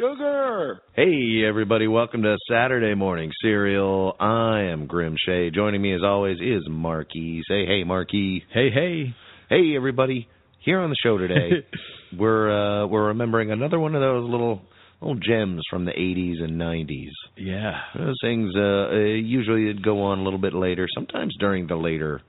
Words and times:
Sugar. 0.00 0.80
Hey, 0.94 1.44
everybody. 1.46 1.86
Welcome 1.86 2.22
to 2.22 2.36
Saturday 2.50 2.94
Morning 2.94 3.30
Cereal. 3.42 4.16
I 4.18 4.62
am 4.72 4.86
Grim 4.86 5.16
Shay. 5.26 5.50
Joining 5.50 5.82
me, 5.82 5.94
as 5.94 6.00
always, 6.02 6.38
is 6.40 6.62
Marky. 6.70 7.42
Say 7.46 7.66
hey, 7.66 7.84
Marky. 7.84 8.42
Hey, 8.52 8.70
hey. 8.70 9.14
Hey, 9.50 9.76
everybody. 9.76 10.26
Here 10.64 10.80
on 10.80 10.88
the 10.88 10.96
show 11.02 11.18
today, 11.18 11.66
we're 12.18 12.50
uh, 12.50 12.86
we're 12.86 13.08
remembering 13.08 13.50
another 13.50 13.78
one 13.78 13.94
of 13.94 14.00
those 14.00 14.28
little 14.28 14.62
little 15.02 15.16
gems 15.20 15.62
from 15.68 15.84
the 15.84 15.92
80s 15.92 16.42
and 16.42 16.58
90s. 16.58 17.10
Yeah. 17.36 17.80
Those 17.94 18.16
things 18.22 18.52
uh, 18.56 18.88
uh, 18.92 18.96
usually 18.96 19.66
would 19.66 19.82
go 19.84 20.02
on 20.02 20.20
a 20.20 20.22
little 20.22 20.38
bit 20.38 20.54
later, 20.54 20.86
sometimes 20.94 21.34
during 21.38 21.66
the 21.66 21.76
later 21.76 22.22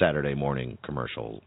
Saturday 0.00 0.34
morning 0.34 0.78
commercial 0.84 1.42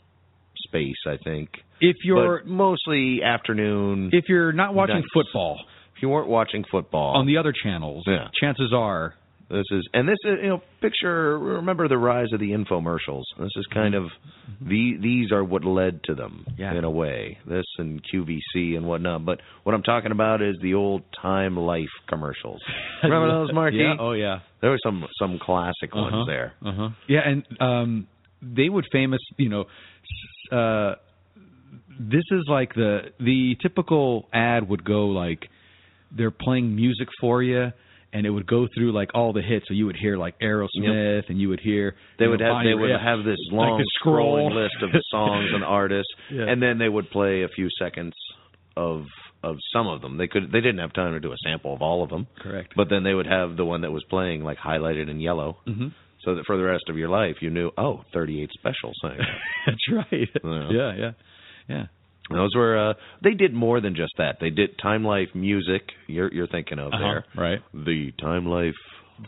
space, 0.68 0.98
I 1.08 1.18
think. 1.24 1.50
If 1.82 1.98
you're 2.04 2.40
but 2.40 2.48
mostly 2.50 3.22
afternoon. 3.24 4.10
if 4.12 4.26
you're 4.28 4.52
not 4.52 4.74
watching 4.74 4.96
Nice. 4.96 5.06
football 5.14 5.60
If 6.00 6.04
you 6.04 6.08
weren't 6.10 6.30
watching 6.30 6.64
football, 6.72 7.18
on 7.18 7.26
the 7.28 7.36
other 7.36 7.52
channels, 7.52 8.06
Yeah. 8.08 8.30
chances 8.40 8.72
are 8.74 9.16
this 9.50 9.66
is 9.72 9.86
and 9.94 10.08
this 10.08 10.18
is 10.24 10.38
you 10.44 10.48
know 10.50 10.62
picture 10.80 11.38
remember 11.38 11.88
the 11.90 11.98
rise 11.98 12.32
of 12.32 12.40
the 12.40 12.52
infomercials. 12.52 13.24
This 13.38 13.50
is 13.58 13.66
kind 13.74 13.96
of 13.96 14.06
the 14.62 14.96
these 15.02 15.34
are 15.34 15.44
what 15.44 15.66
led 15.66 16.04
to 16.06 16.16
them 16.16 16.46
Mm-hmm. 16.48 16.62
Yeah. 16.62 16.74
in 16.78 16.84
a 16.86 16.90
way. 16.90 17.38
This 17.46 17.66
and 17.80 18.00
QVC 18.14 18.78
and 18.78 18.86
whatnot. 18.86 19.26
But 19.26 19.42
what 19.64 19.76
I'm 19.76 19.84
talking 19.84 20.12
about 20.14 20.42
is 20.42 20.56
the 20.62 20.76
old 20.76 21.02
Time 21.22 21.58
Life 21.58 21.90
commercials. 22.08 22.62
Remember 23.04 23.28
those, 23.28 23.54
Marky? 23.54 23.78
Yeah. 23.78 23.96
Oh 24.00 24.14
yeah. 24.14 24.40
There 24.62 24.70
were 24.70 24.80
some 24.82 25.04
some 25.20 25.38
classic 25.38 25.90
Uh-huh. 25.94 26.02
ones 26.16 26.28
there. 26.28 26.54
Uh 26.64 26.72
huh. 26.74 26.90
Yeah, 27.10 27.22
and 27.26 27.44
um, 27.60 28.08
they 28.42 28.70
would 28.70 28.86
famous, 28.92 29.20
you 29.38 29.50
know, 29.50 29.66
uh, 30.58 30.96
this 32.00 32.24
is 32.32 32.46
like 32.48 32.74
the 32.76 33.12
the 33.20 33.56
typical 33.62 34.30
ad 34.32 34.70
would 34.70 34.86
go 34.86 35.08
like 35.08 35.50
they're 36.12 36.32
playing 36.32 36.76
music 36.76 37.08
for 37.20 37.42
you. 37.44 37.72
And 38.12 38.26
it 38.26 38.32
would 38.32 38.48
go 38.48 38.68
through 38.74 38.92
like 38.92 39.12
all 39.14 39.34
the 39.34 39.42
hits, 39.44 39.68
so 39.68 39.76
you 39.76 39.86
would 39.86 39.96
hear 39.96 40.18
like 40.18 40.34
Aerosmith, 40.40 41.30
and 41.30 41.40
you 41.40 41.48
would 41.50 41.60
hear 41.60 41.96
They 42.18 42.26
would 42.28 42.40
know, 42.40 42.56
have 42.56 42.64
they 42.66 42.74
would 42.74 42.90
have 42.90 43.24
this 43.24 43.38
long 43.52 43.78
the 43.78 43.86
scroll. 44.00 44.50
scrolling 44.50 44.56
list 44.56 44.78
of 44.82 44.90
songs 45.12 45.46
and 45.54 45.64
artists, 45.82 46.12
Yeah. 46.32 46.46
and 46.48 46.60
then 46.60 46.80
they 46.80 46.90
would 46.90 47.12
play 47.12 47.44
a 47.44 47.48
few 47.50 47.68
seconds 47.78 48.14
of 48.76 49.06
of 49.44 49.58
some 49.72 49.86
of 49.88 50.02
them. 50.02 50.18
They 50.18 50.28
could 50.28 50.52
they 50.52 50.60
didn't 50.60 50.80
have 50.80 50.92
time 50.94 51.14
to 51.14 51.20
do 51.20 51.32
a 51.32 51.38
sample 51.46 51.72
of 51.72 51.84
all 51.84 52.02
of 52.02 52.10
them, 52.10 52.26
Correct. 52.42 52.74
but 52.76 52.90
then 52.90 53.04
they 53.04 53.14
would 53.14 53.28
have 53.28 53.56
the 53.58 53.64
one 53.66 53.82
that 53.82 53.92
was 53.92 54.04
playing 54.10 54.44
like 54.44 54.58
highlighted 54.58 55.08
in 55.08 55.20
yellow, 55.20 55.58
hmm 55.68 55.90
so 56.26 56.34
that 56.36 56.46
for 56.48 56.58
the 56.58 56.64
rest 56.64 56.86
of 56.90 56.98
your 56.98 57.10
life 57.10 57.36
you 57.42 57.52
knew 57.52 57.70
oh 57.78 58.02
38 58.12 58.50
special 58.58 58.92
sang. 59.04 59.20
That's 59.68 59.88
right. 59.92 60.30
Yeah, 60.72 60.94
yeah, 60.98 61.12
yeah. 61.70 61.86
Those 62.30 62.56
were 62.56 62.78
uh 62.90 62.94
they 63.24 63.34
did 63.34 63.54
more 63.54 63.82
than 63.82 63.96
just 63.96 64.14
that. 64.18 64.38
They 64.40 64.50
did 64.52 64.78
Time 64.82 65.04
Life 65.04 65.30
music. 65.34 65.82
You're 66.08 66.32
you're 66.34 66.48
thinking 66.48 66.80
of 66.80 66.94
Uh-huh, 66.94 67.00
there 67.04 67.26
right. 67.36 67.60
the 67.74 68.12
Time 68.20 68.46
Life 68.46 68.76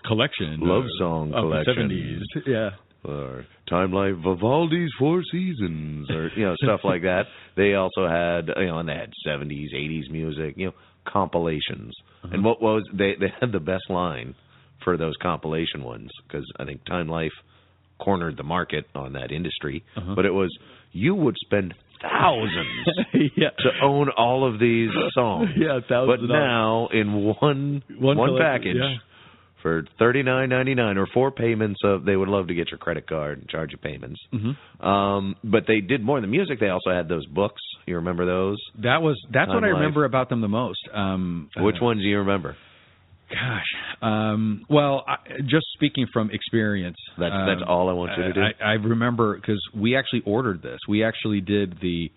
Collection, 0.06 0.59
Love 0.62 0.85
song 1.00 1.31
collection. 1.31 1.88
the 1.88 2.40
70s. 2.40 2.44
Yeah. 2.47 2.69
or 3.03 3.45
Time 3.67 3.91
Life 3.91 4.16
Vivaldi's 4.23 4.91
Four 5.00 5.22
Seasons 5.31 6.09
or 6.09 6.29
you 6.35 6.45
know 6.45 6.56
stuff 6.63 6.81
like 6.84 7.01
that. 7.03 7.25
They 7.57 7.73
also 7.73 8.07
had 8.07 8.47
you 8.57 8.67
know 8.67 8.79
and 8.79 8.88
they 8.88 8.94
had 8.95 9.11
70s, 9.28 9.73
80s 9.75 10.09
music, 10.11 10.53
you 10.57 10.67
know 10.67 10.73
compilations. 11.06 11.94
Uh-huh. 12.23 12.34
And 12.34 12.44
what 12.45 12.61
was 12.61 12.84
they 12.94 13.16
they 13.19 13.31
had 13.40 13.51
the 13.51 13.59
best 13.59 13.90
line 13.90 14.35
for 14.84 14.97
those 14.97 15.13
compilation 15.22 15.84
ones 15.84 16.09
because 16.28 16.45
I 16.59 16.66
think 16.66 16.85
Time 16.85 17.07
Life 17.07 17.34
cornered 18.00 18.38
the 18.38 18.44
market 18.44 18.85
on 18.95 19.13
that 19.13 19.31
industry, 19.31 19.84
Uh-huh. 19.95 20.16
but 20.16 20.25
it 20.25 20.34
was 20.34 20.50
you 20.91 21.13
would 21.16 21.35
spend 21.45 21.73
thousands 22.01 23.31
yeah. 23.35 23.50
to 23.59 23.69
own 23.84 24.09
all 24.09 24.47
of 24.51 24.59
these 24.59 24.89
songs. 25.13 25.50
Yeah, 25.57 25.79
thousands 25.88 26.22
But 26.22 26.34
now 26.34 26.88
in 26.91 27.13
one 27.39 27.84
One 28.00 28.17
one, 28.17 28.38
package 28.39 28.75
yeah. 28.78 28.95
for 29.62 29.84
thirty 30.00 30.23
nine 30.23 30.50
ninety 30.50 30.73
nine 30.75 30.97
or 30.97 31.07
four 31.13 31.31
payments 31.31 31.79
of 31.84 32.06
they 32.06 32.16
would 32.16 32.29
love 32.29 32.47
to 32.47 32.53
get 32.53 32.72
your 32.72 32.78
credit 32.78 33.07
card 33.07 33.40
and 33.40 33.50
charge 33.50 33.72
you 33.72 33.78
payments. 33.78 34.19
Mhm. 34.34 34.85
Um, 34.85 35.35
but 35.44 35.63
they 35.67 35.81
did 35.81 36.01
more 36.03 36.19
than 36.22 36.31
music. 36.31 36.59
They 36.59 36.69
also 36.69 36.91
had 36.91 37.07
those 37.07 37.25
books. 37.28 37.61
You 37.85 37.95
remember 37.97 38.25
those? 38.25 38.57
That 38.84 39.01
was 39.01 39.19
that's 39.31 39.50
what 39.50 39.63
I 39.63 39.67
Life. 39.67 39.75
remember 39.78 40.06
about 40.06 40.29
them 40.29 40.41
the 40.41 40.47
most. 40.47 40.79
Um, 40.94 41.50
Which 41.57 41.78
uh, 41.81 41.85
ones 41.85 42.01
do 42.01 42.07
you 42.07 42.19
remember? 42.19 42.56
Gosh. 43.31 44.02
Um, 44.02 44.66
well, 44.69 45.03
I, 45.08 45.18
just 45.42 45.66
speaking 45.74 46.06
from 46.12 46.31
experience. 46.31 46.97
That's 47.18 47.34
um, 47.34 47.47
that's 47.47 47.62
all 47.68 47.90
I 47.90 47.94
want 47.94 48.12
you 48.18 48.24
to 48.24 48.34
do. 48.34 48.42
I, 48.42 48.64
I 48.64 48.74
remember 48.74 49.36
because 49.36 49.62
we 49.75 49.96
actually 49.96 50.22
ordered 50.25 50.62
this. 50.62 50.80
We 50.88 51.03
actually 51.03 51.41
did 51.41 51.78
the 51.81 52.12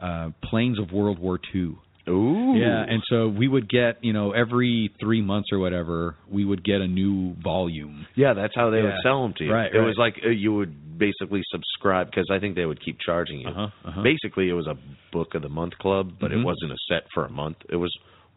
uh, 0.00 0.30
Planes 0.44 0.78
of 0.78 0.92
World 0.92 1.18
War 1.18 1.38
II. 1.54 1.76
Ooh. 2.08 2.54
Yeah, 2.56 2.84
and 2.88 3.02
so 3.10 3.26
we 3.26 3.48
would 3.48 3.68
get, 3.68 3.98
you 4.04 4.12
know, 4.12 4.30
every 4.30 4.92
three 5.00 5.22
months 5.22 5.48
or 5.50 5.58
whatever, 5.58 6.14
we 6.30 6.44
would 6.44 6.62
get 6.64 6.80
a 6.80 6.86
new 6.86 7.34
volume. 7.42 8.06
yeah, 8.14 8.32
that's 8.32 8.52
how 8.54 8.70
they 8.70 8.80
would 8.80 8.94
sell 9.02 9.22
them 9.22 9.34
to 9.38 9.44
you. 9.44 9.52
Right, 9.52 9.74
It 9.74 9.78
right. 9.78 9.84
was 9.84 9.96
like 9.98 10.14
uh, 10.24 10.28
you 10.28 10.54
would 10.54 10.98
basically 10.98 11.42
subscribe 11.50 12.06
because 12.08 12.28
I 12.32 12.38
think 12.38 12.54
they 12.54 12.64
would 12.64 12.82
keep 12.84 12.98
charging 13.04 13.40
you. 13.40 13.48
Uh-huh, 13.48 13.68
uh-huh. 13.88 14.02
Basically, 14.04 14.48
it 14.48 14.52
was 14.52 14.68
a 14.68 14.76
book 15.12 15.34
of 15.34 15.42
the 15.42 15.48
month 15.48 15.72
club, 15.78 16.12
but 16.20 16.30
Mhm. 16.30 16.42
it 16.42 16.44
wasn't 16.44 16.70
a 16.70 16.76
set 16.88 17.08
for 17.12 17.24
a 17.26 17.30
month. 17.30 17.56
It 17.68 17.76
was 17.76 17.92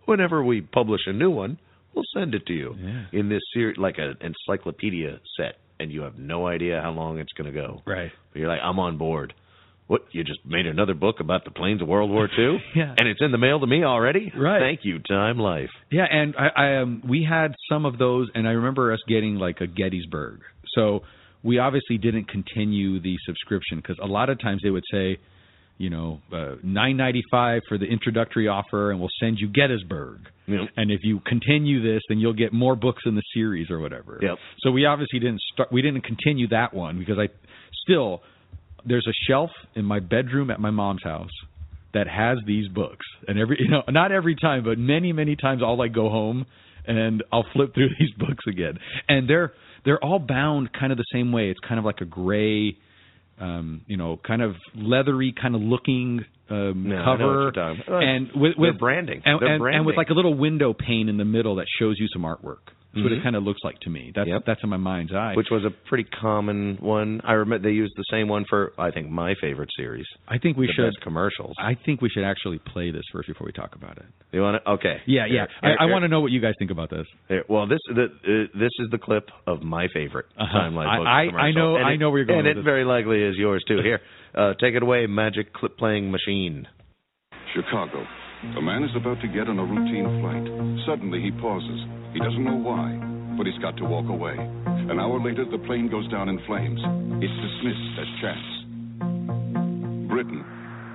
whenever 0.06 0.44
we 0.44 0.62
publish 0.62 1.02
a 1.06 1.14
new 1.14 1.30
one, 1.30 1.60
we'll 2.00 2.22
send 2.22 2.34
it 2.36 2.46
to 2.48 2.54
you 2.54 2.76
Yeah. 2.82 3.06
in 3.20 3.30
this 3.30 3.42
series, 3.54 3.78
like 3.78 3.98
an 3.98 4.16
encyclopedia 4.22 5.20
set, 5.38 5.56
and 5.80 5.92
you 5.92 6.02
have 6.02 6.18
no 6.18 6.48
idea 6.48 6.82
how 6.82 6.92
long 6.92 7.20
it's 7.20 7.32
going 7.34 7.52
to 7.54 7.58
go. 7.60 7.82
Right. 7.86 8.12
But 8.32 8.40
you're 8.40 8.48
like, 8.50 8.62
I'm 8.64 8.80
on 8.80 8.98
board. 8.98 9.34
What? 9.88 10.02
You 10.12 10.24
just 10.24 10.40
made 10.46 10.68
another 10.68 10.94
book 10.94 11.20
about 11.20 11.46
the 11.46 11.52
planes 11.52 11.82
of 11.82 11.88
World 11.88 12.12
War 12.12 12.30
II? 12.38 12.58
Yeah. 12.76 12.94
And 12.98 13.08
it's 13.08 13.22
in 13.22 13.32
the 13.32 13.38
mail 13.40 13.60
to 13.60 13.68
me 13.68 13.84
already? 13.84 14.32
Right. 14.38 14.60
Thank 14.60 14.82
you, 14.84 15.00
Time 15.00 15.40
Life. 15.40 15.72
Yeah, 15.92 16.06
and 16.10 16.36
I, 16.38 16.48
I 16.56 16.76
um 16.82 17.02
we 17.08 17.26
had 17.28 17.56
some 17.72 17.86
of 17.86 17.98
those, 17.98 18.30
and 18.36 18.48
I 18.48 18.52
remember 18.52 18.94
us 18.94 19.00
getting 19.08 19.36
like 19.36 19.62
a 19.62 19.68
Gettysburg. 19.68 20.42
So 20.76 21.02
we 21.42 21.58
obviously 21.58 21.98
didn't 21.98 22.28
continue 22.30 23.00
the 23.00 23.16
subscription 23.26 23.78
because 23.78 23.98
a 24.02 24.06
lot 24.06 24.30
of 24.30 24.40
times 24.40 24.62
they 24.64 24.70
would 24.70 24.84
say, 24.92 25.18
you 25.80 25.90
know, 25.90 26.20
uh, 26.32 26.56
nine 26.62 26.98
ninety 26.98 27.24
five 27.32 27.62
for 27.68 27.78
the 27.80 27.86
introductory 27.86 28.48
offer, 28.48 28.92
and 28.92 29.00
we'll 29.00 29.10
send 29.20 29.40
you 29.40 29.48
Gettysburg. 29.48 30.20
Yep. 30.46 30.70
And 30.78 30.92
if 30.92 31.00
you 31.04 31.22
continue 31.26 31.82
this, 31.82 32.02
then 32.10 32.20
you'll 32.20 32.34
get 32.34 32.54
more 32.54 32.76
books 32.76 33.04
in 33.06 33.16
the 33.16 33.24
series 33.34 33.72
or 33.72 33.80
whatever. 33.80 34.20
Yep. 34.22 34.38
So 34.60 34.72
we 34.72 34.86
obviously 34.86 35.20
didn't 35.20 35.42
start. 35.54 35.72
We 35.72 35.82
didn't 35.82 36.02
continue 36.02 36.50
that 36.50 36.74
one 36.74 37.00
because 37.00 37.18
I 37.18 37.30
still 37.84 38.22
there's 38.86 39.08
a 39.08 39.16
shelf 39.28 39.50
in 39.76 39.86
my 39.86 40.00
bedroom 40.00 40.52
at 40.52 40.60
my 40.60 40.70
mom's 40.70 41.04
house 41.04 41.32
that 41.94 42.08
has 42.08 42.38
these 42.46 42.68
books, 42.68 43.06
and 43.28 43.40
every 43.40 43.58
you 43.62 43.70
know 43.70 43.84
not 43.88 44.12
every 44.12 44.36
time, 44.36 44.64
but 44.64 44.78
many 44.78 45.14
many 45.14 45.36
times 45.36 45.62
I'll 45.66 45.78
like 45.78 45.94
go 45.94 46.10
home 46.10 46.46
and 46.86 47.24
I'll 47.32 47.46
flip 47.54 47.74
through 47.74 47.90
these 48.00 48.12
books 48.18 48.44
again, 48.48 48.80
and 49.08 49.30
they're 49.30 49.54
they're 49.86 50.04
all 50.04 50.20
bound 50.20 50.74
kind 50.78 50.92
of 50.92 50.98
the 50.98 51.06
same 51.14 51.32
way. 51.32 51.50
It's 51.50 51.60
kind 51.66 51.80
of 51.80 51.86
like 51.86 52.02
a 52.02 52.06
gray. 52.06 52.76
Um, 53.40 53.82
you 53.88 53.96
know, 53.96 54.20
kind 54.26 54.42
of 54.42 54.56
leathery, 54.76 55.34
kind 55.40 55.56
of 55.56 55.62
looking 55.62 56.26
um, 56.50 56.90
No, 56.90 57.04
cover, 57.06 57.52
and 57.88 58.30
with, 58.36 58.54
with 58.58 58.78
branding. 58.78 59.22
and, 59.24 59.42
and, 59.42 59.64
and 59.64 59.86
with 59.86 59.96
like 59.96 60.10
a 60.10 60.14
little 60.14 60.34
window 60.34 60.74
pane 60.74 61.08
in 61.08 61.18
the 61.18 61.26
middle 61.26 61.56
that 61.56 61.68
shows 61.80 61.96
you 62.00 62.08
some 62.12 62.24
artwork. 62.24 62.58
That's 62.92 63.04
what 63.04 63.12
it 63.14 63.22
kind 63.22 63.36
of 63.36 63.44
looks 63.44 63.60
like 63.64 63.80
to 63.82 63.90
me. 63.92 64.12
That's 64.16 64.28
Yep. 64.28 64.44
that's 64.48 64.64
in 64.64 64.70
my 64.70 64.78
mind's 64.78 65.14
eye. 65.14 65.36
which 65.36 65.50
was 65.52 65.64
a 65.64 65.70
pretty 65.70 66.06
common 66.06 66.78
one. 66.82 67.22
I 67.24 67.34
remember 67.34 67.68
they 67.70 67.74
used 67.76 67.94
the 67.96 68.04
same 68.10 68.28
one 68.28 68.46
for 68.50 68.74
I 68.80 68.90
think 68.90 69.10
my 69.12 69.36
favorite 69.40 69.70
series. 69.78 70.08
I 70.28 70.40
think 70.40 70.58
we 70.58 70.66
the 70.66 70.74
should. 70.74 70.86
best 70.88 71.02
commercials. 71.02 71.54
I 71.60 71.76
think 71.86 72.02
we 72.02 72.10
should 72.10 72.24
actually 72.24 72.58
play 72.58 72.90
this 72.90 73.04
first 73.12 73.28
before 73.28 73.46
we 73.46 73.52
talk 73.54 73.76
about 73.76 73.98
it. 73.98 74.06
You 74.32 74.42
want 74.42 74.64
to? 74.64 74.72
Okay. 74.72 74.98
Yeah, 75.06 75.26
yeah. 75.28 75.46
Here, 75.62 75.78
I, 75.80 75.84
I 75.84 75.86
want 75.86 76.02
to 76.02 76.08
know 76.08 76.20
what 76.22 76.32
you 76.32 76.40
guys 76.42 76.56
think 76.58 76.72
about 76.72 76.90
this. 76.90 77.06
here. 77.28 77.44
Well, 77.48 77.68
this 77.68 77.80
the 77.94 78.06
uh, 78.06 78.58
this 78.58 78.72
is 78.80 78.88
the 78.90 78.98
clip 78.98 79.30
of 79.46 79.62
my 79.62 79.88
favorite 79.94 80.26
Uh-huh. 80.36 80.58
Time 80.58 80.74
Life 80.76 80.88
I- 80.88 81.28
I- 81.28 81.42
I 81.50 81.52
know- 81.52 81.76
And 81.76 81.86
I 81.86 81.92
it- 81.94 81.98
know 82.00 82.10
where 82.10 82.20
you're 82.20 82.26
going 82.26 82.40
and 82.40 82.48
with 82.48 82.58
it 82.58 82.60
this. 82.62 82.66
very 82.66 82.86
likely 82.86 83.22
is 83.22 83.36
yours 83.38 83.64
too. 83.68 83.82
Here, 83.84 84.02
uh, 84.34 84.56
take 84.60 84.74
it 84.74 84.82
away, 84.82 85.06
magic 85.06 85.54
clip 85.54 85.78
playing 85.78 86.10
machine. 86.10 86.68
Chicago. 87.54 88.06
A 88.40 88.62
man 88.62 88.88
is 88.88 88.96
about 88.96 89.20
to 89.20 89.28
get 89.28 89.52
on 89.52 89.60
a 89.60 89.68
routine 89.68 90.08
flight. 90.24 90.48
Suddenly 90.88 91.20
he 91.20 91.32
pauses. 91.44 91.82
He 92.16 92.24
doesn't 92.24 92.48
know 92.48 92.56
why, 92.56 92.96
but 93.36 93.44
he's 93.44 93.60
got 93.60 93.76
to 93.76 93.84
walk 93.84 94.08
away. 94.08 94.32
An 94.88 94.96
hour 94.96 95.20
later, 95.20 95.44
the 95.44 95.60
plane 95.68 95.92
goes 95.92 96.08
down 96.08 96.32
in 96.32 96.40
flames. 96.48 96.80
It's 97.20 97.36
dismissed 97.36 98.00
as 98.00 98.08
chance. 98.24 98.48
Britain. 100.08 100.40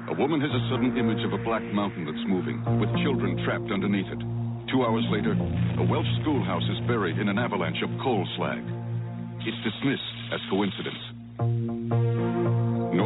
A 0.08 0.16
woman 0.16 0.40
has 0.40 0.56
a 0.56 0.64
sudden 0.72 0.96
image 0.96 1.20
of 1.20 1.36
a 1.36 1.44
black 1.44 1.62
mountain 1.68 2.08
that's 2.08 2.24
moving, 2.24 2.64
with 2.80 2.88
children 3.04 3.36
trapped 3.44 3.68
underneath 3.68 4.08
it. 4.08 4.24
Two 4.72 4.80
hours 4.80 5.04
later, 5.12 5.36
a 5.36 5.84
Welsh 5.84 6.08
schoolhouse 6.24 6.64
is 6.72 6.80
buried 6.88 7.20
in 7.20 7.28
an 7.28 7.36
avalanche 7.36 7.84
of 7.84 7.92
coal 8.00 8.24
slag. 8.40 8.64
It's 9.44 9.60
dismissed 9.60 10.16
as 10.32 10.40
coincidence. 10.48 12.13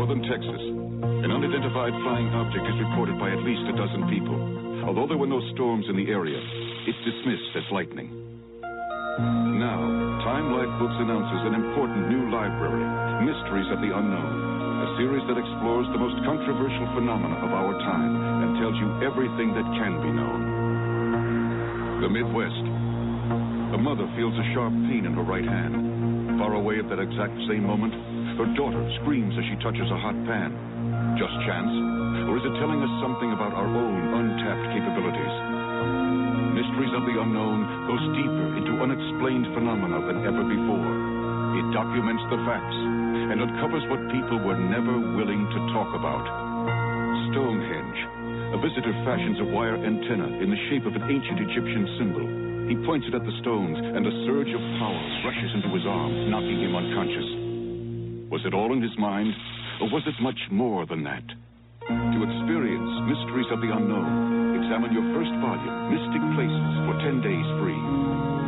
Northern 0.08 0.25
Texas. 0.25 0.62
An 1.20 1.28
unidentified 1.28 1.93
flying 2.00 2.32
object 2.32 2.64
is 2.64 2.81
reported 2.81 3.20
by 3.20 3.28
at 3.28 3.44
least 3.44 3.60
a 3.69 3.76
dozen 3.76 4.08
people. 4.08 4.40
Although 4.88 5.05
there 5.05 5.20
were 5.20 5.28
no 5.28 5.37
storms 5.52 5.84
in 5.84 6.00
the 6.00 6.08
area, 6.08 6.40
it's 6.88 6.96
dismissed 7.05 7.52
as 7.60 7.69
lightning. 7.69 8.08
Now, 9.60 9.76
Time 10.25 10.49
Life 10.56 10.72
Books 10.81 10.96
announces 10.96 11.52
an 11.52 11.60
important 11.60 12.08
new 12.08 12.25
library, 12.32 12.88
Mysteries 13.20 13.69
of 13.69 13.84
the 13.84 13.93
Unknown, 13.93 14.32
a 14.81 14.88
series 14.96 15.28
that 15.28 15.37
explores 15.37 15.84
the 15.93 16.00
most 16.00 16.16
controversial 16.25 16.88
phenomena 16.96 17.44
of 17.44 17.52
our 17.52 17.76
time 17.84 18.49
and 18.49 18.56
tells 18.64 18.81
you 18.81 18.88
everything 19.04 19.52
that 19.52 19.69
can 19.76 19.93
be 20.00 20.08
known. 20.08 22.00
The 22.00 22.08
Midwest. 22.08 22.64
A 23.76 23.78
mother 23.84 24.08
feels 24.16 24.32
a 24.40 24.46
sharp 24.56 24.72
pain 24.88 25.04
in 25.04 25.12
her 25.20 25.26
right 25.28 25.44
hand. 25.44 26.40
Far 26.40 26.56
away 26.56 26.81
at 26.81 26.88
that 26.88 26.96
exact 26.96 27.37
same 27.44 27.69
moment, 27.69 27.93
her 28.38 28.46
daughter 28.55 28.79
screams 29.02 29.35
as 29.35 29.43
she 29.50 29.58
touches 29.58 29.90
a 29.90 29.99
hot 29.99 30.14
pan. 30.23 30.55
Just 31.19 31.35
chance? 31.43 31.75
Or 32.31 32.38
is 32.38 32.46
it 32.46 32.55
telling 32.62 32.79
us 32.79 32.93
something 33.02 33.35
about 33.35 33.50
our 33.50 33.67
own 33.67 33.99
untapped 34.14 34.67
capabilities? 34.79 35.35
Mysteries 36.55 36.94
of 36.94 37.02
the 37.02 37.19
Unknown 37.19 37.67
goes 37.90 38.05
deeper 38.14 38.46
into 38.55 38.79
unexplained 38.79 39.50
phenomena 39.58 40.06
than 40.06 40.23
ever 40.23 40.46
before. 40.46 40.90
It 41.58 41.67
documents 41.75 42.23
the 42.31 42.38
facts 42.46 42.79
and 43.35 43.43
uncovers 43.43 43.82
what 43.90 44.06
people 44.14 44.38
were 44.38 44.55
never 44.55 44.94
willing 45.19 45.43
to 45.43 45.61
talk 45.75 45.90
about. 45.99 46.23
Stonehenge. 47.35 48.00
A 48.55 48.58
visitor 48.62 48.94
fashions 49.02 49.43
a 49.43 49.50
wire 49.50 49.82
antenna 49.82 50.31
in 50.38 50.46
the 50.46 50.62
shape 50.70 50.87
of 50.87 50.94
an 50.94 51.11
ancient 51.11 51.43
Egyptian 51.43 51.85
symbol. 51.99 52.26
He 52.70 52.79
points 52.87 53.11
it 53.11 53.19
at 53.19 53.26
the 53.26 53.35
stones, 53.43 53.82
and 53.82 54.06
a 54.06 54.14
surge 54.31 54.55
of 54.55 54.62
power 54.79 55.02
rushes 55.26 55.50
into 55.58 55.75
his 55.75 55.87
arm, 55.90 56.31
knocking 56.31 56.62
him 56.62 56.79
unconscious. 56.79 57.38
Was 58.30 58.44
it 58.44 58.52
all 58.52 58.72
in 58.76 58.82
his 58.82 58.92
mind, 58.98 59.32
or 59.80 59.88
was 59.88 60.04
it 60.04 60.20
much 60.20 60.38
more 60.52 60.84
than 60.84 61.02
that? 61.04 61.25
To 61.88 62.19
experience 62.20 62.92
Mysteries 63.08 63.48
of 63.48 63.64
the 63.64 63.72
Unknown, 63.72 64.60
examine 64.60 64.92
your 64.92 65.08
first 65.16 65.32
volume, 65.40 65.88
Mystic 65.88 66.20
Places, 66.36 66.69
for 66.84 66.94
10 67.08 67.25
days 67.25 67.48
free. 67.56 67.80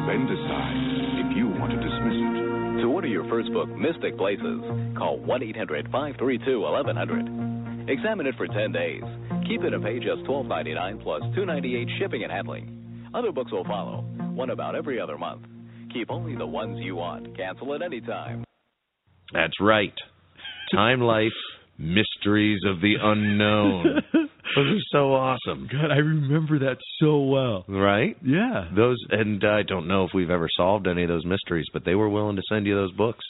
Then 0.04 0.28
decide 0.28 1.24
if 1.24 1.28
you 1.32 1.48
want 1.56 1.72
to 1.72 1.80
dismiss 1.80 2.12
it. 2.12 2.84
To 2.84 2.92
order 2.92 3.08
your 3.08 3.24
first 3.32 3.48
book, 3.56 3.72
Mystic 3.72 4.20
Places, 4.20 4.60
call 5.00 5.16
1 5.16 5.42
800 5.48 5.88
532 5.88 6.60
1100. 6.60 7.88
Examine 7.88 8.28
it 8.28 8.36
for 8.36 8.52
10 8.52 8.72
days. 8.76 9.04
Keep 9.48 9.64
it 9.64 9.72
and 9.72 9.80
pay 9.80 9.96
just 9.96 10.28
$12.99 10.28 11.00
plus 11.00 11.24
$2.98 11.32 11.88
shipping 11.96 12.22
and 12.22 12.30
handling. 12.30 13.08
Other 13.16 13.32
books 13.32 13.50
will 13.50 13.64
follow, 13.64 14.04
one 14.36 14.50
about 14.50 14.76
every 14.76 15.00
other 15.00 15.16
month. 15.16 15.48
Keep 15.88 16.10
only 16.10 16.36
the 16.36 16.46
ones 16.46 16.76
you 16.84 16.96
want. 16.96 17.34
Cancel 17.34 17.72
at 17.72 17.80
any 17.80 18.02
time. 18.04 18.44
That's 19.32 19.60
right. 19.60 19.94
Time 20.74 21.00
Life 21.00 21.32
Mysteries 21.78 22.60
of 22.66 22.80
the 22.80 22.94
Unknown. 23.00 24.02
Those 24.12 24.66
are 24.66 24.84
so 24.90 25.14
awesome. 25.14 25.68
God, 25.70 25.90
I 25.90 25.98
remember 25.98 26.58
that 26.60 26.76
so 26.98 27.20
well. 27.20 27.64
Right? 27.68 28.16
Yeah. 28.24 28.68
Those 28.74 28.98
and 29.10 29.42
I 29.44 29.62
don't 29.62 29.88
know 29.88 30.04
if 30.04 30.10
we've 30.12 30.30
ever 30.30 30.48
solved 30.56 30.86
any 30.88 31.04
of 31.04 31.08
those 31.08 31.24
mysteries, 31.24 31.66
but 31.72 31.84
they 31.84 31.94
were 31.94 32.08
willing 32.08 32.36
to 32.36 32.42
send 32.48 32.66
you 32.66 32.74
those 32.74 32.92
books. 32.92 33.24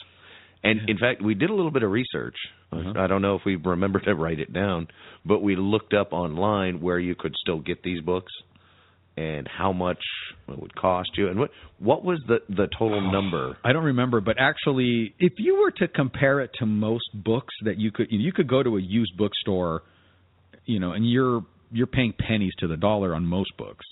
And 0.63 0.89
in 0.89 0.97
fact, 0.97 1.21
we 1.21 1.33
did 1.33 1.49
a 1.49 1.53
little 1.53 1.71
bit 1.71 1.83
of 1.83 1.91
research. 1.91 2.35
Uh-huh. 2.71 2.93
I 2.97 3.07
don't 3.07 3.21
know 3.21 3.35
if 3.35 3.41
we 3.45 3.55
remember 3.55 3.99
to 3.99 4.15
write 4.15 4.39
it 4.39 4.51
down, 4.51 4.87
but 5.25 5.41
we 5.41 5.55
looked 5.55 5.93
up 5.93 6.11
online 6.11 6.81
where 6.81 6.99
you 6.99 7.15
could 7.15 7.35
still 7.39 7.59
get 7.59 7.83
these 7.83 8.01
books 8.01 8.31
and 9.21 9.47
how 9.47 9.71
much 9.71 10.01
it 10.47 10.59
would 10.59 10.75
cost 10.75 11.09
you 11.15 11.29
and 11.29 11.39
what 11.39 11.51
what 11.79 12.03
was 12.03 12.19
the 12.27 12.39
the 12.49 12.67
total 12.77 13.07
oh, 13.07 13.11
number? 13.11 13.57
I 13.63 13.73
don't 13.73 13.83
remember, 13.83 14.21
but 14.21 14.37
actually, 14.39 15.13
if 15.19 15.33
you 15.37 15.61
were 15.61 15.71
to 15.71 15.87
compare 15.87 16.41
it 16.41 16.51
to 16.59 16.65
most 16.65 17.09
books 17.13 17.53
that 17.65 17.77
you 17.77 17.91
could, 17.91 18.07
you 18.09 18.31
could 18.31 18.47
go 18.47 18.61
to 18.61 18.77
a 18.77 18.81
used 18.81 19.17
bookstore, 19.17 19.83
you 20.65 20.79
know, 20.79 20.91
and 20.91 21.09
you're 21.09 21.41
you're 21.71 21.87
paying 21.87 22.13
pennies 22.27 22.53
to 22.59 22.67
the 22.67 22.77
dollar 22.77 23.15
on 23.15 23.25
most 23.25 23.51
books. 23.57 23.85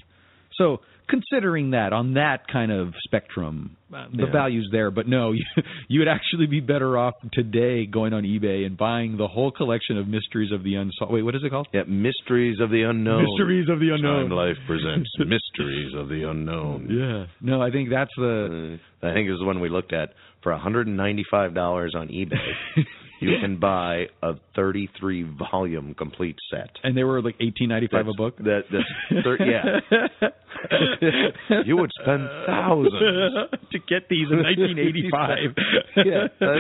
So 0.58 0.82
considering 1.10 1.72
that 1.72 1.92
on 1.94 2.14
that 2.14 2.48
kind 2.48 2.72
of 2.72 2.94
spectrum, 3.04 3.76
uh, 3.94 4.06
the 4.14 4.26
Yeah. 4.26 4.32
value's 4.32 4.70
there. 4.72 4.92
But 4.92 5.08
no, 5.08 5.32
you, 5.34 5.44
you 5.88 6.00
would 6.00 6.08
actually 6.08 6.46
be 6.46 6.60
better 6.60 6.98
off 6.98 7.16
today 7.34 7.86
going 7.86 8.14
on 8.14 8.24
eBay 8.24 8.66
and 8.66 8.78
buying 8.78 9.18
the 9.18 9.28
whole 9.28 9.52
collection 9.52 9.98
of 9.98 10.08
Mysteries 10.08 10.52
of 10.52 10.64
the 10.64 10.76
Unsolved. 10.76 11.12
Wait, 11.14 11.24
what 11.24 11.36
is 11.36 11.42
it 11.44 11.50
called? 11.50 11.68
Yeah, 11.74 11.84
Mysteries 11.88 12.60
of 12.62 12.70
the 12.70 12.84
Unknown. 12.84 13.26
Mysteries 13.26 13.68
of 13.70 13.80
the 13.80 13.90
Unknown. 13.94 14.30
Time 14.30 14.38
Life 14.38 14.58
presents 14.68 15.10
Mysteries 15.20 15.94
of 15.98 16.08
the 16.10 16.24
Unknown. 16.30 16.88
Yeah. 16.90 17.26
No, 17.42 17.62
I 17.62 17.72
think 17.72 17.90
that's 17.90 18.12
the. 18.16 18.78
Uh, 19.02 19.08
I 19.08 19.14
think 19.14 19.28
it 19.28 19.32
was 19.32 19.40
the 19.40 19.46
one 19.46 19.60
we 19.62 19.70
looked 19.70 19.94
at 19.94 20.14
for 20.44 20.52
$195 20.52 21.96
on 21.96 22.08
eBay. 22.10 22.36
you 23.22 23.32
can 23.42 23.58
buy 23.60 24.06
a 24.22 24.34
33 24.56 25.24
volume 25.52 25.94
complete 25.94 26.36
set. 26.52 26.70
And 26.84 26.96
they 26.98 27.04
were 27.04 27.22
like 27.22 27.36
eighteen 27.42 27.70
ninety 27.70 27.88
five 27.92 28.08
a 28.08 28.14
book. 28.14 28.38
That 28.38 28.62
that's 28.72 29.24
thir- 29.24 29.38
yeah. 29.46 30.28
you 31.66 31.78
would 31.78 31.92
spend 32.02 32.28
thousands. 32.46 32.94
to 33.72 33.80
get 33.88 34.10
these 34.10 34.28
in 34.32 34.38
1985. 34.44 35.38
yeah, 36.06 36.28
uh, 36.42 36.54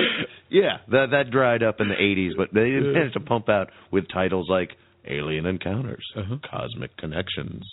yeah. 0.49 0.77
That 0.89 1.07
that 1.11 1.31
dried 1.31 1.63
up 1.63 1.79
in 1.79 1.89
the 1.89 1.95
80s, 1.95 2.31
but 2.37 2.49
they 2.53 2.69
managed 2.69 3.13
to 3.13 3.19
pump 3.19 3.49
out 3.49 3.69
with 3.91 4.05
titles 4.13 4.47
like 4.49 4.71
Alien 5.07 5.45
Encounters, 5.45 6.05
Uh-huh. 6.15 6.37
Cosmic 6.49 6.95
Connections, 6.97 7.63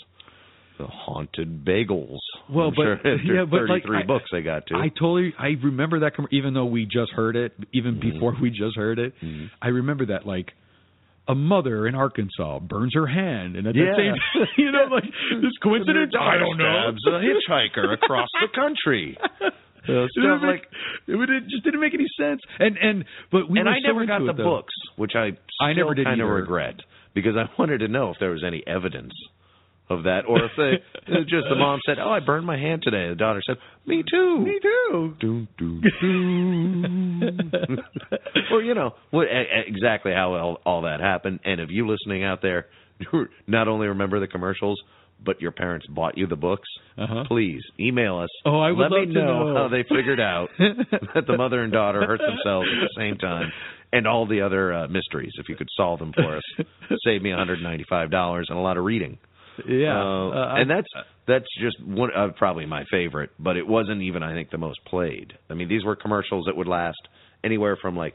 The 0.78 0.86
Haunted 0.86 1.64
Bagels. 1.64 2.18
Well, 2.50 2.68
I'm 2.68 2.74
but- 2.74 3.02
sure 3.02 3.16
yeah, 3.34 3.44
but, 3.44 3.62
like, 3.68 3.82
33 3.82 3.98
I- 3.98 4.06
books 4.06 4.24
they 4.32 4.42
got 4.42 4.66
to. 4.68 4.76
I 4.76 4.88
totally, 4.88 5.34
I 5.38 5.48
remember 5.62 6.00
that, 6.00 6.14
com- 6.16 6.28
even 6.30 6.54
though 6.54 6.66
we 6.66 6.84
just 6.84 7.12
heard 7.12 7.36
it, 7.36 7.52
even 7.72 7.96
Mm-hmm. 7.96 8.10
before 8.12 8.34
we 8.40 8.50
just 8.50 8.76
heard 8.76 8.98
it, 8.98 9.12
I 9.60 9.68
remember 9.68 10.06
that 10.06 10.26
like. 10.26 10.52
A 11.28 11.34
mother 11.34 11.86
in 11.88 11.94
Arkansas 11.96 12.60
burns 12.60 12.94
her 12.94 13.06
hand, 13.06 13.56
and 13.56 13.66
at 13.66 13.74
the 13.74 13.92
same, 13.96 14.14
you 14.56 14.70
know, 14.70 14.84
like 14.90 15.02
this 15.42 15.52
coincidence. 15.62 16.12
I 16.18 16.38
don't 16.38 16.56
know. 16.56 16.92
Stabs 16.94 17.04
a 17.06 17.18
hitchhiker 17.50 17.92
across 17.94 18.28
the 18.40 18.48
country. 18.54 19.18
Uh, 19.88 20.02
It 20.02 20.10
stuff 20.18 20.42
make- 20.42 20.50
like 20.50 20.62
it, 21.06 21.14
would- 21.14 21.30
it 21.30 21.44
just 21.48 21.62
didn't 21.62 21.78
make 21.78 21.94
any 21.94 22.06
sense. 22.18 22.40
And 22.58 22.76
and 22.76 23.04
but 23.30 23.48
we 23.48 23.60
and 23.60 23.68
I 23.68 23.74
so 23.80 23.86
never 23.92 24.04
got 24.04 24.20
it, 24.20 24.26
the 24.26 24.32
though. 24.32 24.42
books, 24.56 24.74
which 24.96 25.12
I 25.14 25.30
I 25.62 25.74
never 25.74 25.94
did 25.94 26.06
kind 26.06 26.20
of 26.20 26.28
regret 26.28 26.74
because 27.14 27.36
I 27.36 27.44
wanted 27.56 27.78
to 27.78 27.86
know 27.86 28.10
if 28.10 28.16
there 28.18 28.30
was 28.32 28.42
any 28.44 28.64
evidence 28.66 29.12
of 29.88 30.02
that, 30.04 30.22
or 30.26 30.44
if 30.44 30.50
they 30.56 30.72
just 31.28 31.46
the 31.48 31.54
mom 31.56 31.80
said, 31.86 31.98
"Oh, 32.00 32.10
I 32.10 32.20
burned 32.20 32.46
my 32.46 32.58
hand 32.58 32.82
today." 32.82 33.08
The 33.08 33.14
daughter 33.14 33.40
said, 33.46 33.56
"Me 33.86 34.02
too." 34.10 34.38
Me 34.40 34.58
too. 34.60 35.14
Doo, 35.20 35.46
doo, 35.58 35.80
doo. 36.00 37.76
or 38.50 38.62
you 38.62 38.74
know 38.74 38.92
what 39.10 39.26
exactly 39.66 40.12
how 40.12 40.34
all, 40.34 40.58
all 40.64 40.82
that 40.82 41.00
happened. 41.00 41.40
And 41.44 41.60
if 41.60 41.68
you 41.70 41.86
listening 41.88 42.24
out 42.24 42.42
there, 42.42 42.66
not 43.46 43.68
only 43.68 43.86
remember 43.88 44.20
the 44.20 44.26
commercials, 44.26 44.80
but 45.24 45.40
your 45.40 45.50
parents 45.52 45.86
bought 45.86 46.18
you 46.18 46.26
the 46.26 46.36
books, 46.36 46.68
Uh-huh. 46.98 47.24
please 47.26 47.62
email 47.80 48.18
us. 48.18 48.28
Oh, 48.44 48.58
I 48.60 48.70
would 48.72 48.82
Let 48.82 48.90
love 48.92 49.08
me 49.08 49.14
to 49.14 49.20
know, 49.20 49.46
know. 49.48 49.54
how 49.54 49.68
they 49.68 49.82
figured 49.82 50.20
out 50.20 50.48
that 50.58 51.26
the 51.26 51.36
mother 51.36 51.62
and 51.62 51.72
daughter 51.72 52.00
hurt 52.06 52.20
themselves 52.20 52.68
at 52.70 52.80
the 52.82 52.90
same 53.00 53.16
time, 53.18 53.50
and 53.92 54.06
all 54.06 54.26
the 54.26 54.42
other 54.42 54.72
uh, 54.74 54.88
mysteries. 54.88 55.32
If 55.38 55.48
you 55.48 55.56
could 55.56 55.68
solve 55.76 56.00
them 56.00 56.12
for 56.12 56.36
us, 56.36 56.42
save 57.04 57.22
me 57.22 57.30
$195 57.30 58.42
and 58.48 58.58
a 58.58 58.60
lot 58.60 58.76
of 58.76 58.84
reading. 58.84 59.18
Yeah, 59.68 60.00
Uh, 60.00 60.28
uh, 60.30 60.54
and 60.58 60.70
that's 60.70 60.88
that's 61.26 61.46
just 61.60 61.76
one 61.84 62.10
uh, 62.16 62.28
probably 62.36 62.66
my 62.66 62.84
favorite, 62.90 63.30
but 63.38 63.56
it 63.56 63.66
wasn't 63.66 64.02
even 64.02 64.22
I 64.22 64.32
think 64.34 64.50
the 64.50 64.58
most 64.58 64.80
played. 64.84 65.32
I 65.50 65.54
mean, 65.54 65.68
these 65.68 65.84
were 65.84 65.96
commercials 65.96 66.44
that 66.46 66.56
would 66.56 66.68
last 66.68 66.98
anywhere 67.44 67.76
from 67.80 67.96
like 67.96 68.14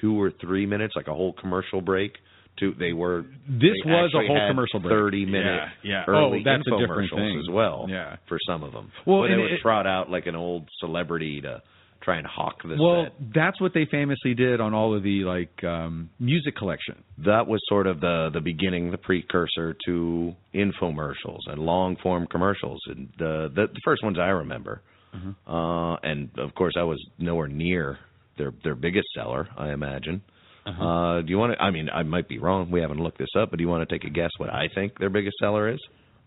two 0.00 0.20
or 0.20 0.30
three 0.40 0.66
minutes, 0.66 0.94
like 0.96 1.08
a 1.08 1.14
whole 1.14 1.32
commercial 1.32 1.80
break, 1.80 2.12
to 2.58 2.72
they 2.78 2.92
were 2.92 3.22
This 3.48 3.72
they 3.84 3.90
was 3.90 4.12
a 4.14 4.26
whole 4.26 4.36
had 4.38 4.48
commercial 4.48 4.80
break. 4.80 4.90
30 4.92 5.26
minute 5.26 5.60
Yeah, 5.84 5.90
yeah. 5.90 6.04
early 6.08 6.40
Oh, 6.40 6.42
that's 6.44 6.62
a 6.66 6.78
different 6.80 7.10
infomercials 7.12 7.16
thing. 7.32 7.38
as 7.38 7.48
well 7.52 7.86
Yeah. 7.88 8.16
for 8.28 8.38
some 8.48 8.62
of 8.62 8.72
them. 8.72 8.90
Well, 9.04 9.20
Where 9.20 9.28
they 9.30 9.40
would 9.40 9.52
it- 9.52 9.60
trot 9.60 9.86
out 9.86 10.10
like 10.10 10.26
an 10.26 10.34
old 10.36 10.68
celebrity 10.80 11.40
to 11.42 11.62
try 12.06 12.16
and 12.16 12.26
hawk 12.26 12.62
this 12.62 12.78
Well, 12.80 13.04
set. 13.06 13.12
that's 13.34 13.60
what 13.60 13.72
they 13.74 13.84
famously 13.90 14.32
did 14.34 14.60
on 14.60 14.72
all 14.72 14.96
of 14.96 15.02
the 15.02 15.24
like 15.24 15.62
um 15.64 16.08
music 16.18 16.56
collection. 16.56 16.94
That 17.18 17.46
was 17.46 17.60
sort 17.68 17.86
of 17.86 18.00
the 18.00 18.30
the 18.32 18.40
beginning, 18.40 18.90
the 18.92 18.96
precursor 19.08 19.76
to 19.86 20.32
infomercials 20.54 21.40
and 21.48 21.58
long 21.58 21.96
form 22.02 22.26
commercials, 22.26 22.80
and 22.86 23.08
the, 23.18 23.50
the 23.54 23.66
the 23.66 23.80
first 23.84 24.02
ones 24.02 24.18
I 24.18 24.28
remember. 24.28 24.80
Mm-hmm. 25.14 25.52
Uh, 25.52 25.96
and 25.96 26.30
of 26.38 26.54
course, 26.54 26.74
I 26.78 26.84
was 26.84 27.04
nowhere 27.18 27.48
near 27.48 27.98
their 28.38 28.52
their 28.64 28.74
biggest 28.74 29.08
seller. 29.14 29.48
I 29.56 29.72
imagine. 29.72 30.22
Uh-huh. 30.66 30.84
Uh, 30.84 31.22
do 31.22 31.28
you 31.28 31.38
want 31.38 31.52
to? 31.54 31.62
I 31.62 31.70
mean, 31.70 31.88
I 31.92 32.02
might 32.02 32.28
be 32.28 32.38
wrong. 32.38 32.70
We 32.70 32.80
haven't 32.80 32.98
looked 33.00 33.18
this 33.18 33.34
up, 33.38 33.50
but 33.50 33.56
do 33.58 33.62
you 33.64 33.68
want 33.68 33.88
to 33.88 33.94
take 33.94 34.04
a 34.04 34.10
guess 34.10 34.30
what 34.38 34.50
I 34.50 34.68
think 34.74 34.98
their 34.98 35.10
biggest 35.10 35.36
seller 35.40 35.68
is? 35.74 35.80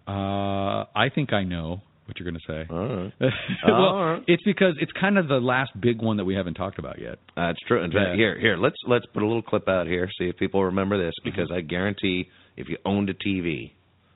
Uh 0.08 0.86
I 1.06 1.10
think 1.14 1.34
I 1.34 1.44
know 1.44 1.82
what 2.10 2.20
you're 2.20 2.30
going 2.30 2.42
to 2.46 2.52
say. 2.52 2.74
All 2.74 2.88
right. 2.88 3.14
well, 3.68 3.76
All 3.76 4.06
right. 4.14 4.24
it's 4.28 4.44
because 4.44 4.74
it's 4.82 4.92
kind 5.00 5.18
of 5.18 5.28
the 5.28 5.40
last 5.40 5.72
big 5.80 6.02
one 6.02 6.18
that 6.18 6.26
we 6.26 6.36
haven't 6.36 6.56
talked 6.56 6.80
about 6.80 7.00
yet. 7.00 7.20
That's 7.38 7.60
true. 7.68 7.82
In 7.84 7.92
fact, 7.92 8.10
Yeah. 8.12 8.16
here, 8.16 8.40
here, 8.40 8.58
let's 8.58 8.76
let's 8.88 9.06
put 9.14 9.24
a 9.24 9.26
little 9.26 9.42
clip 9.42 9.70
out 9.70 9.88
here. 9.88 10.10
See 10.20 10.26
if 10.26 10.36
people 10.38 10.64
remember 10.66 10.98
this, 10.98 11.14
Mm-hmm. 11.22 11.30
because 11.30 11.52
I 11.56 11.62
guarantee, 11.62 12.28
if 12.58 12.68
you 12.68 12.78
owned 12.84 13.10
a 13.10 13.14
TV, 13.14 13.72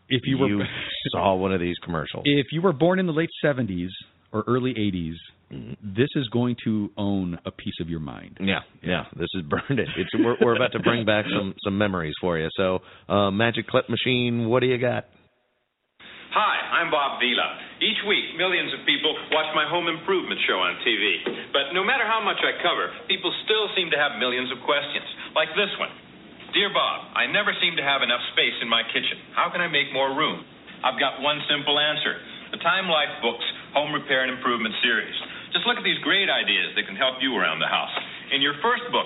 If 0.10 0.22
you 0.26 0.38
were 0.38 0.66
saw 1.14 1.36
one 1.36 1.54
of 1.54 1.62
these 1.62 1.78
commercials. 1.84 2.24
if 2.26 2.48
you 2.52 2.62
were 2.62 2.74
born 2.74 3.00
in 3.00 3.06
the 3.06 3.14
late 3.14 3.30
70s 3.44 3.90
or 4.34 4.44
early 4.48 4.74
80s, 4.74 5.14
Mm-hmm. 5.52 5.94
this 5.96 6.10
is 6.16 6.28
going 6.30 6.56
to 6.64 6.90
own 6.98 7.38
a 7.46 7.52
piece 7.52 7.76
of 7.80 7.88
your 7.88 8.00
mind. 8.00 8.38
Yeah, 8.42 8.62
yeah. 8.82 9.04
This 9.16 9.28
is 9.36 9.44
burned. 9.44 9.80
It. 9.80 9.88
It's 9.98 10.10
we're, 10.18 10.36
we're 10.42 10.56
about 10.56 10.72
to 10.72 10.80
bring 10.80 11.06
back 11.06 11.26
some 11.30 11.54
some 11.64 11.78
memories 11.78 12.16
for 12.20 12.40
you. 12.40 12.48
So, 12.58 12.80
uh, 13.08 13.30
Magic 13.30 13.68
Clip 13.68 13.88
Machine, 13.88 14.50
what 14.50 14.62
do 14.62 14.66
you 14.66 14.80
got? 14.80 15.06
Hi, 16.34 16.82
I'm 16.82 16.90
Bob 16.90 17.22
Vila. 17.22 17.46
Each 17.78 18.02
week, 18.10 18.34
millions 18.42 18.74
of 18.74 18.82
people 18.90 19.14
watch 19.30 19.54
my 19.54 19.70
home 19.70 19.86
improvement 19.86 20.42
show 20.50 20.58
on 20.58 20.82
TV. 20.82 21.22
But 21.54 21.78
no 21.78 21.86
matter 21.86 22.10
how 22.10 22.26
much 22.26 22.42
I 22.42 22.58
cover, 22.58 22.90
people 23.06 23.30
still 23.46 23.70
seem 23.78 23.94
to 23.94 24.02
have 24.02 24.18
millions 24.18 24.50
of 24.50 24.58
questions, 24.66 25.06
like 25.38 25.54
this 25.54 25.70
one. 25.78 25.94
Dear 26.58 26.74
Bob, 26.74 27.14
I 27.14 27.30
never 27.30 27.54
seem 27.62 27.78
to 27.78 27.86
have 27.86 28.02
enough 28.02 28.26
space 28.34 28.58
in 28.66 28.66
my 28.66 28.82
kitchen. 28.82 29.22
How 29.38 29.54
can 29.54 29.62
I 29.62 29.70
make 29.70 29.94
more 29.94 30.18
room? 30.18 30.42
I've 30.82 30.98
got 30.98 31.22
one 31.22 31.38
simple 31.46 31.78
answer. 31.78 32.18
The 32.50 32.66
Time 32.66 32.90
Life 32.90 33.14
Books 33.22 33.46
Home 33.78 33.94
Repair 33.94 34.26
and 34.26 34.34
Improvement 34.34 34.74
Series. 34.82 35.14
Just 35.54 35.70
look 35.70 35.78
at 35.78 35.86
these 35.86 36.02
great 36.02 36.34
ideas 36.34 36.74
that 36.74 36.90
can 36.90 36.98
help 36.98 37.22
you 37.22 37.38
around 37.38 37.62
the 37.62 37.70
house. 37.70 37.94
In 38.34 38.42
your 38.42 38.58
first 38.58 38.90
book, 38.90 39.06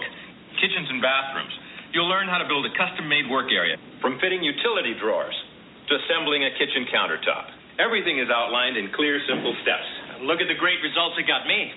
Kitchens 0.64 0.88
and 0.88 1.04
Bathrooms, 1.04 1.52
you'll 1.92 2.08
learn 2.08 2.32
how 2.32 2.40
to 2.40 2.48
build 2.48 2.64
a 2.64 2.72
custom-made 2.72 3.28
work 3.28 3.52
area, 3.52 3.76
from 4.00 4.16
fitting 4.24 4.48
utility 4.48 4.96
drawers 4.96 5.36
to 5.88 5.94
assembling 5.96 6.44
a 6.44 6.52
kitchen 6.60 6.86
countertop. 6.92 7.52
Everything 7.80 8.20
is 8.20 8.28
outlined 8.28 8.76
in 8.76 8.92
clear, 8.92 9.22
simple 9.30 9.56
steps. 9.62 9.88
Look 10.26 10.42
at 10.42 10.50
the 10.50 10.58
great 10.58 10.82
results 10.82 11.16
it 11.16 11.30
got 11.30 11.46
me. 11.46 11.72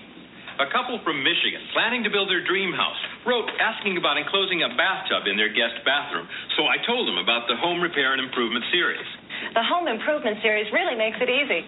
A 0.59 0.67
couple 0.69 0.99
from 1.01 1.23
Michigan, 1.23 1.63
planning 1.71 2.03
to 2.03 2.11
build 2.11 2.27
their 2.27 2.43
dream 2.43 2.75
house, 2.75 2.99
wrote 3.25 3.47
asking 3.57 3.95
about 3.95 4.17
enclosing 4.17 4.61
a 4.61 4.69
bathtub 4.75 5.25
in 5.25 5.37
their 5.37 5.49
guest 5.49 5.79
bathroom. 5.87 6.27
So 6.57 6.67
I 6.67 6.77
told 6.83 7.07
them 7.07 7.17
about 7.17 7.47
the 7.47 7.55
Home 7.55 7.79
Repair 7.79 8.13
and 8.13 8.21
Improvement 8.21 8.65
Series. 8.69 9.07
The 9.55 9.63
home 9.63 9.87
improvement 9.87 10.37
series 10.43 10.67
really 10.73 10.93
makes 10.93 11.17
it 11.21 11.29
easy. 11.31 11.65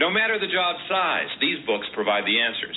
No 0.00 0.10
matter 0.10 0.40
the 0.40 0.50
job 0.50 0.76
size, 0.88 1.30
these 1.40 1.62
books 1.64 1.86
provide 1.94 2.24
the 2.24 2.36
answers. 2.40 2.76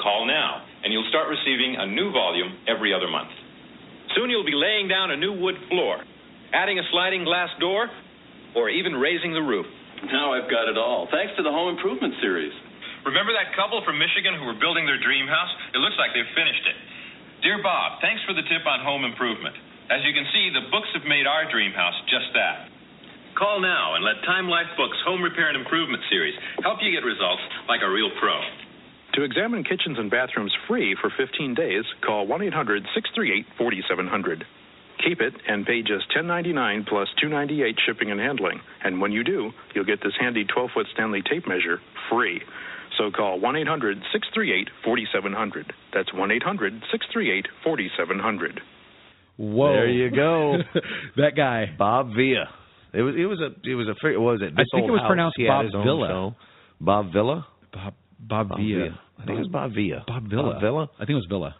Call 0.00 0.26
now, 0.26 0.64
and 0.82 0.92
you'll 0.92 1.06
start 1.10 1.28
receiving 1.28 1.76
a 1.78 1.86
new 1.86 2.10
volume 2.10 2.58
every 2.66 2.94
other 2.94 3.06
month. 3.06 3.30
Soon 4.16 4.30
you'll 4.30 4.46
be 4.46 4.54
laying 4.54 4.88
down 4.88 5.10
a 5.10 5.16
new 5.16 5.34
wood 5.34 5.56
floor, 5.68 6.02
adding 6.52 6.78
a 6.78 6.86
sliding 6.90 7.24
glass 7.24 7.50
door, 7.60 7.90
or 8.54 8.70
even 8.70 8.94
raising 8.94 9.34
the 9.34 9.42
roof. 9.42 9.66
Now 10.10 10.32
I've 10.34 10.50
got 10.50 10.70
it 10.70 10.78
all, 10.78 11.06
thanks 11.10 11.34
to 11.36 11.42
the 11.42 11.50
Home 11.50 11.74
Improvement 11.74 12.14
Series. 12.22 12.52
Remember 13.04 13.36
that 13.36 13.52
couple 13.52 13.84
from 13.84 14.00
Michigan 14.00 14.38
who 14.40 14.48
were 14.48 14.56
building 14.56 14.88
their 14.88 14.98
dream 14.98 15.28
house? 15.28 15.52
It 15.76 15.80
looks 15.84 15.96
like 16.00 16.16
they've 16.16 16.34
finished 16.36 16.64
it. 16.64 16.78
Dear 17.44 17.60
Bob, 17.60 18.00
thanks 18.00 18.24
for 18.24 18.32
the 18.32 18.46
tip 18.48 18.64
on 18.64 18.80
home 18.80 19.04
improvement. 19.04 19.52
As 19.92 20.00
you 20.00 20.16
can 20.16 20.24
see, 20.32 20.48
the 20.48 20.64
books 20.72 20.88
have 20.96 21.04
made 21.04 21.28
our 21.28 21.44
dream 21.52 21.76
house 21.76 21.96
just 22.08 22.32
that. 22.32 22.72
Call 23.36 23.60
now 23.60 23.94
and 23.94 24.04
let 24.04 24.24
Time 24.24 24.48
Life 24.48 24.72
Books 24.80 24.96
Home 25.04 25.20
Repair 25.20 25.52
and 25.52 25.60
Improvement 25.60 26.00
Series 26.08 26.32
help 26.62 26.78
you 26.80 26.88
get 26.94 27.04
results 27.04 27.42
like 27.68 27.82
a 27.84 27.90
real 27.90 28.08
pro. 28.16 28.40
To 29.14 29.22
examine 29.22 29.62
kitchens 29.62 29.98
and 29.98 30.10
bathrooms 30.10 30.54
free 30.66 30.96
for 31.00 31.12
15 31.12 31.54
days, 31.54 31.84
call 32.00 32.26
1 32.26 32.42
800 32.42 32.82
638 32.94 33.46
4700. 33.58 34.46
Keep 35.02 35.20
it 35.20 35.34
and 35.48 35.66
pay 35.66 35.82
just 35.82 36.06
$10.99 36.16 36.86
plus 36.86 37.08
$2.98 37.22 37.74
shipping 37.86 38.10
and 38.10 38.20
handling. 38.20 38.60
And 38.82 39.00
when 39.00 39.12
you 39.12 39.24
do, 39.24 39.50
you'll 39.74 39.84
get 39.84 40.00
this 40.02 40.14
handy 40.18 40.44
12 40.44 40.70
foot 40.74 40.86
Stanley 40.92 41.22
tape 41.22 41.46
measure 41.46 41.80
free. 42.10 42.42
So 42.98 43.10
call 43.10 43.40
1 43.40 43.56
800 43.56 43.98
638 44.12 44.68
4700. 44.84 45.72
That's 45.92 46.12
1 46.12 46.30
800 46.30 46.72
638 46.90 47.46
4700. 47.64 48.60
Whoa. 49.36 49.72
There 49.72 49.88
you 49.88 50.10
go. 50.10 50.58
that 51.16 51.32
guy. 51.36 51.74
Bob 51.76 52.14
Villa. 52.14 52.46
It 52.92 53.02
was 53.02 53.16
it 53.18 53.26
was 53.26 53.40
a 53.40 53.50
it 53.68 53.74
was 53.74 53.88
a 53.88 53.94
fr- 54.00 54.18
what 54.20 54.38
was 54.38 54.42
it? 54.42 54.54
I 54.54 54.62
think 54.70 54.86
it 54.86 54.92
was 54.92 55.00
House. 55.00 55.08
pronounced 55.08 55.36
Bob 55.44 55.66
Villa. 55.84 56.36
Bob 56.80 57.12
Villa. 57.12 57.46
Bob 57.72 57.94
Bob, 58.20 58.48
Bob 58.50 58.58
Villa. 58.58 58.84
Villa. 58.84 59.00
I 59.18 59.24
think 59.26 59.36
it 59.36 59.42
was 59.42 59.48
Bob 59.48 59.74
Villa. 59.74 60.04
Bob 60.06 60.30
Villa. 60.30 60.52
Bob 60.52 60.60
Villa. 60.60 60.90
I 60.94 60.98
think 60.98 61.10
it 61.10 61.14
was 61.14 61.26
Villa. 61.28 61.56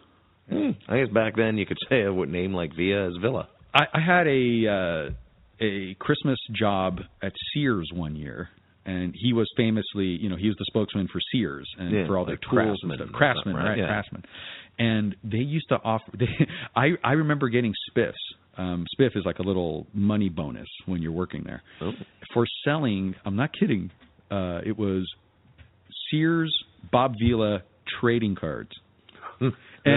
Hmm. 0.48 0.70
I 0.88 0.98
guess 1.00 1.08
back 1.12 1.36
then 1.36 1.56
you 1.58 1.66
could 1.66 1.78
say 1.88 2.02
a 2.02 2.12
name 2.26 2.52
like 2.54 2.74
Villa 2.76 3.06
as 3.08 3.14
Villa. 3.20 3.48
I, 3.72 3.84
I 3.94 4.00
had 4.00 4.26
a 4.26 4.68
uh, 4.68 5.64
a 5.64 5.94
Christmas 5.98 6.38
job 6.52 6.98
at 7.22 7.32
Sears 7.52 7.90
one 7.94 8.14
year, 8.16 8.48
and 8.84 9.14
he 9.18 9.32
was 9.32 9.50
famously, 9.56 10.04
you 10.06 10.28
know, 10.28 10.36
he 10.36 10.48
was 10.48 10.56
the 10.58 10.64
spokesman 10.66 11.08
for 11.12 11.20
Sears 11.32 11.68
and 11.78 11.90
Yeah, 11.90 12.06
for 12.06 12.18
all 12.18 12.24
their 12.26 12.34
like 12.36 12.66
tools 12.66 12.80
and 12.82 12.92
stuff. 12.94 13.08
Craftsman, 13.12 13.56
right? 13.56 13.70
right? 13.70 13.78
Yeah. 13.78 13.86
Craftsman. 13.86 14.24
And 14.78 15.16
they 15.24 15.38
used 15.38 15.68
to 15.70 15.76
offer. 15.76 16.04
They, 16.18 16.26
I 16.76 16.90
I 17.02 17.12
remember 17.12 17.48
getting 17.48 17.72
spiffs. 17.90 18.12
Um, 18.56 18.86
spiff 18.96 19.16
is 19.16 19.24
like 19.24 19.38
a 19.40 19.42
little 19.42 19.86
money 19.94 20.28
bonus 20.28 20.68
when 20.86 21.02
you're 21.02 21.10
working 21.12 21.42
there 21.44 21.62
Oh. 21.80 21.90
for 22.32 22.44
selling. 22.64 23.14
I'm 23.24 23.34
not 23.36 23.50
kidding. 23.58 23.90
Uh, 24.30 24.60
it 24.64 24.76
was 24.78 25.08
Sears 26.10 26.54
Bob 26.92 27.14
Vila 27.18 27.62
trading 28.00 28.34
cards. 28.36 28.70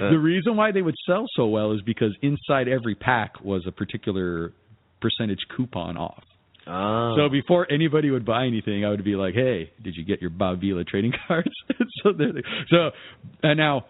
And 0.00 0.12
the 0.12 0.18
reason 0.18 0.56
why 0.56 0.72
they 0.72 0.82
would 0.82 0.94
sell 1.06 1.26
so 1.34 1.46
well 1.46 1.72
is 1.72 1.80
because 1.82 2.16
inside 2.22 2.68
every 2.68 2.94
pack 2.94 3.42
was 3.44 3.64
a 3.66 3.72
particular 3.72 4.52
percentage 5.00 5.40
coupon 5.56 5.96
off. 5.96 6.22
Oh. 6.66 7.16
So 7.16 7.28
before 7.28 7.66
anybody 7.72 8.10
would 8.10 8.24
buy 8.24 8.46
anything, 8.46 8.84
I 8.84 8.90
would 8.90 9.04
be 9.04 9.16
like, 9.16 9.34
"Hey, 9.34 9.72
did 9.82 9.96
you 9.96 10.04
get 10.04 10.20
your 10.20 10.30
Bob 10.30 10.60
Vila 10.60 10.84
trading 10.84 11.12
cards?" 11.28 11.50
so, 12.02 12.12
there 12.12 12.32
they- 12.32 12.42
so, 12.70 12.90
and 13.42 13.58
now, 13.58 13.86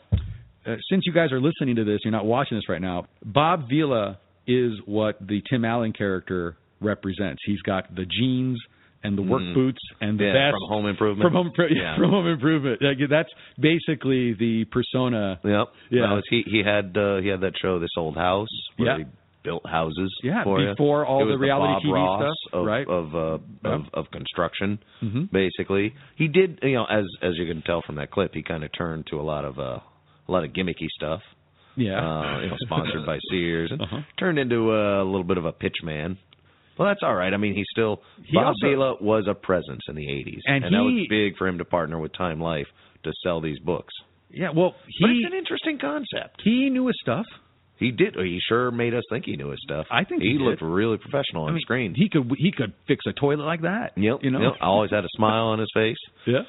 uh, 0.66 0.76
since 0.90 1.04
you 1.06 1.12
guys 1.12 1.32
are 1.32 1.40
listening 1.40 1.76
to 1.76 1.84
this, 1.84 2.00
you're 2.02 2.12
not 2.12 2.24
watching 2.24 2.56
this 2.56 2.68
right 2.68 2.80
now. 2.80 3.06
Bob 3.24 3.68
Vila 3.68 4.18
is 4.46 4.72
what 4.86 5.18
the 5.20 5.42
Tim 5.50 5.64
Allen 5.66 5.92
character 5.92 6.56
represents. 6.80 7.42
He's 7.44 7.60
got 7.60 7.94
the 7.94 8.06
jeans 8.06 8.58
and 9.04 9.18
the 9.18 9.22
work 9.22 9.42
Mm. 9.42 9.54
boots 9.54 9.82
and 10.00 10.18
the 10.18 10.24
Yeah, 10.26 10.32
vest 10.32 10.52
from 10.60 10.68
Home 10.68 10.86
Improvement. 10.86 11.24
From 11.26 11.32
home, 11.34 11.52
yeah, 11.58 11.66
Yeah. 11.70 11.96
from 12.00 12.10
home 12.10 12.26
improvement. 12.26 12.80
That's 13.08 13.30
basically 13.58 14.32
the 14.34 14.64
persona. 14.66 15.40
Yep. 15.44 15.68
Yeah. 15.90 16.12
Was- 16.14 16.24
he 16.30 16.42
he 16.46 16.62
had 16.62 16.96
uh, 16.96 17.16
he 17.18 17.28
had 17.28 17.40
that 17.40 17.54
show, 17.60 17.78
This 17.78 17.90
Old 17.96 18.16
House, 18.16 18.48
where 18.76 18.88
Yeah. 18.88 18.98
he 18.98 19.04
built 19.42 19.66
houses. 19.66 20.12
Yeah, 20.22 20.44
for 20.44 20.60
you. 20.60 20.68
before 20.70 21.04
all 21.04 21.26
the 21.26 21.36
reality 21.36 21.72
Bob 21.74 21.82
TV 21.82 21.92
Ross 21.94 22.22
stuff, 22.22 22.60
of, 22.60 22.64
right? 22.66 22.86
Of 22.86 23.14
uh, 23.16 23.38
Yeah. 23.64 23.74
of 23.74 23.82
of 23.94 24.10
construction, 24.12 24.78
Mhm. 25.02 25.30
basically. 25.32 25.94
He 26.16 26.28
did, 26.28 26.60
you 26.62 26.74
know, 26.74 26.84
as 26.84 27.06
as 27.22 27.36
you 27.38 27.46
can 27.46 27.62
tell 27.62 27.82
from 27.82 27.96
that 27.96 28.10
clip, 28.10 28.34
he 28.34 28.42
kind 28.42 28.62
of 28.64 28.70
turned 28.72 29.06
to 29.08 29.20
a 29.20 29.22
lot 29.32 29.44
of 29.44 29.58
uh, 29.58 29.80
a 30.28 30.30
lot 30.32 30.44
of 30.44 30.52
gimmicky 30.52 30.86
stuff. 30.90 31.22
Yeah. 31.74 31.98
Uh, 31.98 32.40
you 32.42 32.48
know, 32.50 32.56
sponsored 32.60 33.04
by 33.06 33.18
Sears, 33.30 33.72
and 33.72 33.80
Uh-huh. 33.82 34.00
turned 34.18 34.38
into 34.38 34.72
a 34.74 35.02
little 35.02 35.24
bit 35.24 35.38
of 35.38 35.44
a 35.46 35.52
pitch 35.52 35.82
man. 35.82 36.18
Well, 36.78 36.88
that's 36.88 37.02
all 37.02 37.14
right. 37.14 37.32
I 37.32 37.36
mean, 37.36 37.54
he 37.54 37.64
still 37.70 38.02
He 38.24 38.34
Bob 38.34 38.46
also- 38.46 38.66
Vila 38.68 38.96
was 39.00 39.26
a 39.28 39.34
presence 39.34 39.82
in 39.88 39.94
the 39.94 40.08
'80s, 40.08 40.40
And 40.46 40.64
that 40.64 40.72
he- 40.72 40.78
was 40.78 41.06
big 41.08 41.36
for 41.36 41.46
him 41.46 41.58
to 41.58 41.64
partner 41.64 41.98
with 41.98 42.12
Time 42.12 42.40
Life 42.40 42.68
to 43.04 43.12
sell 43.22 43.40
these 43.40 43.58
books. 43.58 43.92
Yeah, 44.30 44.50
well, 44.54 44.74
but 45.00 45.10
it's 45.10 45.26
an 45.26 45.34
interesting 45.36 45.78
concept. 45.78 46.40
he 46.42 46.70
knew 46.70 46.86
his 46.86 46.96
stuff. 47.02 47.26
He 47.76 47.90
did. 47.90 48.14
He 48.14 48.38
sure 48.48 48.70
made 48.70 48.94
us 48.94 49.02
think 49.10 49.24
he 49.26 49.36
knew 49.36 49.48
his 49.48 49.60
stuff. 49.62 49.86
I 49.90 50.04
think 50.04 50.22
he, 50.22 50.32
he 50.32 50.38
looked 50.38 50.62
really 50.62 50.96
professional 50.98 51.42
on 51.44 51.48
I 51.50 51.52
mean, 51.52 51.60
screen. 51.60 51.94
He 51.94 52.08
could 52.08 52.30
he 52.38 52.52
could 52.52 52.72
fix 52.86 53.04
a 53.06 53.12
toilet 53.12 53.44
like 53.44 53.62
that. 53.62 53.92
Yep. 53.96 54.20
You 54.22 54.30
know. 54.30 54.40
yep. 54.40 54.52
Always 54.60 54.90
had 54.92 55.04
a 55.04 55.08
smile 55.16 55.46
on 55.48 55.58
his 55.58 55.68
face. 55.74 55.96
Yeah. 56.26 56.42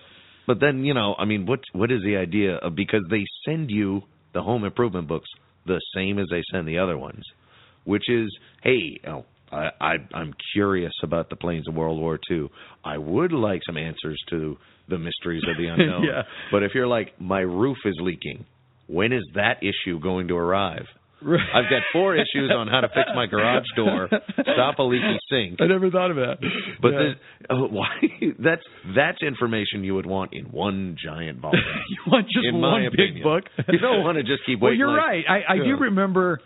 But 0.45 0.59
then 0.59 0.85
you 0.85 0.93
know, 0.93 1.15
I 1.17 1.25
mean, 1.25 1.45
what 1.45 1.61
what 1.73 1.91
is 1.91 2.01
the 2.03 2.17
idea 2.17 2.55
of 2.57 2.75
because 2.75 3.03
they 3.09 3.25
send 3.45 3.71
you 3.71 4.03
the 4.33 4.41
home 4.43 4.63
improvement 4.63 5.07
books 5.07 5.27
the 5.65 5.81
same 5.95 6.19
as 6.19 6.27
they 6.29 6.43
send 6.51 6.67
the 6.67 6.77
other 6.77 6.97
ones, 6.97 7.23
which 7.85 8.09
is, 8.09 8.33
hey, 8.61 8.77
you 8.77 8.99
know, 9.05 9.25
I, 9.53 9.69
I 9.79 9.93
I'm 10.13 10.33
curious 10.53 10.93
about 11.03 11.29
the 11.29 11.35
planes 11.35 11.67
of 11.67 11.75
World 11.75 11.99
War 11.99 12.19
II. 12.31 12.49
I 12.83 12.97
would 12.97 13.31
like 13.31 13.61
some 13.65 13.77
answers 13.77 14.19
to 14.31 14.57
the 14.89 14.97
mysteries 14.97 15.43
of 15.49 15.57
the 15.57 15.67
unknown. 15.73 16.03
Yeah. 16.03 16.23
But 16.51 16.63
if 16.63 16.71
you're 16.75 16.87
like, 16.87 17.19
my 17.21 17.39
roof 17.41 17.77
is 17.85 17.95
leaking, 18.01 18.45
when 18.87 19.13
is 19.13 19.23
that 19.35 19.57
issue 19.61 19.99
going 19.99 20.27
to 20.29 20.35
arrive? 20.35 20.85
I've 21.25 21.69
got 21.69 21.83
four 21.93 22.15
issues 22.15 22.51
on 22.53 22.67
how 22.67 22.81
to 22.81 22.89
fix 22.89 23.07
my 23.15 23.27
garage 23.27 23.63
door, 23.77 24.09
stop 24.41 24.77
a 24.79 24.83
leaky 24.83 25.17
sink. 25.29 25.61
I 25.61 25.67
never 25.67 25.89
thought 25.89 26.11
of 26.11 26.17
that. 26.17 26.35
But 26.81 26.89
Yeah. 26.91 26.97
this, 26.99 27.15
oh, 27.49 27.67
why? 27.71 27.87
That's 28.39 28.61
that's 28.93 29.23
information 29.23 29.85
you 29.85 29.95
would 29.95 30.05
want 30.05 30.33
in 30.33 30.45
one 30.51 30.97
giant 31.01 31.39
volume. 31.39 31.63
you 31.89 32.11
want 32.11 32.25
just 32.27 32.45
in 32.45 32.59
one 32.59 32.81
big 32.91 32.93
opinion. 33.11 33.23
book. 33.23 33.43
You 33.69 33.79
don't 33.79 34.03
want 34.03 34.17
to 34.17 34.23
just 34.23 34.45
keep 34.45 34.59
Well, 34.59 34.73
you're 34.73 34.89
like- 34.89 34.97
right. 34.97 35.23
I, 35.29 35.53
I 35.53 35.57
do 35.63 35.77
remember. 35.79 36.41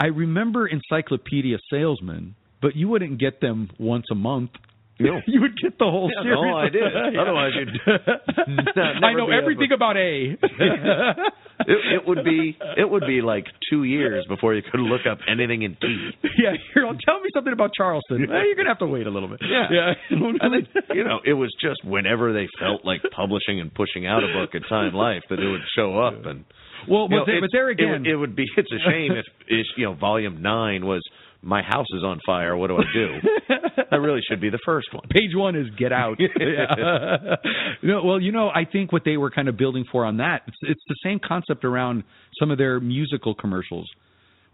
I 0.00 0.06
remember 0.06 0.66
Encyclopedia 0.68 1.58
Salesman, 1.70 2.34
but 2.64 2.74
you 2.74 2.88
wouldn't 2.88 3.20
get 3.20 3.42
them 3.42 3.68
once 3.78 4.06
a 4.10 4.14
month. 4.14 4.52
No. 4.98 5.20
you 5.26 5.42
would 5.42 5.60
get 5.60 5.78
the 5.78 5.84
whole 5.84 6.10
Yeah, 6.10 6.22
series. 6.22 6.40
no, 6.40 6.56
I 6.56 6.68
did. 6.70 7.18
Otherwise, 7.18 7.52
you'd 7.58 7.68
not- 8.76 9.04
I 9.04 9.12
know 9.12 9.28
everything 9.30 9.68
about 9.74 9.98
A. 9.98 10.32
it, 10.40 11.78
it 12.00 12.08
would 12.08 12.24
be 12.24 12.56
it 12.78 12.88
would 12.88 13.02
be 13.06 13.20
like 13.20 13.44
two 13.68 13.84
years 13.84 14.24
before 14.28 14.54
you 14.54 14.62
could 14.62 14.80
look 14.80 15.02
up 15.10 15.18
anything 15.30 15.60
in 15.60 15.76
T. 15.76 16.10
yeah, 16.38 16.52
here, 16.72 16.84
tell 17.04 17.20
me 17.20 17.28
something 17.34 17.52
about 17.52 17.70
Charleston. 17.76 18.22
Eh, 18.22 18.42
you're 18.46 18.56
gonna 18.56 18.70
have 18.70 18.78
to 18.78 18.86
wait 18.86 19.06
a 19.06 19.10
little 19.10 19.28
bit. 19.28 19.40
Yeah. 19.42 19.66
yeah. 19.70 20.16
I 20.40 20.48
think 20.48 20.68
you 20.94 21.04
know 21.04 21.20
it 21.24 21.34
was 21.34 21.52
just 21.60 21.84
whenever 21.84 22.32
they 22.32 22.48
felt 22.58 22.84
like 22.84 23.02
publishing 23.14 23.60
and 23.60 23.74
pushing 23.74 24.06
out 24.06 24.24
a 24.24 24.32
book 24.32 24.54
at 24.54 24.62
Time 24.70 24.94
Life 24.94 25.22
that 25.28 25.38
it 25.38 25.48
would 25.50 25.66
show 25.76 26.00
up 26.00 26.24
and. 26.24 26.44
Well, 26.86 27.08
but, 27.08 27.16
know, 27.16 27.22
there, 27.24 27.40
but 27.40 27.48
there 27.50 27.70
again, 27.70 28.02
would, 28.02 28.06
it 28.06 28.16
would 28.16 28.36
be. 28.36 28.44
It's 28.58 28.70
a 28.70 28.90
shame 28.90 29.12
if, 29.12 29.24
if 29.48 29.66
you 29.78 29.86
know 29.86 29.94
Volume 29.94 30.42
Nine 30.42 30.84
was 30.84 31.00
my 31.44 31.62
house 31.62 31.86
is 31.96 32.02
on 32.02 32.20
fire. 32.24 32.56
What 32.56 32.68
do 32.68 32.76
I 32.76 32.84
do? 32.92 33.08
that 33.90 34.00
really 34.00 34.20
should 34.28 34.40
be 34.40 34.50
the 34.50 34.58
first 34.64 34.88
one. 34.92 35.06
page 35.10 35.30
one 35.34 35.54
is 35.56 35.66
get 35.78 35.92
out. 35.92 36.18
No, 37.82 38.02
well, 38.02 38.20
you 38.20 38.32
know, 38.32 38.48
I 38.48 38.64
think 38.64 38.92
what 38.92 39.02
they 39.04 39.16
were 39.18 39.30
kind 39.30 39.48
of 39.48 39.56
building 39.58 39.84
for 39.90 40.04
on 40.06 40.16
that, 40.18 40.42
it's, 40.46 40.56
it's 40.62 40.80
the 40.88 40.96
same 41.04 41.20
concept 41.22 41.64
around 41.64 42.04
some 42.40 42.50
of 42.50 42.56
their 42.56 42.80
musical 42.80 43.34
commercials, 43.34 43.88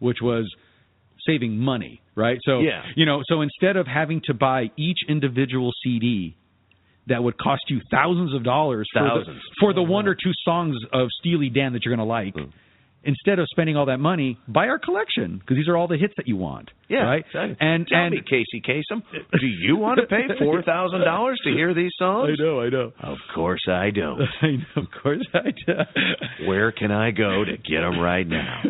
which 0.01 0.19
was 0.21 0.53
saving 1.27 1.57
money, 1.57 2.01
right? 2.17 2.39
So, 2.45 2.61
Yeah. 2.61 2.83
you 2.97 3.07
know, 3.07 3.23
so 3.27 3.41
instead 3.43 3.77
of 3.77 3.87
having 3.87 4.21
to 4.25 4.35
buy 4.35 4.71
each 4.77 4.99
individual 5.09 5.71
CD 5.85 6.35
that 7.07 7.23
would 7.23 7.39
cost 7.39 7.63
you 7.69 7.81
thousands 7.91 8.35
of 8.35 8.43
dollars 8.43 8.89
for 8.93 9.01
the, 9.03 9.35
for 9.61 9.73
the 9.75 9.83
one 9.83 10.07
or 10.09 10.15
two 10.15 10.33
songs 10.45 10.77
of 10.93 11.09
Steely 11.21 11.51
Dan 11.51 11.73
that 11.75 11.85
you're 11.85 11.95
going 11.95 12.07
to 12.07 12.11
like. 12.13 12.35
Hmm. 12.35 12.51
Instead 13.03 13.39
of 13.39 13.47
spending 13.51 13.77
all 13.79 13.87
that 13.87 13.99
money, 13.99 14.39
buy 14.47 14.69
our 14.69 14.79
collection 14.79 15.39
because 15.39 15.57
these 15.57 15.69
are 15.69 15.77
all 15.77 15.89
the 15.89 15.97
hits 15.97 16.13
that 16.19 16.29
you 16.29 16.37
want. 16.37 16.71
Yeah, 16.89 16.99
right. 16.99 17.25
exactly. 17.25 17.57
And 17.59 17.87
Tell 17.87 17.99
and 17.99 18.11
me, 18.15 18.21
Casey 18.29 18.61
Kasem, 18.61 19.03
do 19.41 19.47
you 19.47 19.77
want 19.77 20.01
to 20.01 20.07
pay 20.07 20.27
four 20.39 20.63
thousand 20.63 21.01
dollars 21.01 21.41
to 21.45 21.51
hear 21.51 21.73
these 21.73 21.93
songs? 21.99 22.37
I 22.39 22.43
know, 22.43 22.61
I 22.61 22.69
know. 22.69 22.93
Of 23.03 23.17
course 23.35 23.63
I 23.69 23.91
don't. 23.91 24.21
I 24.43 24.51
know, 24.51 24.83
of 24.83 24.85
course 25.03 25.27
I 25.33 25.51
do. 25.67 25.73
Where 26.47 26.73
can 26.73 26.91
I 26.91 27.11
go 27.11 27.43
to 27.45 27.57
get 27.57 27.81
them 27.81 27.99
right 27.99 28.27
now? 28.27 28.63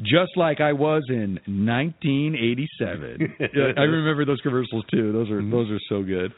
Just 0.00 0.36
like 0.36 0.60
I 0.62 0.72
was 0.72 1.02
in 1.10 1.38
1987. 1.46 3.36
I 3.76 3.80
remember 3.82 4.24
those 4.24 4.40
commercials 4.40 4.84
too. 4.90 5.12
Those 5.12 5.30
are 5.30 5.42
those 5.42 5.70
are 5.70 5.80
so 5.88 6.02
good. 6.02 6.32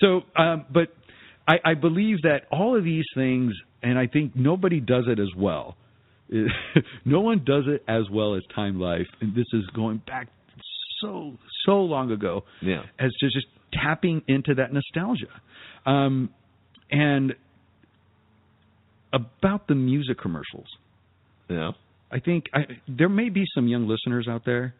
So, 0.00 0.22
um, 0.40 0.66
but 0.72 0.88
I, 1.48 1.56
I 1.64 1.74
believe 1.74 2.22
that 2.22 2.42
all 2.52 2.76
of 2.76 2.84
these 2.84 3.06
things, 3.14 3.52
and 3.82 3.98
I 3.98 4.06
think 4.06 4.36
nobody 4.36 4.80
does 4.80 5.04
it 5.08 5.18
as 5.18 5.30
well. 5.36 5.76
no 7.04 7.20
one 7.20 7.42
does 7.44 7.64
it 7.66 7.82
as 7.88 8.04
well 8.10 8.34
as 8.34 8.42
Time 8.54 8.78
Life, 8.80 9.06
and 9.20 9.34
this 9.34 9.46
is 9.52 9.64
going 9.74 10.02
back 10.06 10.28
so 11.00 11.32
so 11.66 11.80
long 11.80 12.10
ago. 12.10 12.44
Yeah. 12.62 12.82
as 12.98 13.12
to 13.20 13.26
just 13.26 13.46
tapping 13.72 14.22
into 14.28 14.54
that 14.54 14.72
nostalgia. 14.72 15.26
Um, 15.86 16.30
and 16.90 17.34
about 19.12 19.68
the 19.68 19.74
music 19.74 20.18
commercials, 20.20 20.66
Yeah. 21.48 21.72
I 22.10 22.20
think 22.20 22.46
I, 22.54 22.60
there 22.88 23.08
may 23.10 23.28
be 23.28 23.44
some 23.54 23.68
young 23.68 23.86
listeners 23.86 24.26
out 24.28 24.44
there. 24.46 24.74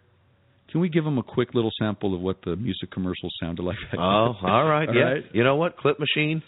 Can 0.71 0.81
we 0.81 0.88
give 0.88 1.05
them 1.05 1.19
a 1.19 1.23
quick 1.23 1.55
little 1.55 1.71
sample 1.78 2.14
of 2.14 2.21
what 2.23 2.38
the 2.45 2.57
music 2.57 2.90
commercials 2.90 3.35
sounded 3.40 3.62
like? 3.62 3.76
back 3.76 3.93
then? 3.93 4.00
Oh, 4.00 4.35
all 4.43 4.64
right. 4.67 4.88
All 4.88 4.95
yeah. 4.95 5.02
right. 5.02 5.25
You 5.33 5.45
know 5.45 5.57
what? 5.57 5.76
Clip 5.76 5.99
machine. 6.00 6.43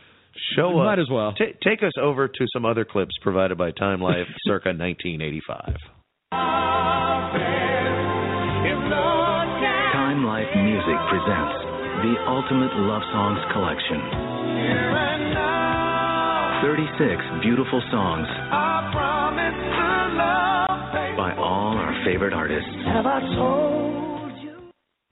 Show 0.57 0.79
us. 0.81 0.85
Might 0.85 0.99
as 0.99 1.11
well. 1.11 1.33
Ta 1.33 1.45
take 1.63 1.83
us 1.83 1.93
over 2.01 2.29
to 2.29 2.47
some 2.53 2.65
other 2.65 2.85
clips 2.85 3.15
provided 3.23 3.59
by 3.59 3.71
Time 3.73 4.01
Life, 4.01 4.27
circa 4.47 4.71
1985. 4.71 5.75
Time 9.93 10.25
Life 10.25 10.51
Music 10.57 10.99
presents 11.11 11.55
the 12.03 12.15
Ultimate 12.27 12.75
Love 12.87 13.03
Songs 13.13 13.41
Collection. 13.53 14.01
36 16.63 17.43
beautiful 17.43 17.81
songs 17.91 18.29
by 21.17 21.35
all 21.39 21.77
our 21.77 22.05
favorite 22.05 22.33
artists. 22.35 22.69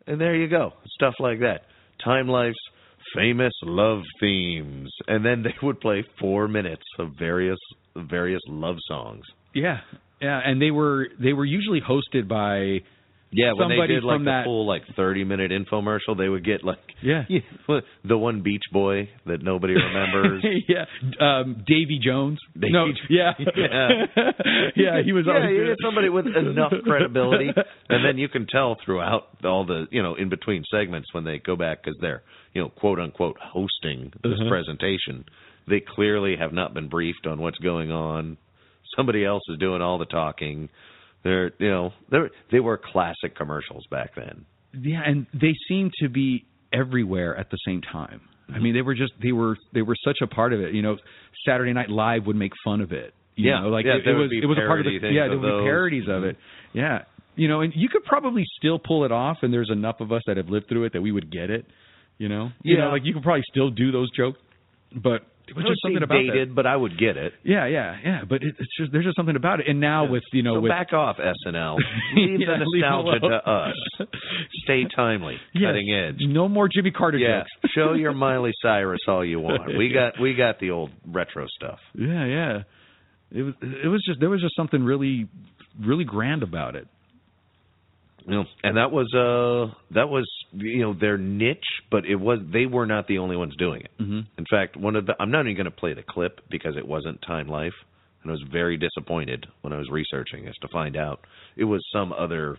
And 0.07 0.21
there 0.21 0.35
you 0.35 0.49
go. 0.49 0.73
Stuff 0.95 1.15
like 1.21 1.41
that. 1.41 1.63
Time 2.05 2.29
Life's 2.29 2.57
famous 3.15 3.53
love 3.63 4.03
themes, 4.21 4.91
and 5.07 5.25
then 5.25 5.43
they 5.43 5.55
would 5.63 5.81
play 5.81 6.05
four 6.21 6.49
minutes 6.49 6.85
of 6.99 7.13
various 7.19 7.59
various 7.97 8.43
love 8.49 8.77
songs. 8.87 9.25
Yeah, 9.55 9.81
yeah, 10.21 10.41
and 10.45 10.61
they 10.61 10.71
were 10.71 11.09
they 11.19 11.33
were 11.33 11.45
usually 11.45 11.81
hosted 11.81 12.29
by 12.29 12.85
Yeah, 13.31 13.53
when 13.53 13.69
they 13.69 13.87
did 13.87 14.05
like 14.05 14.21
the 14.21 14.25
that. 14.25 14.45
full 14.45 14.67
like 14.67 14.83
thirty 14.97 15.23
minute 15.23 15.51
infomercial, 15.51 16.17
they 16.17 16.29
would 16.31 16.45
get 16.45 16.65
like 16.65 16.79
yeah. 17.03 17.25
the 18.05 18.17
one 18.17 18.43
Beach 18.43 18.63
Boy 18.73 19.11
that 19.27 19.43
nobody 19.43 19.75
remembers. 19.75 20.43
yeah, 20.69 20.87
um, 21.21 21.63
Davy 21.67 22.01
Jones. 22.03 22.39
Davy 22.55 22.73
no, 22.73 22.87
yeah, 23.11 23.33
Yeah. 23.57 23.89
yeah, 24.77 25.03
he 25.05 25.13
was 25.13 25.25
yeah, 25.27 25.35
always 25.35 25.51
you 25.57 25.67
get 25.67 25.77
somebody 25.85 26.09
with 26.09 26.27
enough 26.27 26.73
credibility, 26.85 27.49
and 27.91 28.05
then 28.05 28.17
you 28.17 28.29
can 28.31 28.47
tell 28.47 28.77
throughout 28.85 29.29
all 29.45 29.67
the 29.67 29.87
you 29.91 30.03
know 30.03 30.15
in 30.15 30.29
between 30.31 30.65
segments 30.71 31.13
when 31.13 31.25
they 31.25 31.39
go 31.39 31.55
back 31.55 31.83
because 31.85 31.99
they're 32.01 32.23
you 32.55 32.63
know 32.63 32.69
quote 32.71 32.99
unquote 32.99 33.37
hosting 33.43 34.11
this 34.23 34.33
Uh-huh. 34.41 34.49
presentation, 34.49 35.25
they 35.69 35.81
clearly 35.81 36.37
have 36.39 36.53
not 36.55 36.73
been 36.73 36.89
briefed 36.89 37.27
on 37.27 37.41
what's 37.41 37.59
going 37.59 37.91
on. 37.91 38.39
Somebody 38.97 39.25
else 39.25 39.43
is 39.51 39.59
doing 39.59 39.83
all 39.83 39.99
the 39.99 40.07
talking. 40.07 40.71
They're 41.25 41.53
you 41.59 41.71
know 41.71 41.93
they 42.11 42.19
they 42.53 42.61
were 42.61 42.79
classic 42.79 43.37
commercials 43.37 43.85
back 43.91 44.15
then. 44.15 44.45
Yeah, 44.73 45.03
and 45.05 45.27
they 45.33 45.55
seemed 45.69 45.93
to 46.03 46.09
be 46.09 46.45
everywhere 46.73 47.37
at 47.37 47.51
the 47.51 47.59
same 47.67 47.81
time. 47.81 48.21
I 48.49 48.53
mm-hmm. 48.53 48.63
mean, 48.63 48.75
they 48.75 48.83
were 48.83 48.95
just 48.95 49.13
they 49.23 49.33
were 49.33 49.57
they 49.75 49.83
were 49.83 49.97
such 50.05 50.19
a 50.23 50.27
part 50.27 50.53
of 50.53 50.61
it. 50.61 50.75
You 50.75 50.83
know, 50.83 50.97
Saturday 51.47 51.73
Night 51.73 51.91
Live 51.91 52.27
would 52.27 52.37
make 52.37 52.53
fun 52.65 52.81
of 52.81 52.93
it. 52.93 53.15
You 53.37 53.51
Yeah, 53.51 53.61
know, 53.63 53.69
like 53.69 53.85
yeah, 53.87 53.97
it, 53.97 54.07
it 54.07 54.15
was 54.15 54.31
it 54.33 54.47
was 54.47 54.59
a 54.59 54.67
part 54.67 54.81
of 54.81 54.87
the 54.87 54.93
yeah 55.09 55.29
there 55.29 55.39
would 55.39 55.43
those. 55.43 55.61
be 55.63 55.65
parodies 55.65 56.09
of 56.09 56.25
it. 56.25 56.37
Mm-hmm. 56.37 56.79
Yeah, 56.79 56.99
you 57.37 57.49
know, 57.49 57.61
and 57.61 57.73
you 57.75 57.89
could 57.89 58.05
probably 58.05 58.45
still 58.59 58.79
pull 58.79 59.05
it 59.05 59.13
off, 59.13 59.39
and 59.43 59.53
there's 59.53 59.71
enough 59.71 60.01
of 60.01 60.13
us 60.13 60.23
that 60.27 60.37
have 60.37 60.49
lived 60.49 60.69
through 60.69 60.85
it 60.85 60.93
that 60.93 61.03
we 61.03 61.13
would 61.13 61.31
get 61.31 61.51
it. 61.51 61.67
You 62.19 62.29
know, 62.29 62.51
you 62.63 62.77
Yeah. 62.77 62.85
know, 62.85 62.91
like 62.91 63.03
you 63.05 63.15
could 63.15 63.23
probably 63.23 63.45
still 63.49 63.71
do 63.71 63.93
those 63.93 64.11
jokes, 64.11 64.41
but 64.95 65.23
it 65.49 65.57
was 65.57 65.65
just 65.67 65.81
something 65.83 66.03
about 66.03 66.15
dated, 66.19 66.55
but 66.55 66.67
I 66.67 66.77
would 66.77 66.99
get 66.99 67.17
it. 67.17 67.33
Yeah, 67.43 67.67
yeah, 67.67 67.97
yeah. 68.05 68.21
But 68.29 68.43
it, 68.43 68.55
it's 68.59 68.77
just 68.79 68.93
there's 68.93 69.05
just 69.07 69.17
something 69.17 69.37
about 69.37 69.61
it. 69.61 69.67
And 69.69 69.81
now 69.81 70.07
with 70.07 70.23
you 70.33 70.43
know 70.43 70.57
so 70.57 70.61
with 70.61 70.71
back 70.71 70.93
off 70.93 71.17
SNL. 71.17 71.77
Leave 72.17 72.41
Yeah, 72.41 72.59
the 72.59 72.65
nostalgia 72.65 73.27
alone. 73.27 73.31
to 73.31 73.51
us. 73.51 74.09
Stay 74.65 74.85
timely, 74.95 75.37
Yes. 75.55 75.69
cutting 75.71 75.91
edge. 75.95 76.17
no 76.21 76.49
more 76.49 76.69
Jimmy 76.69 76.91
Carter 76.91 77.17
Yeah, 77.19 77.41
jokes. 77.63 77.73
show 77.75 77.95
your 77.95 78.13
Miley 78.13 78.53
Cyrus 78.63 79.01
all 79.09 79.25
you 79.25 79.41
want. 79.41 79.77
We 79.77 79.91
got 79.93 80.21
we 80.21 80.35
got 80.35 80.61
the 80.61 80.71
old 80.71 80.91
retro 81.07 81.47
stuff. 81.49 81.79
Yeah, 81.95 82.27
yeah. 82.27 82.59
It 83.31 83.43
was 83.43 83.55
it 83.63 83.89
was 83.89 84.03
just 84.07 84.21
there 84.21 84.31
was 84.31 84.41
just 84.43 84.55
something 84.57 84.83
really 84.83 85.29
really 85.81 86.05
grand 86.05 86.43
about 86.43 86.77
it. 86.77 86.89
You 88.27 88.35
know, 88.35 88.45
and 88.63 88.77
that 88.77 88.91
was 88.93 89.07
uh 89.15 89.75
that 89.95 90.09
was 90.09 90.29
you 90.53 90.83
know 90.83 90.95
their 90.95 91.17
niche, 91.17 91.59
but 91.91 92.05
it 92.05 92.17
was 92.17 92.41
they 92.53 92.67
were 92.67 92.87
not 92.87 93.07
the 93.07 93.19
only 93.19 93.37
ones 93.37 93.55
doing 93.57 93.83
it. 93.83 93.91
Mm-hmm. 94.01 94.21
In 94.37 94.45
fact, 94.51 94.77
one 94.77 94.97
of 94.97 95.07
the 95.07 95.15
I'm 95.19 95.31
not 95.31 95.47
even 95.47 95.57
going 95.57 95.65
to 95.65 95.71
play 95.71 95.95
the 95.95 96.03
clip 96.03 96.41
because 96.51 96.77
it 96.77 96.87
wasn't 96.87 97.21
Time 97.27 97.49
Life, 97.49 97.75
and 98.23 98.31
I 98.31 98.33
was 98.33 98.45
very 98.51 98.77
disappointed 98.77 99.47
when 99.63 99.73
I 99.73 99.79
was 99.79 99.89
researching 99.91 100.45
this 100.45 100.57
to 100.63 100.69
find 100.69 100.97
out 100.97 101.21
it 101.57 101.65
was 101.65 101.85
some 101.93 102.13
other 102.13 102.59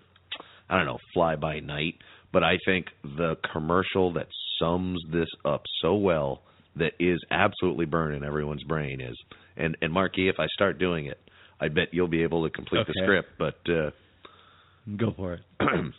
I 0.69 0.77
don't 0.77 0.85
know 0.85 0.99
fly 1.13 1.35
by 1.35 1.59
night. 1.59 1.95
But 2.31 2.43
I 2.43 2.57
think 2.65 2.87
the 3.03 3.37
commercial 3.51 4.13
that 4.13 4.27
sums 4.59 5.01
this 5.11 5.29
up 5.45 5.63
so 5.81 5.95
well 5.95 6.41
that 6.75 6.93
is 6.99 7.19
absolutely 7.31 7.85
burning 7.85 8.23
everyone's 8.23 8.63
brain 8.63 9.01
is 9.01 9.17
and 9.59 9.77
and 9.81 9.93
Marky, 9.93 10.29
if 10.29 10.35
I 10.39 10.47
start 10.47 10.79
doing 10.79 11.05
it, 11.05 11.19
I 11.61 11.67
bet 11.67 11.89
you'll 11.91 12.07
be 12.07 12.23
able 12.23 12.43
to 12.45 12.49
complete 12.49 12.87
the 12.87 12.93
script. 13.03 13.29
But 13.37 13.59
uh, 13.69 13.91
Go 14.97 15.13
for 15.15 15.33
it. 15.33 15.41
Challenge 15.59 15.93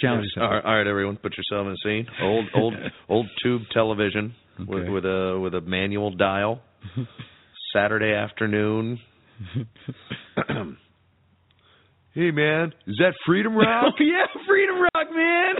Challenge 0.00 0.26
all 0.38 0.50
right, 0.50 0.64
all 0.64 0.76
right, 0.78 0.86
everyone, 0.86 1.16
put 1.16 1.34
yourself 1.36 1.66
in 1.66 1.72
a 1.72 1.76
scene. 1.82 2.06
Old, 2.22 2.46
old, 2.54 2.74
old 3.08 3.26
tube 3.42 3.62
television 3.72 4.34
with, 4.58 4.80
Okay. 4.82 4.90
with 4.90 5.04
a 5.04 5.38
with 5.42 5.54
a 5.54 5.60
manual 5.60 6.10
dial. 6.14 6.60
Saturday 7.72 8.12
afternoon. 8.12 8.98
hey 12.14 12.30
man, 12.30 12.72
is 12.86 12.96
that 12.98 13.12
Freedom 13.26 13.54
Rock? 13.56 13.94
Oh, 14.00 14.02
yeah, 14.04 14.26
Freedom 14.46 14.76
Rock, 14.80 15.08
man. 15.14 15.54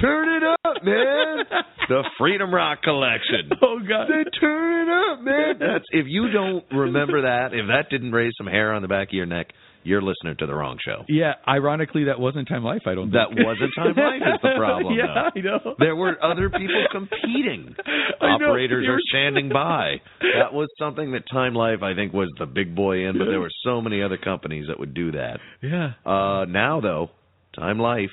Turn 0.00 0.28
it 0.28 0.42
up, 0.42 0.84
man. 0.84 1.44
The 1.88 2.02
Freedom 2.18 2.52
Rock 2.52 2.82
collection. 2.82 3.50
Oh 3.62 3.78
God. 3.86 4.08
Turn 4.40 4.88
it 4.88 4.92
up, 4.92 5.20
man. 5.24 5.54
That's 5.58 5.84
if 5.90 6.06
you 6.08 6.30
don't 6.30 6.64
remember 6.72 7.22
that, 7.22 7.52
if 7.54 7.66
that 7.68 7.88
didn't 7.90 8.12
raise 8.12 8.32
some 8.36 8.46
hair 8.46 8.72
on 8.72 8.82
the 8.82 8.88
back 8.88 9.08
of 9.08 9.14
your 9.14 9.26
neck, 9.26 9.48
you're 9.82 10.02
listening 10.02 10.36
to 10.38 10.46
the 10.46 10.54
wrong 10.54 10.76
show. 10.84 11.04
Yeah, 11.08 11.34
ironically, 11.48 12.04
that 12.04 12.20
wasn't 12.20 12.48
Time 12.48 12.64
Life. 12.64 12.82
I 12.86 12.94
don't. 12.94 13.10
That 13.12 13.28
think. 13.34 13.46
wasn't 13.46 13.70
Time 13.76 13.94
Life 13.96 14.22
is 14.34 14.40
the 14.42 14.54
problem. 14.58 14.94
yeah, 14.94 15.06
though. 15.14 15.40
I 15.40 15.42
know. 15.42 15.74
There 15.78 15.96
were 15.96 16.22
other 16.22 16.50
people 16.50 16.84
competing. 16.92 17.74
Operators 18.20 18.86
are 18.88 18.98
standing 19.08 19.48
by. 19.48 19.96
That 20.20 20.52
was 20.52 20.68
something 20.78 21.12
that 21.12 21.22
Time 21.32 21.54
Life, 21.54 21.82
I 21.82 21.94
think, 21.94 22.12
was 22.12 22.28
the 22.38 22.46
big 22.46 22.74
boy 22.74 23.06
in, 23.08 23.18
but 23.18 23.26
there 23.26 23.40
were 23.40 23.50
so 23.64 23.80
many 23.80 24.02
other 24.02 24.18
companies 24.18 24.66
that 24.68 24.78
would 24.78 24.94
do 24.94 25.12
that. 25.12 25.38
Yeah. 25.62 25.92
Uh, 26.04 26.44
now, 26.44 26.80
though, 26.80 27.10
Time 27.54 27.78
Life 27.78 28.10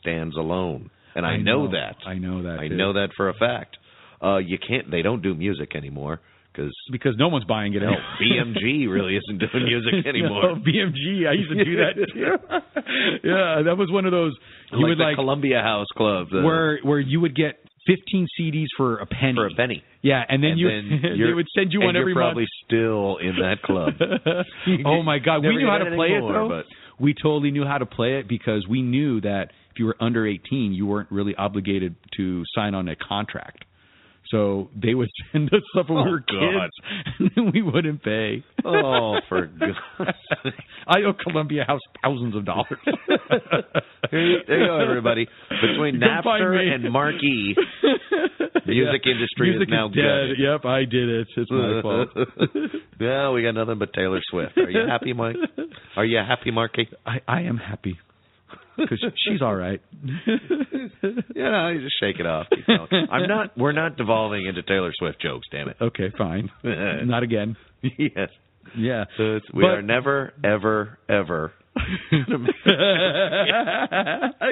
stands 0.00 0.36
alone, 0.36 0.90
and 1.14 1.24
I, 1.24 1.30
I 1.30 1.36
know, 1.38 1.66
know. 1.66 1.72
that. 1.72 1.96
I 2.06 2.14
know 2.14 2.42
that. 2.42 2.58
I 2.60 2.68
too. 2.68 2.76
know 2.76 2.92
that 2.92 3.08
for 3.16 3.28
a 3.28 3.34
fact. 3.34 3.76
Uh, 4.22 4.36
you 4.38 4.58
can't. 4.58 4.90
They 4.90 5.02
don't 5.02 5.22
do 5.22 5.34
music 5.34 5.74
anymore 5.74 6.20
because 6.56 6.72
because 6.90 7.14
no 7.18 7.28
one's 7.28 7.44
buying 7.44 7.74
it. 7.74 7.80
no, 7.82 7.92
BMG 8.20 8.88
really 8.88 9.16
isn't 9.16 9.38
doing 9.38 9.64
music 9.68 10.06
anymore. 10.06 10.42
Oh, 10.44 10.54
no, 10.54 10.60
BMG. 10.60 11.28
I 11.28 11.32
used 11.32 11.50
to 11.50 11.64
do 11.64 11.76
that 11.76 11.94
too. 12.14 12.24
yeah, 13.28 13.62
that 13.64 13.76
was 13.76 13.90
one 13.90 14.06
of 14.06 14.12
those. 14.12 14.32
You 14.72 14.78
like 14.78 14.88
would 14.88 14.98
the 14.98 15.02
like 15.04 15.16
Columbia 15.16 15.60
House 15.62 15.86
Club, 15.96 16.28
the, 16.30 16.42
where 16.42 16.78
where 16.82 17.00
you 17.00 17.20
would 17.20 17.36
get 17.36 17.58
15 17.86 18.26
CDs 18.40 18.66
for 18.76 18.96
a 18.98 19.06
penny. 19.06 19.34
for 19.36 19.46
a 19.46 19.54
penny. 19.54 19.84
Yeah, 20.02 20.22
and 20.28 20.42
then 20.42 20.52
And 20.52 20.58
you 20.60 20.68
then 20.68 21.18
they 21.26 21.32
would 21.34 21.46
send 21.56 21.72
you 21.72 21.80
and 21.80 21.86
one 21.86 21.94
you're 21.94 22.02
every 22.02 22.14
probably 22.14 22.42
month. 22.44 22.64
still 22.66 23.16
in 23.18 23.36
that 23.42 23.62
club. 23.62 23.92
oh 24.86 25.02
my 25.02 25.18
God, 25.18 25.42
we 25.44 25.56
knew 25.56 25.66
how 25.66 25.78
to 25.78 25.94
play 25.94 26.08
anymore, 26.12 26.30
it 26.30 26.32
though. 26.34 26.48
but- 26.48 26.66
We 26.98 27.12
totally 27.14 27.50
knew 27.50 27.64
how 27.64 27.78
to 27.78 27.86
play 27.86 28.18
it 28.18 28.28
because 28.28 28.66
we 28.68 28.82
knew 28.82 29.20
that 29.22 29.50
if 29.70 29.78
you 29.78 29.86
were 29.86 29.96
under 30.00 30.26
18, 30.26 30.72
you 30.72 30.86
weren't 30.86 31.10
really 31.12 31.34
obligated 31.36 31.94
to 32.16 32.42
sign 32.54 32.74
on 32.74 32.88
a 32.88 32.96
contract. 32.96 33.64
So 34.30 34.68
they 34.74 34.94
would 34.94 35.08
send 35.32 35.52
us 35.54 35.60
stuff 35.72 35.86
when 35.88 35.98
Oh, 35.98 36.04
we 36.04 36.10
were 36.10 36.18
God. 36.20 36.70
kids, 36.70 36.74
and 37.18 37.30
then 37.36 37.50
we 37.54 37.62
wouldn't 37.62 38.02
pay. 38.02 38.42
Oh, 38.64 39.18
for 39.28 39.46
God's 39.60 39.78
sake. 40.42 40.54
I 40.86 40.98
owe 41.06 41.12
Columbia 41.12 41.64
House 41.66 41.80
thousands 42.02 42.34
of 42.36 42.44
dollars. 42.44 42.78
There 44.08 44.20
you, 44.24 44.38
there 44.46 44.60
you 44.60 44.66
go, 44.68 44.78
everybody. 44.78 45.26
Between 45.60 45.96
Napster 46.00 46.56
and 46.72 46.92
Marky, 46.92 47.56
the 47.82 48.60
music 48.66 49.02
Yeah. 49.04 49.12
industry 49.12 49.50
Music 49.50 49.68
is 49.68 49.72
now 49.72 49.88
dead. 49.88 49.94
good. 49.96 50.38
Yep, 50.38 50.64
I 50.64 50.84
did 50.84 51.08
it. 51.08 51.26
It's 51.36 51.50
my 51.50 51.82
fault. 51.82 52.08
yeah, 53.00 53.30
we 53.30 53.42
got 53.42 53.54
nothing 53.54 53.80
but 53.80 53.92
Taylor 53.92 54.20
Swift. 54.30 54.56
Are 54.58 54.70
you 54.70 54.86
happy, 54.88 55.12
Mike? 55.12 55.34
Are 55.96 56.04
you 56.04 56.18
happy, 56.18 56.52
Marky? 56.52 56.88
I, 57.04 57.16
I 57.26 57.40
am 57.42 57.56
happy 57.56 57.98
because 58.76 59.04
she's 59.28 59.42
all 59.42 59.54
right. 59.54 59.80
You 61.34 61.42
know, 61.44 61.68
you 61.68 61.80
just 61.82 61.98
shake 62.00 62.18
it 62.18 62.26
off. 62.26 62.46
I'm 63.10 63.28
not. 63.28 63.56
We're 63.56 63.72
not 63.72 63.96
devolving 63.96 64.46
into 64.46 64.62
Taylor 64.62 64.92
Swift 64.96 65.20
jokes. 65.20 65.46
Damn 65.52 65.68
it. 65.68 65.76
Okay, 65.80 66.10
fine. 66.16 66.50
Not 66.62 67.22
again. 67.22 67.56
yes. 67.82 68.28
Yeah. 68.76 69.04
So 69.16 69.36
it's, 69.36 69.46
we 69.52 69.62
But- 69.62 69.70
are 69.70 69.82
never, 69.82 70.32
ever, 70.44 70.98
ever. 71.08 71.52
I 71.76 71.82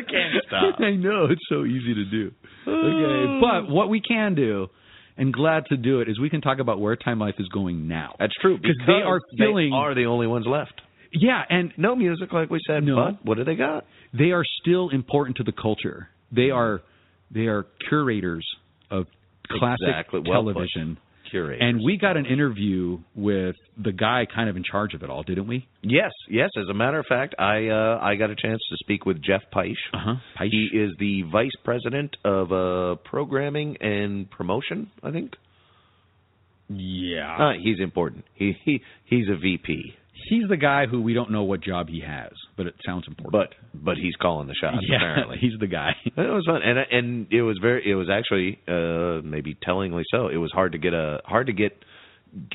can't 0.08 0.34
stop. 0.46 0.80
I 0.80 0.92
know 0.92 1.26
it's 1.30 1.40
so 1.48 1.64
easy 1.64 1.94
to 1.94 2.04
do. 2.04 2.30
Okay, 2.66 3.40
but 3.66 3.72
what 3.72 3.88
we 3.88 4.00
can 4.00 4.34
do, 4.34 4.68
and 5.16 5.32
glad 5.32 5.66
to 5.66 5.76
do 5.76 6.00
it, 6.00 6.08
is 6.08 6.18
we 6.20 6.30
can 6.30 6.40
talk 6.40 6.58
about 6.58 6.80
where 6.80 6.96
Time 6.96 7.18
Life 7.18 7.34
is 7.38 7.48
going 7.48 7.88
now. 7.88 8.14
That's 8.18 8.34
true 8.40 8.56
because 8.56 8.76
they 8.87 9.02
are 9.04 9.20
filling. 9.38 9.70
They 9.70 9.76
are 9.76 9.94
the 9.94 10.06
only 10.06 10.26
ones 10.26 10.46
left. 10.48 10.80
Yeah, 11.14 11.42
and 11.48 11.72
No 11.77 11.94
music, 11.96 12.33
like 12.33 12.50
we 12.50 12.61
said. 12.66 12.83
No. 12.85 12.96
But 12.96 13.24
what 13.24 13.37
do 13.38 13.44
they 13.44 13.55
got? 13.57 13.85
they 14.16 14.31
are 14.31 14.44
still 14.62 14.90
important 14.90 15.37
to 15.38 15.42
the 15.44 15.53
culture. 15.53 16.09
They 16.31 16.50
are 16.50 16.83
they 17.31 17.46
are 17.46 17.66
curators 17.88 18.46
of 18.90 19.07
classic 19.50 19.88
Exactly. 19.88 20.20
Well 20.27 20.42
television. 20.44 20.98
Curators. 21.31 21.62
And 21.62 21.81
we 21.85 21.96
got 21.96 22.16
an 22.16 22.27
interview 22.27 22.98
with 23.16 23.57
the 23.83 23.90
guy 23.92 24.24
kind 24.33 24.48
of 24.48 24.57
in 24.57 24.62
charge 24.62 24.94
of 24.94 25.03
it 25.03 25.11
all, 25.11 25.22
didn't 25.22 25.48
we? 25.48 25.66
Yes, 25.83 26.12
yes. 26.31 26.50
As 26.57 26.66
a 26.70 26.74
matter 26.74 26.98
of 27.00 27.07
fact, 27.09 27.35
I 27.38 27.68
uh, 27.68 27.98
I 28.00 28.14
got 28.16 28.31
a 28.31 28.37
chance 28.37 28.61
to 28.70 28.77
speak 28.85 29.05
with 29.07 29.20
Jeff 29.22 29.42
Peisch. 29.53 29.72
Uh 29.92 29.98
huh. 30.05 30.44
He 30.48 30.68
is 30.72 30.92
the 30.98 31.22
vice 31.33 31.57
president 31.64 32.16
of 32.24 32.53
uh, 32.53 32.96
programming 33.05 33.77
and 33.81 34.31
promotion. 34.31 34.90
I 35.03 35.11
think. 35.11 35.33
Yeah. 36.68 37.37
Uh, 37.37 37.53
he's 37.61 37.81
important. 37.81 38.24
He 38.35 38.53
he 38.64 38.81
he's 39.07 39.27
a 39.29 39.37
VP, 39.37 39.94
He's 40.28 40.48
the 40.48 40.56
guy 40.56 40.87
who 40.87 41.00
we 41.02 41.14
don't 41.14 41.30
know 41.30 41.42
what 41.44 41.60
job 41.62 41.88
he 41.88 42.00
has, 42.00 42.32
but 42.56 42.66
it 42.66 42.74
sounds 42.87 43.04
important. 43.08 43.32
but 43.32 43.54
but 43.74 43.96
he's 43.96 44.14
calling 44.16 44.48
the 44.48 44.54
shots 44.54 44.78
yeah, 44.88 44.96
apparently. 44.96 45.38
he's 45.38 45.58
the 45.60 45.66
guy. 45.66 45.92
It 46.06 46.16
was 46.16 46.44
fun, 46.46 46.62
and 46.62 46.78
and 46.78 47.26
it 47.32 47.42
was 47.42 47.58
very. 47.60 47.88
It 47.90 47.94
was 47.94 48.08
actually 48.10 48.58
uh, 48.68 49.20
maybe 49.26 49.56
tellingly 49.62 50.04
so. 50.10 50.28
It 50.28 50.37
was 50.37 50.50
hard 50.52 50.72
to 50.72 50.78
get 50.78 50.94
a 50.94 51.20
hard 51.24 51.46
to 51.48 51.52
get 51.52 51.76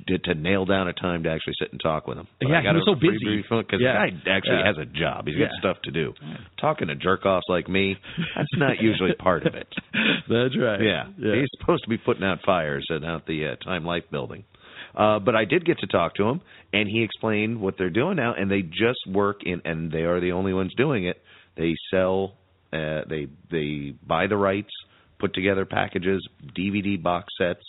to, 0.08 0.18
to 0.18 0.36
nail 0.36 0.66
down 0.66 0.90
a 0.90 0.94
time 0.94 1.24
to 1.24 1.30
actually 1.30 1.54
sit 1.58 1.72
and 1.72 1.80
talk 1.82 2.06
with 2.06 2.18
him. 2.18 2.28
But 2.42 2.50
Yeah, 2.50 2.60
I 2.60 2.64
got 2.64 2.72
he 2.76 2.82
was 2.82 2.86
so 2.86 2.96
busy. 2.96 3.42
because 3.50 3.80
Yeah. 3.80 4.06
the 4.06 4.12
guy 4.12 4.32
actually 4.38 4.58
Yeah. 4.58 4.66
has 4.66 4.78
a 4.78 4.86
job. 4.86 5.26
He's 5.28 5.38
got 5.38 5.52
stuff 5.60 5.78
to 5.84 5.92
do. 5.92 6.14
Talking 6.60 6.90
to 6.90 6.96
jerk 6.96 7.26
offs 7.26 7.46
like 7.48 7.70
me, 7.70 7.96
that's 8.36 8.50
not 8.58 8.82
usually 8.82 9.14
part 9.14 9.46
of 9.46 9.56
it. 9.56 9.68
That's 10.28 10.58
right. 10.60 10.82
Yeah. 10.82 11.06
he's 11.18 11.48
supposed 11.60 11.84
to 11.84 11.90
be 11.90 11.98
putting 11.98 12.24
out 12.26 12.40
fires 12.46 12.86
and 12.90 13.06
out 13.06 13.26
the 13.26 13.48
uh, 13.48 13.56
Time 13.64 13.86
Life 13.86 14.04
building. 14.12 14.44
Uh, 14.96 15.20
but 15.20 15.36
I 15.36 15.46
did 15.46 15.64
get 15.66 15.78
to 15.80 15.88
talk 15.88 16.16
to 16.16 16.24
him, 16.28 16.42
and 16.74 16.88
he 16.88 17.04
explained 17.04 17.60
what 17.60 17.76
they're 17.78 17.90
doing 17.90 18.16
now, 18.18 18.34
and 18.34 18.50
they 18.50 18.62
just 18.62 19.00
work 19.08 19.42
in, 19.44 19.62
and 19.66 19.92
they 19.92 20.04
are 20.04 20.20
the 20.20 20.32
only 20.34 20.54
ones 20.54 20.74
doing 20.76 21.06
it. 21.06 21.22
They 21.58 21.76
sell, 21.92 22.36
uh, 22.72 23.02
they 23.10 23.28
they 23.52 23.94
buy 24.06 24.28
the 24.28 24.38
rights, 24.38 24.72
put 25.20 25.34
together 25.34 25.66
packages, 25.66 26.28
DVD 26.58 27.02
box 27.02 27.34
sets 27.38 27.64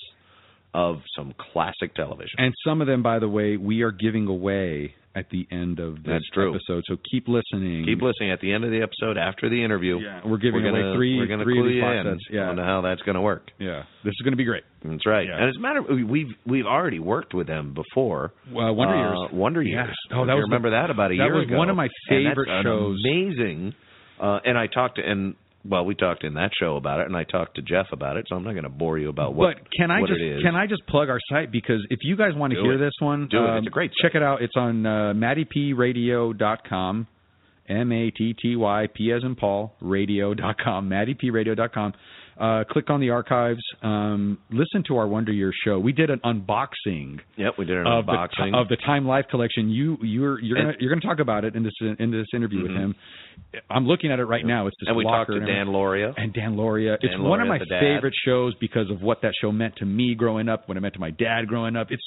of 0.73 0.99
some 1.17 1.35
classic 1.53 1.95
television. 1.95 2.35
And 2.39 2.55
some 2.65 2.81
of 2.81 2.87
them, 2.87 3.03
by 3.03 3.19
the 3.19 3.29
way, 3.29 3.57
we 3.57 3.83
are 3.83 3.91
giving 3.91 4.29
away 4.29 4.95
at 5.15 5.29
the 5.31 5.47
end 5.51 5.81
of 5.81 5.97
true. 6.33 6.55
episode. 6.55 6.85
So 6.87 6.97
keep 7.11 7.27
listening. 7.27 7.85
Keep 7.85 8.01
listening 8.03 8.31
at 8.31 8.41
the 8.41 8.53
end 8.53 8.65
of 8.65 8.71
the 8.71 8.81
episode 8.83 9.19
after 9.19 9.49
the 9.51 9.65
interview. 9.65 9.99
Yeah, 9.99 10.21
we're 10.25 10.39
giving 10.39 10.63
we're 10.63 10.71
away 10.71 10.81
gonna, 10.83 10.95
three- 10.97 11.17
We're 11.19 11.27
going 11.27 11.41
to 11.41 11.45
three 11.45 11.59
of 11.59 11.65
clue 11.65 11.73
these 11.75 11.83
in 11.83 12.05
sets, 12.15 12.25
yeah. 12.31 12.49
on 12.49 12.59
how 12.59 12.81
that's 12.83 13.03
going 13.03 13.17
to 13.17 13.21
work. 13.21 13.51
Yeah, 13.59 13.83
this 14.05 14.13
is 14.13 14.21
going 14.23 14.33
to 14.33 14.37
be 14.37 14.45
great. 14.45 14.63
That's 14.85 15.05
right. 15.07 15.27
Yeah. 15.27 15.37
And 15.37 15.49
as 15.49 15.57
a 15.57 15.61
matter, 15.61 15.81
of, 15.81 16.09
we've 16.09 16.29
we've 16.47 16.67
already 16.67 17.01
worked 17.01 17.35
with 17.35 17.49
them 17.49 17.75
before. 17.75 18.33
Well, 18.53 18.73
Wonder 18.75 18.95
Uh, 18.95 19.09
Years. 19.09 19.33
Wonder 19.33 19.63
Yeah. 19.63 19.85
Years. 19.87 19.97
Oh, 20.13 20.27
that 20.27 20.35
was 20.35 20.43
the- 20.47 20.55
remember 20.55 20.71
that 20.71 20.91
about 20.91 21.11
a 21.11 21.17
that 21.17 21.25
year 21.25 21.35
was 21.35 21.47
one 21.51 21.71
of 21.71 21.77
my 21.77 21.89
favorite 22.09 22.49
shows. 22.63 22.99
Amazing. 23.05 23.75
Uh, 24.21 24.39
and 24.45 24.57
I 24.57 24.67
talked 24.69 24.97
to 24.97 25.03
and 25.03 25.35
well, 25.69 25.85
we 25.85 25.95
talked 25.95 26.25
in 26.25 26.35
that 26.35 26.51
show 26.59 26.77
about 26.77 27.01
it, 27.01 27.07
and 27.07 27.17
I 27.17 27.25
talked 27.25 27.57
to 27.57 27.63
Jeff 27.63 27.87
about 27.93 28.17
it. 28.17 28.27
So 28.29 28.37
I'm 28.37 28.45
not 28.45 28.53
going 28.53 28.65
to 28.65 28.69
bore 28.71 28.99
you 28.99 29.09
about 29.11 29.35
what. 29.35 29.57
but 29.57 29.71
can 29.73 29.91
I 29.91 30.01
just 30.01 30.21
can 30.43 30.55
I 30.57 30.67
just 30.67 30.87
plug 30.87 31.09
our 31.11 31.21
site 31.31 31.51
because 31.53 31.87
if 31.91 31.99
you 32.03 32.17
guys 32.17 32.35
want 32.35 32.53
to 32.53 32.57
Do 32.57 32.63
hear 32.65 32.75
it. 32.75 32.79
this 32.79 32.95
one, 33.01 33.29
Do 33.31 33.39
it. 33.45 33.51
um, 33.51 33.57
It's 33.59 33.67
a 33.67 33.71
great 33.71 33.91
check 34.01 34.15
it 34.15 34.23
out. 34.23 34.41
It's 34.43 34.57
on 34.57 34.87
uh, 34.87 35.13
mattypradio.com, 35.15 37.07
m 37.69 37.93
a 37.93 38.11
t 38.11 38.35
t 38.41 38.57
y 38.57 38.87
p 38.95 39.13
as 39.13 39.23
in 39.23 39.37
Paul 39.37 39.75
radio.com, 39.81 40.89
mattypradio.com. 40.89 41.93
Uh, 42.41 42.65
click 42.71 42.89
on 42.89 43.01
the 43.01 43.11
archives. 43.11 43.61
Um, 43.83 44.39
listen 44.51 44.83
to 44.89 44.97
our 44.97 45.07
Wonder 45.07 45.31
Years 45.31 45.55
show. 45.63 45.79
We 45.79 45.93
did 45.93 46.09
an 46.09 46.21
unboxing 46.25 47.21
Yep, 47.37 47.55
we 47.59 47.67
did 47.67 47.77
an 47.77 47.87
of 47.87 48.07
the, 48.07 48.13
unboxing 48.13 48.53
ti- 48.53 48.59
of 48.59 48.69
the 48.69 48.77
Time 48.77 49.07
Life 49.07 49.27
collection. 49.31 49.69
You 49.69 49.99
you're 50.01 50.41
you're 50.41 50.57
gonna 50.57 50.71
And- 50.71 50.81
you're 50.81 50.89
gonna 50.91 51.03
talk 51.03 51.21
about 51.21 51.45
it 51.45 51.55
in 51.55 51.63
this 51.63 51.75
in 51.99 52.11
this 52.11 52.27
interview 52.35 52.63
with 52.63 52.71
Mhm. 52.71 52.79
him. 52.79 52.95
I'm 53.69 53.87
looking 53.87 54.11
at 54.11 54.21
it 54.21 54.25
right 54.25 54.45
now. 54.47 54.67
It's 54.69 54.77
this 54.81 54.89
and 54.89 54.97
we 54.97 55.05
talked 55.05 55.31
to 55.31 55.37
and 55.37 55.47
Dan 55.47 55.67
Lauria. 55.69 56.15
and 56.17 56.33
Dan 56.33 56.57
Lauria. 56.57 56.95
It's 57.03 57.13
Dan 57.13 57.23
one 57.23 57.41
of 57.43 57.49
my 57.49 57.59
favorite 57.59 58.15
shows 58.25 58.55
because 58.55 58.89
of 58.91 59.03
what 59.03 59.21
that 59.23 59.35
show 59.41 59.53
meant 59.53 59.77
to 59.77 59.85
me 59.85 60.15
growing 60.15 60.49
up, 60.49 60.67
what 60.67 60.77
it 60.77 60.81
meant 60.81 60.95
to 60.95 61.01
my 61.01 61.11
dad 61.11 61.47
growing 61.47 61.77
up. 61.77 61.93
It's 61.93 62.03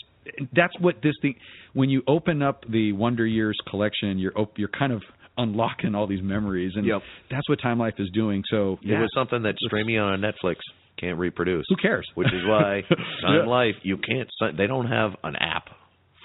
that's 0.54 0.74
what 0.80 1.02
this 1.04 1.15
thing. 1.22 1.36
When 1.74 1.89
you 1.89 2.02
open 2.08 2.41
up 2.41 2.65
the 2.69 2.91
Wonder 2.93 3.26
Years 3.28 3.58
collection, 3.67 4.17
you're 4.17 4.34
op- 4.36 4.58
you're 4.58 4.69
kind 4.69 4.93
of 4.93 5.04
unlocking 5.38 5.96
all 5.96 6.08
these 6.08 6.22
memories, 6.22 6.74
and 6.76 6.86
Yep. 6.86 7.02
that's 7.32 7.48
what 7.50 7.60
Time 7.62 7.80
Life 7.80 7.96
is 8.00 8.10
doing. 8.13 8.43
So 8.50 8.80
It 8.84 8.98
was 9.00 9.10
something 9.13 9.41
that 9.43 9.56
streaming 9.60 9.98
on 10.00 10.19
Netflix 10.22 10.58
can't 10.98 11.17
reproduce. 11.17 11.65
Who 11.69 11.76
cares? 11.76 12.08
Which 12.15 12.28
is 12.32 12.46
why 12.46 12.84
Time 13.22 13.36
Yeah. 13.36 13.46
Life 13.46 13.76
you 13.84 13.98
can't. 13.98 14.30
They 14.58 14.67
don't 14.67 14.88
have 14.88 15.15
an 15.24 15.36
app 15.36 15.69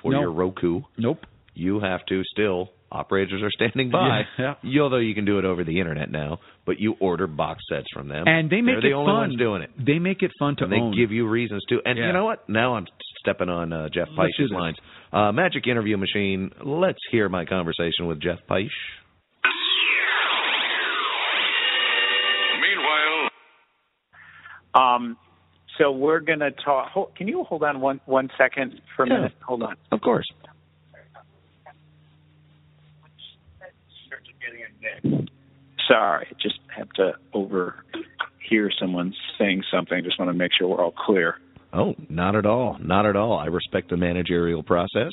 for 0.03 0.13
No. 0.13 0.21
your 0.21 0.33
Roku. 0.33 0.83
Nope. 0.97 1.25
You 1.55 1.81
have 1.81 2.05
to 2.07 2.23
still. 2.25 2.71
Operators 2.91 3.43
are 3.43 3.51
standing 3.51 3.91
by. 3.91 4.23
Yeah, 4.39 4.55
You, 4.63 4.83
although 4.83 4.97
you 4.97 5.15
can 5.15 5.27
do 5.27 5.39
it 5.39 5.45
over 5.45 5.63
the 5.63 5.79
internet 5.79 6.11
now, 6.11 6.39
but 6.65 6.81
you 6.81 6.95
order 7.01 7.27
box 7.27 7.63
sets 7.69 7.87
from 7.93 8.09
them, 8.09 8.27
and 8.27 8.49
they 8.49 8.63
make 8.63 8.77
They're 8.77 8.81
the 8.81 8.89
it 8.91 8.93
only 8.95 9.11
fun. 9.11 9.17
ones 9.29 9.37
doing 9.37 9.61
it. 9.61 9.71
They 9.79 9.99
make 9.99 10.23
it 10.23 10.31
fun 10.39 10.57
to 10.57 10.65
and 10.65 10.73
they 10.73 10.77
own. 10.81 10.97
give 10.97 11.13
you 11.13 11.27
reasons 11.29 11.63
to. 11.69 11.81
And 11.85 11.99
Yeah. 11.99 12.07
you 12.07 12.13
know 12.15 12.25
what? 12.25 12.49
Now 12.49 12.77
I'm 12.77 12.87
stepping 13.21 13.51
on 13.51 13.75
uh, 13.75 13.91
Jeff 13.91 14.09
Peisch's 14.17 14.51
lines. 14.51 14.77
Uh, 15.13 15.33
Magic 15.33 15.67
Interview 15.67 15.99
Machine. 15.99 16.51
Let's 16.65 16.99
hear 17.11 17.29
my 17.29 17.45
conversation 17.45 18.07
with 18.07 18.21
Jeff 18.23 18.39
Peisch. 18.49 18.69
Um, 24.75 25.17
so 25.79 25.91
we're 25.93 26.21
going 26.21 26.41
to 26.41 26.51
talk. 26.51 26.91
Hold, 26.91 27.15
can 27.17 27.29
you 27.29 27.45
hold 27.45 27.63
on 27.63 27.81
one 27.81 28.01
one 28.07 28.31
second 28.37 28.81
for 28.97 29.05
a 29.05 29.09
Yeah. 29.09 29.15
minute? 29.17 29.33
Hold 29.47 29.63
on. 29.63 29.77
Of 29.93 30.01
course. 30.01 30.27
Sorry, 35.87 36.27
just 36.43 36.59
have 36.77 36.91
to 36.97 37.13
overhear 37.33 38.71
someone 38.79 39.15
saying 39.39 39.63
something. 39.73 40.05
Just 40.05 40.19
want 40.19 40.29
to 40.29 40.35
make 40.35 40.53
sure 40.59 40.69
we're 40.69 40.83
all 40.85 40.93
clear. 40.93 41.37
Oh, 41.73 41.95
not 42.11 42.37
at 42.37 42.45
all. 42.45 42.77
Not 42.79 43.07
at 43.07 43.17
all. 43.17 43.39
I 43.39 43.47
respect 43.47 43.89
the 43.89 43.97
managerial 43.97 44.63
process, 44.63 45.13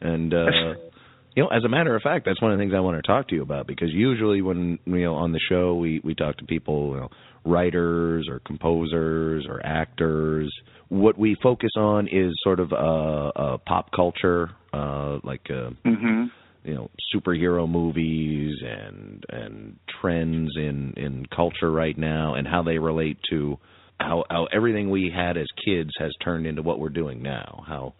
and 0.00 0.34
uh, 0.34 0.46
you 1.36 1.42
know, 1.42 1.48
as 1.48 1.64
a 1.64 1.68
matter 1.68 1.94
of 1.94 2.02
fact, 2.02 2.24
that's 2.26 2.40
one 2.42 2.52
of 2.52 2.58
the 2.58 2.62
things 2.62 2.74
I 2.74 2.80
want 2.80 3.02
to 3.02 3.06
talk 3.06 3.28
to 3.28 3.34
you 3.34 3.42
about 3.42 3.66
because 3.66 3.90
usually 3.92 4.42
when 4.42 4.78
you 4.86 5.04
know 5.04 5.14
on 5.14 5.32
the 5.32 5.40
show 5.48 5.74
we 5.74 6.00
we 6.02 6.14
talk 6.14 6.36
to 6.38 6.44
people, 6.44 6.94
you 6.94 7.00
know, 7.00 7.10
writers 7.44 8.28
or 8.28 8.40
composers 8.40 9.46
or 9.48 9.64
actors. 9.64 10.52
What 10.88 11.18
we 11.18 11.36
focus 11.42 11.70
on 11.76 12.08
is 12.08 12.32
sort 12.42 12.60
of 12.60 12.72
uh, 12.72 12.76
uh 12.76 13.58
pop 13.66 13.90
culture, 13.94 14.50
uh, 14.72 15.18
like 15.22 15.46
uh, 15.50 15.70
mm-hmm. 15.86 16.24
you 16.64 16.74
know 16.74 16.90
superhero 17.14 17.68
movies 17.68 18.56
and 18.62 19.24
and 19.28 19.76
trends 20.00 20.50
in 20.56 20.94
in 20.96 21.26
culture 21.34 21.70
right 21.70 21.96
now 21.96 22.34
and 22.34 22.46
how 22.46 22.62
they 22.62 22.78
relate 22.78 23.18
to 23.30 23.58
how 24.00 24.24
how 24.30 24.46
everything 24.52 24.90
we 24.90 25.12
had 25.14 25.36
as 25.36 25.46
kids 25.64 25.90
has 25.98 26.12
turned 26.24 26.46
into 26.46 26.62
what 26.62 26.78
we're 26.78 26.88
doing 26.88 27.22
now. 27.22 27.64
How 27.66 27.94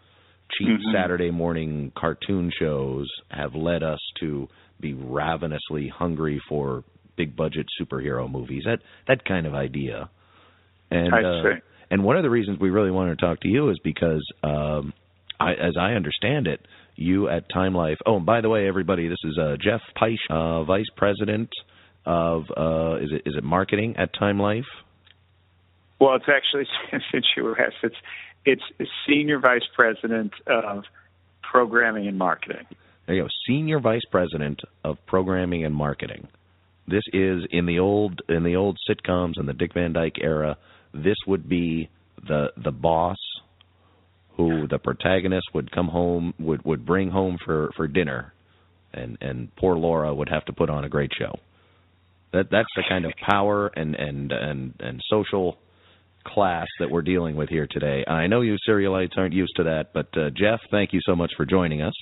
cheap 0.56 0.68
Mhm. 0.68 0.92
Saturday 0.92 1.30
morning 1.30 1.92
cartoon 1.96 2.50
shows 2.50 3.08
have 3.30 3.54
led 3.54 3.82
us 3.82 4.00
to 4.20 4.48
be 4.80 4.94
ravenously 4.94 5.88
hungry 5.88 6.40
for 6.48 6.84
big 7.16 7.34
budget 7.36 7.66
superhero 7.80 8.30
movies. 8.30 8.62
That 8.64 8.80
that 9.06 9.24
kind 9.24 9.46
of 9.46 9.54
idea. 9.54 10.08
And 10.90 11.12
uh, 11.12 11.42
and 11.90 12.04
one 12.04 12.16
of 12.16 12.22
the 12.22 12.30
reasons 12.30 12.58
we 12.58 12.70
really 12.70 12.90
wanted 12.90 13.18
to 13.18 13.26
talk 13.26 13.40
to 13.40 13.48
you 13.48 13.70
is 13.70 13.78
because 13.82 14.24
um 14.42 14.92
I 15.40 15.52
as 15.52 15.76
I 15.78 15.92
understand 15.92 16.46
it, 16.46 16.60
you 16.96 17.28
at 17.28 17.48
Time 17.52 17.74
Life. 17.74 17.98
Oh, 18.06 18.16
and 18.16 18.26
by 18.26 18.40
the 18.40 18.48
way, 18.48 18.66
everybody, 18.66 19.08
this 19.08 19.18
is 19.24 19.38
uh 19.38 19.56
Jeff 19.60 19.80
Peisch, 19.96 20.18
uh 20.30 20.64
vice 20.64 20.88
president 20.96 21.50
of 22.06 22.44
uh 22.56 22.96
is 23.00 23.10
it 23.12 23.22
is 23.26 23.34
it 23.36 23.44
marketing 23.44 23.96
at 23.96 24.14
Time 24.18 24.40
Life? 24.40 24.64
Well, 26.00 26.14
it's 26.14 26.28
actually 26.28 26.64
since 27.12 27.26
you 27.36 27.44
were 27.44 27.60
asked, 27.60 27.76
it's 27.82 27.96
it's 28.44 28.62
senior 29.06 29.38
vice 29.38 29.66
president 29.74 30.32
of 30.46 30.84
programming 31.42 32.06
and 32.06 32.18
marketing. 32.18 32.66
There 33.08 33.16
you 33.16 33.22
go. 33.22 33.28
Senior 33.46 33.80
Vice 33.80 34.04
President 34.10 34.60
of 34.84 34.98
Programming 35.06 35.64
and 35.64 35.74
Marketing. 35.74 36.28
This 36.86 37.04
is 37.14 37.42
in 37.50 37.64
the 37.64 37.78
old 37.78 38.20
in 38.28 38.44
the 38.44 38.56
old 38.56 38.78
sitcoms 38.88 39.38
in 39.38 39.46
the 39.46 39.54
Dick 39.54 39.72
Van 39.72 39.94
Dyke 39.94 40.18
era. 40.20 40.58
This 40.92 41.16
would 41.26 41.48
be 41.48 41.88
the 42.26 42.52
the 42.62 42.70
boss 42.70 43.16
who 44.36 44.68
the 44.68 44.78
protagonist 44.78 45.46
would 45.54 45.72
come 45.72 45.88
home 45.88 46.34
would 46.38 46.64
would 46.66 46.84
bring 46.84 47.10
home 47.10 47.38
for 47.44 47.70
for 47.76 47.88
dinner, 47.88 48.34
and 48.92 49.16
and 49.22 49.56
poor 49.56 49.76
Laura 49.76 50.14
would 50.14 50.28
have 50.28 50.44
to 50.44 50.52
put 50.52 50.68
on 50.68 50.84
a 50.84 50.88
great 50.90 51.10
show. 51.18 51.38
That 52.32 52.50
that's 52.50 52.68
the 52.76 52.84
kind 52.88 53.06
of 53.06 53.12
power 53.26 53.68
and 53.68 53.94
and 53.94 54.32
and 54.32 54.74
and 54.80 55.00
social 55.08 55.56
class 56.34 56.66
that 56.78 56.90
we're 56.90 57.02
dealing 57.02 57.36
with 57.36 57.48
here 57.48 57.66
today. 57.70 58.04
I 58.06 58.26
know 58.26 58.40
you 58.40 58.56
serialites 58.68 59.16
aren't 59.16 59.34
used 59.34 59.54
to 59.56 59.64
that, 59.64 59.92
but 59.92 60.08
uh, 60.16 60.30
Jeff, 60.30 60.60
thank 60.70 60.92
you 60.92 61.00
so 61.04 61.16
much 61.16 61.32
for 61.36 61.44
joining 61.44 61.82
us. 61.82 61.94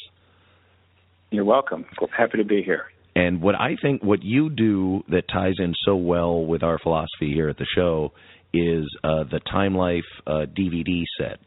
You're 1.31 1.45
welcome. 1.45 1.85
Happy 2.17 2.39
to 2.39 2.45
be 2.45 2.63
here. 2.63 2.87
And 3.15 3.41
what 3.41 3.55
I 3.55 3.77
think 3.81 4.03
what 4.03 4.23
you 4.23 4.51
do 4.51 5.03
that 5.09 5.25
ties 5.33 5.55
in 5.59 5.73
so 5.85 5.97
well 5.97 6.45
with 6.45 6.63
our 6.63 6.79
philosophy 6.79 7.33
here 7.33 7.49
at 7.49 7.57
the 7.57 7.67
show 7.75 8.13
is 8.53 8.85
uh, 9.03 9.25
the 9.25 9.41
Time 9.51 9.75
Life 9.75 10.05
uh, 10.27 10.47
DVD 10.55 11.03
set 11.19 11.39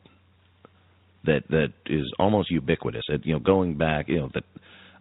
that 1.26 1.44
that 1.50 1.74
is 1.86 2.12
almost 2.18 2.50
ubiquitous. 2.50 3.04
It, 3.10 3.22
you 3.26 3.34
know, 3.34 3.40
going 3.40 3.78
back, 3.78 4.08
you 4.08 4.20
know, 4.20 4.30
that 4.34 4.44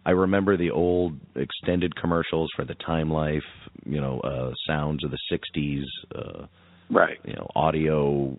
I 0.05 0.11
remember 0.11 0.57
the 0.57 0.71
old 0.71 1.19
extended 1.35 1.95
commercials 1.95 2.49
for 2.55 2.65
the 2.65 2.75
Time 2.75 3.11
Life, 3.11 3.43
you 3.85 3.99
know, 3.99 4.19
uh, 4.19 4.53
sounds 4.67 5.03
of 5.03 5.11
the 5.11 5.17
'60s, 5.31 5.83
uh, 6.15 6.45
right? 6.89 7.17
You 7.23 7.33
know, 7.33 7.47
audio 7.55 8.37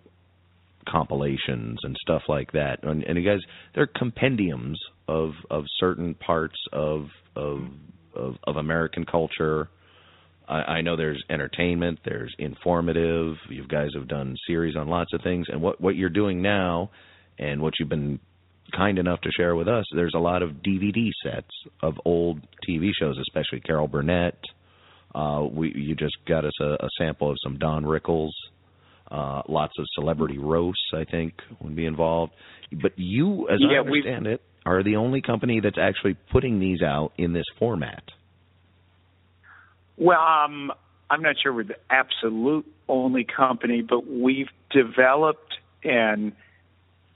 compilations 0.88 1.78
and 1.82 1.96
stuff 2.00 2.22
like 2.28 2.52
that. 2.52 2.82
And, 2.82 3.04
and 3.04 3.18
you 3.18 3.28
guys, 3.28 3.40
they're 3.74 3.86
compendiums 3.86 4.80
of 5.08 5.32
of 5.50 5.64
certain 5.78 6.14
parts 6.14 6.58
of 6.72 7.08
of 7.36 7.60
of, 8.14 8.34
of 8.44 8.56
American 8.56 9.04
culture. 9.04 9.68
I, 10.48 10.54
I 10.54 10.80
know 10.80 10.96
there's 10.96 11.22
entertainment, 11.30 12.00
there's 12.04 12.34
informative. 12.38 13.36
You 13.48 13.66
guys 13.66 13.90
have 13.94 14.08
done 14.08 14.36
series 14.46 14.76
on 14.76 14.88
lots 14.88 15.12
of 15.12 15.22
things, 15.22 15.46
and 15.50 15.60
what 15.62 15.80
what 15.80 15.96
you're 15.96 16.10
doing 16.10 16.42
now, 16.42 16.90
and 17.38 17.60
what 17.60 17.74
you've 17.78 17.88
been 17.88 18.20
kind 18.76 18.98
enough 18.98 19.20
to 19.22 19.30
share 19.32 19.56
with 19.56 19.66
us, 19.68 19.84
there's 19.94 20.14
a 20.14 20.20
lot 20.20 20.42
of 20.42 20.50
DVD 20.50 21.10
sets 21.24 21.50
of 21.82 21.94
old 22.04 22.40
TV 22.68 22.90
shows, 22.98 23.18
especially 23.18 23.60
Carol 23.60 23.88
Burnett. 23.88 24.38
Uh, 25.14 25.46
we 25.50 25.72
you 25.74 25.94
just 25.94 26.16
got 26.26 26.44
us 26.44 26.52
a, 26.60 26.74
a 26.84 26.88
sample 26.98 27.30
of 27.30 27.36
some 27.42 27.58
Don 27.58 27.84
Rickles. 27.84 28.30
Uh, 29.10 29.42
lots 29.48 29.72
of 29.78 29.86
celebrity 29.94 30.38
roasts, 30.38 30.92
I 30.94 31.04
think, 31.04 31.34
would 31.60 31.74
be 31.74 31.84
involved. 31.84 32.32
But 32.70 32.92
you, 32.96 33.48
as 33.48 33.58
I 33.60 33.72
Yeah, 33.72 33.80
we- 33.80 33.98
understand 33.98 34.26
it, 34.28 34.40
are 34.64 34.84
the 34.84 34.96
only 34.96 35.20
company 35.20 35.58
that's 35.60 35.78
actually 35.78 36.14
putting 36.30 36.60
these 36.60 36.80
out 36.80 37.12
in 37.18 37.32
this 37.32 37.46
format. 37.58 38.04
Well, 39.96 40.20
um, 40.20 40.72
I'm 41.10 41.22
not 41.22 41.36
sure 41.42 41.52
we're 41.52 41.64
the 41.64 41.76
absolute 41.90 42.66
only 42.88 43.24
company, 43.24 43.82
but 43.82 44.06
we've 44.06 44.48
developed 44.70 45.54
an 45.82 46.32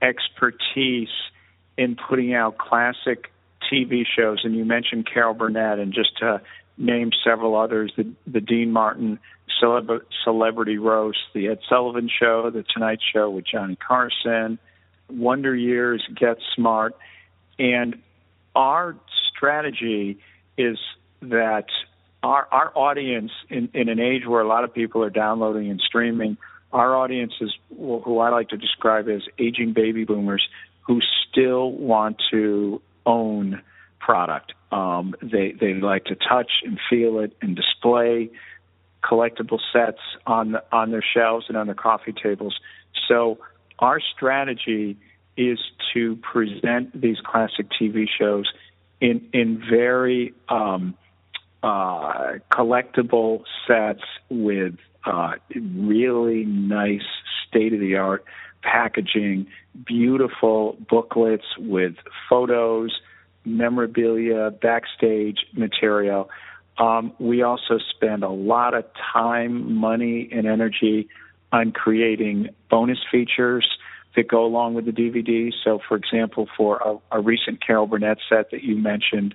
expertise 0.02 1.09
in 1.78 1.96
putting 1.96 2.35
out 2.35 2.59
classic 2.59 3.30
TV 3.70 4.04
shows. 4.04 4.40
And 4.44 4.57
you 4.57 4.64
mentioned 4.64 5.09
Carol 5.12 5.35
Burnett, 5.35 5.78
and 5.78 5.92
just 5.94 6.18
to 6.18 6.40
name 6.77 7.11
several 7.25 7.57
others: 7.57 7.93
the, 7.97 8.11
the 8.27 8.41
Dean 8.41 8.73
Martin 8.73 9.19
celeb- 9.63 10.03
Celebrity 10.25 10.79
Roast, 10.79 11.19
the 11.35 11.49
Ed 11.49 11.59
Sullivan 11.69 12.09
Show, 12.09 12.51
the 12.51 12.65
Tonight 12.73 13.01
Show 13.13 13.31
with 13.31 13.47
Johnny 13.47 13.77
Carson, 13.77 14.59
Wonder 15.09 15.55
Years, 15.55 16.03
Get 16.15 16.39
Smart, 16.55 16.97
and 17.59 17.97
our 18.55 18.97
strategy 19.35 20.19
is 20.57 20.79
that 21.23 21.67
our 22.23 22.47
our 22.51 22.73
audience 22.75 23.33
in, 23.51 23.69
in 23.75 23.89
an 23.89 24.01
age 24.01 24.27
where 24.27 24.41
a 24.41 24.49
lot 24.49 24.65
of 24.65 24.73
people 24.73 25.03
are 25.03 25.11
downloading 25.11 25.71
and 25.71 25.81
streaming, 25.81 26.37
our 26.73 26.97
audience 26.97 27.35
is 27.41 27.53
who 27.77 28.19
I 28.19 28.31
like 28.31 28.49
to 28.51 28.57
describe 28.57 29.09
as 29.09 29.23
aging 29.39 29.73
baby 29.73 30.05
boomers 30.05 30.47
who 30.87 31.01
still 31.29 31.73
want 31.73 32.21
to 32.31 32.81
own 33.07 33.63
product. 34.01 34.53
Um, 34.75 35.15
they 35.23 35.53
they 35.53 35.75
like 35.75 36.07
to 36.07 36.17
touch 36.17 36.51
and 36.65 36.81
feel 36.91 37.21
it 37.21 37.37
and 37.41 37.55
display 37.55 38.29
collectible 39.05 39.61
sets 39.73 40.01
on 40.27 40.57
on 40.73 40.91
their 40.91 41.05
shelves 41.15 41.47
and 41.49 41.57
on 41.57 41.67
their 41.67 41.77
coffee 41.77 42.13
tables. 42.13 42.59
So 43.07 43.39
our 43.79 44.01
strategy 44.01 44.97
is 45.37 45.61
to 45.93 46.17
present 46.17 47.01
these 47.01 47.19
classic 47.25 47.67
TV 47.81 48.07
shows 48.19 48.53
in 49.01 49.29
in 49.33 49.63
very 49.71 50.35
um, 50.49 50.97
uh, 51.63 52.33
collectible 52.51 53.45
sets 53.69 54.03
with 54.29 54.75
uh, 55.05 55.35
really 55.55 56.45
nice 56.47 57.07
state 57.47 57.73
of 57.73 57.79
the 57.79 57.95
art 57.95 58.25
packaging, 58.63 59.47
beautiful 59.87 60.77
booklets 60.91 61.47
with 61.59 61.95
photos, 62.29 62.91
memorabilia, 63.44 64.50
backstage 64.50 65.38
material. 65.52 66.30
Um, 66.78 67.12
we 67.18 67.42
also 67.42 67.78
spend 67.78 68.24
a 68.24 68.30
lot 68.30 68.74
of 68.74 68.85
time, 69.12 69.74
money, 69.74 70.28
and 70.33 70.46
energy 70.46 71.09
on 71.52 71.72
creating 71.72 72.48
bonus 72.68 72.98
features 73.11 73.66
that 74.16 74.28
go 74.28 74.44
along 74.44 74.74
with 74.74 74.87
the 74.87 74.92
DVD. 74.92 75.52
So, 75.62 75.80
for 75.87 75.96
example, 75.96 76.48
for 76.57 76.78
a, 77.12 77.18
a 77.18 77.20
recent 77.20 77.64
Carol 77.64 77.87
Burnett 77.87 78.18
set 78.28 78.50
that 78.50 78.62
you 78.62 78.76
mentioned, 78.76 79.35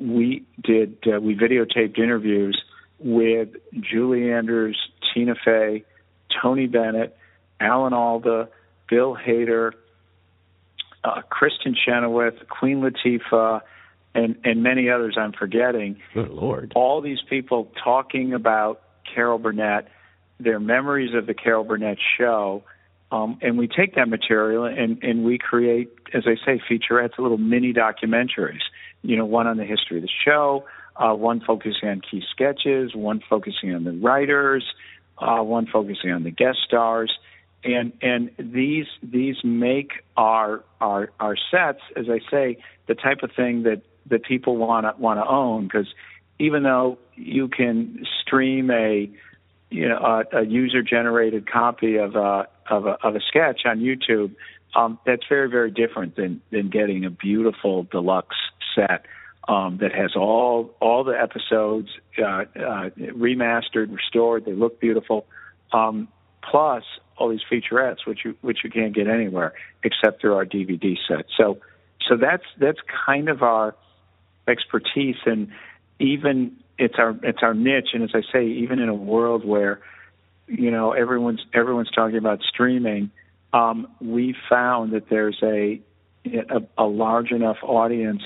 we 0.00 0.44
did 0.62 0.98
uh, 1.06 1.20
we 1.20 1.34
videotaped 1.34 1.98
interviews 1.98 2.62
with 2.98 3.48
Julie 3.80 4.32
Andrews, 4.32 4.78
Tina 5.12 5.34
Fey, 5.44 5.84
Tony 6.42 6.66
Bennett, 6.66 7.16
Alan 7.60 7.92
Alda, 7.92 8.48
Bill 8.88 9.16
Hader, 9.16 9.72
uh, 11.06 11.22
Kristin 11.30 11.74
Chenoweth, 11.76 12.48
Queen 12.48 12.80
Latifah, 12.80 13.60
and 14.14 14.36
and 14.44 14.62
many 14.62 14.90
others 14.90 15.16
I'm 15.18 15.32
forgetting. 15.32 16.00
Good 16.14 16.30
lord! 16.30 16.72
All 16.74 17.00
these 17.00 17.20
people 17.28 17.70
talking 17.82 18.32
about 18.34 18.82
Carol 19.14 19.38
Burnett, 19.38 19.88
their 20.40 20.58
memories 20.58 21.14
of 21.14 21.26
the 21.26 21.34
Carol 21.34 21.64
Burnett 21.64 21.98
show, 22.18 22.64
um, 23.12 23.38
and 23.40 23.56
we 23.56 23.68
take 23.68 23.94
that 23.94 24.08
material 24.08 24.64
and 24.64 25.02
and 25.02 25.24
we 25.24 25.38
create, 25.38 25.92
as 26.12 26.24
I 26.26 26.34
say, 26.44 26.60
featurettes, 26.68 27.18
little 27.18 27.38
mini 27.38 27.72
documentaries. 27.72 28.62
You 29.02 29.16
know, 29.16 29.26
one 29.26 29.46
on 29.46 29.58
the 29.58 29.64
history 29.64 29.98
of 29.98 30.02
the 30.02 30.10
show, 30.24 30.64
uh, 30.96 31.14
one 31.14 31.40
focusing 31.40 31.88
on 31.88 32.00
key 32.00 32.22
sketches, 32.32 32.94
one 32.94 33.22
focusing 33.30 33.74
on 33.74 33.84
the 33.84 33.92
writers, 33.92 34.64
uh, 35.18 35.42
one 35.42 35.66
focusing 35.66 36.10
on 36.10 36.24
the 36.24 36.32
guest 36.32 36.58
stars, 36.66 37.16
and 37.64 37.92
and 38.00 38.30
these 38.38 38.86
these 39.02 39.36
make 39.44 39.92
our 40.16 40.64
our 40.80 41.10
our 41.18 41.36
sets, 41.50 41.80
as 41.96 42.06
I 42.08 42.20
say, 42.30 42.58
the 42.86 42.94
type 42.94 43.22
of 43.22 43.32
thing 43.32 43.64
that 43.64 43.82
that 44.06 44.24
people 44.24 44.56
want 44.56 44.86
to 44.86 45.00
want 45.00 45.18
to 45.18 45.26
own 45.26 45.64
because 45.64 45.88
even 46.38 46.62
though 46.62 46.98
you 47.14 47.48
can 47.48 48.04
stream 48.22 48.70
a 48.70 49.10
you 49.70 49.88
know 49.88 49.96
a, 49.98 50.38
a 50.38 50.44
user 50.44 50.82
generated 50.82 51.50
copy 51.50 51.96
of 51.96 52.14
a 52.14 52.48
of 52.70 52.86
a 52.86 52.96
of 53.02 53.16
a 53.16 53.20
sketch 53.20 53.62
on 53.64 53.80
YouTube, 53.80 54.34
um, 54.74 54.98
that's 55.04 55.24
very 55.28 55.48
very 55.48 55.70
different 55.70 56.16
than 56.16 56.40
than 56.50 56.68
getting 56.68 57.04
a 57.04 57.10
beautiful 57.10 57.84
deluxe 57.84 58.36
set 58.74 59.06
um, 59.48 59.78
that 59.78 59.92
has 59.92 60.14
all 60.16 60.74
all 60.80 61.04
the 61.04 61.18
episodes 61.20 61.88
uh, 62.18 62.22
uh, 62.22 62.90
remastered, 62.96 63.94
restored. 63.94 64.44
They 64.44 64.52
look 64.52 64.80
beautiful. 64.80 65.26
Um, 65.72 66.08
plus 66.48 66.84
all 67.16 67.28
these 67.28 67.40
featurettes, 67.50 68.06
which 68.06 68.20
you 68.24 68.36
which 68.42 68.58
you 68.64 68.70
can't 68.70 68.94
get 68.94 69.08
anywhere 69.08 69.52
except 69.82 70.20
through 70.20 70.34
our 70.34 70.44
DVD 70.44 70.96
set. 71.08 71.26
So 71.36 71.58
so 72.08 72.16
that's 72.16 72.44
that's 72.58 72.78
kind 73.06 73.28
of 73.28 73.42
our 73.42 73.74
expertise, 74.48 75.16
and 75.24 75.48
even 75.98 76.56
it's 76.78 76.96
our 76.98 77.16
it's 77.22 77.40
our 77.42 77.54
niche. 77.54 77.88
And 77.94 78.02
as 78.02 78.10
I 78.14 78.22
say, 78.32 78.46
even 78.46 78.78
in 78.78 78.88
a 78.88 78.94
world 78.94 79.44
where 79.44 79.80
you 80.46 80.70
know 80.70 80.92
everyone's 80.92 81.44
everyone's 81.54 81.90
talking 81.90 82.18
about 82.18 82.40
streaming, 82.42 83.10
um, 83.52 83.88
we 84.00 84.34
found 84.48 84.92
that 84.92 85.08
there's 85.08 85.38
a, 85.42 85.80
a 86.26 86.60
a 86.78 86.84
large 86.84 87.32
enough 87.32 87.58
audience 87.62 88.22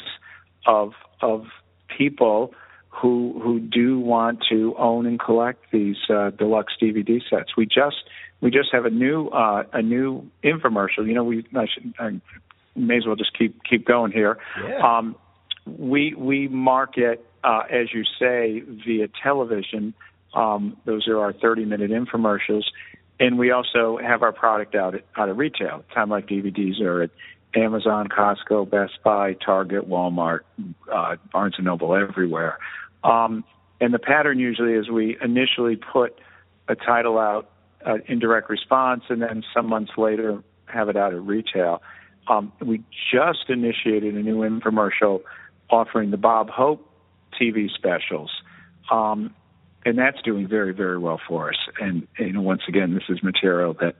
of 0.67 0.93
of 1.23 1.47
people 1.97 2.55
who 2.89 3.41
who 3.43 3.61
do 3.61 3.99
want 3.99 4.41
to 4.51 4.75
own 4.77 5.07
and 5.07 5.19
collect 5.19 5.65
these 5.73 5.97
uh, 6.11 6.31
deluxe 6.31 6.75
DVD 6.81 7.21
sets. 7.31 7.57
We 7.57 7.67
just 7.67 8.05
we 8.41 8.51
just 8.51 8.71
have 8.73 8.85
a 8.85 8.91
new 8.91 9.29
uh, 9.29 9.65
a 9.73 9.83
new 9.83 10.31
infomercial. 10.43 11.07
You 11.07 11.15
know, 11.15 11.25
we 11.25 11.47
I, 11.55 11.67
should, 11.73 11.95
I 11.99 12.21
may 12.75 12.97
as 12.97 13.07
well 13.07 13.17
just 13.17 13.37
keep 13.37 13.63
keep 13.65 13.87
going 13.87 14.13
here. 14.13 14.39
Yeah. 14.63 14.99
Um, 14.99 15.17
we 15.67 16.15
we 16.15 16.49
market 16.49 17.25
uh, 17.45 17.63
as 17.71 17.93
you 17.93 18.05
say 18.19 18.63
via 18.85 19.09
television. 19.23 19.95
Um, 20.33 20.77
those 20.85 21.09
are 21.09 21.19
our 21.19 21.33
30 21.33 21.65
minute 21.65 21.91
infomercials, 21.91 22.65
and 23.19 23.39
we 23.39 23.51
also 23.51 23.99
have 23.99 24.23
our 24.23 24.33
product 24.33 24.75
out 24.75 24.95
at, 24.95 25.05
out 25.17 25.29
of 25.29 25.39
retail. 25.39 25.85
Time 25.93 26.09
Life 26.09 26.27
DVDs 26.27 26.81
are 26.81 27.03
at 27.03 27.11
Amazon, 27.55 28.07
Costco, 28.07 28.71
Best 28.71 29.03
Buy, 29.03 29.35
Target, 29.35 29.89
Walmart, 29.89 30.41
uh, 30.93 31.17
Barnes 31.33 31.55
and 31.57 31.67
Noble, 31.67 31.97
everywhere. 31.97 32.59
Um, 33.03 33.45
and 33.81 33.93
the 33.93 33.99
pattern 33.99 34.39
usually 34.39 34.75
is 34.75 34.89
we 34.89 35.17
initially 35.21 35.75
put 35.75 36.19
a 36.69 36.77
title 36.77 37.19
out 37.19 37.51
uh, 37.87 37.99
in 38.07 38.19
direct 38.19 38.51
response, 38.51 39.05
and 39.09 39.23
then 39.23 39.43
some 39.55 39.69
months 39.69 39.93
later 39.97 40.43
have 40.67 40.89
it 40.89 40.97
out 40.97 41.13
at 41.13 41.23
retail. 41.23 41.83
Um, 42.29 42.53
we 42.61 42.83
just 43.13 43.49
initiated 43.49 44.15
a 44.15 44.23
new 44.23 44.39
infomercial 44.39 45.23
offering 45.71 46.11
the 46.11 46.17
Bob 46.17 46.51
Hope 46.51 46.87
TV 47.41 47.71
specials, 47.71 48.31
um, 48.91 49.35
and 49.85 49.99
that's 49.99 50.21
doing 50.23 50.47
very, 50.47 50.73
very 50.73 50.99
well 50.99 51.21
for 51.27 51.51
us. 51.51 51.57
And 51.81 52.07
you 52.19 52.33
know, 52.33 52.43
once 52.43 52.63
again, 52.69 52.95
this 52.95 53.05
is 53.09 53.23
material 53.23 53.75
that 53.81 53.97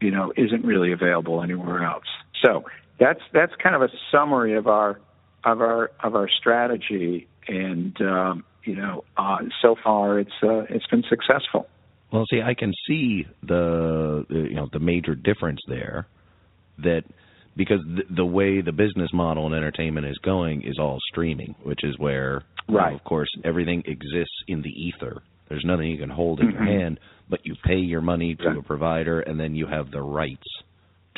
you 0.00 0.10
know 0.10 0.32
isn't 0.36 0.64
really 0.64 0.92
available 0.92 1.42
anywhere 1.42 1.84
else. 1.84 2.06
So 2.42 2.64
that's 2.98 3.20
that's 3.32 3.52
kind 3.62 3.74
of 3.74 3.82
a 3.82 3.88
summary 4.10 4.56
of 4.56 4.66
our 4.66 5.00
of 5.44 5.60
our 5.60 5.90
of 6.02 6.14
our 6.14 6.28
strategy, 6.28 7.28
and 7.46 8.00
um, 8.00 8.44
you 8.64 8.76
know, 8.76 9.04
uh, 9.16 9.38
so 9.62 9.76
far 9.82 10.18
it's 10.18 10.32
uh, 10.42 10.64
it's 10.68 10.86
been 10.86 11.04
successful. 11.08 11.68
Well, 12.12 12.24
see, 12.30 12.40
I 12.40 12.54
can 12.54 12.72
see 12.86 13.26
the, 13.42 14.24
the 14.28 14.38
you 14.50 14.54
know 14.54 14.68
the 14.72 14.78
major 14.80 15.14
difference 15.14 15.60
there 15.68 16.06
that 16.78 17.02
because 17.56 17.80
the, 17.84 18.14
the 18.14 18.24
way 18.24 18.60
the 18.60 18.72
business 18.72 19.10
model 19.12 19.46
in 19.46 19.52
entertainment 19.54 20.06
is 20.06 20.16
going 20.18 20.62
is 20.62 20.78
all 20.78 20.98
streaming, 21.10 21.54
which 21.64 21.80
is 21.84 21.98
where 21.98 22.42
you 22.68 22.74
know, 22.74 22.80
Right. 22.80 22.94
of 22.94 23.04
course 23.04 23.28
everything 23.44 23.82
exists 23.86 24.36
in 24.46 24.62
the 24.62 24.70
ether. 24.70 25.22
There's 25.48 25.64
nothing 25.64 25.88
you 25.90 25.98
can 25.98 26.10
hold 26.10 26.40
in 26.40 26.50
your 26.50 26.60
Mhm. 26.60 26.66
hand, 26.66 27.00
but 27.28 27.40
you 27.44 27.54
pay 27.64 27.78
your 27.78 28.02
money 28.02 28.34
to 28.36 28.58
a 28.58 28.62
provider 28.62 29.20
and 29.20 29.40
then 29.40 29.54
you 29.54 29.66
have 29.66 29.90
the 29.90 30.02
rights 30.02 30.46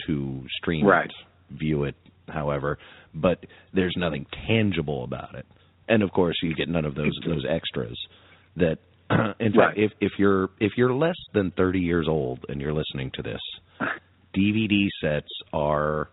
to 0.07 0.45
stream 0.59 0.87
Right. 0.87 1.11
it, 1.11 1.57
view 1.57 1.85
it, 1.85 1.97
however, 2.29 2.79
but 3.15 3.45
there's 3.73 3.97
nothing 3.97 4.27
tangible 4.47 5.05
about 5.05 5.35
it. 5.35 5.47
And 5.89 6.03
of 6.03 6.13
course, 6.13 6.37
you 6.43 6.55
get 6.55 6.69
none 6.69 6.85
of 6.85 6.95
those 6.95 7.13
those 7.27 7.45
extras 7.45 7.99
that 8.57 8.79
in 9.41 9.53
fact 9.53 9.59
Right. 9.59 9.79
if 9.79 9.93
if 10.01 10.13
you're 10.19 10.51
if 10.61 10.73
you're 10.77 10.95
less 10.95 11.17
than 11.35 11.51
30 11.53 11.81
years 11.81 12.07
old 12.09 12.45
and 12.49 12.61
you're 12.61 12.73
listening 12.73 13.11
to 13.15 13.23
this, 13.23 13.41
DVD 14.37 14.89
sets 15.03 15.29
are 15.53 16.09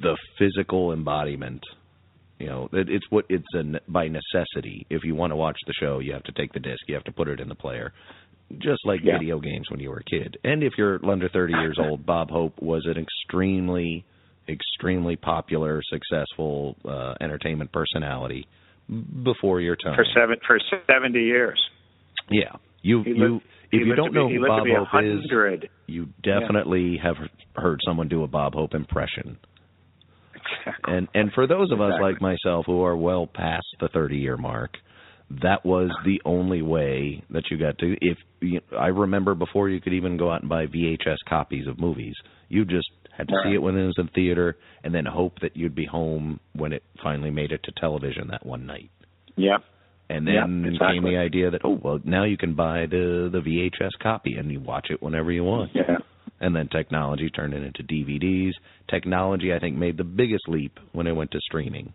the 0.00 0.16
physical 0.38 0.92
embodiment. 0.92 1.62
You 2.38 2.46
know, 2.48 2.68
it, 2.72 2.88
it's 2.90 3.06
what 3.10 3.24
it's 3.28 3.46
a, 3.54 3.62
by 3.90 4.08
necessity. 4.08 4.86
If 4.90 5.04
you 5.04 5.14
want 5.14 5.30
to 5.30 5.36
watch 5.36 5.56
the 5.66 5.72
show, 5.80 6.00
you 6.00 6.12
have 6.12 6.24
to 6.24 6.32
take 6.32 6.52
the 6.52 6.60
disc, 6.60 6.80
you 6.86 6.94
have 6.94 7.04
to 7.04 7.12
put 7.12 7.28
it 7.28 7.40
in 7.40 7.48
the 7.48 7.54
player, 7.54 7.92
just 8.58 8.84
like 8.84 9.00
Yeah. 9.02 9.18
video 9.18 9.40
games 9.40 9.70
when 9.70 9.80
you 9.80 9.90
were 9.90 9.98
a 9.98 10.04
kid. 10.04 10.36
And 10.44 10.62
if 10.62 10.74
you're 10.76 11.04
under 11.08 11.28
30 11.28 11.54
years 11.54 11.78
old, 11.80 12.04
Bob 12.06 12.30
Hope 12.30 12.60
was 12.60 12.84
an 12.86 13.00
extremely, 13.02 14.04
extremely 14.48 15.16
popular, 15.16 15.80
successful 15.90 16.76
uh, 16.84 17.14
entertainment 17.22 17.72
personality 17.72 18.46
before 19.24 19.60
your 19.60 19.76
time. 19.76 19.94
For 19.96 20.04
seven 20.14 20.36
for 20.46 20.58
seventy 20.86 21.24
years. 21.24 21.60
Yeah, 22.30 22.56
you 22.82 23.02
He 23.02 23.10
you 23.10 23.16
lived- 23.34 23.44
if 23.72 23.86
you 23.86 23.94
don't 23.96 24.12
be- 24.12 24.18
know 24.18 24.28
who 24.28 24.46
Bob 24.46 24.66
Hope 24.90 25.02
is, 25.02 25.68
you 25.88 26.08
definitely 26.22 26.96
have 27.02 27.16
heard 27.56 27.80
someone 27.84 28.08
do 28.08 28.22
a 28.22 28.28
Bob 28.28 28.54
Hope 28.54 28.74
impression. 28.74 29.38
Exactly. 30.34 30.94
And 30.94 31.08
and 31.14 31.32
for 31.32 31.46
those 31.46 31.70
of 31.72 31.80
us 31.80 31.94
like 32.00 32.20
myself 32.20 32.66
who 32.66 32.82
are 32.82 32.96
well 32.96 33.26
past 33.26 33.66
the 33.80 33.88
30 33.88 34.16
year 34.18 34.36
mark, 34.36 34.76
that 35.42 35.64
was 35.64 35.90
the 36.04 36.20
only 36.24 36.62
way 36.62 37.22
that 37.30 37.50
you 37.50 37.58
got 37.58 37.76
to 37.78 37.96
if 38.00 38.18
you, 38.40 38.60
I 38.78 38.88
remember 38.88 39.34
before 39.34 39.68
you 39.68 39.80
could 39.80 39.92
even 39.94 40.16
go 40.16 40.30
out 40.30 40.42
and 40.42 40.48
buy 40.48 40.66
VHS 40.66 41.16
copies 41.28 41.66
of 41.66 41.80
movies. 41.80 42.14
You 42.48 42.64
just 42.64 42.88
had 43.16 43.28
to 43.28 43.34
see 43.44 43.54
it 43.54 43.62
when 43.62 43.76
it 43.76 43.86
was 43.86 43.96
in 43.98 44.08
theater 44.08 44.56
and 44.84 44.94
then 44.94 45.06
hope 45.06 45.40
that 45.40 45.56
you'd 45.56 45.74
be 45.74 45.86
home 45.86 46.40
when 46.54 46.72
it 46.72 46.82
finally 47.02 47.30
made 47.30 47.52
it 47.52 47.62
to 47.64 47.72
television 47.72 48.28
that 48.28 48.44
one 48.44 48.66
night. 48.66 48.90
Yep. 49.36 49.62
And 50.08 50.26
Yeah, 50.26 50.42
then 50.42 50.64
exactly. 50.66 50.96
came 50.96 51.04
the 51.04 51.18
idea 51.18 51.50
that 51.50 51.62
oh 51.64 51.78
well 51.82 51.98
now 52.04 52.24
you 52.24 52.36
can 52.36 52.54
buy 52.54 52.86
the 52.86 53.28
the 53.32 53.40
VHS 53.40 53.90
copy 54.02 54.34
and 54.34 54.50
you 54.50 54.60
watch 54.60 54.86
it 54.90 55.02
whenever 55.02 55.32
you 55.32 55.44
want. 55.44 55.72
Yeah. 55.74 55.98
And 56.40 56.54
then 56.54 56.68
technology 56.68 57.30
turned 57.30 57.54
it 57.54 57.62
into 57.62 57.82
DVDs. 57.82 58.52
Technology 58.88 59.52
I 59.52 59.58
think 59.58 59.76
made 59.76 59.96
the 59.96 60.04
biggest 60.04 60.48
leap 60.48 60.78
when 60.92 61.06
it 61.06 61.12
went 61.12 61.30
to 61.32 61.40
streaming. 61.40 61.92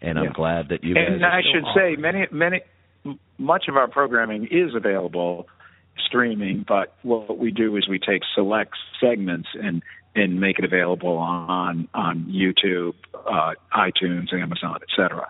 And 0.00 0.18
I'm 0.18 0.32
glad 0.32 0.68
that 0.70 0.84
you 0.84 0.94
guys 0.94 1.04
and 1.08 1.24
are 1.24 1.30
I 1.30 1.40
still 1.40 1.52
should 1.54 1.64
offering 1.64 1.96
say 1.96 2.00
many 2.00 2.26
many 2.30 2.60
much 3.38 3.64
of 3.68 3.76
our 3.76 3.88
programming 3.88 4.44
is 4.50 4.74
available 4.74 5.46
streaming, 6.06 6.64
but 6.66 6.94
what 7.02 7.38
we 7.38 7.50
do 7.50 7.76
is 7.76 7.88
we 7.88 7.98
take 7.98 8.22
select 8.34 8.74
segments 9.00 9.48
and 9.54 9.82
and 10.14 10.40
make 10.40 10.58
it 10.58 10.64
available 10.64 11.16
on 11.16 11.88
on 11.94 12.24
YouTube, 12.24 12.94
uh, 13.14 13.54
iTunes, 13.74 14.32
Amazon, 14.32 14.78
etc. 14.82 15.28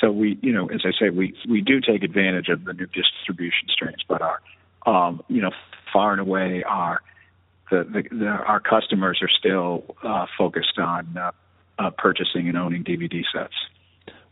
So 0.00 0.10
we, 0.10 0.38
you 0.42 0.52
know, 0.52 0.66
as 0.66 0.80
I 0.84 0.90
say, 0.98 1.10
we 1.10 1.34
we 1.48 1.60
do 1.60 1.80
take 1.80 2.02
advantage 2.02 2.48
of 2.48 2.64
the 2.64 2.72
new 2.72 2.86
distribution 2.86 3.68
streams, 3.68 4.02
but 4.08 4.22
our, 4.22 4.40
um, 4.86 5.22
you 5.28 5.42
know, 5.42 5.50
far 5.92 6.12
and 6.12 6.20
away 6.20 6.62
our 6.66 7.00
the, 7.70 7.84
the, 7.84 8.14
the 8.14 8.26
our 8.26 8.60
customers 8.60 9.20
are 9.22 9.28
still 9.28 9.84
uh, 10.02 10.26
focused 10.36 10.78
on 10.78 11.16
uh, 11.16 11.30
uh, 11.78 11.90
purchasing 11.96 12.48
and 12.48 12.56
owning 12.56 12.84
DVD 12.84 13.22
sets. 13.32 13.54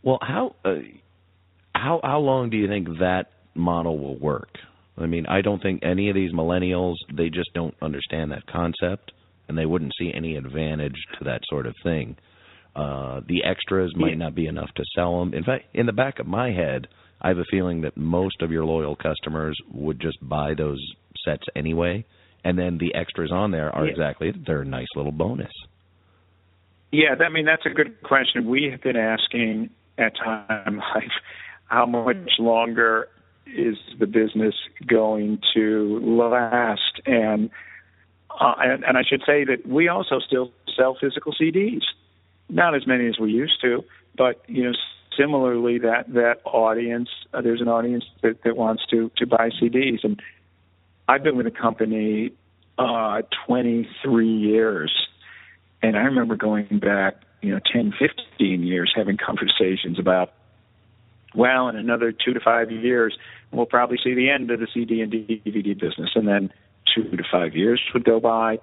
Well, 0.02 0.18
how 0.22 0.54
uh, 0.64 0.76
how 1.74 2.00
how 2.02 2.20
long 2.20 2.50
do 2.50 2.56
you 2.56 2.68
think 2.68 2.98
that 2.98 3.30
model 3.54 3.98
will 3.98 4.16
work? 4.16 4.58
I 5.00 5.06
mean, 5.06 5.26
I 5.26 5.40
don't 5.40 5.62
think 5.62 5.80
any 5.82 6.08
of 6.08 6.14
these 6.14 6.32
millennials 6.32 6.94
they 7.12 7.28
just 7.28 7.52
don't 7.54 7.74
understand 7.80 8.32
that 8.32 8.46
concept, 8.46 9.12
and 9.48 9.56
they 9.56 9.66
wouldn't 9.66 9.92
see 9.98 10.12
any 10.14 10.36
advantage 10.36 10.96
to 11.18 11.24
that 11.24 11.40
sort 11.48 11.66
of 11.66 11.74
thing. 11.82 12.16
Uh, 12.76 13.20
the 13.26 13.42
extras 13.44 13.92
might 13.96 14.18
not 14.18 14.34
be 14.34 14.46
enough 14.46 14.70
to 14.76 14.84
sell 14.94 15.18
them. 15.20 15.34
In 15.34 15.42
fact, 15.42 15.64
in 15.74 15.86
the 15.86 15.92
back 15.92 16.18
of 16.20 16.26
my 16.26 16.52
head, 16.52 16.86
I 17.20 17.28
have 17.28 17.38
a 17.38 17.44
feeling 17.50 17.80
that 17.80 17.96
most 17.96 18.40
of 18.42 18.52
your 18.52 18.64
loyal 18.64 18.94
customers 18.94 19.56
would 19.72 20.00
just 20.00 20.18
buy 20.22 20.54
those 20.54 20.80
sets 21.24 21.42
anyway, 21.56 22.04
and 22.44 22.58
then 22.58 22.78
the 22.78 22.94
extras 22.94 23.32
on 23.32 23.50
there 23.50 23.74
are 23.74 23.84
Yeah. 23.86 23.90
exactly 23.92 24.30
they're 24.30 24.62
a 24.62 24.66
nice 24.66 24.86
little 24.94 25.12
bonus. 25.12 25.52
Yeah, 26.92 27.14
that- 27.16 27.24
I 27.26 27.28
mean 27.30 27.44
that's 27.44 27.66
a 27.66 27.70
good 27.70 28.00
question. 28.02 28.46
We 28.46 28.70
have 28.70 28.80
been 28.80 28.96
asking 28.96 29.70
at 29.98 30.14
times 30.16 30.82
like 30.94 31.10
how 31.66 31.86
much 31.86 32.38
longer 32.38 33.08
is 33.56 33.76
the 33.98 34.06
business 34.06 34.54
going 34.86 35.40
to 35.54 36.00
last, 36.02 37.00
and 37.06 37.50
uh, 38.40 38.54
and, 38.58 38.84
and 38.84 38.96
I 38.96 39.02
should 39.02 39.22
say 39.26 39.44
that 39.44 39.66
we 39.66 39.88
also 39.88 40.20
still 40.20 40.52
sell 40.76 40.96
physical 41.00 41.32
CDs, 41.32 41.82
not 42.48 42.74
as 42.74 42.86
many 42.86 43.06
as 43.06 43.18
we 43.18 43.32
used 43.32 43.60
to, 43.62 43.84
but 44.16 44.42
you 44.46 44.64
know 44.64 44.72
similarly 45.16 45.78
that 45.78 46.12
that 46.14 46.40
audience 46.44 47.08
uh, 47.34 47.40
there's 47.40 47.60
an 47.60 47.68
audience 47.68 48.04
that, 48.22 48.42
that 48.44 48.56
wants 48.56 48.84
to 48.90 49.10
to 49.16 49.26
buy 49.26 49.50
CDs, 49.60 50.04
and 50.04 50.20
I've 51.08 51.22
been 51.22 51.36
with 51.36 51.46
the 51.46 51.52
company 51.52 52.32
uh, 52.78 53.22
23 53.46 54.28
years. 54.28 55.08
And 55.82 55.96
I 55.96 56.00
remember 56.00 56.36
going 56.36 56.78
back, 56.80 57.22
you 57.42 57.52
know, 57.52 57.60
10, 57.72 57.94
15 57.98 58.62
years 58.62 58.92
having 58.94 59.16
conversations 59.16 59.98
about, 59.98 60.32
well, 61.38 61.68
in 61.68 61.76
another 61.76 62.12
two 62.12 62.34
to 62.34 62.40
five 62.40 62.70
years, 62.72 63.16
we'll 63.52 63.64
probably 63.66 63.96
see 64.02 64.12
the 64.14 64.28
end 64.28 64.50
of 64.50 64.58
the 64.58 64.66
CD 64.74 65.00
and 65.00 65.12
DVD 65.12 65.78
business. 65.78 66.10
And 66.16 66.26
then 66.26 66.50
two 66.94 67.04
to 67.16 67.22
five 67.30 67.54
years 67.54 67.80
would 67.94 68.04
go 68.04 68.18
by, 68.18 68.58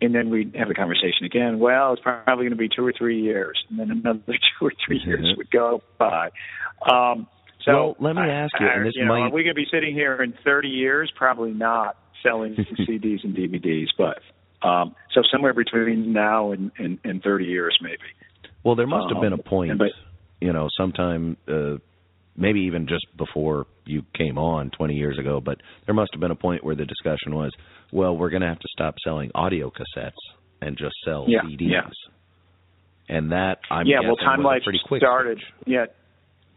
and 0.00 0.14
then 0.14 0.30
we'd 0.30 0.54
have 0.54 0.70
a 0.70 0.74
conversation 0.74 1.24
again. 1.26 1.58
Well, 1.58 1.92
it's 1.92 2.02
probably 2.02 2.44
going 2.44 2.50
to 2.50 2.56
be 2.56 2.68
two 2.68 2.86
or 2.86 2.92
three 2.96 3.20
years, 3.20 3.62
and 3.68 3.78
then 3.78 3.90
another 3.90 4.20
two 4.28 4.66
or 4.66 4.72
3 4.86 4.98
years 5.04 5.20
Mhm. 5.26 5.36
would 5.36 5.50
go 5.50 5.82
by. 5.98 6.30
Um, 6.88 7.26
so 7.64 7.72
Well, 7.72 7.96
let 7.98 8.16
me 8.16 8.22
ask 8.22 8.52
you, 8.60 8.66
and 8.68 8.86
this 8.86 8.94
you 8.96 9.04
know, 9.04 9.14
might- 9.14 9.20
are 9.26 9.30
we 9.30 9.42
going 9.42 9.54
to 9.54 9.60
be 9.60 9.66
sitting 9.70 9.94
here 9.94 10.22
in 10.22 10.32
30 10.44 10.68
years? 10.68 11.12
Probably 11.16 11.52
not 11.52 11.96
selling 12.22 12.54
CDs 12.86 13.24
and 13.24 13.34
DVDs, 13.36 13.88
but 13.98 14.18
um, 14.66 14.94
so 15.12 15.22
somewhere 15.32 15.54
between 15.54 16.12
now 16.12 16.52
and, 16.52 16.70
and, 16.78 16.98
and 17.02 17.20
30 17.22 17.46
years, 17.46 17.76
maybe. 17.82 17.98
Well, 18.62 18.76
there 18.76 18.86
must 18.86 19.12
have 19.12 19.20
been 19.20 19.32
a 19.32 19.36
Um, 19.36 19.42
point, 19.42 19.78
but- 19.78 19.90
you 20.40 20.52
know, 20.52 20.68
sometime, 20.76 21.36
uh, 21.48 21.76
maybe 22.36 22.60
even 22.60 22.86
just 22.86 23.06
before 23.16 23.66
you 23.84 24.02
came 24.16 24.38
on 24.38 24.70
20 24.70 24.94
years 24.94 25.18
ago, 25.18 25.40
but 25.40 25.58
there 25.86 25.94
must 25.94 26.10
have 26.14 26.20
been 26.20 26.30
a 26.30 26.36
point 26.36 26.64
where 26.64 26.74
the 26.74 26.84
discussion 26.86 27.34
was, 27.34 27.50
well, 27.92 28.16
we're 28.16 28.30
going 28.30 28.42
to 28.42 28.48
have 28.48 28.58
to 28.60 28.68
stop 28.72 28.94
selling 29.04 29.30
audio 29.34 29.70
cassettes 29.70 30.12
and 30.60 30.76
just 30.78 30.94
sell 31.04 31.26
Yeah, 31.28 31.40
CDs. 31.42 31.70
yeah. 31.70 31.80
And 33.08 33.32
that, 33.32 33.58
I'm 33.70 33.86
yeah, 33.86 34.00
well, 34.02 34.16
Time 34.16 34.42
Life 34.42 34.62
a 34.62 34.64
pretty 34.64 34.80
quick 34.86 35.00
started. 35.02 35.40
Yeah, 35.66 35.86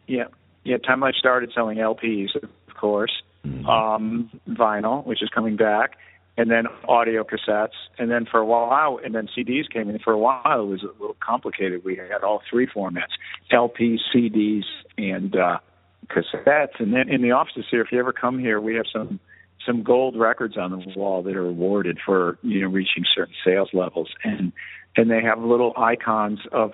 yeah, 0.07 0.25
yeah. 0.63 0.77
Time 0.77 0.99
Life 1.01 1.15
started 1.17 1.51
selling 1.53 1.77
LPs, 1.77 2.35
of 2.41 2.75
course, 2.79 3.11
Mm-hmm. 3.45 3.65
um, 3.67 4.31
vinyl, 4.49 5.05
which 5.05 5.21
is 5.21 5.29
coming 5.29 5.55
back, 5.55 5.97
and 6.37 6.51
then 6.51 6.65
audio 6.87 7.23
cassettes, 7.23 7.77
and 7.97 8.11
then 8.11 8.25
for 8.29 8.39
a 8.39 8.45
while, 8.45 8.99
and 9.03 9.15
then 9.15 9.27
CDs 9.37 9.69
came 9.71 9.89
in. 9.89 9.99
For 9.99 10.13
a 10.13 10.17
while, 10.17 10.61
it 10.61 10.65
was 10.65 10.83
a 10.83 10.91
little 10.99 11.15
complicated. 11.19 11.83
We 11.85 11.95
had 11.95 12.23
all 12.23 12.41
three 12.49 12.67
formats: 12.67 13.13
LPs, 13.51 13.99
CDs, 14.13 14.63
and 14.97 15.35
uh, 15.35 15.59
cassettes. 16.07 16.79
And 16.79 16.93
then 16.93 17.09
in 17.09 17.21
the 17.21 17.31
offices 17.31 17.65
here, 17.71 17.81
if 17.81 17.91
you 17.91 17.99
ever 17.99 18.13
come 18.13 18.39
here, 18.39 18.59
we 18.59 18.75
have 18.75 18.85
some 18.91 19.19
some 19.65 19.83
gold 19.83 20.17
records 20.17 20.57
on 20.57 20.71
the 20.71 20.93
wall 20.95 21.23
that 21.23 21.35
are 21.35 21.47
awarded 21.47 21.99
for 22.05 22.37
you 22.41 22.61
know 22.61 22.67
reaching 22.67 23.05
certain 23.15 23.35
sales 23.45 23.69
levels, 23.73 24.09
and 24.23 24.51
and 24.97 25.09
they 25.09 25.21
have 25.21 25.39
little 25.39 25.73
icons 25.77 26.39
of 26.51 26.71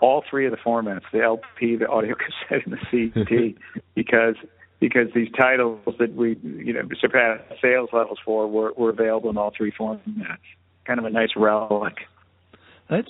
all 0.00 0.22
three 0.28 0.46
of 0.46 0.52
the 0.52 0.58
formats: 0.58 1.02
the 1.12 1.22
LP, 1.22 1.76
the 1.76 1.88
audio 1.88 2.14
cassette, 2.48 2.66
and 2.66 2.74
the 2.74 2.86
CD, 2.90 3.56
because 3.94 4.36
because 4.80 5.08
these 5.14 5.28
titles 5.38 5.80
that 5.98 6.14
we 6.14 6.38
you 6.42 6.72
know 6.72 6.80
surpassed 7.00 7.44
sales 7.62 7.90
levels 7.92 8.18
for 8.24 8.48
were, 8.48 8.72
were 8.72 8.90
available 8.90 9.30
in 9.30 9.36
all 9.36 9.52
three 9.56 9.72
formats. 9.78 10.00
Kind 10.86 10.98
of 10.98 11.04
a 11.04 11.10
nice 11.10 11.28
relic. 11.36 11.94
That's, 12.88 13.08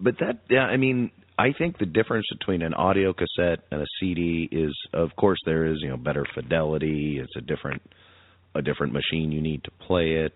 but 0.00 0.18
that, 0.18 0.40
yeah, 0.50 0.64
I 0.64 0.78
mean, 0.78 1.12
I 1.38 1.52
think 1.56 1.78
the 1.78 1.86
difference 1.86 2.26
between 2.38 2.62
an 2.62 2.74
audio 2.74 3.12
cassette 3.12 3.60
and 3.70 3.82
a 3.82 3.86
CD 4.00 4.48
is, 4.50 4.76
of 4.92 5.14
course, 5.16 5.38
there 5.46 5.66
is, 5.66 5.78
you 5.80 5.90
know, 5.90 5.96
better 5.96 6.26
fidelity. 6.34 7.20
It's 7.22 7.36
a 7.36 7.40
different, 7.40 7.82
a 8.54 8.62
different 8.62 8.92
machine. 8.92 9.30
You 9.30 9.40
need 9.40 9.62
to 9.64 9.70
play 9.86 10.24
it. 10.24 10.34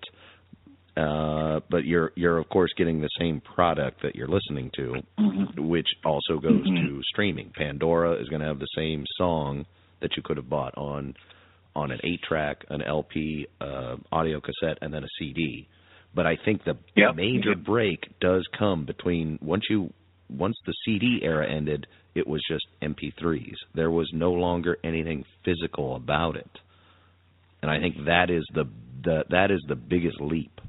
Uh, 0.96 1.60
but 1.68 1.84
you're 1.84 2.10
you're 2.14 2.38
of 2.38 2.48
course 2.48 2.70
getting 2.78 3.02
the 3.02 3.10
same 3.20 3.42
product 3.42 4.00
that 4.02 4.16
you're 4.16 4.28
listening 4.28 4.70
to, 4.76 4.94
which 5.58 5.88
also 6.06 6.38
goes 6.40 6.64
to 6.64 7.02
streaming. 7.12 7.52
Pandora 7.54 8.14
is 8.14 8.28
going 8.28 8.40
to 8.40 8.46
have 8.46 8.58
the 8.58 8.68
same 8.74 9.04
song 9.18 9.66
that 10.00 10.16
you 10.16 10.22
could 10.22 10.36
have 10.36 10.48
bought 10.48 10.76
on 10.76 11.14
on 11.74 11.90
an 11.90 12.00
eight 12.04 12.22
track, 12.22 12.64
an 12.70 12.80
LP, 12.80 13.46
uh, 13.60 13.96
audio 14.10 14.40
cassette, 14.40 14.78
and 14.80 14.94
then 14.94 15.04
a 15.04 15.08
CD. 15.18 15.68
But 16.14 16.26
I 16.26 16.36
think 16.42 16.64
the 16.64 16.78
Yep. 16.96 17.16
major 17.16 17.54
break 17.54 18.18
does 18.18 18.46
come 18.58 18.86
between 18.86 19.38
once 19.42 19.64
you 19.68 19.92
once 20.30 20.56
the 20.66 20.72
CD 20.84 21.20
era 21.22 21.46
ended, 21.48 21.86
it 22.14 22.26
was 22.26 22.42
just 22.50 22.66
MP3s. 22.82 23.54
There 23.74 23.90
was 23.90 24.10
no 24.12 24.32
longer 24.32 24.78
anything 24.82 25.24
physical 25.44 25.94
about 25.94 26.36
it, 26.36 26.50
and 27.62 27.70
I 27.70 27.78
think 27.78 28.06
that 28.06 28.30
is 28.30 28.44
the 28.54 28.64
the 29.04 29.24
that 29.28 29.50
is 29.50 29.60
the 29.68 29.76
biggest 29.76 30.20
leap. 30.20 30.60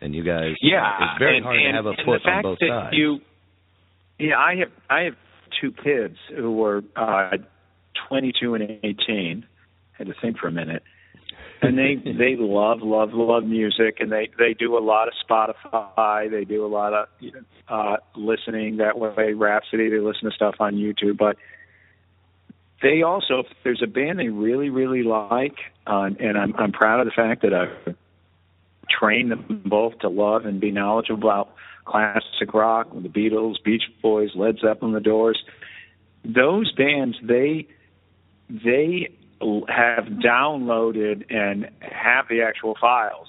And 0.00 0.14
you 0.14 0.22
guys, 0.24 0.54
Yeah, 0.62 1.10
it's 1.12 1.18
very 1.18 1.36
and, 1.36 1.44
hard 1.44 1.56
and, 1.58 1.72
to 1.72 1.76
have 1.76 1.86
a 1.86 1.94
foot 2.06 2.22
the 2.24 2.30
on 2.30 2.42
both 2.42 2.58
that 2.60 2.68
sides. 2.68 2.96
You, 2.96 3.20
yeah, 4.18 4.38
I 4.38 4.54
have 4.56 4.72
I 4.88 5.00
have 5.02 5.16
two 5.60 5.72
kids 5.72 6.16
who 6.34 6.52
were 6.52 6.82
uh, 6.96 7.36
22 8.10 8.54
and 8.54 8.80
18. 8.82 9.46
Had 9.92 10.08
to 10.08 10.14
think 10.20 10.38
for 10.38 10.48
a 10.48 10.52
minute, 10.52 10.82
and 11.62 11.78
they 11.78 11.94
they 12.04 12.36
love 12.36 12.80
love 12.82 13.10
love 13.12 13.44
music, 13.44 13.98
and 14.00 14.10
they 14.10 14.30
they 14.38 14.54
do 14.54 14.76
a 14.76 14.80
lot 14.80 15.08
of 15.08 15.14
Spotify. 15.28 16.30
They 16.30 16.44
do 16.44 16.64
a 16.64 16.68
lot 16.68 16.92
of 16.92 17.08
you 17.20 17.32
know 17.32 17.40
uh, 17.68 17.96
listening 18.16 18.78
that 18.78 18.98
way. 18.98 19.32
Rhapsody. 19.32 19.88
They 19.90 19.98
listen 19.98 20.28
to 20.28 20.34
stuff 20.34 20.56
on 20.58 20.74
YouTube, 20.74 21.18
but 21.18 21.36
they 22.82 23.02
also 23.02 23.40
if 23.40 23.46
there's 23.62 23.82
a 23.82 23.86
band 23.86 24.18
they 24.18 24.28
really 24.28 24.70
really 24.70 25.02
like, 25.02 25.56
uh, 25.86 26.10
and 26.18 26.36
I'm 26.36 26.54
I'm 26.56 26.72
proud 26.72 27.00
of 27.00 27.06
the 27.06 27.12
fact 27.12 27.42
that 27.42 27.54
I've 27.54 27.94
trained 28.90 29.30
them 29.30 29.62
both 29.64 29.98
to 30.00 30.08
love 30.08 30.46
and 30.46 30.60
be 30.60 30.70
knowledgeable 30.70 31.28
about 31.28 31.54
classic 31.84 32.54
rock, 32.54 32.88
the 32.90 33.08
Beatles, 33.08 33.62
Beach 33.62 33.84
Boys, 34.02 34.30
Led 34.34 34.58
Zeppelin, 34.60 34.92
The 34.92 35.00
Doors. 35.00 35.42
Those 36.24 36.72
bands, 36.72 37.16
they 37.22 37.66
they 38.50 39.08
have 39.68 40.04
downloaded 40.04 41.24
and 41.30 41.70
have 41.80 42.26
the 42.28 42.42
actual 42.42 42.76
files 42.80 43.28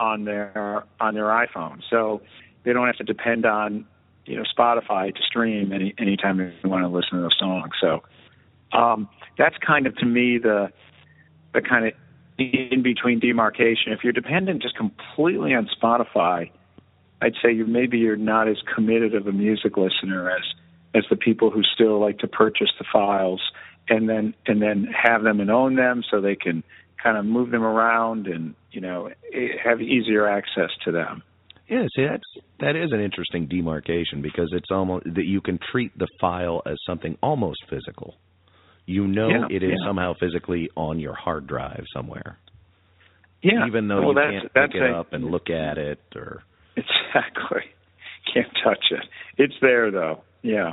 on 0.00 0.24
their 0.24 0.84
on 1.00 1.14
their 1.14 1.26
iPhone, 1.26 1.80
so 1.88 2.22
they 2.64 2.72
don't 2.72 2.86
have 2.86 2.96
to 2.96 3.04
depend 3.04 3.46
on 3.46 3.86
you 4.24 4.36
know 4.36 4.44
Spotify 4.56 5.14
to 5.14 5.22
stream 5.22 5.72
any 5.72 5.94
anytime 5.98 6.38
they 6.38 6.68
want 6.68 6.82
to 6.82 6.88
listen 6.88 7.18
to 7.20 7.26
a 7.26 7.30
song. 7.38 7.70
So 7.80 8.02
um, 8.76 9.08
that's 9.38 9.56
kind 9.58 9.86
of 9.86 9.96
to 9.96 10.06
me 10.06 10.38
the 10.38 10.72
the 11.54 11.60
kind 11.60 11.86
of 11.86 11.92
in 12.38 12.82
between 12.82 13.20
demarcation. 13.20 13.92
If 13.92 14.00
you're 14.02 14.12
dependent 14.12 14.62
just 14.62 14.76
completely 14.76 15.54
on 15.54 15.68
Spotify, 15.80 16.50
I'd 17.20 17.34
say 17.42 17.52
you 17.52 17.66
maybe 17.66 17.98
you're 17.98 18.16
not 18.16 18.48
as 18.48 18.56
committed 18.74 19.14
of 19.14 19.26
a 19.26 19.32
music 19.32 19.76
listener 19.76 20.30
as 20.30 20.42
as 20.94 21.04
the 21.08 21.16
people 21.16 21.50
who 21.50 21.62
still 21.62 22.00
like 22.00 22.18
to 22.18 22.26
purchase 22.26 22.70
the 22.78 22.84
files 22.90 23.40
and 23.88 24.08
then 24.08 24.34
and 24.46 24.60
then 24.62 24.86
have 24.92 25.22
them 25.22 25.40
and 25.40 25.50
own 25.50 25.76
them 25.76 26.02
so 26.10 26.20
they 26.20 26.36
can 26.36 26.62
kind 27.02 27.16
of 27.16 27.24
move 27.24 27.50
them 27.50 27.62
around 27.64 28.26
and 28.26 28.54
you 28.70 28.80
know 28.80 29.08
eh, 29.34 29.48
have 29.64 29.80
easier 29.80 30.26
access 30.28 30.70
to 30.84 30.92
them. 30.92 31.22
Yeah, 31.68 31.86
see 31.96 32.04
that's 32.06 32.46
that 32.60 32.76
is 32.76 32.92
an 32.92 33.00
interesting 33.00 33.46
demarcation 33.46 34.22
because 34.22 34.50
it's 34.52 34.70
almost 34.70 35.04
that 35.14 35.24
you 35.24 35.40
can 35.40 35.58
treat 35.70 35.96
the 35.98 36.08
file 36.20 36.62
as 36.66 36.76
something 36.86 37.16
almost 37.22 37.60
physical. 37.70 38.16
You 38.86 39.06
know 39.06 39.28
Yeah, 39.28 39.46
it 39.50 39.62
is 39.62 39.70
yeah. 39.70 39.86
somehow 39.88 40.14
physically 40.18 40.68
on 40.76 40.98
your 40.98 41.14
hard 41.14 41.46
drive 41.46 41.84
somewhere. 41.94 42.36
Yeah, 43.42 43.66
Even 43.66 43.88
though 43.88 44.00
well, 44.00 44.08
you 44.10 44.14
that's, 44.14 44.30
can't 44.42 44.52
that's 44.54 44.72
pick 44.72 44.82
it 44.82 44.90
a- 44.90 44.96
up 44.98 45.12
and 45.12 45.24
look 45.24 45.50
at 45.50 45.78
it 45.78 46.00
or 46.14 46.42
Exactly. 46.76 47.62
Can't 48.32 48.46
touch 48.62 48.84
it. 48.90 49.04
It's 49.38 49.54
there 49.60 49.90
though. 49.90 50.22
Yeah. 50.42 50.72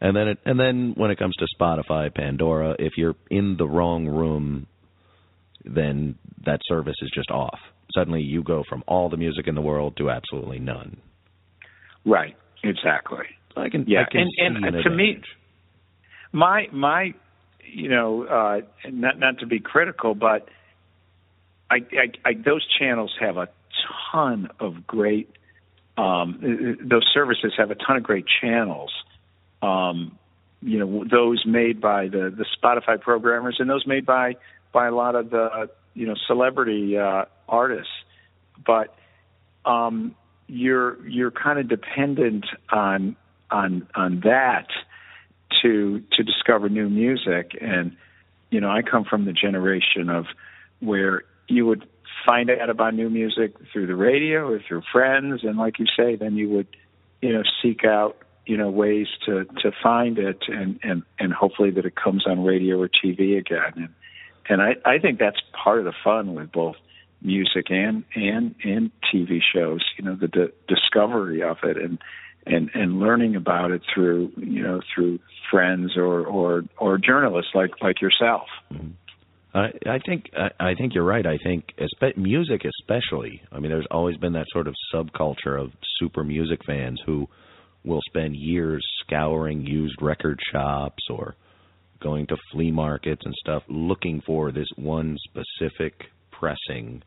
And 0.00 0.16
then 0.16 0.28
it 0.28 0.38
and 0.44 0.58
then 0.58 0.94
when 0.96 1.10
it 1.10 1.18
comes 1.18 1.34
to 1.36 1.46
Spotify, 1.58 2.14
Pandora, 2.14 2.76
if 2.78 2.94
you're 2.96 3.16
in 3.30 3.56
the 3.56 3.66
wrong 3.66 4.06
room 4.06 4.66
then 5.64 6.16
that 6.44 6.60
service 6.66 6.94
is 7.02 7.10
just 7.14 7.30
off. 7.30 7.58
Suddenly 7.94 8.22
you 8.22 8.42
go 8.42 8.64
from 8.68 8.84
all 8.86 9.08
the 9.08 9.16
music 9.16 9.46
in 9.46 9.54
the 9.54 9.60
world 9.60 9.96
to 9.98 10.10
absolutely 10.10 10.58
none. 10.58 10.98
Right. 12.04 12.36
Exactly. 12.62 13.24
I 13.56 13.68
can 13.68 13.84
Yeah, 13.86 14.02
I 14.02 14.10
can 14.10 14.20
and 14.36 14.56
and 14.56 14.76
an 14.76 14.82
to 14.82 14.90
me, 14.90 15.20
my 16.32 16.66
my, 16.72 17.14
you 17.64 17.88
know, 17.88 18.24
uh, 18.24 18.60
not 18.90 19.18
not 19.18 19.38
to 19.40 19.46
be 19.46 19.60
critical, 19.60 20.14
but 20.14 20.48
I, 21.70 21.76
I, 21.76 22.28
I 22.28 22.32
those 22.34 22.66
channels 22.78 23.14
have 23.20 23.36
a 23.36 23.48
ton 24.12 24.48
of 24.60 24.86
great. 24.86 25.30
Um, 25.96 26.76
those 26.80 27.08
services 27.12 27.52
have 27.58 27.70
a 27.70 27.74
ton 27.74 27.96
of 27.96 28.04
great 28.04 28.26
channels. 28.40 28.92
Um, 29.62 30.18
you 30.60 30.78
know, 30.78 31.04
those 31.10 31.44
made 31.46 31.80
by 31.80 32.08
the 32.08 32.34
the 32.36 32.44
Spotify 32.60 33.00
programmers 33.00 33.56
and 33.58 33.70
those 33.70 33.86
made 33.86 34.04
by 34.04 34.36
by 34.72 34.86
a 34.86 34.94
lot 34.94 35.14
of 35.14 35.30
the 35.30 35.70
you 35.94 36.06
know 36.06 36.14
celebrity 36.26 36.96
uh, 36.96 37.24
artists, 37.48 37.92
but 38.66 38.94
um, 39.64 40.14
you're 40.46 41.06
you're 41.08 41.30
kind 41.30 41.58
of 41.58 41.68
dependent 41.68 42.46
on 42.70 43.16
on 43.50 43.86
on 43.94 44.20
that 44.20 44.66
to 45.62 46.02
to 46.12 46.22
discover 46.22 46.68
new 46.68 46.88
music. 46.88 47.56
And 47.60 47.96
you 48.50 48.60
know 48.60 48.70
I 48.70 48.82
come 48.82 49.04
from 49.04 49.24
the 49.24 49.32
generation 49.32 50.08
of 50.08 50.26
where 50.80 51.24
you 51.48 51.66
would 51.66 51.86
find 52.26 52.50
out 52.50 52.68
about 52.68 52.94
new 52.94 53.10
music 53.10 53.54
through 53.72 53.86
the 53.86 53.96
radio 53.96 54.48
or 54.48 54.60
through 54.66 54.82
friends. 54.92 55.44
And 55.44 55.56
like 55.56 55.78
you 55.78 55.86
say 55.96 56.16
then 56.16 56.36
you 56.36 56.48
would 56.50 56.68
you 57.22 57.32
know 57.32 57.42
seek 57.62 57.84
out 57.84 58.16
you 58.48 58.56
know 58.56 58.70
ways 58.70 59.06
to 59.26 59.44
to 59.62 59.70
find 59.82 60.18
it 60.18 60.38
and 60.48 60.80
and 60.82 61.02
and 61.18 61.32
hopefully 61.32 61.70
that 61.70 61.84
it 61.84 61.94
comes 61.94 62.26
on 62.26 62.42
radio 62.42 62.80
or 62.80 62.88
TV 62.88 63.38
again 63.38 63.72
and 63.76 63.88
and 64.48 64.62
I 64.62 64.74
I 64.84 64.98
think 64.98 65.18
that's 65.18 65.40
part 65.52 65.78
of 65.78 65.84
the 65.84 65.92
fun 66.02 66.34
with 66.34 66.50
both 66.50 66.76
music 67.20 67.66
and 67.70 68.04
and 68.14 68.54
and 68.64 68.90
TV 69.12 69.40
shows 69.54 69.84
you 69.98 70.04
know 70.04 70.16
the, 70.16 70.28
the 70.28 70.52
discovery 70.66 71.42
of 71.42 71.58
it 71.62 71.76
and 71.76 71.98
and 72.46 72.70
and 72.74 72.98
learning 72.98 73.36
about 73.36 73.70
it 73.70 73.82
through 73.94 74.32
you 74.36 74.62
know 74.62 74.80
through 74.94 75.18
friends 75.50 75.96
or 75.96 76.26
or 76.26 76.64
or 76.78 76.96
journalists 76.98 77.52
like 77.54 77.70
like 77.82 78.00
yourself 78.00 78.46
I 78.70 78.76
I, 79.54 79.70
I 79.86 79.98
think 80.04 80.30
I, 80.36 80.70
I 80.70 80.74
think 80.74 80.94
you're 80.94 81.04
right. 81.04 81.26
I 81.26 81.38
think 81.42 81.64
espe- 81.78 82.16
music, 82.16 82.62
especially. 82.80 83.40
I 83.50 83.58
mean, 83.60 83.70
there's 83.70 83.86
always 83.90 84.16
been 84.18 84.34
that 84.34 84.44
sort 84.52 84.68
of 84.68 84.74
subculture 84.94 85.60
of 85.60 85.72
super 85.98 86.22
music 86.22 86.60
fans 86.66 87.00
who 87.06 87.28
will 87.84 88.00
spend 88.08 88.36
years 88.36 88.84
scouring 89.00 89.64
used 89.64 90.00
record 90.02 90.38
shops 90.52 91.02
or 91.10 91.34
going 92.00 92.26
to 92.26 92.36
flea 92.52 92.70
markets 92.70 93.22
and 93.24 93.34
stuff, 93.40 93.62
looking 93.68 94.20
for 94.26 94.52
this 94.52 94.68
one 94.76 95.16
specific 95.24 95.94
pressing 96.30 97.02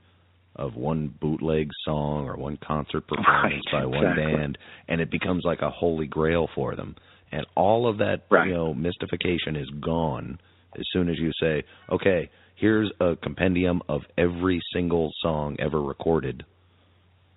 of 0.56 0.76
one 0.76 1.08
bootleg 1.22 1.70
song 1.86 2.26
or 2.28 2.36
one 2.36 2.58
concert 2.58 3.08
performance 3.08 3.64
Right, 3.72 3.82
by 3.82 3.86
one 3.86 4.08
exactly. 4.08 4.36
band, 4.36 4.58
and 4.90 5.00
it 5.00 5.10
becomes 5.10 5.44
like 5.46 5.62
a 5.62 5.70
holy 5.70 6.08
grail 6.08 6.50
for 6.54 6.76
them. 6.76 6.96
And 7.32 7.46
all 7.56 7.88
of 7.88 8.00
that, 8.00 8.26
Right. 8.30 8.48
you 8.48 8.54
know, 8.54 8.74
mystification 8.74 9.56
is 9.56 9.70
gone 9.80 10.40
as 10.78 10.84
soon 10.92 11.08
as 11.10 11.18
you 11.18 11.32
say, 11.40 11.64
"Okay, 11.90 12.30
here's 12.56 12.92
a 13.00 13.16
compendium 13.16 13.82
of 13.88 14.06
every 14.18 14.60
single 14.74 15.12
song 15.22 15.56
ever 15.60 15.82
recorded. 15.82 16.44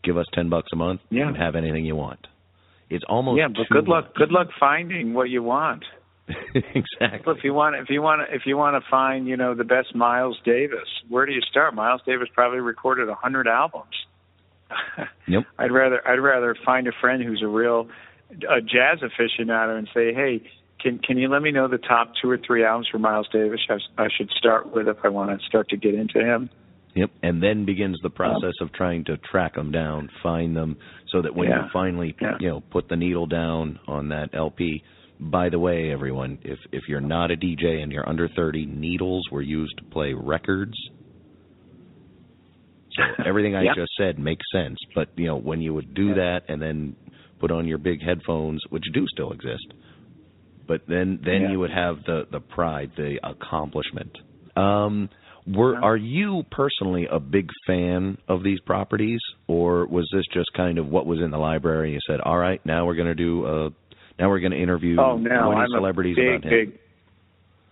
Give 0.03 0.17
us 0.19 0.27
ten 0.33 0.49
bucks 0.49 0.71
a 0.73 0.77
month 0.77 1.01
Yeah. 1.11 1.29
and 1.29 1.37
have 1.37 1.55
anything 1.55 1.85
you 1.85 1.95
want." 1.97 2.27
It's 2.95 3.05
almost 3.09 3.39
yeah, 3.39 3.49
but 3.49 3.69
good 3.71 3.89
luck. 3.89 4.15
Good 4.15 4.31
luck 4.31 4.49
finding 4.59 5.15
what 5.15 5.29
you 5.29 5.43
want. 5.43 5.85
exactly. 6.55 7.21
Well, 7.27 7.37
if 7.37 7.45
you 7.45 7.53
want, 7.53 7.77
if 7.77 7.91
you 7.91 8.01
want, 8.01 8.23
if 8.31 8.43
you 8.47 8.57
want 8.57 8.83
to 8.83 8.91
find, 8.91 9.27
you 9.27 9.37
know, 9.37 9.55
the 9.55 9.65
best 9.65 9.95
Miles 9.95 10.39
Davis, 10.45 10.89
where 11.09 11.27
do 11.27 11.33
you 11.33 11.41
start? 11.43 11.75
Miles 11.75 12.01
Davis 12.07 12.29
probably 12.33 12.61
recorded 12.61 13.09
a 13.09 13.15
hundred 13.15 13.49
albums. 13.49 13.95
Yep. 15.27 15.45
I'd 15.59 15.73
rather, 15.73 16.07
I'd 16.07 16.21
rather 16.21 16.55
find 16.67 16.87
a 16.87 16.93
friend 17.01 17.23
who's 17.23 17.41
a 17.43 17.49
real 17.49 17.89
a 18.31 18.61
jazz 18.61 18.99
aficionado 19.01 19.79
and 19.79 19.89
say, 19.95 20.13
hey, 20.13 20.43
can 20.81 20.99
can 20.99 21.17
you 21.17 21.29
let 21.29 21.41
me 21.41 21.51
know 21.51 21.67
the 21.67 21.79
top 21.79 22.13
two 22.21 22.29
or 22.29 22.39
three 22.39 22.63
albums 22.63 22.89
for 22.91 22.99
Miles 22.99 23.27
Davis 23.33 23.61
I, 23.71 23.79
I 24.03 24.09
should 24.15 24.31
start 24.31 24.75
with 24.75 24.87
if 24.87 24.99
I 25.03 25.09
want 25.09 25.39
to 25.39 25.47
start 25.47 25.71
to 25.71 25.79
get 25.79 25.95
into 25.95 26.21
him? 26.21 26.51
Yep, 26.95 27.11
and 27.25 27.43
then 27.43 27.65
begins 27.65 27.99
the 28.03 28.11
process 28.11 28.53
of 28.61 28.73
trying 28.73 29.05
to 29.07 29.17
track 29.17 29.55
them 29.55 29.73
down, 29.73 30.09
find 30.23 30.55
them, 30.55 30.77
so 31.09 31.23
that 31.23 31.35
when 31.35 31.49
you 31.49 31.69
finally, 31.73 32.15
Yeah. 32.21 32.37
you 32.41 32.49
know, 32.49 32.61
put 32.61 32.89
the 32.89 32.97
needle 32.97 33.27
down 33.27 33.81
on 33.89 34.09
that 34.11 34.31
LP. 34.33 34.83
By 35.19 35.49
the 35.49 35.59
way, 35.59 35.91
everyone, 35.91 36.39
if 36.43 36.59
if 36.73 36.89
you're 36.89 37.01
not 37.01 37.31
a 37.33 37.37
DJ 37.37 37.83
and 37.83 37.91
you're 37.93 38.09
under 38.09 38.29
30, 38.29 38.67
needles 38.67 39.23
were 39.33 39.43
used 39.43 39.77
to 39.79 39.85
play 39.85 40.13
records. 40.13 40.75
So 42.93 43.03
everything 43.27 43.57
I 43.57 43.63
Yeah. 43.63 43.75
just 43.75 43.93
said 43.97 44.19
makes 44.19 44.45
sense, 44.53 44.79
but 44.95 45.09
you 45.17 45.27
know, 45.27 45.37
when 45.37 45.61
you 45.61 45.75
would 45.75 45.95
do 45.95 46.15
that 46.15 46.43
and 46.49 46.63
then 46.63 46.95
put 47.41 47.51
on 47.51 47.67
your 47.67 47.79
big 47.79 48.03
headphones, 48.03 48.63
which 48.71 48.85
do 48.93 49.05
still 49.09 49.33
exist, 49.33 49.75
but 50.67 50.87
then 50.87 51.19
then 51.25 51.43
Yeah. 51.43 51.51
you 51.53 51.59
would 51.61 51.71
have 51.73 52.05
the 52.05 52.27
the 52.31 52.41
pride, 52.41 52.93
the 52.97 53.19
accomplishment. 53.29 54.17
Um, 54.57 55.09
were 55.47 55.77
are 55.77 55.97
you 55.97 56.45
personally 56.51 57.07
a 57.11 57.21
big 57.21 57.51
fan 57.67 58.19
of 58.29 58.43
these 58.43 58.61
properties, 58.61 59.21
or 59.47 59.87
was 59.87 60.09
this 60.13 60.25
just 60.33 60.53
kind 60.55 60.79
of 60.79 60.89
what 60.89 61.07
was 61.07 61.21
in 61.21 61.31
the 61.31 61.39
library? 61.39 61.89
and 61.89 61.95
You 61.95 62.01
said, 62.07 62.21
"All 62.21 62.39
right, 62.39 62.65
now 62.65 62.87
we're 62.87 62.95
going 62.95 63.09
to 63.09 63.15
do 63.15 63.45
uh 63.45 63.71
now 64.19 64.29
we're 64.29 64.41
going 64.41 64.53
to 64.53 64.63
interview 64.63 64.97
Oh 64.99 65.17
no, 65.17 65.53
20 65.53 65.61
I'm 65.61 65.69
celebrities 65.71 66.17
a 66.19 66.21
big, 66.21 66.29
about 66.29 66.45
him." 66.45 66.51
big, 66.51 66.79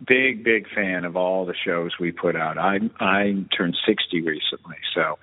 big, 0.06 0.44
big 0.44 0.66
fan 0.74 1.04
of 1.04 1.16
all 1.16 1.46
the 1.46 1.54
shows 1.64 1.92
we 1.98 2.12
put 2.12 2.36
out. 2.36 2.58
I 2.58 2.78
I 3.00 3.44
turned 3.56 3.76
60 3.86 4.20
recently, 4.20 4.76
so 4.94 5.18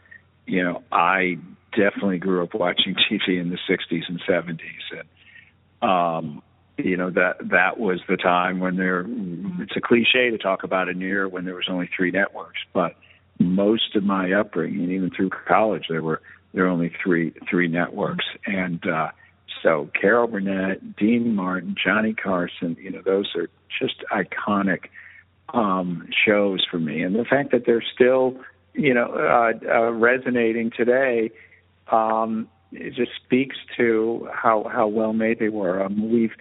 you 0.45 0.63
know 0.63 0.83
I 0.91 1.37
definitely 1.71 2.17
grew 2.17 2.43
up 2.43 2.53
watching 2.53 2.95
TV 3.11 3.39
in 3.39 3.49
the 3.49 3.59
60s 3.69 4.03
and 4.07 4.19
70s, 4.27 4.59
and 4.91 5.87
um, 5.87 6.41
you 6.83 6.97
know 6.97 7.09
that 7.11 7.37
that 7.49 7.79
was 7.79 7.99
the 8.07 8.17
time 8.17 8.59
when 8.59 8.77
there. 8.77 9.05
It's 9.59 9.75
a 9.75 9.81
cliche 9.81 10.29
to 10.29 10.37
talk 10.37 10.63
about 10.63 10.89
an 10.89 11.01
era 11.01 11.27
when 11.27 11.45
there 11.45 11.55
was 11.55 11.67
only 11.69 11.89
three 11.95 12.11
networks, 12.11 12.59
but 12.73 12.95
most 13.39 13.95
of 13.95 14.03
my 14.03 14.31
upbringing, 14.33 14.91
even 14.91 15.09
through 15.09 15.29
college, 15.29 15.85
there 15.89 16.01
were 16.01 16.21
there 16.53 16.65
were 16.65 16.69
only 16.69 16.91
three 17.03 17.33
three 17.49 17.67
networks, 17.67 18.25
and 18.45 18.85
uh, 18.87 19.09
so 19.63 19.89
Carol 19.99 20.27
Burnett, 20.27 20.95
Dean 20.95 21.35
Martin, 21.35 21.75
Johnny 21.81 22.13
Carson, 22.13 22.77
you 22.79 22.91
know, 22.91 23.01
those 23.03 23.29
are 23.35 23.49
just 23.79 24.03
iconic 24.11 24.85
um, 25.53 26.07
shows 26.25 26.65
for 26.69 26.79
me, 26.79 27.01
and 27.01 27.15
the 27.15 27.25
fact 27.25 27.51
that 27.51 27.65
they're 27.65 27.83
still, 27.93 28.37
you 28.73 28.93
know, 28.93 29.13
uh, 29.13 29.51
uh, 29.67 29.91
resonating 29.91 30.71
today, 30.75 31.31
um, 31.91 32.47
it 32.71 32.93
just 32.93 33.11
speaks 33.23 33.57
to 33.77 34.27
how 34.33 34.69
how 34.71 34.87
well 34.87 35.13
made 35.13 35.39
they 35.39 35.49
were. 35.49 35.83
Um, 35.83 36.11
we've 36.11 36.33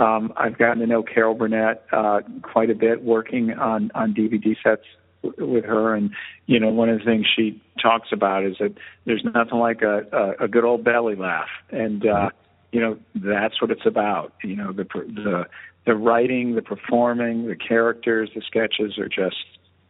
um, 0.00 0.32
I've 0.36 0.56
gotten 0.56 0.80
to 0.80 0.86
know 0.86 1.02
Carol 1.02 1.34
Burnett 1.34 1.84
uh, 1.92 2.20
quite 2.42 2.70
a 2.70 2.74
bit, 2.74 3.02
working 3.02 3.52
on 3.52 3.90
on 3.94 4.14
DVD 4.14 4.56
sets 4.62 4.84
w- 5.22 5.52
with 5.52 5.64
her, 5.64 5.94
and 5.94 6.10
you 6.46 6.58
know, 6.58 6.70
one 6.70 6.88
of 6.88 6.98
the 6.98 7.04
things 7.04 7.26
she 7.36 7.60
talks 7.80 8.08
about 8.12 8.44
is 8.44 8.56
that 8.60 8.74
there's 9.04 9.24
nothing 9.24 9.58
like 9.58 9.82
a 9.82 10.06
a, 10.12 10.44
a 10.44 10.48
good 10.48 10.64
old 10.64 10.84
belly 10.84 11.16
laugh, 11.16 11.48
and 11.70 12.06
uh, 12.06 12.30
you 12.72 12.80
know, 12.80 12.98
that's 13.14 13.60
what 13.60 13.70
it's 13.70 13.86
about. 13.86 14.32
You 14.42 14.56
know, 14.56 14.72
the 14.72 14.84
the 14.84 15.46
the 15.86 15.94
writing, 15.94 16.54
the 16.54 16.62
performing, 16.62 17.46
the 17.46 17.56
characters, 17.56 18.30
the 18.34 18.42
sketches 18.42 18.98
are 18.98 19.08
just 19.08 19.36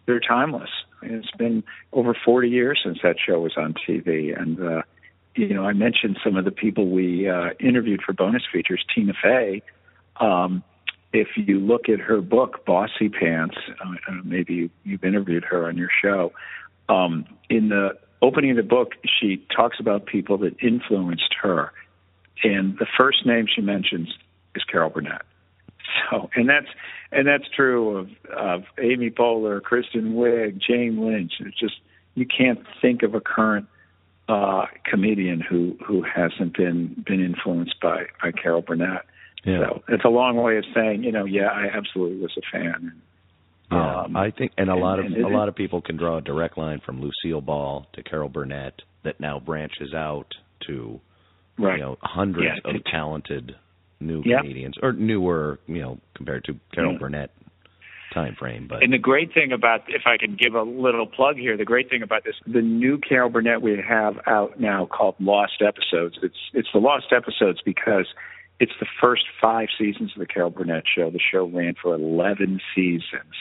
they're 0.07 0.21
timeless. 0.21 0.71
It's 1.03 1.31
been 1.33 1.63
over 1.93 2.15
40 2.25 2.49
years 2.49 2.81
since 2.85 2.99
that 3.03 3.17
show 3.25 3.41
was 3.41 3.55
on 3.57 3.75
TV, 3.75 4.39
and 4.39 4.61
uh, 4.61 4.83
you 5.37 5.55
know, 5.55 5.65
I 5.65 5.73
mentioned 5.73 6.19
some 6.25 6.37
of 6.37 6.45
the 6.45 6.51
people 6.51 6.91
we 6.91 7.29
uh, 7.29 7.51
interviewed 7.61 8.03
for 8.05 8.13
bonus 8.13 8.43
features. 8.53 8.85
Tina 8.93 9.13
Fey. 9.23 9.63
Um, 10.21 10.63
if 11.13 11.29
you 11.37 11.59
look 11.59 11.89
at 11.89 11.99
her 11.99 12.21
book, 12.21 12.65
Bossypants, 12.67 13.57
uh, 13.85 13.91
uh, 14.09 14.15
maybe 14.25 14.55
you, 14.55 14.71
you've 14.85 15.05
interviewed 15.05 15.45
her 15.45 15.67
on 15.67 15.77
your 15.77 15.91
show. 16.03 16.33
Um, 16.89 17.27
in 17.49 17.69
the 17.69 17.99
opening 18.23 18.53
of 18.53 18.57
the 18.57 18.63
book, 18.63 18.93
she 19.05 19.45
talks 19.55 19.81
about 19.81 20.07
people 20.07 20.39
that 20.39 20.57
influenced 20.63 21.35
her, 21.43 21.73
and 22.45 22.79
the 22.79 22.87
first 22.99 23.27
name 23.27 23.47
she 23.53 23.61
mentions 23.61 24.09
is 24.55 24.63
Carol 24.65 24.91
Burnett. 24.91 25.23
So, 26.11 26.31
and 26.37 26.49
that's 26.49 26.69
and 27.11 27.27
that's 27.27 27.49
true 27.55 27.97
of 27.97 28.09
of 28.37 28.65
Amy 28.79 29.11
Poehler, 29.11 29.61
Kristen 29.63 30.15
Wiig, 30.15 30.61
Jane 30.61 31.05
Lynch. 31.05 31.33
It's 31.41 31.59
just 31.59 31.81
you 32.15 32.27
can't 32.27 32.61
think 32.81 33.03
of 33.03 33.15
a 33.15 33.21
current 33.21 33.67
uh, 34.29 34.67
comedian 34.85 35.41
who 35.41 35.77
who 35.85 36.03
hasn't 36.03 36.57
been 36.57 37.03
been 37.07 37.25
influenced 37.25 37.81
by 37.81 38.07
by 38.23 38.31
Carol 38.31 38.63
Burnett. 38.63 39.05
Yeah. 39.45 39.59
So 39.69 39.83
it's 39.89 40.05
a 40.05 40.09
long 40.09 40.37
way 40.37 40.59
of 40.59 40.65
saying, 40.75 41.03
you 41.05 41.13
know, 41.13 41.25
yeah, 41.25 41.49
I 41.49 41.69
absolutely 41.75 42.19
was 42.21 42.37
a 42.37 42.43
fan. 42.53 42.93
Yeah, 43.73 44.01
Um, 44.03 44.17
I 44.17 44.31
think, 44.31 44.53
and 44.59 44.69
a 44.69 44.73
and- 44.73 44.81
lot 44.83 44.99
of 44.99 45.07
a 45.07 45.29
lot 45.29 45.49
of 45.49 45.55
people 45.55 45.81
can 45.81 45.97
draw 45.97 46.19
a 46.19 46.21
direct 46.21 46.59
line 46.59 46.81
from 46.81 47.01
Lucille 47.01 47.41
Ball 47.41 47.87
to 47.93 48.03
Carol 48.03 48.29
Burnett 48.29 48.83
that 49.05 49.21
now 49.21 49.39
branches 49.39 49.95
out 49.95 50.35
to 50.67 51.01
Right. 51.59 51.79
you 51.79 51.85
know 51.85 51.99
hundreds 52.03 52.61
Yeah, 52.65 52.71
of 52.75 52.85
talented 52.85 53.55
new 54.01 54.23
Yep. 54.25 54.41
comedians 54.41 54.79
or 54.83 54.93
newer, 54.93 55.59
you 55.69 55.81
know, 55.81 55.99
compared 56.15 56.45
to 56.45 56.59
Carol 56.73 56.93
Yeah. 56.93 56.99
Burnett 56.99 57.31
time 58.13 58.35
frame. 58.35 58.67
But 58.67 58.83
And 58.83 58.93
the 58.93 58.99
great 58.99 59.33
thing 59.33 59.53
about, 59.53 59.85
if 59.89 60.03
I 60.07 60.17
can 60.17 60.35
give 60.35 60.55
a 60.57 60.63
little 60.63 61.07
plug 61.07 61.37
here, 61.37 61.57
the 61.57 61.65
great 61.65 61.89
thing 61.91 62.03
about 62.03 62.25
this, 62.25 62.35
the 62.47 62.63
new 62.63 62.99
Carol 62.99 63.31
Burnett 63.31 63.63
we 63.63 63.77
have 63.77 64.19
out 64.27 64.59
now 64.59 64.87
called 64.87 65.15
Lost 65.21 65.63
Episodes. 65.63 66.19
It's 66.23 66.51
it's 66.55 66.73
the 66.73 66.81
Lost 66.81 67.13
Episodes 67.13 67.61
because 67.65 68.07
it's 68.61 68.73
the 68.79 68.87
first 69.01 69.25
five 69.41 69.69
seasons 69.77 70.13
of 70.15 70.21
the 70.21 70.27
Carol 70.27 70.51
Burnett 70.51 70.85
show. 70.87 71.11
The 71.11 71.19
show 71.19 71.47
ran 71.47 71.75
for 71.83 71.95
eleven 71.95 72.61
seasons, 72.75 73.35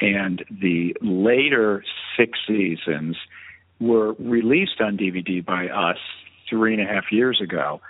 and 0.00 0.44
the 0.48 0.96
later 1.02 1.84
six 2.16 2.38
seasons 2.46 3.16
were 3.80 4.14
released 4.14 4.80
on 4.80 4.96
DVD 4.96 5.44
by 5.44 5.66
us 5.66 5.98
three 6.48 6.72
and 6.72 6.82
a 6.82 6.86
half 6.86 7.10
years 7.10 7.40
ago. 7.42 7.80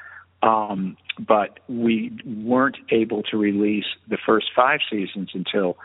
Um, 0.43 0.97
but 1.19 1.61
we 1.69 2.13
weren't 2.25 2.77
able 2.91 3.23
to 3.25 3.37
release 3.37 3.87
the 4.09 4.19
first 4.27 4.47
five 4.55 4.81
seasons 4.91 5.31
until 5.35 5.77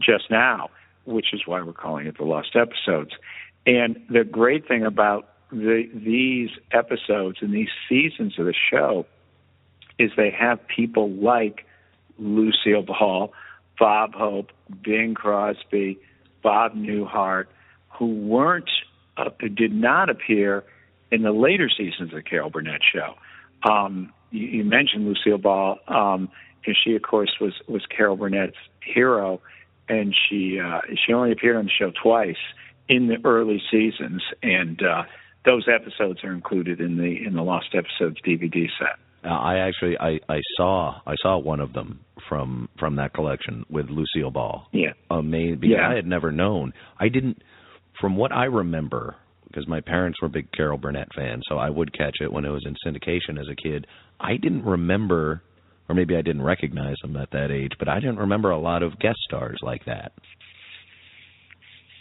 just 0.00 0.30
now, 0.30 0.70
which 1.04 1.32
is 1.32 1.42
why 1.46 1.62
we're 1.62 1.72
calling 1.72 2.06
it 2.06 2.18
the 2.18 2.24
Lost 2.24 2.56
Episodes. 2.56 3.12
And 3.66 3.96
the 4.10 4.24
great 4.24 4.66
thing 4.66 4.84
about 4.84 5.28
the, 5.50 5.88
these 5.94 6.50
episodes 6.72 7.38
and 7.40 7.54
these 7.54 7.68
seasons 7.88 8.38
of 8.38 8.46
the 8.46 8.54
show 8.54 9.06
is 9.98 10.10
they 10.16 10.30
have 10.30 10.58
people 10.66 11.10
like 11.10 11.66
Lucille 12.18 12.82
Ball, 12.82 13.32
Bob 13.78 14.14
Hope, 14.14 14.50
Bing 14.82 15.14
Crosby, 15.14 15.98
Bob 16.42 16.74
Newhart, 16.74 17.46
who 17.88 18.06
weren't 18.06 18.70
uh, 19.16 19.30
did 19.54 19.72
not 19.72 20.10
appear 20.10 20.64
in 21.10 21.22
the 21.22 21.32
later 21.32 21.68
seasons 21.68 22.10
of 22.12 22.16
the 22.16 22.22
Carol 22.22 22.50
Burnett 22.50 22.80
show. 22.92 23.14
Um, 23.68 24.12
you, 24.30 24.46
you 24.46 24.64
mentioned 24.64 25.06
Lucille 25.06 25.38
Ball, 25.38 25.78
um, 25.88 26.28
and 26.66 26.76
she, 26.82 26.94
of 26.94 27.02
course, 27.02 27.36
was 27.40 27.54
was 27.68 27.82
Carol 27.86 28.16
Burnett's 28.16 28.56
hero, 28.80 29.40
and 29.88 30.14
she 30.14 30.58
uh, 30.60 30.80
she 31.06 31.12
only 31.12 31.32
appeared 31.32 31.56
on 31.56 31.66
the 31.66 31.70
show 31.70 31.92
twice 32.02 32.36
in 32.88 33.08
the 33.08 33.16
early 33.24 33.62
seasons, 33.70 34.22
and 34.42 34.82
uh, 34.82 35.04
those 35.44 35.66
episodes 35.68 36.24
are 36.24 36.32
included 36.32 36.80
in 36.80 36.96
the 36.96 37.24
in 37.24 37.34
the 37.34 37.42
Lost 37.42 37.74
Episodes 37.74 38.20
DVD 38.22 38.68
set. 38.78 38.98
Uh, 39.24 39.28
I 39.28 39.58
actually 39.58 39.96
I 39.98 40.20
I 40.28 40.40
saw 40.56 41.00
I 41.06 41.14
saw 41.22 41.38
one 41.38 41.60
of 41.60 41.72
them 41.72 42.00
from 42.28 42.68
from 42.78 42.96
that 42.96 43.14
collection 43.14 43.64
with 43.70 43.86
Lucille 43.88 44.30
Ball. 44.30 44.66
Yeah. 44.72 44.92
Amazing 45.10 45.60
because 45.60 45.76
Yeah. 45.78 45.88
I 45.90 45.94
had 45.94 46.06
never 46.06 46.30
known. 46.30 46.72
I 46.98 47.08
didn't 47.08 47.42
from 48.00 48.16
what 48.16 48.32
I 48.32 48.44
remember 48.44 49.16
because 49.46 49.66
my 49.68 49.80
parents 49.80 50.20
were 50.20 50.28
big 50.28 50.50
Carol 50.52 50.78
Burnett 50.78 51.08
fans, 51.14 51.44
so 51.48 51.56
I 51.58 51.70
would 51.70 51.96
catch 51.96 52.16
it 52.20 52.32
when 52.32 52.44
it 52.44 52.50
was 52.50 52.66
in 52.66 52.74
syndication 52.84 53.40
as 53.40 53.46
a 53.50 53.54
kid. 53.54 53.86
I 54.20 54.36
didn't 54.36 54.64
remember 54.64 55.42
or 55.88 55.94
maybe 55.94 56.16
I 56.16 56.22
didn't 56.22 56.42
recognize 56.42 56.96
them 57.02 57.16
at 57.16 57.30
that 57.32 57.50
age, 57.50 57.72
but 57.78 57.88
I 57.88 58.00
didn't 58.00 58.18
remember 58.18 58.50
a 58.50 58.58
lot 58.58 58.82
of 58.82 58.98
guest 58.98 59.18
stars 59.28 59.58
like 59.62 59.84
that. 59.84 60.12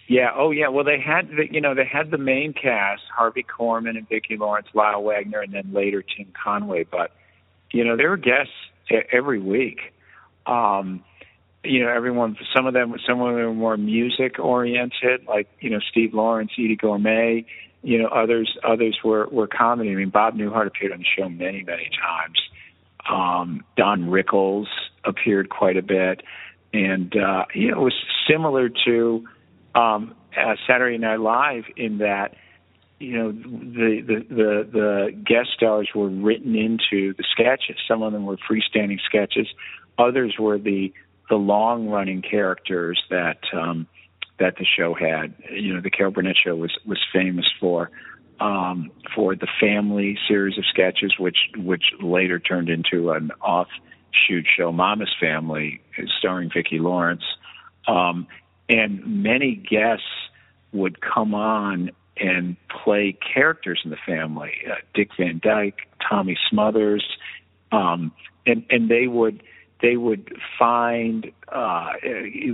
Yeah. 0.07 0.31
Oh, 0.35 0.51
yeah. 0.51 0.67
Well, 0.67 0.83
they 0.83 0.99
had 0.99 1.29
the, 1.29 1.47
you 1.49 1.61
know, 1.61 1.73
they 1.73 1.85
had 1.85 2.11
the 2.11 2.17
main 2.17 2.53
cast: 2.53 3.03
Harvey 3.15 3.43
Korman 3.43 3.97
and 3.97 4.07
Vicki 4.07 4.37
Lawrence, 4.37 4.67
Lyle 4.73 5.01
Waggoner, 5.03 5.41
and 5.41 5.53
then 5.53 5.71
later 5.73 6.03
Tim 6.03 6.31
Conway. 6.41 6.83
But 6.83 7.11
you 7.71 7.83
know, 7.83 7.97
there 7.97 8.09
were 8.09 8.17
guests 8.17 8.53
every 9.11 9.39
week. 9.39 9.79
Um, 10.45 11.03
you 11.63 11.83
know, 11.83 11.89
everyone. 11.89 12.37
Some 12.53 12.67
of 12.67 12.73
them, 12.73 12.93
some 13.07 13.21
of 13.21 13.27
them 13.27 13.45
were 13.45 13.53
more 13.53 13.77
music 13.77 14.37
oriented, 14.39 15.25
like 15.27 15.47
you 15.59 15.69
know, 15.69 15.79
Steve 15.91 16.13
Lawrence, 16.13 16.51
Eydie 16.57 16.79
Gormé. 16.79 17.45
You 17.81 18.01
know, 18.01 18.07
others 18.07 18.57
others 18.63 18.99
were 19.03 19.27
were 19.29 19.47
comedy. 19.47 19.91
I 19.91 19.95
mean, 19.95 20.09
Bob 20.09 20.35
Newhart 20.35 20.67
appeared 20.67 20.91
on 20.91 20.99
the 20.99 21.05
show 21.17 21.29
many 21.29 21.63
many 21.63 21.89
times. 22.01 22.39
Um, 23.09 23.63
Don 23.75 24.09
Rickles 24.09 24.67
appeared 25.03 25.49
quite 25.49 25.77
a 25.77 25.81
bit, 25.81 26.21
and 26.73 27.15
uh, 27.15 27.45
you 27.53 27.71
know, 27.71 27.81
it 27.81 27.83
was 27.83 27.95
similar 28.29 28.69
to 28.85 29.25
um, 29.75 30.15
uh, 30.37 30.55
Saturday 30.67 30.97
Night 30.97 31.19
Live 31.19 31.63
in 31.75 31.99
that 31.99 32.35
you 32.99 33.17
know 33.17 33.31
the, 33.31 34.01
the 34.01 34.25
the 34.29 34.69
the 34.71 35.23
guest 35.25 35.49
stars 35.55 35.89
were 35.93 36.09
written 36.09 36.55
into 36.55 37.13
the 37.13 37.23
sketches. 37.31 37.77
Some 37.87 38.01
of 38.01 38.13
them 38.13 38.25
were 38.25 38.37
freestanding 38.37 38.99
sketches. 39.05 39.47
Others 39.97 40.35
were 40.39 40.57
the 40.57 40.93
the 41.29 41.35
long 41.35 41.87
running 41.87 42.21
characters 42.21 43.01
that 43.09 43.39
um, 43.53 43.87
that 44.39 44.55
the 44.57 44.65
show 44.65 44.93
had. 44.93 45.33
You 45.51 45.73
know, 45.73 45.81
the 45.81 45.89
Carol 45.89 46.11
Burnett 46.11 46.35
show 46.43 46.55
was 46.55 46.71
was 46.85 46.99
famous 47.11 47.45
for 47.59 47.91
um, 48.39 48.91
for 49.15 49.35
the 49.35 49.47
family 49.59 50.17
series 50.27 50.57
of 50.57 50.65
sketches, 50.65 51.15
which 51.19 51.37
which 51.57 51.83
later 52.01 52.39
turned 52.39 52.69
into 52.69 53.11
an 53.11 53.31
offshoot 53.41 54.45
show, 54.57 54.71
Mama's 54.71 55.13
Family, 55.19 55.81
starring 56.19 56.49
Vicki 56.53 56.79
Lawrence. 56.79 57.23
Um, 57.87 58.27
and 58.73 59.23
many 59.23 59.55
guests 59.55 60.05
would 60.71 60.99
come 61.01 61.35
on 61.35 61.91
and 62.17 62.55
play 62.83 63.15
characters 63.33 63.81
in 63.83 63.91
the 63.91 63.97
family. 64.05 64.53
Uh, 64.69 64.75
Dick 64.95 65.09
Van 65.17 65.39
Dyke, 65.41 65.87
Tommy 66.09 66.37
Smothers, 66.49 67.05
um, 67.71 68.11
and 68.45 68.65
and 68.69 68.89
they 68.89 69.07
would 69.07 69.43
they 69.81 69.95
would 69.95 70.35
find 70.57 71.31
uh, 71.49 71.91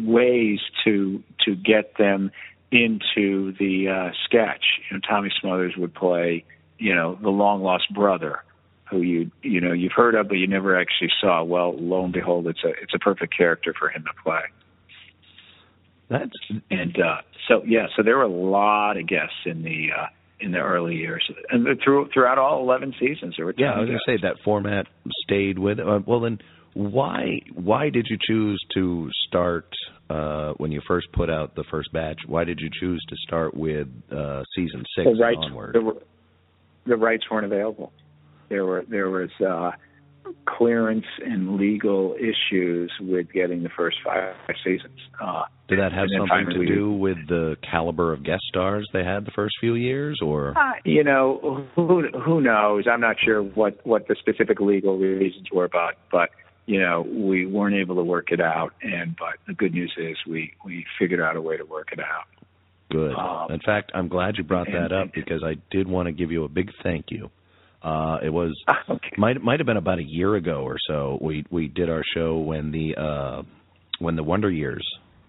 ways 0.03 0.59
to 0.84 1.24
to 1.45 1.55
get 1.55 1.97
them 1.97 2.32
into 2.72 3.53
the 3.53 3.88
uh, 3.88 4.11
sketch. 4.26 4.65
You 4.89 4.97
know, 4.97 5.01
Tommy 5.07 5.32
Smothers 5.39 5.76
would 5.78 5.93
play, 5.93 6.43
you 6.78 6.93
know, 6.93 7.17
the 7.22 7.30
long 7.30 7.63
lost 7.63 7.93
brother, 7.93 8.43
who 8.89 9.01
you 9.01 9.32
you 9.41 9.61
know 9.61 9.72
you've 9.72 9.93
heard 9.93 10.15
of 10.15 10.28
but 10.28 10.36
you 10.36 10.47
never 10.47 10.78
actually 10.78 11.11
saw. 11.22 11.43
Well, 11.43 11.76
lo 11.78 12.03
and 12.03 12.13
behold, 12.13 12.47
it's 12.47 12.63
a 12.65 12.70
it's 12.82 12.93
a 12.93 12.99
perfect 12.99 13.36
character 13.36 13.74
for 13.78 13.89
him 13.89 14.03
to 14.03 14.22
play. 14.22 14.41
That's 16.10 16.32
and 16.72 16.95
uh, 16.97 17.22
so 17.47 17.64
yeah, 17.66 17.88
so 17.95 18.03
there 18.03 18.18
were 18.18 18.24
a 18.24 18.28
lot 18.28 18.97
of 18.97 19.07
guests 19.07 19.36
in 19.45 19.64
the 19.64 19.88
uh, 19.95 20.07
in 20.39 20.51
the 20.51 20.57
early 20.57 20.95
years, 20.95 21.30
and 21.49 21.66
through 21.84 22.10
throughout 22.14 22.38
all 22.38 22.62
eleven 22.62 22.93
seasons 22.99 23.36
there 23.38 23.45
were. 23.45 23.53
Yeah, 23.57 23.74
I 23.74 23.80
was 23.80 23.89
going 23.89 23.99
to 24.05 24.12
say 24.12 24.18
that 24.24 24.38
format 24.43 24.88
stayed 25.24 25.60
with. 25.60 25.80
Uh, 25.80 25.99
well, 26.05 26.22
then 26.22 26.39
why 26.74 27.39
why 27.53 27.89
did 27.89 28.07
you 28.10 28.18
choose 28.20 28.64
to 28.74 29.10
start 29.28 29.68
uh, 30.10 30.53
when 30.53 30.72
you 30.72 30.82
first 30.88 31.12
put 31.14 31.30
out 31.30 31.55
the 31.55 31.64
first 31.70 31.91
batch? 31.91 32.20
Why 32.26 32.43
did 32.43 32.60
you 32.60 32.70
choose 32.80 33.03
to 33.10 33.16
start 33.28 33.53
with 33.53 33.88
uh, 34.12 34.43
season 34.55 34.84
six 34.95 35.05
the 35.05 35.22
rights 35.22 35.39
onward? 35.41 35.76
the, 35.76 36.01
the 36.88 36.97
rights 36.97 37.26
weren't 37.30 37.45
available. 37.45 37.91
There 38.49 38.66
were 38.66 38.84
there 38.88 39.10
was 39.10 39.30
uh, 39.45 39.72
clearance 40.45 41.05
and 41.23 41.57
legal 41.57 42.15
issues 42.15 42.91
with 42.99 43.32
getting 43.32 43.63
the 43.63 43.69
first 43.69 43.97
five 44.03 44.34
seasons. 44.63 44.99
Uh, 45.21 45.43
Did 45.67 45.80
that 45.80 45.91
have 45.91 46.07
something 46.17 46.53
to 46.53 46.65
do 46.65 46.91
with 46.91 47.17
the 47.27 47.55
caliber 47.69 48.13
of 48.13 48.23
guest 48.23 48.43
stars 48.49 48.88
they 48.93 49.03
had 49.03 49.25
the 49.25 49.32
first 49.32 49.55
few 49.59 49.75
years, 49.75 50.19
or 50.23 50.57
Uh, 50.57 50.73
you 50.86 51.03
know, 51.03 51.65
who 51.75 52.07
who 52.09 52.41
knows? 52.41 52.86
I'm 52.91 53.01
not 53.01 53.17
sure 53.23 53.41
what 53.41 53.80
what 53.86 54.07
the 54.07 54.15
specific 54.19 54.59
legal 54.59 54.97
reasons 54.97 55.47
were, 55.51 55.67
but 55.67 55.97
but 56.11 56.30
you 56.65 56.80
know, 56.80 57.01
we 57.01 57.47
weren't 57.47 57.75
able 57.75 57.95
to 57.95 58.03
work 58.03 58.32
it 58.32 58.39
out. 58.39 58.73
And 58.82 59.15
but 59.17 59.39
the 59.47 59.53
good 59.53 59.73
news 59.73 59.93
is 59.97 60.17
we 60.27 60.53
we 60.63 60.86
figured 60.99 61.19
out 61.19 61.36
a 61.36 61.41
way 61.41 61.57
to 61.57 61.65
work 61.65 61.89
it 61.91 61.99
out. 61.99 62.25
good? 62.91 63.13
Um, 63.15 63.51
In 63.51 63.59
fact, 63.59 63.91
I'm 63.95 64.07
glad 64.07 64.38
you 64.38 64.43
brought 64.43 64.67
that 64.71 64.91
up 64.91 65.13
because 65.13 65.43
I 65.43 65.55
did 65.71 65.88
want 65.88 66.07
to 66.07 66.11
give 66.11 66.32
you 66.32 66.43
a 66.43 66.49
big 66.49 66.71
thank 66.84 67.05
you. 67.09 67.30
Uh, 67.82 68.17
it 68.23 68.30
was 68.30 68.51
okay. 68.89 69.09
might 69.17 69.41
might 69.41 69.59
have 69.59 69.67
been 69.67 69.77
about 69.77 69.99
a 69.99 70.03
year 70.03 70.36
ago 70.36 70.61
or 70.63 70.77
so. 70.88 71.17
We 71.21 71.45
we 71.49 71.67
did 71.67 71.89
our 71.89 72.03
show 72.15 72.38
when 72.39 72.71
the 72.71 72.95
uh, 72.95 73.41
when 73.99 74.15
the 74.15 74.23
Wonder 74.23 74.49
Years 74.51 74.86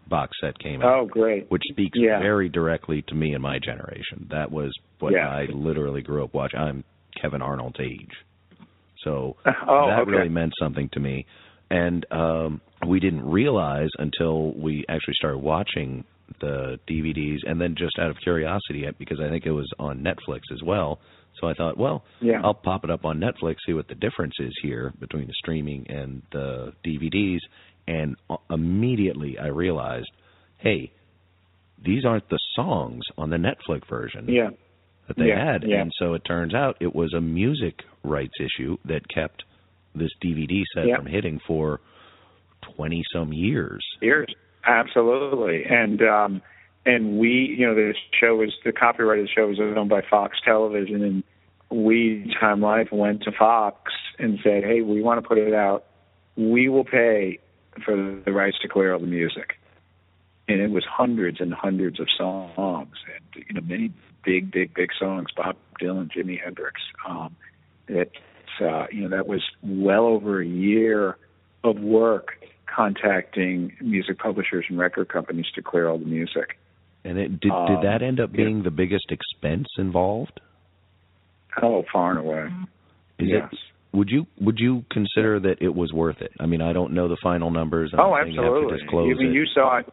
box 0.08 0.36
set 0.40 0.58
came 0.58 0.82
out. 0.82 0.92
Oh, 0.92 1.06
great. 1.06 1.48
which 1.50 1.62
speaks 1.70 1.96
Yeah. 1.96 2.18
very 2.18 2.48
directly 2.48 3.02
to 3.08 3.14
me 3.14 3.32
and 3.34 3.42
my 3.42 3.60
generation. 3.60 4.26
That 4.30 4.50
was 4.50 4.72
what 4.98 5.12
Yeah. 5.12 5.28
I 5.28 5.46
literally 5.52 6.02
grew 6.02 6.24
up 6.24 6.34
watching. 6.34 6.58
I'm 6.58 6.84
Kevin 7.20 7.42
Arnold's 7.42 7.78
age, 7.80 8.10
so 9.04 9.36
Oh, 9.46 9.86
that 9.88 10.00
okay. 10.00 10.10
really 10.10 10.28
meant 10.28 10.52
something 10.60 10.88
to 10.94 11.00
me. 11.00 11.26
And 11.70 12.04
um, 12.10 12.60
we 12.88 12.98
didn't 12.98 13.24
realize 13.30 13.90
until 13.98 14.50
we 14.54 14.84
actually 14.88 15.14
started 15.14 15.38
watching 15.38 16.02
the 16.40 16.80
DVDs, 16.88 17.38
and 17.46 17.60
then 17.60 17.76
just 17.78 17.96
out 18.00 18.10
of 18.10 18.16
curiosity, 18.24 18.84
because 18.98 19.20
I 19.20 19.28
think 19.28 19.46
it 19.46 19.52
was 19.52 19.68
on 19.78 20.02
Netflix 20.02 20.40
as 20.52 20.62
well. 20.64 20.98
So 21.40 21.48
I 21.48 21.54
thought, 21.54 21.78
well, 21.78 22.04
Yeah. 22.20 22.40
I'll 22.44 22.54
pop 22.54 22.84
it 22.84 22.90
up 22.90 23.04
on 23.04 23.18
Netflix, 23.18 23.56
see 23.66 23.72
what 23.72 23.88
the 23.88 23.94
difference 23.94 24.34
is 24.38 24.52
here 24.62 24.92
between 25.00 25.26
the 25.26 25.34
streaming 25.34 25.86
and 25.88 26.22
the 26.32 26.72
DVDs. 26.84 27.40
And 27.88 28.16
uh, 28.28 28.36
immediately 28.50 29.38
I 29.38 29.46
realized, 29.46 30.10
hey, 30.58 30.92
these 31.82 32.04
aren't 32.04 32.28
the 32.28 32.38
songs 32.54 33.02
on 33.16 33.30
the 33.30 33.38
Netflix 33.38 33.88
version 33.88 34.28
Yeah. 34.28 34.50
that 35.08 35.16
they 35.16 35.28
Yeah, 35.28 35.52
had. 35.52 35.64
yeah. 35.66 35.80
And 35.80 35.90
so 35.98 36.12
it 36.14 36.24
turns 36.26 36.54
out 36.54 36.76
it 36.80 36.94
was 36.94 37.12
a 37.14 37.20
music 37.20 37.82
rights 38.04 38.34
issue 38.38 38.76
that 38.84 39.08
kept 39.08 39.44
this 39.94 40.10
DVD 40.22 40.62
set 40.74 40.86
Yeah. 40.88 40.96
from 40.96 41.06
hitting 41.06 41.40
for 41.46 41.80
20 42.76 43.02
some 43.12 43.32
years. 43.32 43.82
Years, 44.02 44.28
absolutely, 44.66 45.64
and 45.64 46.02
um, 46.02 46.42
and 46.86 47.18
we, 47.18 47.54
you 47.58 47.66
know, 47.66 47.74
the 47.74 47.94
show 48.18 48.36
was 48.36 48.52
the 48.64 48.72
copyright 48.72 49.18
of 49.18 49.26
the 49.26 49.30
show 49.30 49.48
was 49.48 49.58
owned 49.60 49.90
by 49.90 50.02
Fox 50.08 50.38
Television, 50.44 51.02
and 51.02 51.24
we, 51.70 52.34
Time 52.40 52.60
Life, 52.60 52.88
went 52.90 53.22
to 53.24 53.32
Fox 53.32 53.92
and 54.18 54.38
said, 54.42 54.64
"Hey, 54.64 54.80
we 54.80 55.02
want 55.02 55.22
to 55.22 55.28
put 55.28 55.38
it 55.38 55.52
out. 55.52 55.84
We 56.36 56.68
will 56.68 56.84
pay 56.84 57.38
for 57.84 57.94
the 57.96 58.32
rights 58.32 58.58
to 58.62 58.68
clear 58.68 58.94
all 58.94 59.00
the 59.00 59.06
music." 59.06 59.58
And 60.48 60.60
it 60.60 60.70
was 60.70 60.84
hundreds 60.84 61.40
and 61.40 61.52
hundreds 61.54 62.00
of 62.00 62.08
songs, 62.16 62.96
and 63.14 63.44
you 63.46 63.54
know, 63.54 63.60
many 63.60 63.92
big, 64.24 64.50
big, 64.50 64.74
big 64.74 64.90
songs. 64.98 65.28
Bob 65.36 65.56
Dylan, 65.80 66.10
Jimi 66.10 66.42
Hendrix. 66.42 66.80
Um, 67.06 67.36
it's 67.88 68.10
uh, 68.60 68.86
you 68.90 69.02
know 69.02 69.16
that 69.16 69.26
was 69.26 69.42
well 69.62 70.06
over 70.06 70.40
a 70.40 70.46
year 70.46 71.18
of 71.62 71.78
work 71.78 72.38
contacting 72.74 73.76
music 73.80 74.18
publishers 74.18 74.64
and 74.68 74.78
record 74.78 75.08
companies 75.08 75.46
to 75.54 75.62
clear 75.62 75.88
all 75.88 75.98
the 75.98 76.04
music. 76.04 76.56
And 77.04 77.18
it 77.18 77.40
did 77.40 77.50
Um, 77.50 77.66
did 77.66 77.82
that 77.82 78.02
end 78.02 78.20
up 78.20 78.30
yeah. 78.32 78.44
being 78.44 78.62
the 78.62 78.70
biggest 78.70 79.10
expense 79.10 79.68
involved? 79.78 80.40
Oh, 81.62 81.84
far 81.92 82.10
and 82.10 82.20
away. 82.20 82.48
Is 83.18 83.28
yes. 83.28 83.48
it 83.52 83.58
would 83.92 84.08
you 84.08 84.26
would 84.40 84.58
you 84.58 84.84
consider 84.90 85.40
that 85.40 85.56
it 85.60 85.74
was 85.74 85.92
worth 85.92 86.20
it? 86.20 86.32
I 86.38 86.46
mean, 86.46 86.62
I 86.62 86.72
don't 86.72 86.92
know 86.92 87.08
the 87.08 87.16
final 87.22 87.50
numbers. 87.50 87.92
Oh, 87.96 88.12
I 88.12 88.18
don't 88.18 88.26
think 88.26 88.36
you 88.36 88.42
absolutely. 88.42 89.12
I 89.12 89.14
mean, 89.14 89.30
it. 89.30 89.34
you 89.34 89.46
saw 89.46 89.78
it. 89.78 89.86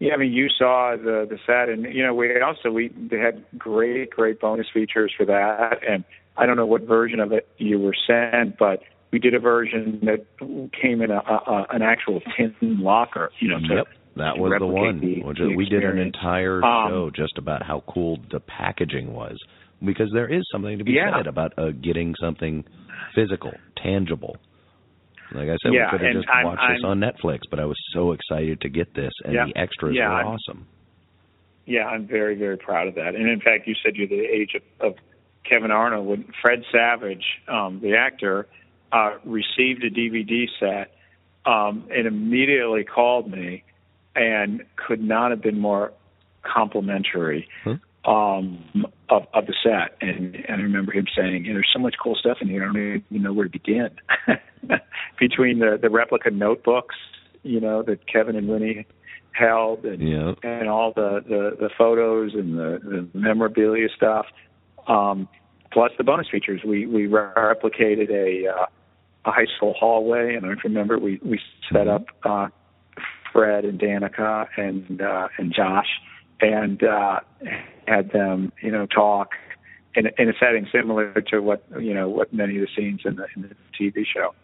Yeah, 0.00 0.14
I 0.14 0.16
mean, 0.16 0.32
you 0.32 0.48
saw 0.48 0.96
the 0.96 1.26
the 1.28 1.38
set, 1.46 1.68
and 1.68 1.84
you 1.94 2.04
know, 2.04 2.14
we 2.14 2.40
also 2.40 2.70
we 2.70 2.88
they 2.88 3.18
had 3.18 3.44
great, 3.56 4.10
great 4.10 4.40
bonus 4.40 4.66
features 4.72 5.12
for 5.16 5.26
that. 5.26 5.80
And 5.88 6.04
I 6.36 6.46
don't 6.46 6.56
know 6.56 6.66
what 6.66 6.82
version 6.82 7.20
of 7.20 7.32
it 7.32 7.48
you 7.58 7.78
were 7.78 7.94
sent, 8.06 8.58
but 8.58 8.82
we 9.12 9.18
did 9.18 9.34
a 9.34 9.40
version 9.40 10.00
that 10.02 10.24
came 10.80 11.00
in 11.00 11.10
a, 11.10 11.18
a, 11.18 11.34
a 11.46 11.66
an 11.70 11.82
actual 11.82 12.20
tin 12.36 12.54
locker. 12.60 13.30
You 13.38 13.48
know, 13.48 13.58
to, 13.60 13.74
Yep, 13.76 13.86
that 14.18 14.38
was 14.38 14.52
the 14.58 14.66
one. 14.66 15.00
the- 15.00 15.22
which 15.22 15.38
the 15.38 15.54
we 15.56 15.66
did 15.66 15.84
an 15.84 15.98
entire 15.98 16.64
Um, 16.64 16.88
show 16.90 17.10
just 17.10 17.38
about 17.38 17.62
how 17.62 17.80
cool 17.88 18.18
the 18.30 18.40
packaging 18.40 19.12
was, 19.14 19.38
because 19.84 20.10
there 20.12 20.28
is 20.28 20.42
something 20.52 20.78
to 20.78 20.84
be 20.84 20.92
Yeah. 20.92 21.16
said 21.16 21.26
about 21.26 21.52
uh, 21.58 21.70
getting 21.70 22.14
something 22.20 22.64
physical, 23.14 23.52
tangible. 23.76 24.36
Like 25.32 25.48
I 25.50 25.56
said, 25.62 25.72
Yeah, 25.74 25.86
we 25.92 25.98
could 25.98 26.06
have 26.06 26.14
just 26.14 26.28
I'm- 26.28 26.46
watched 26.46 26.60
this 26.68 26.84
I'm- 26.84 26.86
on 26.86 27.00
Netflix, 27.00 27.40
but 27.50 27.58
I 27.60 27.64
was 27.66 27.76
so 27.92 28.12
excited 28.12 28.60
to 28.62 28.68
get 28.68 28.94
this, 28.94 29.12
and 29.24 29.34
Yeah. 29.34 29.44
the 29.46 29.56
extras 29.56 29.94
Yeah, 29.94 30.08
were 30.08 30.14
I'm- 30.14 30.26
awesome. 30.28 30.66
Yeah, 31.66 31.86
I'm 31.86 32.06
very, 32.06 32.34
very 32.34 32.56
proud 32.56 32.88
of 32.88 32.94
that. 32.94 33.14
And 33.14 33.28
in 33.28 33.40
fact, 33.40 33.66
you 33.66 33.74
said 33.82 33.96
you're 33.96 34.06
the 34.06 34.24
age 34.24 34.54
of, 34.54 34.62
of 34.80 34.94
Kevin 35.44 35.70
Arnold, 35.70 36.06
when 36.06 36.24
Fred 36.40 36.64
Savage, 36.72 37.24
um, 37.46 37.80
the 37.80 37.94
actor, 37.96 38.46
uh, 38.90 39.18
received 39.24 39.84
a 39.84 39.90
DVD 39.90 40.48
set 40.58 40.94
um, 41.44 41.84
and 41.94 42.06
immediately 42.06 42.84
called 42.84 43.30
me 43.30 43.64
and 44.14 44.64
could 44.76 45.00
not 45.02 45.30
have 45.30 45.42
been 45.42 45.58
more 45.58 45.92
complimentary 46.42 47.48
um, 48.04 48.86
of, 49.10 49.26
of 49.34 49.46
the 49.46 49.54
set. 49.62 49.96
And, 50.00 50.34
and 50.34 50.60
I 50.60 50.62
remember 50.62 50.92
him 50.92 51.06
saying, 51.16 51.44
you 51.44 51.52
know, 51.52 51.56
"There's 51.58 51.70
so 51.72 51.78
much 51.78 51.96
cool 52.02 52.14
stuff 52.16 52.38
in 52.40 52.48
here. 52.48 52.62
I 52.62 52.66
don't 52.72 53.04
even 53.10 53.22
know 53.22 53.32
where 53.32 53.46
to 53.46 53.50
begin." 53.50 53.90
Between 55.18 55.58
the 55.58 55.78
the 55.80 55.90
replica 55.90 56.30
notebooks, 56.30 56.96
you 57.42 57.60
know, 57.60 57.82
that 57.82 58.06
Kevin 58.06 58.36
and 58.36 58.48
Winnie 58.48 58.86
held, 59.32 59.84
and 59.84 60.00
Yeah. 60.06 60.34
and 60.42 60.68
all 60.68 60.92
the 60.94 61.22
the, 61.26 61.56
the 61.58 61.70
photos 61.76 62.34
and 62.34 62.58
the, 62.58 63.08
the 63.12 63.18
memorabilia 63.18 63.88
stuff, 63.94 64.26
um, 64.86 65.28
plus 65.72 65.92
the 65.98 66.04
bonus 66.04 66.28
features. 66.30 66.62
We 66.64 66.86
we 66.86 67.06
replicated 67.06 68.10
a 68.10 68.48
uh, 68.48 68.66
a 69.26 69.30
high 69.30 69.46
school 69.56 69.74
hallway, 69.78 70.34
and 70.34 70.46
I 70.46 70.54
remember 70.64 70.98
we 70.98 71.20
we 71.24 71.40
set 71.72 71.88
up 71.88 72.06
uh, 72.24 72.48
Fred 73.32 73.64
and 73.64 73.78
Danica 73.80 74.46
and 74.56 75.00
uh, 75.00 75.28
and 75.38 75.52
Josh, 75.54 75.88
and 76.40 76.82
uh, 76.82 77.20
had 77.86 78.10
them 78.12 78.52
you 78.62 78.70
know 78.70 78.86
talk 78.86 79.30
in 79.94 80.06
in 80.18 80.28
a 80.28 80.32
setting 80.40 80.66
similar 80.72 81.12
to 81.30 81.40
what 81.40 81.64
you 81.80 81.94
know 81.94 82.08
what 82.08 82.32
many 82.32 82.56
of 82.56 82.62
the 82.62 82.68
scenes 82.76 83.00
in 83.04 83.16
the 83.16 83.26
in 83.36 83.42
the 83.42 83.54
TV 83.80 84.04
show. 84.12 84.34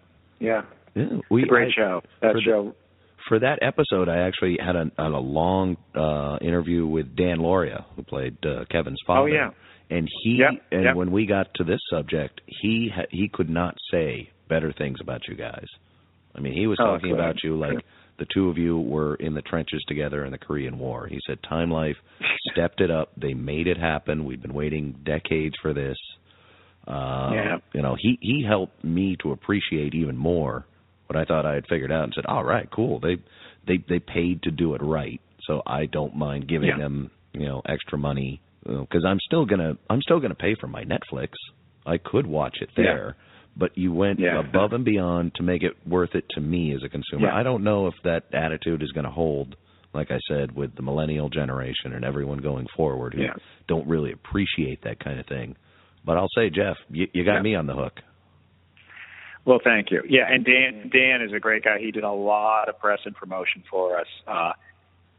Yeah, 0.41 0.63
Yeah, 0.95 1.19
we 1.31 1.43
it's 1.43 1.49
a 1.49 1.51
great 1.51 1.69
I- 1.69 1.75
show. 1.77 2.03
That 2.21 2.33
for 2.33 2.39
the- 2.39 2.43
show. 2.45 2.75
for 3.29 3.39
that 3.39 3.59
episode, 3.63 4.09
I 4.09 4.19
actually 4.27 4.59
had 4.61 4.77
a, 4.77 4.91
had 4.99 5.13
a 5.13 5.19
long 5.19 5.77
uh 5.95 6.39
interview 6.41 6.87
with 6.87 7.15
Dan 7.17 7.39
Lauria, 7.39 7.85
who 7.97 8.03
played 8.03 8.37
uh, 8.45 8.65
Kevin's 8.71 9.01
father. 9.07 9.29
Oh 9.29 9.33
yeah. 9.33 9.51
and 9.91 10.09
he 10.23 10.39
Yep, 10.41 10.63
and 10.73 10.85
yep. 10.85 10.97
when 10.97 11.11
we 11.13 11.27
got 11.27 11.47
to 11.55 11.65
this 11.65 11.81
subject, 11.91 12.41
he 12.47 12.91
ha- 12.95 13.07
he 13.11 13.29
could 13.29 13.49
not 13.51 13.77
say 13.91 14.31
better 14.49 14.73
things 14.73 14.99
about 15.01 15.23
you 15.29 15.35
guys. 15.37 15.67
I 16.37 16.41
mean, 16.41 16.53
he 16.53 16.67
was 16.67 16.79
Oh, 16.81 16.87
talking 16.87 17.11
good. 17.11 17.19
about 17.21 17.37
you 17.45 17.57
like 17.57 17.75
Good. 17.77 17.85
the 18.19 18.27
two 18.33 18.49
of 18.49 18.59
you 18.59 18.79
were 18.79 19.17
in 19.17 19.35
the 19.35 19.43
trenches 19.43 19.83
together 19.89 20.25
in 20.25 20.31
the 20.33 20.39
Korean 20.39 20.79
War. 20.79 21.07
He 21.07 21.19
said 21.27 21.39
Time 21.43 21.71
Life 21.71 21.97
stepped 22.53 22.81
it 22.81 22.91
up. 22.91 23.11
They 23.17 23.35
made 23.35 23.67
it 23.67 23.77
happen. 23.77 24.25
We've 24.25 24.41
been 24.43 24.55
waiting 24.55 24.95
decades 25.05 25.55
for 25.61 25.73
this. 25.73 25.97
Uh, 26.87 27.31
Yeah. 27.35 27.57
You 27.73 27.83
know, 27.83 27.97
he 27.99 28.19
he 28.21 28.45
helped 28.47 28.85
me 28.85 29.17
to 29.23 29.33
appreciate 29.33 29.95
even 29.95 30.17
more 30.17 30.67
what 31.07 31.17
I 31.17 31.25
thought 31.25 31.47
I 31.47 31.55
had 31.55 31.67
figured 31.69 31.93
out 31.93 32.05
and 32.05 32.13
said, 32.15 32.27
"All 32.27 32.45
right, 32.45 32.69
cool. 32.71 33.01
They 33.01 33.17
they 33.67 33.79
they 33.89 33.99
paid 33.99 34.43
to 34.43 34.51
do 34.51 34.75
it 34.75 34.83
right, 34.83 35.21
so 35.47 35.63
I 35.67 35.87
don't 35.87 36.15
mind 36.17 36.47
giving 36.49 36.69
Yeah. 36.69 36.79
them 36.79 37.11
you 37.33 37.47
know 37.47 37.63
extra 37.67 37.99
money 37.99 38.41
because 38.65 39.05
I'm 39.07 39.19
still 39.21 39.45
gonna 39.47 39.77
I'm 39.91 40.03
still 40.03 40.21
gonna 40.21 40.35
pay 40.35 40.55
for 40.61 40.67
my 40.69 40.85
Netflix. 40.85 41.29
I 41.87 41.99
could 41.99 42.27
watch 42.27 42.59
it 42.61 42.71
Yeah. 42.77 42.85
But 43.57 43.77
you 43.77 43.93
went 43.93 44.19
Yeah. 44.19 44.41
above 44.41 44.73
and 44.73 44.85
beyond 44.85 45.35
to 45.37 45.43
make 45.43 45.63
it 45.63 45.75
worth 45.87 46.15
it 46.15 46.25
to 46.31 46.41
me 46.41 46.75
as 46.75 46.83
a 46.83 46.89
consumer. 46.89 47.29
Yeah. 47.29 47.37
I 47.37 47.43
don't 47.43 47.63
know 47.65 47.87
if 47.87 47.95
that 48.03 48.25
attitude 48.33 48.83
is 48.83 48.91
going 48.93 49.05
to 49.05 49.11
hold. 49.11 49.57
Like 49.93 50.11
I 50.11 50.19
said, 50.29 50.57
with 50.57 50.75
the 50.75 50.83
millennial 50.83 51.29
generation 51.29 51.93
and 51.93 52.05
everyone 52.05 52.39
going 52.39 52.67
forward 52.77 53.15
who 53.15 53.23
Yeah. 53.23 53.35
don't 53.69 53.87
really 53.87 54.11
appreciate 54.11 54.83
that 54.83 54.99
kind 54.99 55.21
of 55.21 55.27
thing. 55.27 55.55
But 56.05 56.17
I'll 56.17 56.29
say, 56.37 56.51
Jeff, 56.51 56.77
you, 56.91 57.07
you 57.13 57.25
got 57.25 57.43
me 57.43 57.55
on 57.55 57.67
the 57.67 57.75
hook. 57.75 58.01
Well, 59.45 59.61
thank 59.63 59.91
you. 59.91 60.03
Yeah, 60.09 60.25
and 60.29 60.45
Dan 60.45 60.91
Dan 60.93 61.21
is 61.23 61.33
a 61.33 61.39
great 61.39 61.65
guy. 61.65 61.79
He 61.79 61.91
did 61.91 62.03
a 62.05 62.11
lot 62.11 62.69
of 62.69 62.79
press 62.79 63.01
and 63.05 63.15
promotion 63.15 63.63
for 63.71 63.99
us. 63.99 64.07
Uh, 64.27 64.53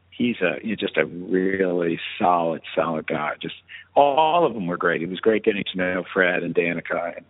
he's 0.10 0.36
a 0.42 0.56
he's 0.62 0.78
just 0.78 0.98
a 0.98 1.06
really 1.06 2.00
solid, 2.20 2.62
solid 2.76 3.06
guy. 3.08 3.34
Just 3.42 3.56
all, 3.96 4.16
all 4.16 4.46
of 4.48 4.54
them 4.56 4.66
were 4.68 4.78
great. 4.78 5.04
It 5.04 5.10
was 5.10 5.20
great 5.20 5.44
getting 5.44 5.64
to 5.72 5.78
know 5.78 6.04
Fred 6.12 6.42
and 6.44 6.56
Danica 6.56 7.18
and, 7.18 7.26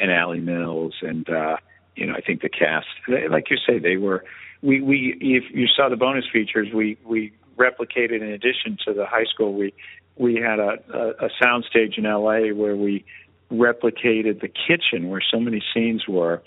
and 0.00 0.10
Alley 0.10 0.40
Mills, 0.40 0.94
and 1.02 1.28
uh, 1.28 1.56
you 1.96 2.06
know 2.06 2.14
I 2.14 2.20
think 2.20 2.42
the 2.42 2.48
cast, 2.48 2.86
they, 3.06 3.28
like 3.28 3.50
you 3.50 3.56
say, 3.66 3.78
they 3.78 3.96
were. 3.96 4.24
We 4.62 4.80
we 4.80 5.16
if 5.20 5.44
you 5.54 5.66
saw 5.68 5.88
the 5.88 5.96
bonus 5.96 6.24
features, 6.32 6.68
we 6.74 6.98
we 7.04 7.32
replicated 7.56 8.22
in 8.22 8.30
addition 8.32 8.78
to 8.86 8.94
the 8.94 9.06
high 9.06 9.24
school, 9.24 9.54
we 9.54 9.74
we 10.16 10.36
had 10.36 10.58
a 10.58 10.78
a, 10.92 11.26
a 11.26 11.30
soundstage 11.42 11.98
in 11.98 12.06
L.A. 12.06 12.52
where 12.52 12.76
we 12.76 13.04
replicated 13.50 14.40
the 14.40 14.48
kitchen 14.48 15.08
where 15.08 15.22
so 15.22 15.40
many 15.40 15.62
scenes 15.74 16.06
were. 16.06 16.42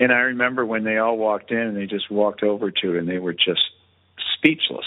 And 0.00 0.12
I 0.12 0.20
remember 0.20 0.64
when 0.64 0.84
they 0.84 0.96
all 0.96 1.18
walked 1.18 1.50
in 1.50 1.58
and 1.58 1.76
they 1.76 1.86
just 1.86 2.10
walked 2.10 2.42
over 2.42 2.70
to 2.70 2.94
it 2.94 2.98
and 2.98 3.08
they 3.08 3.18
were 3.18 3.34
just 3.34 3.60
speechless. 4.34 4.86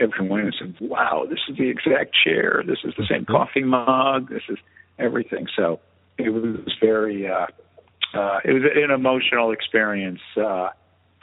Everyone 0.00 0.52
said, 0.58 0.74
"Wow, 0.80 1.26
this 1.28 1.40
is 1.48 1.56
the 1.56 1.68
exact 1.68 2.14
chair. 2.24 2.62
This 2.66 2.78
is 2.84 2.94
the 2.96 3.06
same 3.06 3.24
coffee 3.24 3.62
mug. 3.62 4.30
This 4.30 4.42
is 4.48 4.58
everything." 4.98 5.46
So 5.54 5.80
it 6.18 6.30
was 6.30 6.56
very, 6.80 7.28
uh, 7.28 7.46
uh, 8.14 8.38
it 8.44 8.52
was 8.52 8.62
an 8.74 8.90
emotional 8.90 9.52
experience 9.52 10.20
uh, 10.36 10.70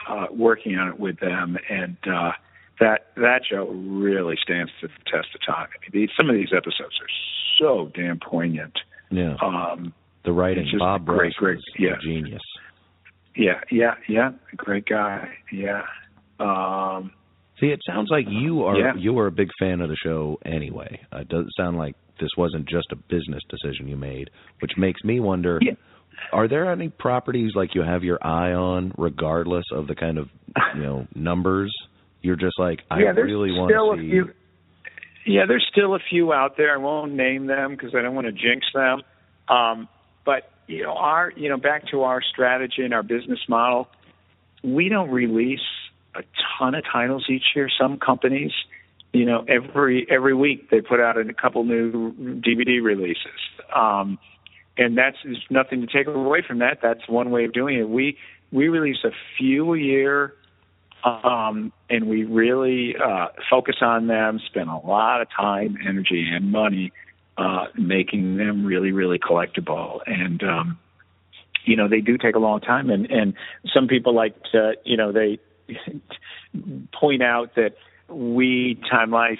uh, 0.08 0.26
working 0.30 0.76
on 0.78 0.88
it 0.88 1.00
with 1.00 1.18
them, 1.20 1.56
and 1.68 1.96
uh, 2.06 2.32
that 2.80 3.06
that 3.16 3.42
show 3.48 3.66
really 3.68 4.36
stands 4.42 4.70
to 4.80 4.88
the 4.88 4.94
test 5.10 5.28
of 5.34 5.40
time. 5.46 5.68
I 5.68 5.76
mean, 5.80 6.02
these, 6.02 6.10
some 6.16 6.28
of 6.28 6.36
these 6.36 6.52
episodes 6.56 6.94
are 7.00 7.12
so 7.58 7.90
damn 7.94 8.18
poignant. 8.20 8.78
Yeah. 9.10 9.36
Um, 9.42 9.92
the 10.24 10.32
writing, 10.32 10.64
just 10.64 10.78
Bob 10.78 11.04
great, 11.04 11.18
Bruce 11.18 11.34
great, 11.36 11.58
yeah. 11.78 11.96
genius. 12.02 12.42
Yeah, 13.36 13.60
yeah, 13.70 13.94
yeah. 14.08 14.30
Great 14.56 14.86
guy. 14.86 15.28
Yeah. 15.52 15.82
Um, 16.38 17.12
See, 17.60 17.66
it 17.66 17.80
sounds 17.86 18.08
like 18.10 18.26
you 18.28 18.64
are 18.64 18.76
Yeah. 18.76 18.94
you 18.96 19.18
are 19.18 19.26
a 19.26 19.32
big 19.32 19.50
fan 19.58 19.80
of 19.80 19.88
the 19.88 19.96
show 19.96 20.38
anyway. 20.44 21.00
Uh, 21.12 21.18
it 21.18 21.28
doesn't 21.28 21.52
sound 21.56 21.78
like 21.78 21.94
this 22.20 22.30
wasn't 22.36 22.68
just 22.68 22.92
a 22.92 22.96
business 22.96 23.42
decision 23.48 23.88
you 23.88 23.96
made, 23.96 24.30
which 24.60 24.72
makes 24.76 25.02
me 25.04 25.20
wonder: 25.20 25.60
Are 26.32 26.48
there 26.48 26.70
any 26.70 26.88
properties 26.88 27.52
like 27.54 27.74
you 27.74 27.82
have 27.82 28.04
your 28.04 28.24
eye 28.24 28.52
on, 28.52 28.92
regardless 28.96 29.64
of 29.72 29.86
the 29.86 29.94
kind 29.94 30.18
of 30.18 30.28
you 30.74 30.82
know 30.82 31.06
numbers? 31.14 31.74
You're 32.22 32.36
just 32.36 32.58
like, 32.58 32.80
I 32.90 33.00
yeah, 33.00 33.10
really 33.10 33.52
want 33.52 33.70
to 33.70 34.02
see. 34.02 34.10
few. 34.10 34.32
Yeah, 35.26 35.42
there's 35.46 35.66
still 35.70 35.94
a 35.94 35.98
few 36.10 36.32
out 36.32 36.56
there. 36.56 36.74
I 36.74 36.76
won't 36.78 37.12
name 37.12 37.46
them 37.46 37.72
because 37.72 37.94
I 37.94 38.02
don't 38.02 38.14
want 38.14 38.26
to 38.26 38.32
jinx 38.32 38.66
them. 38.74 39.02
Um, 39.48 39.88
but 40.24 40.50
you 40.66 40.82
know, 40.84 40.92
our 40.92 41.32
you 41.36 41.48
know, 41.48 41.56
back 41.56 41.88
to 41.90 42.02
our 42.02 42.22
strategy 42.22 42.82
and 42.82 42.94
our 42.94 43.02
business 43.02 43.40
model, 43.48 43.88
we 44.62 44.88
don't 44.88 45.10
release 45.10 45.60
a 46.14 46.22
ton 46.58 46.74
of 46.74 46.84
titles 46.90 47.26
each 47.28 47.44
year. 47.54 47.68
Some 47.78 47.98
companies, 47.98 48.52
you 49.14 49.24
know, 49.24 49.44
every 49.48 50.06
every 50.10 50.34
week 50.34 50.70
they 50.70 50.80
put 50.80 51.00
out 51.00 51.16
a 51.16 51.32
couple 51.32 51.64
new 51.64 52.12
DVD 52.12 52.82
releases. 52.82 53.40
Um, 53.74 54.18
and 54.76 54.98
that's 54.98 55.16
there's 55.24 55.44
nothing 55.50 55.80
to 55.80 55.86
take 55.86 56.08
away 56.08 56.42
from 56.46 56.58
that. 56.58 56.80
That's 56.82 57.08
one 57.08 57.30
way 57.30 57.44
of 57.44 57.52
doing 57.52 57.78
it. 57.78 57.88
We 57.88 58.18
we 58.50 58.68
release 58.68 59.04
a 59.04 59.12
few 59.38 59.72
a 59.74 59.78
year 59.78 60.34
um, 61.04 61.72
and 61.90 62.08
we 62.08 62.24
really 62.24 62.96
uh, 62.96 63.28
focus 63.50 63.76
on 63.82 64.06
them, 64.06 64.40
spend 64.46 64.70
a 64.70 64.76
lot 64.76 65.20
of 65.20 65.28
time, 65.30 65.76
energy, 65.86 66.26
and 66.32 66.50
money 66.50 66.92
uh, 67.36 67.66
making 67.76 68.36
them 68.36 68.64
really, 68.64 68.90
really 68.90 69.18
collectible. 69.18 70.00
And 70.06 70.42
um, 70.42 70.78
you 71.64 71.76
know, 71.76 71.88
they 71.88 72.00
do 72.00 72.16
take 72.16 72.34
a 72.34 72.38
long 72.38 72.60
time, 72.60 72.90
and 72.90 73.10
and 73.10 73.34
some 73.72 73.86
people 73.86 74.14
like 74.14 74.34
to, 74.52 74.74
you 74.84 74.96
know, 74.96 75.12
they 75.12 75.38
point 76.92 77.22
out 77.22 77.54
that 77.56 77.76
we 78.08 78.80
Time 78.90 79.10
Life 79.10 79.38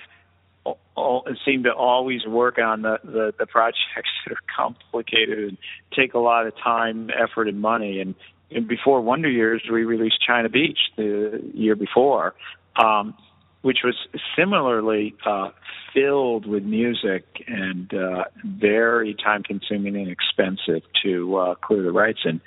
all, 0.96 1.26
seem 1.44 1.64
to 1.64 1.72
always 1.72 2.26
work 2.26 2.58
on 2.58 2.82
the, 2.82 2.98
the 3.04 3.34
the 3.38 3.46
projects 3.46 3.80
that 4.26 4.32
are 4.32 4.42
complicated 4.56 5.38
and 5.38 5.58
take 5.96 6.14
a 6.14 6.18
lot 6.18 6.46
of 6.46 6.54
time, 6.56 7.10
effort, 7.10 7.48
and 7.48 7.60
money. 7.60 8.00
And, 8.00 8.14
and 8.50 8.68
before 8.68 9.00
Wonder 9.00 9.28
Years, 9.28 9.62
we 9.70 9.84
released 9.84 10.20
China 10.24 10.48
Beach 10.48 10.78
the 10.96 11.42
year 11.54 11.74
before, 11.74 12.34
um, 12.76 13.14
which 13.62 13.78
was 13.84 13.96
similarly 14.36 15.14
uh, 15.26 15.50
filled 15.92 16.46
with 16.46 16.62
music 16.62 17.24
and 17.46 17.92
uh, 17.92 18.24
very 18.44 19.14
time-consuming 19.14 19.96
and 19.96 20.08
expensive 20.08 20.82
to 21.02 21.36
uh, 21.36 21.54
clear 21.56 21.82
the 21.82 21.92
rights. 21.92 22.20
And 22.24 22.40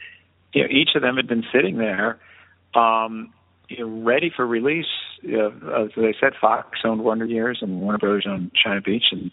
you 0.53 0.63
know, 0.63 0.69
each 0.69 0.89
of 0.95 1.01
them 1.01 1.17
had 1.17 1.27
been 1.27 1.45
sitting 1.53 1.77
there. 1.77 2.19
Um, 2.73 3.33
you 3.69 3.79
know, 3.79 4.03
ready 4.03 4.31
for 4.33 4.45
release. 4.45 4.85
Uh, 5.23 5.83
as 5.83 5.91
I 5.97 6.13
said, 6.19 6.33
Fox 6.39 6.79
owned 6.83 7.03
Wonder 7.03 7.25
Years 7.25 7.59
and 7.61 7.81
Warner 7.81 7.97
Brothers 7.97 8.25
owned 8.27 8.51
China 8.53 8.81
Beach, 8.81 9.05
and 9.11 9.31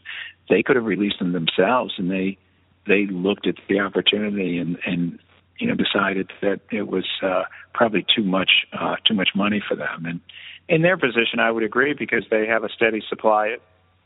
they 0.48 0.62
could 0.62 0.76
have 0.76 0.84
released 0.84 1.18
them 1.18 1.32
themselves. 1.32 1.94
And 1.98 2.10
they 2.10 2.38
they 2.86 3.06
looked 3.06 3.46
at 3.46 3.56
the 3.68 3.80
opportunity 3.80 4.58
and 4.58 4.78
and 4.86 5.18
you 5.58 5.68
know 5.68 5.74
decided 5.74 6.30
that 6.42 6.60
it 6.70 6.88
was 6.88 7.06
uh, 7.22 7.44
probably 7.72 8.04
too 8.14 8.24
much 8.24 8.66
uh, 8.72 8.96
too 9.06 9.14
much 9.14 9.30
money 9.34 9.62
for 9.66 9.76
them. 9.76 10.06
And 10.06 10.20
in 10.68 10.82
their 10.82 10.96
position, 10.96 11.38
I 11.40 11.50
would 11.50 11.62
agree 11.62 11.94
because 11.94 12.24
they 12.30 12.46
have 12.46 12.64
a 12.64 12.68
steady 12.70 13.02
supply 13.08 13.56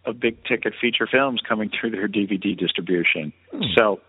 of 0.04 0.18
big 0.20 0.42
ticket 0.44 0.74
feature 0.80 1.06
films 1.06 1.40
coming 1.46 1.70
through 1.70 1.90
their 1.90 2.08
DVD 2.08 2.56
distribution. 2.56 3.32
So 3.76 4.00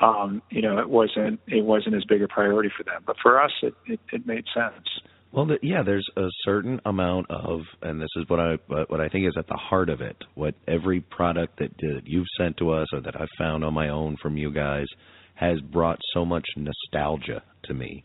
um, 0.00 0.42
you 0.50 0.62
know, 0.62 0.78
it 0.78 0.88
wasn't 0.88 1.40
it 1.46 1.64
wasn't 1.64 1.94
as 1.94 2.04
big 2.04 2.22
a 2.22 2.28
priority 2.28 2.70
for 2.76 2.82
them. 2.82 3.02
But 3.06 3.16
for 3.22 3.40
us, 3.40 3.52
it 3.62 3.74
it, 3.86 4.00
it 4.12 4.26
made 4.26 4.44
sense. 4.52 5.00
Well, 5.34 5.46
the, 5.46 5.58
yeah, 5.62 5.82
there's 5.84 6.06
a 6.16 6.28
certain 6.44 6.80
amount 6.86 7.26
of, 7.28 7.62
and 7.82 8.00
this 8.00 8.08
is 8.16 8.24
what 8.28 8.38
I 8.38 8.54
what 8.68 9.00
I 9.00 9.08
think 9.08 9.26
is 9.26 9.34
at 9.36 9.48
the 9.48 9.56
heart 9.56 9.88
of 9.88 10.00
it. 10.00 10.16
What 10.34 10.54
every 10.68 11.00
product 11.00 11.58
that, 11.58 11.76
that 11.78 12.02
you've 12.04 12.26
sent 12.38 12.56
to 12.58 12.70
us 12.70 12.86
or 12.92 13.00
that 13.00 13.20
I've 13.20 13.28
found 13.36 13.64
on 13.64 13.74
my 13.74 13.88
own 13.88 14.16
from 14.22 14.36
you 14.36 14.52
guys 14.52 14.86
has 15.34 15.60
brought 15.60 15.98
so 16.12 16.24
much 16.24 16.46
nostalgia 16.56 17.42
to 17.64 17.74
me. 17.74 18.04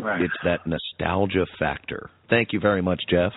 Right. 0.00 0.22
It's 0.22 0.34
that 0.44 0.60
nostalgia 0.64 1.44
factor. 1.58 2.10
Thank 2.28 2.52
you 2.52 2.60
very 2.60 2.82
much, 2.82 3.02
Jeff. 3.10 3.32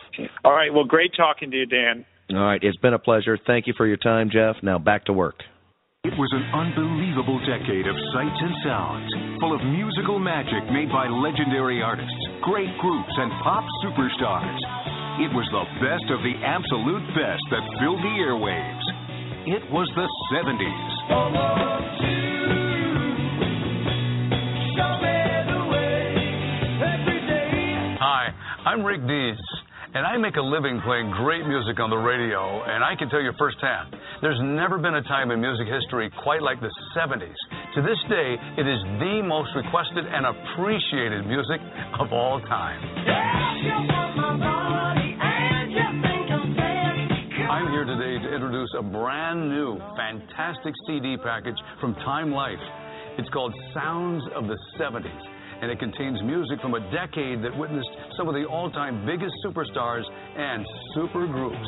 All 0.45 0.53
right. 0.53 0.71
Well, 0.71 0.85
great 0.85 1.11
talking 1.17 1.49
to 1.49 1.57
you, 1.57 1.65
Dan. 1.65 2.05
All 2.29 2.37
right, 2.37 2.63
it's 2.63 2.77
been 2.77 2.93
a 2.93 2.99
pleasure. 2.99 3.37
Thank 3.45 3.67
you 3.67 3.73
for 3.75 3.85
your 3.85 3.97
time, 3.97 4.29
Jeff. 4.31 4.55
Now 4.63 4.79
back 4.79 5.05
to 5.05 5.13
work. 5.13 5.35
It 6.03 6.19
was 6.19 6.27
an 6.35 6.43
unbelievable 6.51 7.39
decade 7.47 7.87
of 7.87 7.95
sights 8.11 8.35
and 8.43 8.51
sounds, 8.59 9.07
full 9.39 9.55
of 9.55 9.63
musical 9.63 10.19
magic 10.19 10.67
made 10.67 10.91
by 10.91 11.07
legendary 11.07 11.81
artists, 11.81 12.11
great 12.41 12.77
groups, 12.79 13.13
and 13.15 13.31
pop 13.39 13.63
superstars. 13.79 14.59
It 15.23 15.31
was 15.31 15.47
the 15.55 15.63
best 15.79 16.03
of 16.11 16.19
the 16.19 16.35
absolute 16.43 17.07
best 17.15 17.39
that 17.55 17.63
filled 17.79 18.03
the 18.03 18.19
airwaves. 18.19 18.83
It 19.47 19.63
was 19.71 19.87
the 19.95 20.03
70s. 20.35 20.91
Hi, 28.03 28.27
I'm 28.65 28.83
Rick 28.83 29.07
Dees, 29.07 29.39
and 29.93 30.05
I 30.05 30.17
make 30.17 30.35
a 30.37 30.41
living 30.41 30.81
playing 30.81 31.11
great 31.11 31.45
music 31.45 31.79
on 31.79 31.89
the 31.89 31.97
radio, 31.97 32.63
and 32.65 32.83
I 32.83 32.95
can 32.97 33.09
tell 33.09 33.21
you 33.21 33.31
firsthand, 33.37 33.95
there's 34.21 34.39
never 34.41 34.79
been 34.79 34.95
a 34.95 35.03
time 35.03 35.29
in 35.29 35.39
music 35.39 35.67
history 35.67 36.09
quite 36.23 36.41
like 36.41 36.59
the 36.61 36.71
70s. 36.97 37.37
To 37.75 37.81
this 37.81 38.01
day, 38.09 38.35
it 38.57 38.65
is 38.65 38.81
the 38.97 39.21
most 39.21 39.53
requested 39.55 40.05
and 40.09 40.25
appreciated 40.25 41.27
music 41.27 41.61
of 42.01 42.11
all 42.11 42.41
time. 42.41 42.81
I'm 47.53 47.69
here 47.69 47.85
today 47.85 48.17
to 48.17 48.33
introduce 48.33 48.73
a 48.79 48.81
brand 48.81 49.49
new, 49.49 49.77
fantastic 49.95 50.73
CD 50.87 51.17
package 51.21 51.57
from 51.79 51.93
Time 52.01 52.31
Life. 52.31 52.57
It's 53.19 53.29
called 53.29 53.53
Sounds 53.75 54.23
of 54.35 54.47
the 54.47 54.57
70s, 54.79 55.21
and 55.61 55.71
it 55.71 55.79
contains 55.79 56.21
music 56.23 56.59
from 56.61 56.73
a 56.73 56.79
decade 56.91 57.43
that 57.43 57.55
witnessed 57.57 57.89
some 58.17 58.27
of 58.27 58.33
the 58.33 58.45
all 58.45 58.69
time 58.71 59.05
biggest 59.05 59.33
superstars 59.45 60.03
and 60.37 60.65
super 60.95 61.27
groups. 61.27 61.67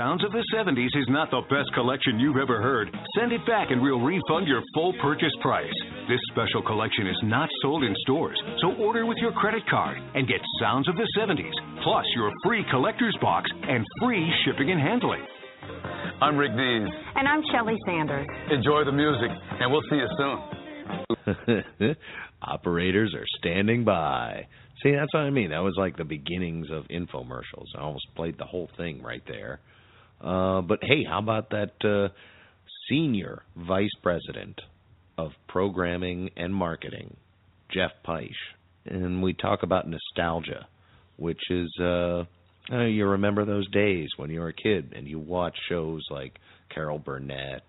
Sounds 0.00 0.24
of 0.24 0.32
the 0.32 0.44
70s 0.56 0.96
is 0.98 1.06
not 1.08 1.30
the 1.30 1.42
best 1.50 1.72
collection 1.74 2.18
you've 2.18 2.36
ever 2.36 2.60
heard. 2.62 2.88
Send 3.18 3.32
it 3.32 3.46
back 3.46 3.70
and 3.70 3.80
we'll 3.80 4.00
refund 4.00 4.48
your 4.48 4.62
full 4.74 4.92
purchase 5.00 5.32
price. 5.40 5.70
This 6.08 6.18
special 6.32 6.62
collection 6.62 7.06
is 7.06 7.20
not 7.24 7.48
sold 7.62 7.84
in 7.84 7.94
stores, 8.02 8.40
so 8.60 8.72
order 8.82 9.06
with 9.06 9.18
your 9.18 9.32
credit 9.32 9.62
card 9.68 9.98
and 10.14 10.26
get 10.26 10.40
Sounds 10.58 10.88
of 10.88 10.96
the 10.96 11.06
70s, 11.18 11.84
plus 11.84 12.06
your 12.16 12.32
free 12.42 12.64
collector's 12.70 13.16
box 13.20 13.50
and 13.68 13.84
free 14.00 14.32
shipping 14.44 14.70
and 14.70 14.80
handling. 14.80 15.22
I'm 16.20 16.36
Rick 16.36 16.52
Dees. 16.52 16.88
And 17.16 17.26
I'm 17.26 17.42
Shelley 17.52 17.76
Sanders. 17.86 18.26
Enjoy 18.50 18.84
the 18.84 18.92
music, 18.92 19.30
and 19.60 19.72
we'll 19.72 19.82
see 19.90 19.96
you 19.96 20.08
soon. 21.78 21.96
Operators 22.42 23.14
are 23.14 23.26
standing 23.38 23.84
by. 23.84 24.46
See, 24.82 24.92
that's 24.92 25.12
what 25.12 25.20
I 25.20 25.30
mean. 25.30 25.50
That 25.50 25.62
was 25.62 25.74
like 25.76 25.96
the 25.96 26.04
beginnings 26.04 26.68
of 26.70 26.84
infomercials. 26.88 27.66
I 27.76 27.80
almost 27.80 28.06
played 28.16 28.38
the 28.38 28.44
whole 28.44 28.68
thing 28.76 29.02
right 29.02 29.22
there. 29.26 29.60
Uh, 30.20 30.60
but 30.62 30.78
hey, 30.82 31.04
how 31.08 31.18
about 31.18 31.50
that 31.50 31.72
uh, 31.84 32.08
senior 32.88 33.42
vice 33.56 33.90
president 34.02 34.60
of 35.18 35.32
programming 35.48 36.30
and 36.36 36.54
marketing, 36.54 37.16
Jeff 37.72 37.90
Peisch? 38.06 38.30
And 38.86 39.22
we 39.22 39.34
talk 39.34 39.62
about 39.62 39.86
nostalgia, 39.86 40.66
which 41.16 41.40
is 41.50 41.70
uh, 41.80 42.24
uh, 42.72 42.84
you 42.84 43.06
remember 43.06 43.44
those 43.44 43.68
days 43.70 44.08
when 44.16 44.30
you 44.30 44.40
were 44.40 44.48
a 44.48 44.52
kid 44.52 44.92
and 44.96 45.06
you 45.06 45.18
watch 45.18 45.56
shows 45.68 46.04
like 46.10 46.38
Carol 46.74 46.98
Burnett, 46.98 47.64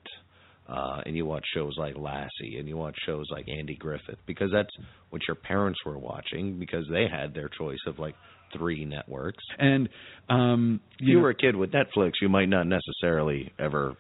uh, 0.68 1.02
and 1.06 1.16
you 1.16 1.26
watch 1.26 1.44
shows 1.54 1.76
like 1.78 1.96
Lassie, 1.98 2.58
and 2.58 2.68
you 2.68 2.78
watch 2.78 2.96
shows 3.06 3.26
like 3.32 3.50
Andy 3.50 3.76
Griffith, 3.76 4.20
because 4.26 4.50
that's 4.54 4.70
what 5.10 5.22
your 5.28 5.36
parents 5.36 5.80
were 5.86 5.98
watching 5.98 6.60
because 6.60 6.86
they 6.90 7.08
had 7.12 7.34
their 7.34 7.50
choice 7.50 7.80
of 7.88 8.00
like 8.00 8.16
three 8.58 8.86
networks. 8.86 9.44
And 9.58 9.90
um, 10.30 10.80
If 11.00 11.08
you 11.08 11.20
were 11.20 11.32
a 11.32 11.36
kid 11.36 11.56
with 11.56 11.72
Netflix, 11.72 12.12
you 12.22 12.30
might 12.30 12.50
not 12.50 12.68
necessarily 12.68 13.52
ever 13.60 13.96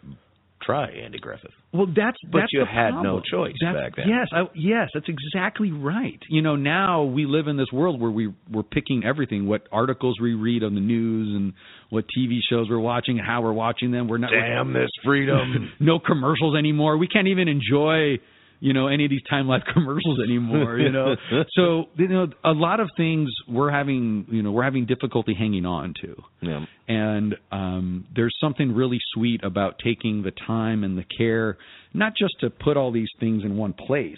try 0.62 0.90
Andy 0.90 1.20
Griffith. 1.20 1.52
Well, 1.74 1.88
that's 1.88 2.18
But 2.32 2.40
that's 2.42 2.54
you 2.54 2.64
had 2.66 2.92
no 3.02 3.20
choice 3.22 3.54
That's- 3.62 3.76
back 3.84 3.96
then. 3.96 4.10
Yes, 4.10 4.28
I, 4.34 4.44
yes, 4.54 4.90
that's 4.94 5.08
exactly 5.08 5.72
right. 5.72 6.20
You 6.30 6.42
know, 6.42 6.56
now 6.56 7.04
we 7.04 7.26
live 7.26 7.48
in 7.48 7.58
this 7.58 7.72
world 7.72 8.00
where 8.00 8.12
we 8.12 8.34
we're 8.52 8.64
picking 8.64 9.04
everything, 9.06 9.48
what 9.48 9.68
articles 9.72 10.20
we 10.22 10.34
read 10.34 10.64
on 10.64 10.76
the 10.76 10.82
news 10.82 11.36
and 11.36 11.54
what 11.90 12.06
TV 12.18 12.40
shows 12.50 12.68
we're 12.70 12.80
watching 12.80 13.18
and 13.20 13.28
how 13.28 13.42
we're 13.42 13.54
watching 13.54 13.92
them. 13.92 14.08
We're 14.08 14.18
not 14.18 14.32
Damn 14.32 14.74
this 14.74 14.90
freedom. 15.04 15.72
no 15.80 16.00
commercials 16.00 16.56
anymore. 16.58 16.98
We 16.98 17.08
can't 17.08 17.28
even 17.28 17.48
enjoy 17.48 18.20
you 18.64 18.72
know 18.74 18.88
any 18.88 19.04
of 19.04 19.10
these 19.10 19.24
time 19.30 19.48
life 19.48 19.64
commercials 19.74 20.20
anymore 20.24 20.78
you 20.78 20.92
know 20.92 21.16
so 21.56 21.86
you 21.98 22.08
know 22.08 22.28
a 22.46 22.52
lot 22.52 22.80
of 22.80 22.90
things 22.96 23.30
we're 23.50 23.72
having 23.72 24.26
you 24.30 24.42
know 24.44 24.52
we're 24.52 24.64
having 24.64 24.86
difficulty 24.86 25.34
hanging 25.38 25.66
on 25.66 25.94
to 26.02 26.16
Yeah. 26.42 26.66
and 26.88 27.36
um, 27.52 28.06
there's 28.16 28.36
something 28.40 28.74
really 28.74 29.00
sweet 29.14 29.44
about 29.44 29.80
taking 29.84 30.22
the 30.24 30.32
time 30.48 30.84
and 30.84 30.98
the 30.98 31.04
care, 31.18 31.58
not 31.94 32.14
just 32.18 32.36
to 32.42 32.50
put 32.50 32.78
all 32.78 32.92
these 32.92 33.10
things 33.20 33.44
in 33.44 33.58
one 33.58 33.74
place, 33.74 34.16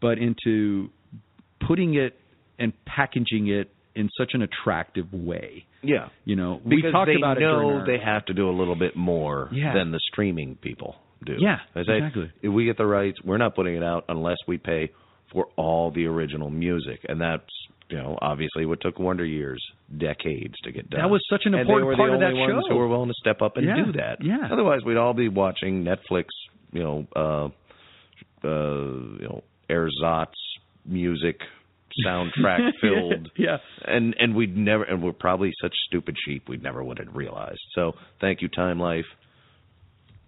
but 0.00 0.18
into 0.18 0.88
putting 1.66 1.94
it 1.94 2.14
and 2.58 2.72
packaging 2.86 3.48
it 3.48 3.70
in 3.96 4.08
such 4.18 4.30
an 4.34 4.42
attractive 4.42 5.12
way. 5.12 5.64
Yeah. 5.82 6.08
You 6.24 6.36
know, 6.36 6.60
we 6.64 6.82
talked 6.82 7.08
they 7.08 7.16
about 7.16 7.36
it 7.38 7.40
know 7.40 7.78
our- 7.78 7.86
they 7.86 7.98
have 8.04 8.24
to 8.26 8.34
do 8.34 8.48
a 8.48 8.54
little 8.56 8.74
bit 8.76 8.96
more 8.96 9.48
Yeah. 9.52 9.72
than 9.74 9.90
the 9.92 10.00
streaming 10.10 10.56
people 10.56 10.96
do. 11.24 11.36
Yeah, 11.38 11.58
They 11.74 11.82
say, 11.84 11.96
exactly. 11.98 12.32
If 12.42 12.52
we 12.52 12.64
get 12.66 12.76
the 12.78 12.86
rights, 12.86 13.18
we're 13.24 13.38
not 13.38 13.54
putting 13.54 13.76
it 13.76 13.82
out 13.82 14.04
unless 14.08 14.36
we 14.46 14.58
pay 14.58 14.90
for 15.32 15.46
all 15.56 15.90
the 15.90 16.06
original 16.06 16.50
music, 16.50 17.00
and 17.08 17.20
that's 17.20 17.48
you 17.90 17.96
know 17.98 18.18
obviously 18.22 18.64
what 18.66 18.80
took 18.80 18.98
Wonder 18.98 19.24
Years 19.24 19.62
decades 19.98 20.54
to 20.64 20.72
get 20.72 20.88
done. 20.90 21.00
That 21.00 21.10
was 21.10 21.20
such 21.30 21.42
an 21.44 21.54
And 21.54 21.62
important 21.62 21.84
they 21.84 21.86
were 21.88 21.96
part 21.96 22.10
the 22.10 22.14
of 22.14 22.20
that 22.20 22.26
only 22.38 22.40
ones 22.54 22.64
show. 22.68 22.74
who 22.74 22.78
were 22.80 22.88
willing 22.88 23.08
to 23.08 23.14
step 23.20 23.42
up 23.42 23.56
and 23.56 23.66
Yeah, 23.66 23.84
do 23.84 23.92
that. 23.92 24.18
yeah. 24.22 24.48
Otherwise, 24.50 24.80
we'd 24.86 24.96
all 24.96 25.14
be 25.14 25.28
watching 25.28 25.84
Netflix. 25.84 26.26
You 26.72 26.82
know, 26.82 27.06
uh, 27.14 27.48
uh, 28.46 28.48
you 29.20 29.28
know, 29.28 29.42
ersatz 29.70 30.34
music 30.86 31.40
soundtrack 32.04 32.72
filled 32.80 33.30
yeah. 33.38 33.58
and 33.86 34.14
and 34.18 34.34
we'd 34.34 34.56
never 34.56 34.82
and 34.84 35.02
we're 35.02 35.12
probably 35.12 35.52
such 35.62 35.72
stupid 35.86 36.16
sheep 36.26 36.48
we'd 36.48 36.62
never 36.62 36.82
would 36.82 36.98
have 36.98 37.14
realized 37.14 37.60
so 37.74 37.92
thank 38.20 38.42
you 38.42 38.48
time 38.48 38.78
life 38.80 39.04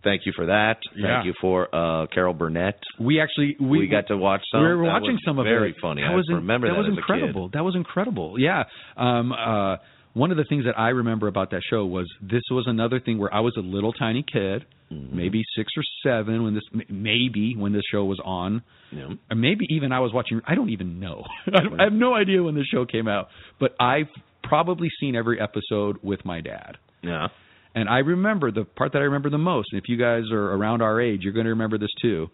thank 0.08 0.22
you 0.26 0.32
for 0.38 0.46
that 0.46 0.78
Yeah. 0.94 1.06
thank 1.08 1.26
you 1.26 1.34
for 1.40 1.56
uh 1.74 2.06
carol 2.14 2.34
burnett 2.40 2.78
We 3.08 3.20
actually 3.20 3.56
we, 3.60 3.86
got 3.88 4.06
to 4.12 4.16
watch 4.16 4.42
some 4.52 4.60
We 4.62 4.68
were 4.68 4.84
watching 4.84 5.18
some 5.26 5.38
of 5.40 5.46
it. 5.46 5.50
very 5.50 5.74
funny 5.82 6.02
That 6.02 6.12
i 6.12 6.14
was 6.14 6.26
in- 6.30 6.36
remember 6.36 6.68
that, 6.68 6.74
that 6.74 6.78
was 6.84 6.96
incredible. 6.96 7.44
That 7.52 7.64
was 7.68 7.74
incredible. 7.82 8.28
Yeah. 8.48 8.62
Um, 8.96 9.32
uh, 9.32 9.76
one 10.14 10.30
of 10.30 10.38
the 10.38 10.46
things 10.48 10.64
that 10.64 10.78
I 10.78 10.88
remember 11.02 11.26
about 11.28 11.50
that 11.50 11.60
show 11.70 11.84
was 11.84 12.06
this 12.22 12.42
was 12.50 12.64
another 12.66 12.98
thing 13.00 13.18
where 13.18 13.32
I 13.38 13.40
was 13.40 13.54
a 13.58 13.60
little 13.76 13.92
tiny 13.92 14.22
kid, 14.36 14.64
Mm-hmm. 14.92 15.16
maybe 15.16 15.42
six 15.58 15.72
or 15.76 15.82
seven 16.06 16.44
when 16.44 16.54
this 16.54 16.62
maybe 16.88 17.54
when 17.56 17.72
this 17.72 17.82
show 17.90 18.04
was 18.04 18.20
on, 18.24 18.62
yeah. 18.92 19.08
or 19.30 19.34
maybe 19.36 19.66
even 19.70 19.90
I 19.90 19.98
was 19.98 20.12
watching. 20.14 20.40
I 20.46 20.54
don't 20.54 20.70
even 20.70 21.00
know. 21.00 21.24
I, 21.52 21.80
I 21.80 21.84
have 21.88 21.92
no 21.92 22.14
idea 22.14 22.40
when 22.46 22.54
the 22.54 22.62
show 22.72 22.86
came 22.86 23.08
out, 23.08 23.26
but 23.58 23.74
I've 23.80 24.06
probably 24.44 24.88
seen 25.00 25.16
every 25.16 25.40
episode 25.40 25.96
with 26.04 26.24
my 26.24 26.40
dad. 26.40 26.76
yeah 27.02 27.26
And 27.76 27.88
I 27.88 27.98
remember 27.98 28.50
the 28.50 28.64
part 28.64 28.92
that 28.94 28.98
I 29.00 29.02
remember 29.02 29.30
the 29.30 29.38
most, 29.38 29.68
and 29.70 29.80
if 29.80 29.88
you 29.88 29.96
guys 29.98 30.22
are 30.32 30.52
around 30.52 30.80
our 30.82 31.00
age, 31.00 31.20
you're 31.22 31.34
going 31.34 31.44
to 31.44 31.50
remember 31.50 31.76
this 31.78 31.90
too, 32.02 32.28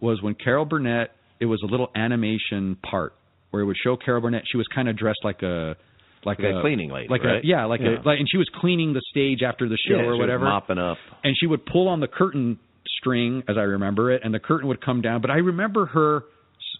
was 0.00 0.20
when 0.22 0.34
Carol 0.34 0.64
Burnett, 0.64 1.10
it 1.40 1.46
was 1.46 1.60
a 1.62 1.66
little 1.70 1.90
animation 1.94 2.76
part 2.90 3.12
where 3.50 3.62
it 3.62 3.66
would 3.66 3.76
show 3.84 3.96
Carol 3.96 4.22
Burnett, 4.22 4.42
she 4.50 4.56
was 4.56 4.66
kind 4.74 4.88
of 4.88 4.96
dressed 4.96 5.20
like 5.24 5.42
a 5.42 5.76
like 6.24 6.38
Like 6.38 6.46
a 6.54 6.58
a 6.58 6.60
cleaning 6.62 6.90
lady, 6.90 7.08
like 7.10 7.22
right? 7.22 7.44
a 7.44 7.46
yeah, 7.46 7.64
like 7.66 7.80
Yeah. 7.80 8.00
a 8.00 8.02
like 8.08 8.18
and 8.18 8.28
she 8.30 8.38
was 8.38 8.48
cleaning 8.60 8.92
the 8.94 9.02
stage 9.10 9.42
after 9.46 9.68
the 9.68 9.76
show 9.86 9.96
Yeah, 9.96 10.02
she 10.02 10.06
or 10.06 10.12
was 10.12 10.20
whatever. 10.20 10.44
mopping 10.44 10.78
up 10.78 10.96
And 11.22 11.36
she 11.38 11.46
would 11.46 11.66
pull 11.66 11.88
on 11.88 12.00
the 12.00 12.08
curtain 12.08 12.58
string 12.98 13.42
as 13.48 13.56
I 13.58 13.62
remember 13.62 14.10
it 14.12 14.22
and 14.24 14.32
the 14.32 14.38
curtain 14.40 14.68
would 14.68 14.82
come 14.84 15.02
down, 15.02 15.20
but 15.20 15.30
I 15.30 15.36
remember 15.36 15.84
her 15.86 16.22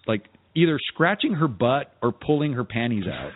like 0.07 0.23
either 0.55 0.79
scratching 0.95 1.35
her 1.35 1.49
butt 1.49 1.93
or 2.03 2.13
pulling 2.13 2.53
her 2.55 2.65
panties 2.65 3.05
out. 3.07 3.33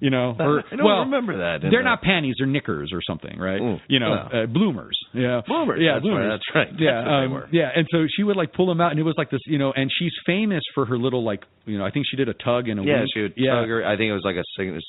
You 0.00 0.10
know, 0.10 0.36
or 0.38 0.62
I 0.70 0.76
don't 0.76 0.84
well, 0.84 1.00
remember 1.00 1.38
that. 1.38 1.62
They're 1.62 1.80
the- 1.80 1.82
not 1.84 2.02
panties; 2.02 2.34
they're 2.38 2.46
knickers 2.46 2.90
or 2.92 3.00
something, 3.02 3.38
right? 3.38 3.60
Mm, 3.60 3.80
you 3.88 3.98
know, 3.98 4.14
yeah. 4.32 4.40
uh, 4.42 4.46
bloomers. 4.46 4.98
Yeah, 5.14 5.40
Bloomers, 5.46 5.80
Yeah, 5.80 5.94
that's 5.94 6.02
bloomers. 6.02 6.26
right, 6.28 6.28
that's 6.36 6.54
right. 6.54 6.80
Yeah, 6.80 7.00
That's 7.04 7.32
um, 7.32 7.42
yeah. 7.52 7.70
And 7.74 7.86
so 7.90 8.04
she 8.14 8.22
would 8.22 8.36
like 8.36 8.52
pull 8.52 8.66
them 8.66 8.80
out, 8.80 8.90
and 8.90 9.00
it 9.00 9.04
was 9.04 9.14
like 9.16 9.30
this, 9.30 9.40
you 9.46 9.56
know. 9.58 9.72
And 9.74 9.90
she's 9.98 10.12
famous 10.26 10.62
for 10.74 10.84
her 10.84 10.98
little 10.98 11.24
like, 11.24 11.44
you 11.64 11.78
know, 11.78 11.86
I 11.86 11.90
think 11.90 12.04
she 12.10 12.16
did 12.18 12.28
a 12.28 12.34
tug 12.34 12.68
and 12.68 12.80
a 12.80 12.82
Yeah, 12.82 12.98
wink. 13.00 13.10
she 13.14 13.22
would. 13.22 13.32
Yeah. 13.36 13.54
tug 13.60 13.68
her- 13.68 13.86
I 13.86 13.96
think 13.96 14.10
it 14.10 14.12
was 14.12 14.24
like 14.24 14.36
a 14.36 14.42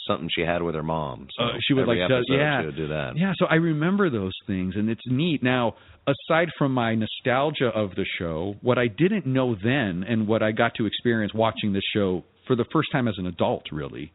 something 0.07 0.29
she 0.35 0.41
had 0.41 0.61
with 0.61 0.75
her 0.75 0.83
mom. 0.83 1.27
So 1.37 1.43
Uh, 1.45 1.47
she 1.65 1.73
would 1.73 1.87
like 1.87 1.99
episode 1.99 2.23
yeah 2.29 2.59
she 2.61 2.65
would 2.65 2.75
do 2.75 2.87
that. 2.89 3.15
Yeah, 3.17 3.31
so 3.37 3.45
I 3.45 3.55
remember 3.55 4.09
those 4.09 4.33
things, 4.45 4.75
and 4.75 4.89
it's 4.89 5.05
neat. 5.07 5.41
Now, 5.43 5.75
aside 6.05 6.49
from 6.57 6.73
my 6.73 6.95
nostalgia 6.95 7.67
of 7.67 7.95
the 7.95 8.05
show, 8.19 8.55
what 8.61 8.77
I 8.77 8.87
didn't 8.87 9.25
know 9.25 9.55
then, 9.55 10.03
and 10.07 10.27
what 10.27 10.43
I 10.43 10.51
got 10.51 10.75
to 10.75 10.85
experience 10.85 11.33
watching 11.33 11.71
this 11.73 11.83
show 11.93 12.23
for 12.47 12.55
the 12.55 12.65
first 12.73 12.89
time 12.91 13.07
as 13.07 13.15
an 13.17 13.25
adult, 13.27 13.63
really, 13.71 14.11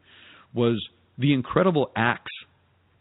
was 0.53 0.83
the 1.17 1.33
incredible 1.33 1.91
acts 1.95 2.31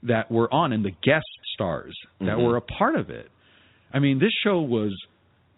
that 0.03 0.30
were 0.30 0.53
on 0.53 0.72
and 0.72 0.84
the 0.84 0.90
guest 1.03 1.26
stars 1.55 1.96
that 2.20 2.36
Mhm. 2.36 2.44
were 2.44 2.57
a 2.57 2.61
part 2.61 2.96
of 2.96 3.11
it. 3.11 3.30
I 3.92 3.98
mean, 3.98 4.18
this 4.18 4.32
show 4.42 4.61
was 4.61 4.92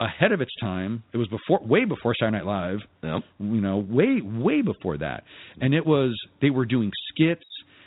ahead 0.01 0.33
of 0.33 0.41
its 0.41 0.55
time. 0.61 1.03
It 1.13 1.17
was 1.19 1.29
before, 1.29 1.61
way 1.61 1.85
before 1.85 2.15
Saturday 2.15 2.39
Night 2.39 2.47
Live. 2.47 2.87
Yep. 3.03 3.23
You 3.39 3.61
know, 3.61 3.79
way, 3.79 4.21
way 4.21 4.61
before 4.61 4.99
that. 4.99 5.25
And 5.61 5.73
it 5.75 5.87
was 5.87 6.15
they 6.41 6.51
were 6.51 6.67
doing 6.67 6.91
skits 7.09 7.47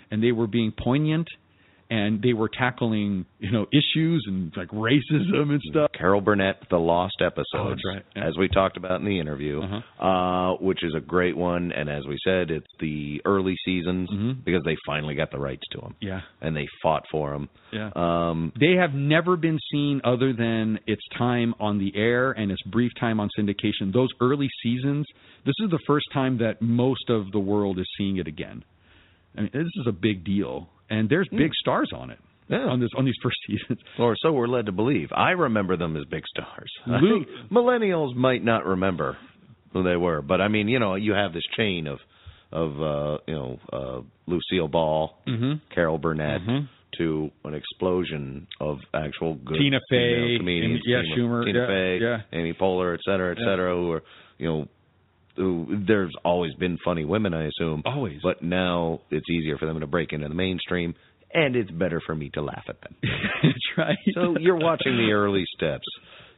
and 0.10 0.24
they 0.24 0.32
were 0.32 0.48
being 0.48 0.72
poignant 0.72 1.28
and 1.90 2.22
they 2.22 2.34
were 2.34 2.50
tackling 2.50 3.26
you 3.40 3.52
know 3.52 3.66
issues 3.72 4.24
and 4.28 4.52
like 4.58 4.68
racism 4.70 5.52
and 5.52 5.62
stuff. 5.70 5.92
Carol 5.98 6.22
Burnett, 6.22 6.58
The 6.70 6.78
Lost 6.78 7.16
Episodes, 7.22 7.46
Oh, 7.54 7.70
that's 7.70 7.82
right. 7.86 8.04
Yeah. 8.16 8.28
as 8.28 8.38
we 8.38 8.48
talked 8.50 8.78
about 8.78 9.00
in 9.00 9.06
the 9.06 9.20
interview, 9.20 9.62
Uh-huh. 9.62 10.04
uh, 10.06 10.54
which 10.58 10.84
is 10.84 10.94
a 10.96 11.00
great 11.00 11.38
one. 11.38 11.72
And 11.72 11.90
as 11.90 12.06
we 12.06 12.18
said, 12.24 12.52
it's 12.52 12.68
the 12.80 13.22
early 13.26 13.56
seasons 13.66 14.10
Mhm. 14.12 14.44
because 14.44 14.64
they 14.64 14.76
finally 14.86 15.16
got 15.16 15.32
the 15.32 15.40
rights 15.40 15.64
to 15.72 15.78
them 15.80 15.96
Yeah, 16.02 16.22
and 16.42 16.56
they 16.56 16.68
fought 16.82 17.06
for 17.10 17.32
them. 17.32 17.50
yeah. 17.72 17.92
Um, 17.96 18.52
They 18.60 18.76
have 18.76 18.94
never 18.94 19.38
been 19.38 19.60
seen 19.72 20.02
other 20.04 20.34
than 20.34 20.80
its 20.88 21.02
time 21.18 21.54
on 21.60 21.78
the 21.78 21.96
air 21.96 22.32
and 22.32 22.52
its 22.52 22.62
brief 22.64 22.92
time 23.00 23.20
on 23.20 23.30
syndication. 23.38 23.92
Those 23.94 24.10
early 24.20 24.50
seasons, 24.62 25.06
this 25.46 25.56
is 25.64 25.70
the 25.70 25.80
first 25.88 26.06
time 26.12 26.38
that 26.40 26.62
most 26.62 27.10
of 27.10 27.32
the 27.32 27.40
world 27.40 27.80
is 27.80 27.88
seeing 27.98 28.18
it 28.18 28.28
again. 28.28 28.64
I 29.38 29.42
mean, 29.42 29.50
this 29.54 29.68
is 29.76 29.88
a 29.88 29.92
big 29.92 30.24
deal, 30.24 30.70
and 30.90 31.10
there's 31.10 31.28
big 31.30 31.54
stars 31.56 31.92
on 31.96 32.10
it 32.12 32.20
yeah. 32.50 32.60
on 32.60 32.80
this 32.80 32.90
on 32.98 33.06
these 33.06 33.16
first 33.22 33.38
seasons. 33.48 33.80
Or 34.00 34.16
so 34.22 34.32
we're 34.32 34.48
led 34.48 34.66
to 34.68 34.72
believe. 34.72 35.10
I 35.16 35.32
remember 35.32 35.78
them 35.78 35.96
as 35.98 36.04
big 36.10 36.24
stars. 36.28 36.72
Think 36.86 37.28
millennials 37.52 38.16
might 38.16 38.44
not 38.44 38.66
remember 38.66 39.18
who 39.74 39.84
they 39.84 39.96
were, 39.98 40.22
but 40.22 40.40
I 40.42 40.48
mean, 40.48 40.68
you 40.68 40.80
know, 40.80 40.96
you 40.96 41.14
have 41.14 41.34
this 41.34 41.44
chain 41.58 41.88
of 41.88 42.00
of 42.52 42.82
uh, 42.82 43.18
you 43.28 43.36
know 43.36 43.60
uh, 43.74 44.02
Lucille 44.26 44.68
Ball, 44.70 45.14
Mm-hmm. 45.28 45.54
Carol 45.76 45.98
Burnett, 45.98 46.42
Mhm. 46.42 46.70
to 46.98 47.30
an 47.44 47.54
explosion 47.54 48.48
of 48.62 48.78
actual 48.94 49.36
good 49.36 49.58
Tina 49.60 49.80
Fey, 49.90 50.38
comedians. 50.38 50.80
Amy- 50.80 50.82
yeah, 50.86 51.02
Tina, 51.02 51.16
Schumer, 51.18 51.46
Tina 51.46 51.60
yeah, 51.60 51.68
Fey, 51.68 52.00
yeah. 52.02 52.18
Amy 52.40 52.54
Poehler, 52.54 52.94
et 52.94 53.02
cetera, 53.06 53.32
et 53.34 53.38
cetera, 53.44 53.76
who 53.76 53.92
are 53.92 54.04
you 54.38 54.48
know. 54.48 54.68
There's 55.38 56.14
always 56.26 56.54
been 56.56 56.78
funny 56.84 57.06
women, 57.06 57.34
I 57.34 57.48
assume. 57.48 57.84
Always. 57.86 58.20
But 58.24 58.42
now 58.42 59.02
it's 59.12 59.30
easier 59.30 59.58
for 59.58 59.66
them 59.66 59.80
to 59.80 59.88
break 59.88 60.12
into 60.14 60.28
the 60.28 60.34
mainstream, 60.36 60.96
and 61.34 61.56
it's 61.56 61.72
better 61.72 62.02
for 62.06 62.16
me 62.16 62.30
to 62.34 62.42
laugh 62.42 62.64
at 62.68 62.82
them. 62.82 62.96
That's 63.44 63.78
right. 63.78 63.98
So 64.14 64.36
you're 64.40 64.58
watching 64.58 64.98
the 64.98 65.12
early 65.14 65.46
steps 65.56 65.86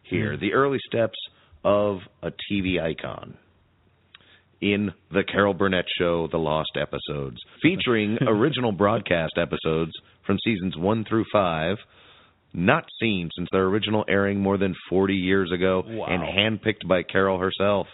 here, 0.04 0.34
mm-hmm. 0.34 0.42
the 0.42 0.54
early 0.54 0.80
steps 0.88 1.18
of 1.64 2.00
a 2.22 2.32
TV 2.52 2.82
icon 2.82 3.38
in 4.62 4.92
the 5.12 5.24
Carol 5.24 5.54
Burnett 5.54 5.86
Show, 5.98 6.28
The 6.32 6.38
Lost 6.38 6.72
Episodes, 6.80 7.38
featuring 7.62 8.18
original 8.28 8.72
broadcast 8.72 9.34
episodes 9.38 9.92
from 10.26 10.38
seasons 10.44 10.76
one 10.78 11.06
through 11.08 11.26
five, 11.32 11.78
not 12.54 12.84
seen 13.00 13.30
since 13.36 13.48
their 13.52 13.66
original 13.66 14.04
airing 14.10 14.40
more 14.40 14.58
than 14.58 14.76
40 14.90 15.14
years 15.14 15.52
ago, 15.54 15.84
Wow. 15.86 16.08
and 16.08 16.24
handpicked 16.62 16.88
by 16.88 17.04
Carol 17.04 17.40
herself. 17.40 17.88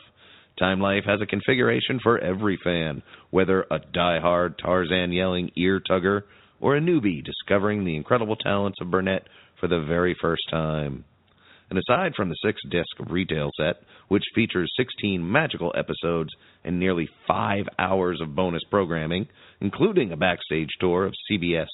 Time 0.58 0.80
Life 0.80 1.03
has 1.06 1.20
a 1.22 1.26
configuration 1.26 1.99
for 2.01 2.18
every 2.18 2.58
fan, 2.64 3.03
whether 3.30 3.66
a 3.70 3.80
die-hard 3.80 4.58
Tarzan 4.58 5.12
yelling 5.12 5.51
ear 5.58 5.82
tugger 5.82 6.22
or 6.62 6.78
a 6.78 6.82
newbie 6.82 7.24
discovering 7.24 7.84
the 7.84 7.95
incredible 7.95 8.38
talents 8.38 8.80
of 8.80 8.89
Burnett 8.89 9.28
for 9.60 9.68
the 9.68 9.84
very 9.86 10.16
first 10.22 10.43
time. 10.49 11.03
And 11.70 11.80
aside 11.80 12.14
from 12.16 12.30
the 12.30 12.38
six 12.43 12.62
disc 12.70 12.88
retail 13.10 13.49
set, 13.58 13.78
which 14.08 14.24
features 14.34 14.72
16 14.78 15.30
magical 15.30 15.74
episodes 15.76 16.30
and 16.64 16.80
nearly 16.80 17.10
five 17.28 17.66
hours 17.78 18.22
of 18.22 18.36
bonus 18.36 18.64
programming, 18.70 19.28
including 19.60 20.12
a 20.12 20.18
backstage 20.18 20.70
tour 20.80 21.06
of 21.06 21.14
CBS 21.30 21.68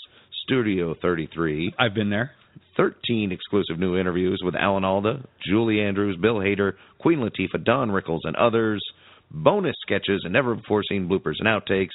Studio 0.44 0.96
33, 1.00 1.74
I've 1.78 1.94
been 1.94 2.10
there. 2.10 2.32
13 2.78 3.32
exclusive 3.32 3.80
new 3.80 3.97
interviews 3.97 4.41
with 4.43 4.56
Alan 4.56 4.84
Alda, 4.84 5.24
Julie 5.45 5.82
Andrews, 5.82 6.18
Bill 6.22 6.36
Hader, 6.36 6.74
Queen 6.99 7.20
Latifah, 7.20 7.64
Don 7.64 7.89
Rickles, 7.89 8.22
and 8.24 8.36
others, 8.36 8.84
bonus 9.30 9.76
sketches, 9.82 10.22
and 10.24 10.34
never 10.34 10.56
before 10.56 10.84
seen 10.88 11.08
bloopers 11.10 11.36
and 11.39 11.47
outtakes. 11.47 11.89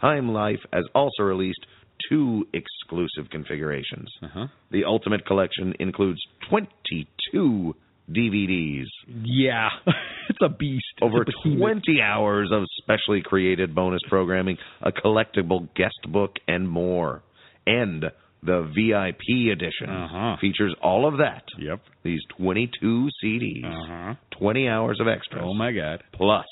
Time 0.00 0.30
Life 0.30 0.60
has 0.72 0.84
also 0.94 1.22
released 1.22 1.66
two 2.08 2.46
exclusive 2.52 3.30
configurations. 3.30 4.08
Uh-huh. 4.22 4.46
The 4.70 4.84
Ultimate 4.84 5.26
Collection 5.26 5.74
includes 5.78 6.20
22 6.50 7.74
DVDs, 8.10 8.84
Yeah, 9.24 9.68
it's 10.28 10.38
a 10.42 10.48
beast. 10.50 10.84
Over 11.00 11.22
a 11.22 11.56
20 11.56 12.02
hours 12.02 12.50
of 12.52 12.64
specially 12.82 13.22
created 13.22 13.74
bonus 13.74 14.02
programming, 14.08 14.58
a 14.82 14.92
collectible 14.92 15.68
guest 15.74 16.12
book, 16.12 16.32
and 16.46 16.68
more. 16.68 17.22
And 17.66 18.04
the 18.44 18.62
VIP 18.74 19.50
edition 19.52 19.88
Uh-huh. 19.90 20.36
features 20.40 20.74
all 20.82 21.06
of 21.06 21.18
that. 21.18 21.44
Yep. 21.58 21.80
These 22.02 22.20
22 22.36 23.08
CDs, 23.22 23.64
Uh-huh. 23.64 24.14
20 24.38 24.68
hours 24.68 25.00
of 25.00 25.08
extras, 25.08 25.42
Oh 25.44 25.54
my 25.54 25.72
God. 25.72 26.02
plus 26.12 26.46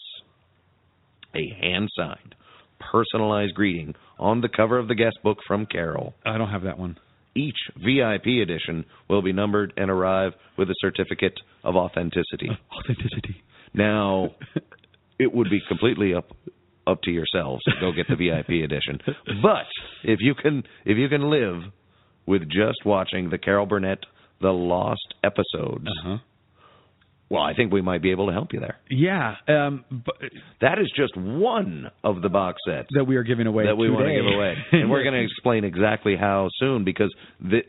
a 1.35 1.49
hand 1.61 1.89
signed, 1.97 2.35
personalized 2.79 3.55
greeting 3.55 3.95
on 4.19 4.41
the 4.41 4.49
cover 4.49 4.79
of 4.79 4.89
the 4.89 4.95
guest 4.95 5.17
book 5.23 5.39
from 5.47 5.67
Carol. 5.67 6.15
I 6.27 6.37
don't 6.39 6.51
have 6.51 6.63
that 6.63 6.79
one. 6.79 6.99
Each 7.35 7.57
VIP 7.77 8.43
edition 8.43 8.85
will 9.09 9.23
be 9.23 9.33
numbered 9.33 9.73
and 9.79 9.91
arrive 9.91 10.33
with 10.59 10.69
a 10.71 10.75
certificate 10.81 11.39
of 11.65 11.77
authenticity. 11.77 12.51
Authenticity. 12.79 13.43
Now, 13.73 14.31
it 15.19 15.33
would 15.33 15.49
be 15.51 15.61
completely 15.69 16.15
up 16.15 16.29
up 16.85 17.01
to 17.03 17.13
yourselves 17.13 17.63
to 17.65 17.71
go 17.81 17.93
get 17.93 18.09
the 18.09 18.17
VIP 18.17 18.65
edition. 18.65 18.99
But 19.41 19.67
if 20.03 20.19
you 20.21 20.35
can 20.35 20.65
if 20.85 20.99
you 20.99 21.09
can 21.09 21.31
live 21.31 21.63
with 22.27 22.43
just 22.49 22.85
watching 22.85 23.31
the 23.31 23.39
Carol 23.39 23.67
Burnett 23.67 23.99
The 24.41 24.51
Lost 24.53 25.15
episodes, 25.25 25.87
Uh-huh. 26.05 26.19
well, 27.29 27.43
I 27.43 27.55
think 27.55 27.73
we 27.73 27.81
might 27.81 28.03
be 28.03 28.11
able 28.11 28.27
to 28.27 28.33
help 28.33 28.53
you 28.53 28.61
there. 28.61 28.77
Yeah, 28.91 29.37
um, 29.49 29.85
but 29.91 30.17
That 30.61 30.79
is 30.79 30.91
just 30.97 31.17
one 31.17 31.91
of 32.05 32.21
the 32.23 32.29
box 32.29 32.61
sets 32.67 32.89
that 32.95 33.05
we 33.05 33.17
are 33.17 33.23
giving 33.23 33.47
away 33.47 33.65
that 33.67 33.77
we 33.77 33.91
want 33.91 34.07
to 34.07 34.15
give 34.15 34.27
away, 34.27 34.55
and 34.73 34.91
we're 34.91 35.03
going 35.03 35.15
to 35.15 35.23
explain 35.25 35.65
exactly 35.65 36.17
how 36.17 36.49
soon 36.59 36.85
because 36.85 37.13
the, 37.41 37.63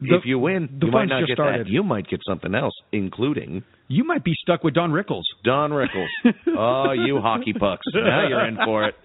The- 0.00 0.16
if 0.16 0.22
you 0.24 0.38
win, 0.38 0.68
the 0.80 0.86
you 0.86 0.92
might 0.92 1.06
not 1.08 1.26
get 1.26 1.34
started. 1.36 1.66
that. 1.66 1.70
You 1.70 1.82
might 1.82 2.08
get 2.08 2.20
something 2.28 2.54
else, 2.54 2.74
including 2.92 3.62
You 3.88 4.04
might 4.04 4.24
be 4.24 4.34
stuck 4.42 4.62
with 4.64 4.74
Don 4.74 4.90
Rickles. 4.92 5.24
Don 5.44 5.70
Rickles. 5.70 6.08
oh, 6.56 6.92
you 6.92 7.20
hockey 7.20 7.52
pucks! 7.52 7.86
Now 7.94 8.28
you're 8.28 8.46
in 8.46 8.56
for 8.64 8.84
it. 8.88 8.94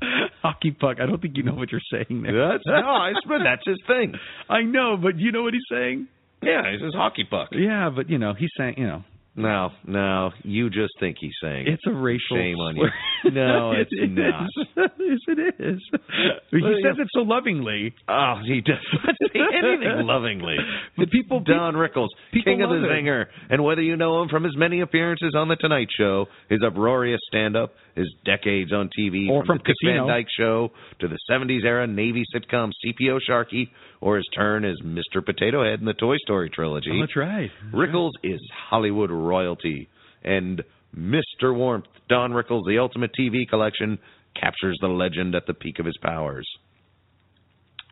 Hockey 0.42 0.70
puck. 0.72 0.98
I 1.00 1.06
don't 1.06 1.20
think 1.20 1.36
you 1.36 1.42
know 1.42 1.54
what 1.54 1.70
you're 1.72 1.80
saying 1.92 2.22
there. 2.22 2.48
That's 2.52 2.64
no, 2.66 2.74
I 2.74 3.12
swear 3.24 3.40
that's 3.44 3.62
his 3.66 3.78
thing. 3.86 4.14
I 4.48 4.62
know, 4.62 4.96
but 5.00 5.18
you 5.18 5.32
know 5.32 5.42
what 5.42 5.54
he's 5.54 5.62
saying? 5.70 6.08
Yeah, 6.42 6.62
he's 6.72 6.80
his 6.82 6.94
hockey 6.94 7.24
puck. 7.28 7.48
Yeah, 7.52 7.90
but 7.94 8.08
you 8.08 8.18
know, 8.18 8.32
he's 8.32 8.48
saying, 8.56 8.74
you 8.78 8.86
know, 8.86 9.04
No, 9.36 9.70
no, 9.86 10.30
you 10.42 10.70
just 10.70 10.92
think 10.98 11.16
he's 11.20 11.34
saying 11.42 11.66
it's 11.68 11.82
a 11.86 11.92
racial. 11.92 12.36
Shame 12.36 12.56
on 12.56 12.76
you. 12.76 12.86
No, 13.32 13.72
it's 13.72 13.90
It 13.92 14.10
not. 14.10 14.48
yes, 14.98 15.18
it 15.28 15.54
is. 15.60 15.78
He 16.50 16.62
Well, 16.62 16.72
says 16.82 16.94
yeah. 16.96 17.02
it 17.02 17.08
so 17.12 17.20
lovingly. 17.20 17.92
Oh, 18.08 18.36
he 18.46 18.62
does 18.62 18.76
not 19.04 19.14
say 19.20 19.38
anything 19.58 20.06
lovingly. 20.06 20.56
The 20.96 21.06
people, 21.06 21.40
Don 21.40 21.74
Rickles, 21.74 22.08
people 22.32 22.50
king 22.54 22.62
of 22.62 22.70
the 22.70 22.76
it. 22.76 22.88
zinger, 22.88 23.26
and 23.50 23.62
whether 23.62 23.82
you 23.82 23.96
know 23.96 24.22
him 24.22 24.30
from 24.30 24.44
his 24.44 24.56
many 24.56 24.80
appearances 24.80 25.34
on 25.36 25.48
the 25.48 25.56
Tonight 25.56 25.88
Show, 25.98 26.26
his 26.48 26.60
uproarious 26.66 27.20
stand-up, 27.28 27.74
his 27.96 28.12
decades 28.24 28.72
on 28.72 28.88
TV, 28.98 29.28
Or 29.28 29.44
from 29.44 29.58
the 29.58 29.64
Dick 29.64 29.74
Casino. 29.82 30.06
Van 30.06 30.16
Dyke 30.16 30.26
Show 30.36 30.70
to 31.00 31.08
the 31.08 31.18
'70s 31.30 31.64
era 31.64 31.86
Navy 31.86 32.24
sitcom 32.34 32.70
CPO 32.84 33.18
Sharky, 33.28 33.68
or 34.00 34.16
his 34.16 34.26
turn 34.34 34.64
as 34.64 34.76
Mr. 34.84 35.24
Potato 35.24 35.64
Head 35.64 35.80
in 35.80 35.86
the 35.86 35.94
Toy 35.94 36.16
Story 36.18 36.50
trilogy. 36.50 36.90
Oh, 36.92 37.00
that's 37.00 37.16
right. 37.16 37.50
Rickles 37.72 38.12
is 38.22 38.40
Hollywood 38.68 39.10
royalty, 39.10 39.88
and 40.22 40.62
Mr. 40.96 41.54
Warmth, 41.54 41.86
Don 42.08 42.32
Rickles, 42.32 42.64
the 42.66 42.78
Ultimate 42.78 43.10
TV 43.18 43.48
Collection, 43.48 43.98
captures 44.40 44.78
the 44.80 44.88
legend 44.88 45.34
at 45.34 45.46
the 45.46 45.54
peak 45.54 45.78
of 45.78 45.86
his 45.86 45.96
powers. 46.02 46.48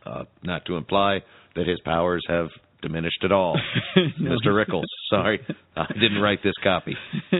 Uh, 0.05 0.23
not 0.43 0.65
to 0.65 0.75
imply 0.77 1.19
that 1.55 1.67
his 1.67 1.79
powers 1.81 2.23
have 2.27 2.47
diminished 2.81 3.23
at 3.23 3.31
all. 3.31 3.59
Mr. 4.19 4.47
Rickles, 4.47 4.83
sorry, 5.09 5.39
I 5.75 5.85
didn't 5.93 6.21
write 6.21 6.39
this 6.43 6.55
copy. 6.63 6.95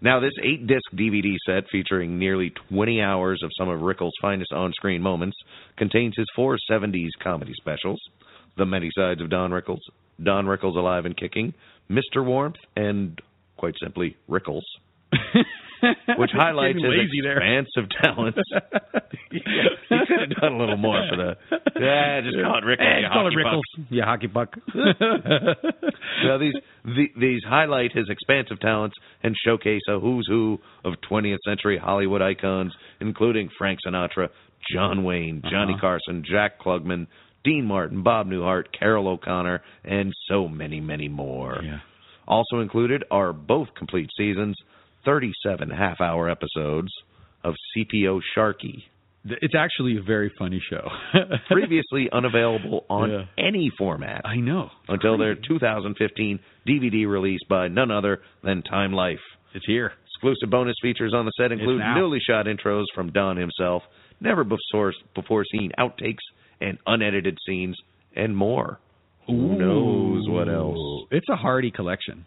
Now, 0.00 0.20
this 0.20 0.32
eight 0.42 0.66
disc 0.66 0.84
DVD 0.94 1.34
set 1.46 1.64
featuring 1.72 2.18
nearly 2.18 2.52
20 2.68 3.00
hours 3.00 3.40
of 3.42 3.50
some 3.56 3.70
of 3.70 3.80
Rickles' 3.80 4.10
finest 4.20 4.52
on 4.52 4.70
screen 4.74 5.00
moments 5.00 5.34
contains 5.78 6.12
his 6.14 6.26
four 6.36 6.58
70s 6.70 7.08
comedy 7.22 7.52
specials 7.56 7.98
The 8.58 8.66
Many 8.66 8.90
Sides 8.94 9.22
of 9.22 9.30
Don 9.30 9.50
Rickles, 9.50 9.80
Don 10.22 10.44
Rickles 10.44 10.76
Alive 10.76 11.06
and 11.06 11.16
Kicking, 11.16 11.54
Mr. 11.90 12.22
Warmth, 12.22 12.58
and 12.76 13.18
quite 13.56 13.76
simply, 13.82 14.14
Rickles. 14.28 14.60
Which 16.18 16.30
highlights 16.32 16.76
his 16.76 16.84
lazy 16.88 17.20
there. 17.22 17.36
expansive 17.38 17.90
talents. 18.02 18.38
yeah, 19.32 19.40
he 19.88 19.96
could 20.06 20.20
have 20.30 20.40
done 20.40 20.52
a 20.54 20.58
little 20.58 20.76
more 20.76 21.02
for 21.10 21.16
the. 21.16 21.36
Yeah, 21.80 22.20
just 22.22 22.36
call 22.42 22.58
it 22.58 22.64
Rickles. 22.64 22.80
Eh, 22.80 23.00
you 23.00 23.08
call 23.12 23.26
it 23.26 23.32
hockey 23.34 23.44
puck. 23.44 23.52
Rickles. 23.52 23.86
Yeah, 23.90 24.04
hockey 24.04 24.28
puck. 24.28 24.56
Now 26.24 26.38
these 26.38 26.54
the, 26.84 27.06
these 27.18 27.42
highlight 27.46 27.92
his 27.92 28.06
expansive 28.08 28.60
talents 28.60 28.96
and 29.22 29.34
showcase 29.44 29.82
a 29.88 29.98
who's 29.98 30.26
who 30.28 30.58
of 30.84 30.94
20th 31.10 31.38
century 31.46 31.78
Hollywood 31.78 32.22
icons, 32.22 32.72
including 33.00 33.50
Frank 33.58 33.80
Sinatra, 33.86 34.28
John 34.72 35.04
Wayne, 35.04 35.42
Johnny 35.50 35.72
Uh-huh. 35.74 35.80
Carson, 35.80 36.24
Jack 36.28 36.58
Klugman, 36.60 37.06
Dean 37.44 37.66
Martin, 37.66 38.02
Bob 38.02 38.26
Newhart, 38.28 38.64
Carroll 38.78 39.08
O'Connor, 39.08 39.60
and 39.84 40.12
so 40.28 40.48
many, 40.48 40.80
many 40.80 41.08
more. 41.08 41.60
Also 42.26 42.60
included 42.60 43.04
are 43.10 43.32
both 43.34 43.68
complete 43.76 44.08
seasons, 44.16 44.56
37 45.04 45.70
half-hour 45.70 46.28
episodes 46.30 46.88
of 47.42 47.54
CPO 47.76 48.20
Sharky. 48.36 48.82
It's 49.26 49.54
actually 49.56 49.96
a 49.96 50.02
very 50.02 50.30
funny 50.38 50.62
show. 50.70 50.86
previously 51.50 52.08
unavailable 52.12 52.84
on 52.90 53.10
Yeah. 53.10 53.22
any 53.38 53.70
format. 53.78 54.20
I 54.24 54.36
know. 54.36 54.68
Until 54.88 55.16
their 55.16 55.34
2015 55.34 56.38
DVD 56.68 57.06
release 57.08 57.40
by 57.48 57.68
none 57.68 57.90
other 57.90 58.20
than 58.42 58.62
Time 58.62 58.92
Life. 58.92 59.20
It's 59.54 59.64
here. 59.66 59.92
Exclusive 60.14 60.50
bonus 60.50 60.76
features 60.82 61.14
on 61.14 61.24
the 61.24 61.32
set 61.38 61.52
include 61.52 61.80
newly 61.94 62.18
shot 62.20 62.46
intros 62.46 62.84
from 62.94 63.12
Don 63.12 63.36
himself, 63.36 63.82
never 64.20 64.44
before, 64.44 64.92
before 65.14 65.44
seen 65.50 65.70
outtakes 65.78 66.22
and 66.60 66.78
unedited 66.86 67.38
scenes, 67.46 67.76
and 68.14 68.36
more. 68.36 68.78
Who 69.26 69.56
knows 69.58 70.28
what 70.28 70.48
else? 70.48 71.06
It's 71.10 71.28
a 71.30 71.36
hearty 71.36 71.70
collection. 71.70 72.26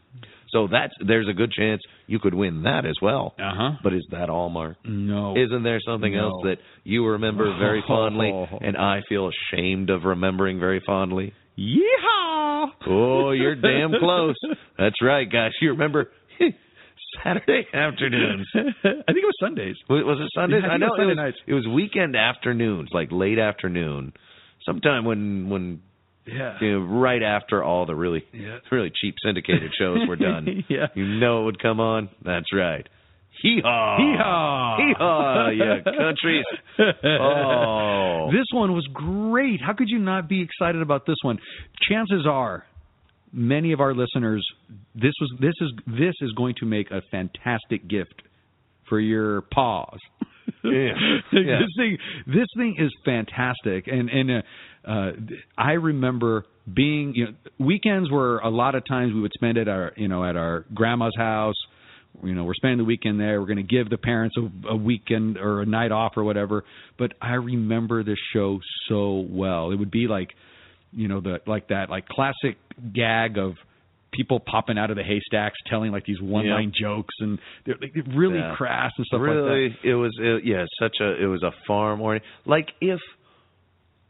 So 0.50 0.68
that's 0.72 0.94
there's 1.06 1.28
a 1.30 1.34
good 1.34 1.52
chance 1.52 1.82
you 2.08 2.20
could 2.20 2.34
win 2.34 2.64
that 2.64 2.86
as 2.86 2.96
well. 3.02 3.36
Uh 3.38 3.52
huh. 3.56 3.72
But 3.84 3.94
is 3.94 4.06
that 4.12 4.30
all, 4.30 4.50
Mark? 4.50 4.78
No. 4.86 5.36
Isn't 5.38 5.64
there 5.64 5.80
something 5.86 6.14
No. 6.14 6.24
else 6.30 6.42
that 6.44 6.58
you 6.84 7.06
remember 7.06 7.58
very 7.60 7.84
fondly 7.88 8.32
and 8.62 8.78
I 8.78 9.02
feel 9.10 9.30
ashamed 9.30 9.90
of 9.90 10.04
remembering 10.06 10.60
very 10.60 10.82
fondly? 10.86 11.34
Yeehaw! 11.58 12.68
Oh, 12.88 13.32
you're 13.32 13.56
damn 13.56 13.92
close. 14.00 14.36
That's 14.78 15.02
right, 15.02 15.30
guys. 15.30 15.52
You 15.62 15.72
remember 15.72 16.12
Saturday 17.24 17.66
afternoons. 17.74 18.48
I 18.56 18.62
think 18.62 18.84
it 18.84 19.26
was 19.26 19.38
Sundays. 19.40 19.76
Was, 19.90 20.18
it 20.22 20.30
Sundays? 20.40 20.62
Yeah, 20.64 20.72
I 20.72 20.74
I, 20.74 20.78
know 20.78 20.88
it 20.88 20.90
was 20.90 20.98
Sunday 20.98 21.04
it 21.04 21.16
was. 21.16 21.18
nights. 21.18 21.38
It 21.48 21.54
was 21.54 21.68
weekend 21.68 22.16
afternoons, 22.16 22.90
like 22.94 23.10
late 23.12 23.40
afternoon, 23.40 24.14
sometime 24.66 25.06
when 25.06 25.50
when 25.50 25.82
Yeah. 26.28 26.58
you 26.62 26.72
know, 26.80 26.86
right 26.86 27.24
after 27.24 27.64
all 27.64 27.86
the 27.86 27.96
really 27.96 28.24
Yeah. 28.34 28.60
really 28.72 28.92
cheap 29.02 29.16
syndicated 29.24 29.72
shows 29.80 30.00
were 30.08 30.16
done. 30.18 30.64
Yeah. 30.70 30.88
You 30.96 31.06
know 31.08 31.42
it 31.42 31.46
would 31.46 31.62
come 31.62 31.80
on. 31.80 32.10
That's 32.24 32.52
right. 32.54 32.88
Hee 33.42 33.62
haw. 33.64 33.98
Hee 33.98 34.16
haw. 34.18 34.78
Hee 34.78 34.94
haw, 34.98 35.50
you 35.50 35.84
countries. 35.84 36.46
Oh. 37.22 38.30
This 38.32 38.46
one 38.54 38.74
was 38.74 38.88
great. 38.94 39.62
How 39.66 39.74
could 39.74 39.90
you 39.90 40.00
not 40.00 40.28
be 40.28 40.42
excited 40.42 40.82
about 40.82 41.06
this 41.06 41.18
one? 41.22 41.38
Chances 41.90 42.26
are 42.28 42.66
many 43.34 43.74
of 43.74 43.80
our 43.82 43.94
listeners 43.94 44.46
this 44.96 45.12
was 45.20 45.34
this 45.40 45.54
is 45.62 45.72
this 45.86 46.14
is 46.22 46.32
going 46.38 46.56
to 46.60 46.66
make 46.66 46.90
a 46.92 47.02
fantastic 47.12 47.88
gift 47.88 48.22
for 48.90 49.00
your 49.00 49.42
paws. 49.54 50.00
Yeah. 50.64 50.94
Yeah. 51.34 51.60
this 51.60 51.70
thing 51.78 51.98
this 52.26 52.48
thing 52.58 52.76
is 52.80 52.92
fantastic 53.06 53.88
and 53.88 54.10
and 54.10 54.32
uh, 54.32 54.42
uh 54.88 55.12
I 55.58 55.74
remember 55.74 56.46
being 56.74 57.14
you 57.16 57.26
know 57.26 57.32
weekends 57.60 58.10
were 58.10 58.40
a 58.40 58.50
lot 58.50 58.76
of 58.76 58.86
times 58.86 59.14
we 59.14 59.22
would 59.22 59.34
spend 59.34 59.58
at 59.58 59.68
our 59.68 59.92
you 59.98 60.08
know 60.08 60.24
at 60.24 60.36
our 60.36 60.66
grandma's 60.74 61.16
house. 61.18 61.56
You 62.24 62.34
know 62.34 62.46
we're 62.46 62.56
spending 62.56 62.80
the 62.80 62.84
weekend 62.84 63.20
there. 63.20 63.40
We're 63.40 63.48
going 63.48 63.58
to 63.58 63.64
give 63.64 63.90
the 63.90 63.98
parents 63.98 64.36
a, 64.38 64.70
a 64.70 64.76
weekend 64.76 65.38
or 65.38 65.62
a 65.62 65.66
night 65.66 65.92
off 65.92 66.14
or 66.18 66.24
whatever. 66.24 66.64
But 66.98 67.14
I 67.22 67.34
remember 67.34 68.04
this 68.04 68.18
show 68.34 68.60
so 68.90 69.26
well. 69.30 69.70
It 69.72 69.76
would 69.76 69.92
be 69.92 70.08
like 70.08 70.30
you 70.94 71.08
know 71.08 71.20
the 71.22 71.42
like 71.46 71.68
that 71.68 71.90
like 71.90 72.08
classic 72.08 72.58
gag 72.94 73.38
of 73.38 73.54
people 74.14 74.40
popping 74.40 74.78
out 74.80 74.90
of 74.90 74.96
the 74.96 75.04
haystacks 75.04 75.58
telling 75.70 75.92
like 75.92 76.06
these 76.06 76.22
one 76.22 76.50
line 76.50 76.72
jokes 76.74 77.14
and 77.20 77.38
they're 77.66 77.76
like, 77.80 77.94
really 78.16 78.40
Yeah. 78.40 78.56
crass 78.56 78.92
and 78.98 79.06
stuff 79.06 79.20
like 79.20 79.30
that. 79.30 79.36
Really, 79.36 79.78
it 79.84 79.94
was 79.96 80.18
it, 80.20 80.44
yeah, 80.46 80.66
such 80.82 80.96
a 81.02 81.22
it 81.22 81.28
was 81.28 81.44
a 81.44 81.52
farm 81.68 82.02
or 82.02 82.20
like 82.46 82.70
if 82.82 83.00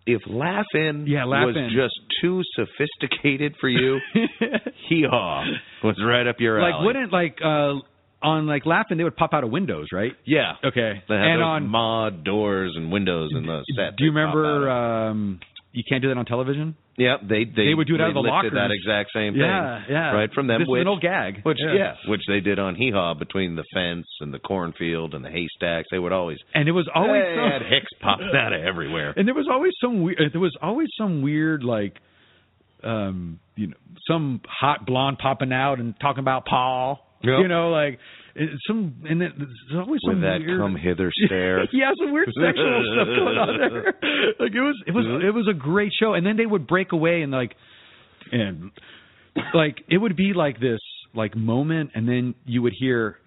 if 0.08 0.22
Laugh-In 0.28 1.05
Yeah, 1.08 1.26
was 1.26 1.53
Laugh-In. 1.55 1.70
just 1.76 1.93
too 2.22 2.41
sophisticated 2.55 3.55
for 3.62 3.70
you, 3.70 3.99
hee 4.89 5.05
haw 5.10 5.43
was 5.84 5.95
right 6.03 6.26
up 6.26 6.38
your 6.39 6.60
alley. 6.60 6.72
like 6.72 6.82
wouldn't 6.86 7.12
like 7.14 7.38
uh 7.43 7.74
on 8.24 8.47
like 8.47 8.66
laughing 8.66 8.97
they 8.97 9.03
would 9.03 9.16
pop 9.16 9.32
out 9.34 9.43
of 9.43 9.51
windows 9.51 9.88
right 9.93 10.14
yeah, 10.26 10.53
okay 10.66 11.03
they 11.08 11.16
had 11.16 11.24
and 11.36 11.43
on 11.43 11.68
mod 11.68 12.24
doors 12.24 12.74
and 12.76 12.91
windows 12.91 13.30
in 13.36 13.45
the 13.45 13.62
set. 13.76 13.95
do 13.97 14.05
you 14.05 14.12
that 14.14 14.26
pop 14.26 14.36
out 14.36 14.38
remember 14.39 14.70
um 14.72 15.39
you 15.78 15.84
can't 15.88 16.01
do 16.01 16.09
that 16.09 16.17
on 16.17 16.25
television 16.25 16.75
Yeah, 16.97 17.17
they 17.21 17.45
they 17.45 17.67
They 17.69 17.73
would 17.78 17.88
do 17.88 17.95
it 17.95 18.01
out 18.01 18.09
of 18.09 18.15
the 18.15 18.21
lockers. 18.21 18.53
that 18.53 18.71
exact 18.71 19.11
same 19.13 19.34
thing. 19.34 19.41
Yeah, 19.41 19.84
yeah. 19.88 20.11
Right 20.19 20.32
from 20.34 20.47
them, 20.47 20.59
This 20.61 20.65
is 20.65 20.71
which 20.71 20.82
an 20.82 20.88
old 20.88 21.01
gag. 21.01 21.41
which 21.43 21.59
Yeah. 21.61 21.93
which 22.07 22.21
they 22.28 22.39
did 22.39 22.57
on 22.57 22.73
Hee 22.75 22.91
Haw 22.91 23.13
between 23.13 23.55
the 23.55 23.63
fence 23.73 24.07
and 24.21 24.34
the 24.34 24.39
cornfield 24.39 25.13
and 25.13 25.23
the 25.23 25.30
haystacks. 25.30 25.88
They 25.91 25.99
would 25.99 26.11
always 26.11 26.39
and 26.55 26.67
it 26.67 26.71
was 26.73 26.88
always 26.93 27.21
they 27.23 27.36
some, 27.38 27.51
had 27.51 27.61
Hicks 27.61 27.91
popping 28.01 28.32
out 28.36 28.53
of 28.53 28.61
everywhere. 28.61 29.13
and 29.15 29.28
there 29.28 29.36
was 29.36 29.47
always 29.51 29.73
some 29.80 30.01
weird 30.01 30.19
there 30.34 30.41
was 30.41 30.55
always 30.61 30.89
some 30.97 31.21
weird 31.21 31.63
like 31.63 31.95
um 32.84 33.39
you 33.55 33.67
know 33.67 33.78
some 34.07 34.41
hot 34.47 34.86
blonde 34.86 35.17
popping 35.19 35.51
out 35.53 35.80
and 35.80 35.93
talking 35.99 36.19
about 36.19 36.45
Paul 36.45 36.99
Yep. 37.23 37.39
you 37.41 37.47
know 37.47 37.69
like 37.69 37.99
it- 38.38 38.50
some 38.68 38.96
and 39.10 39.20
then 39.22 39.34
there's 39.38 39.86
always 39.86 40.02
some 40.06 40.22
that 40.22 40.40
weird 40.40 40.60
come 40.60 40.76
hither 40.76 41.12
stare. 41.26 41.66
yeah, 41.74 41.92
some 42.00 42.12
weird 42.14 42.28
sexual 42.40 42.84
stuff 42.94 43.08
going 43.08 43.38
on 43.38 43.58
there. 43.60 43.94
Like 44.40 44.54
it 44.54 44.62
was, 44.62 44.76
it 44.88 44.92
was, 44.92 45.06
it 45.26 45.34
was 45.34 45.48
a 45.50 45.54
great 45.54 45.92
show. 46.00 46.14
And 46.14 46.26
then 46.26 46.38
they 46.38 46.46
would 46.46 46.68
break 46.68 46.92
away 46.92 47.22
and 47.24 47.32
like, 47.32 47.56
and 48.32 48.72
like 49.54 49.78
it 49.90 49.98
would 49.98 50.16
be 50.16 50.34
like 50.34 50.60
this 50.60 50.80
like 51.14 51.36
moment, 51.36 51.92
and 51.96 52.08
then 52.08 52.36
you 52.46 52.62
would 52.62 52.74
hear, 52.78 53.18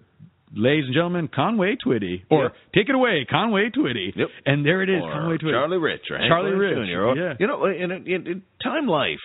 "Ladies 0.55 0.85
and 0.85 0.93
gentlemen, 0.93 1.27
Conway 1.33 1.75
Twitty," 1.85 2.23
or 2.29 2.43
Yep. 2.43 2.53
"Take 2.75 2.89
it 2.89 2.95
away, 2.95 3.25
Conway 3.29 3.69
Twitty." 3.69 4.15
Yep. 4.15 4.27
And 4.45 4.65
there 4.65 4.81
it 4.81 4.89
is, 4.89 5.01
Or 5.03 5.11
Conway 5.11 5.37
Twitty. 5.37 5.51
Charlie 5.51 5.77
Rich 5.77 6.01
Hank 6.09 6.29
Charlie 6.29 6.51
Rich, 6.51 6.87
Jr. 6.87 7.19
Yeah. 7.19 7.33
You 7.39 7.47
know, 7.47 7.65
in, 7.65 7.91
in, 7.91 8.07
in 8.27 8.43
Time 8.63 8.87
Life 8.87 9.19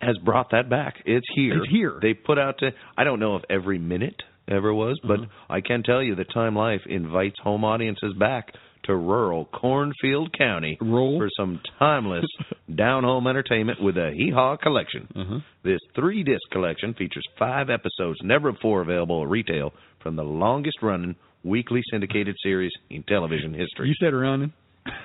has 0.00 0.16
brought 0.24 0.50
that 0.50 0.68
back. 0.68 0.94
It's 1.04 1.26
here. 1.34 1.58
It's 1.62 1.70
here. 1.70 1.98
They 2.02 2.14
put 2.14 2.38
out. 2.38 2.58
To, 2.58 2.70
I 2.96 3.04
don't 3.04 3.20
know 3.20 3.36
if 3.36 3.42
every 3.50 3.78
minute 3.78 4.16
ever 4.48 4.72
was, 4.74 4.98
but 5.02 5.20
Uh-huh. 5.20 5.26
I 5.54 5.60
can 5.60 5.82
tell 5.82 6.02
you 6.02 6.14
that 6.16 6.32
Time 6.32 6.56
Life 6.56 6.82
invites 6.86 7.36
home 7.42 7.64
audiences 7.64 8.12
back 8.18 8.52
to 8.84 8.96
rural 8.96 9.44
Cornfield 9.46 10.36
County 10.36 10.76
for 11.18 11.28
some 11.36 11.60
timeless 11.78 12.24
down 12.74 13.04
home 13.04 13.26
entertainment 13.28 13.80
with 13.80 13.96
a 13.96 14.10
Hee 14.12 14.30
Haw 14.34 14.56
collection. 14.56 15.06
Uh-huh. 15.14 15.38
This 15.62 15.78
three 15.94 16.24
disc 16.24 16.42
collection 16.50 16.92
features 16.94 17.24
five 17.38 17.70
episodes 17.70 18.18
never 18.24 18.50
before 18.52 18.82
available 18.82 19.22
at 19.22 19.28
retail 19.28 19.72
from 20.02 20.16
the 20.16 20.24
longest 20.24 20.78
running 20.82 21.14
weekly 21.44 21.80
syndicated 21.90 22.34
series 22.42 22.72
in 22.90 23.02
television 23.04 23.52
history. 23.54 23.88
You 23.88 23.94
said 24.00 24.14
running. 24.14 24.52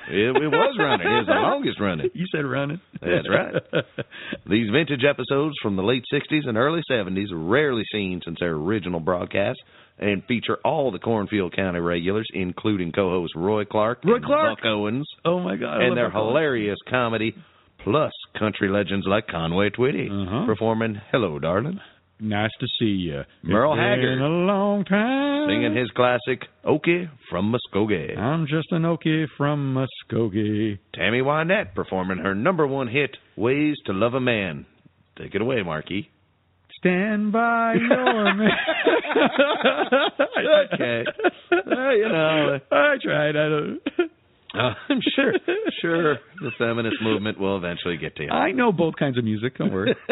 It, 0.10 0.36
it 0.36 0.48
was 0.52 0.76
running. 0.80 1.06
It 1.08 1.10
was 1.12 1.26
the 1.28 1.34
longest 1.50 1.80
running. 1.80 2.10
You 2.14 2.26
said 2.32 2.46
running. 2.46 2.80
That's 3.02 3.30
right. 3.30 3.54
These 4.50 4.70
vintage 4.72 5.04
episodes 5.08 5.56
from 5.62 5.76
the 5.76 5.84
late 5.84 6.04
60s 6.12 6.48
and 6.48 6.58
early 6.58 6.82
70s, 6.90 7.32
are 7.32 7.38
rarely 7.38 7.84
seen 7.92 8.22
since 8.24 8.38
their 8.40 8.54
original 8.54 9.00
broadcast, 9.00 9.60
and 10.00 10.24
feature 10.26 10.58
all 10.64 10.92
the 10.92 11.00
Cornfield 11.00 11.56
County 11.56 11.80
regulars, 11.80 12.28
including 12.34 12.92
co-host 12.92 13.34
Roy 13.36 13.66
Clark, 13.66 14.00
Roy 14.04 14.16
and 14.16 14.26
Clark. 14.26 14.58
Buck 14.60 14.66
Owens, 14.66 15.08
oh 15.26 15.40
my 15.40 15.56
God! 15.56 15.82
I 15.82 15.86
and 15.86 15.98
their 15.98 16.10
hilarious 16.12 16.78
comedy, 16.90 17.36
plus 17.84 18.12
country 18.40 18.70
legends 18.70 19.06
like 19.08 19.28
Conway 19.28 19.70
Twitty, 19.72 20.10
Uh-huh. 20.10 20.46
performing 20.46 21.02
"Hello, 21.12 21.40
Darling," 21.40 21.80
Nice 22.20 22.50
to 22.60 22.68
see 22.80 22.86
you. 22.86 23.22
Merle 23.44 23.74
It's 23.74 23.80
Haggard. 23.80 24.16
Been 24.16 24.24
a 24.26 24.28
long 24.28 24.84
time. 24.86 25.48
singing 25.50 25.76
his 25.76 25.90
classic 25.92 26.42
"Okie" 26.66 27.10
from 27.30 27.54
Muskogee. 27.54 28.18
I'm 28.18 28.48
just 28.48 28.72
an 28.72 28.82
Okie 28.84 29.28
from 29.38 29.76
Muskogee. 29.76 30.80
Tammy 30.96 31.20
Wynette 31.22 31.76
performing 31.76 32.18
her 32.18 32.34
number 32.34 32.66
one 32.66 32.88
hit, 32.88 33.16
"Ways 33.36 33.76
to 33.86 33.94
Love 33.94 34.16
a 34.16 34.20
Man." 34.20 34.66
Take 35.18 35.36
it 35.36 35.42
away, 35.42 35.62
Marky. 35.62 36.10
Stand 36.80 37.32
by 37.32 37.74
your 37.76 38.34
man. 38.36 38.50
okay. 40.74 41.04
Uh, 41.52 41.90
you 41.92 42.08
know. 42.10 42.60
I 42.72 42.96
tried. 43.04 43.36
I 43.36 43.50
don't. 43.50 43.80
Uh, 44.54 44.74
I'm 44.90 45.02
sure, 45.16 45.34
sure, 45.82 46.16
the 46.42 46.52
feminist 46.58 46.96
movement 47.02 47.40
will 47.40 47.58
eventually 47.58 47.98
get 47.98 48.16
to 48.16 48.24
you. 48.24 48.30
I 48.30 48.52
know 48.54 48.72
both 48.72 48.96
kinds 48.98 49.18
of 49.18 49.24
music. 49.24 49.58
Don't 49.58 49.72
worry. 49.74 49.94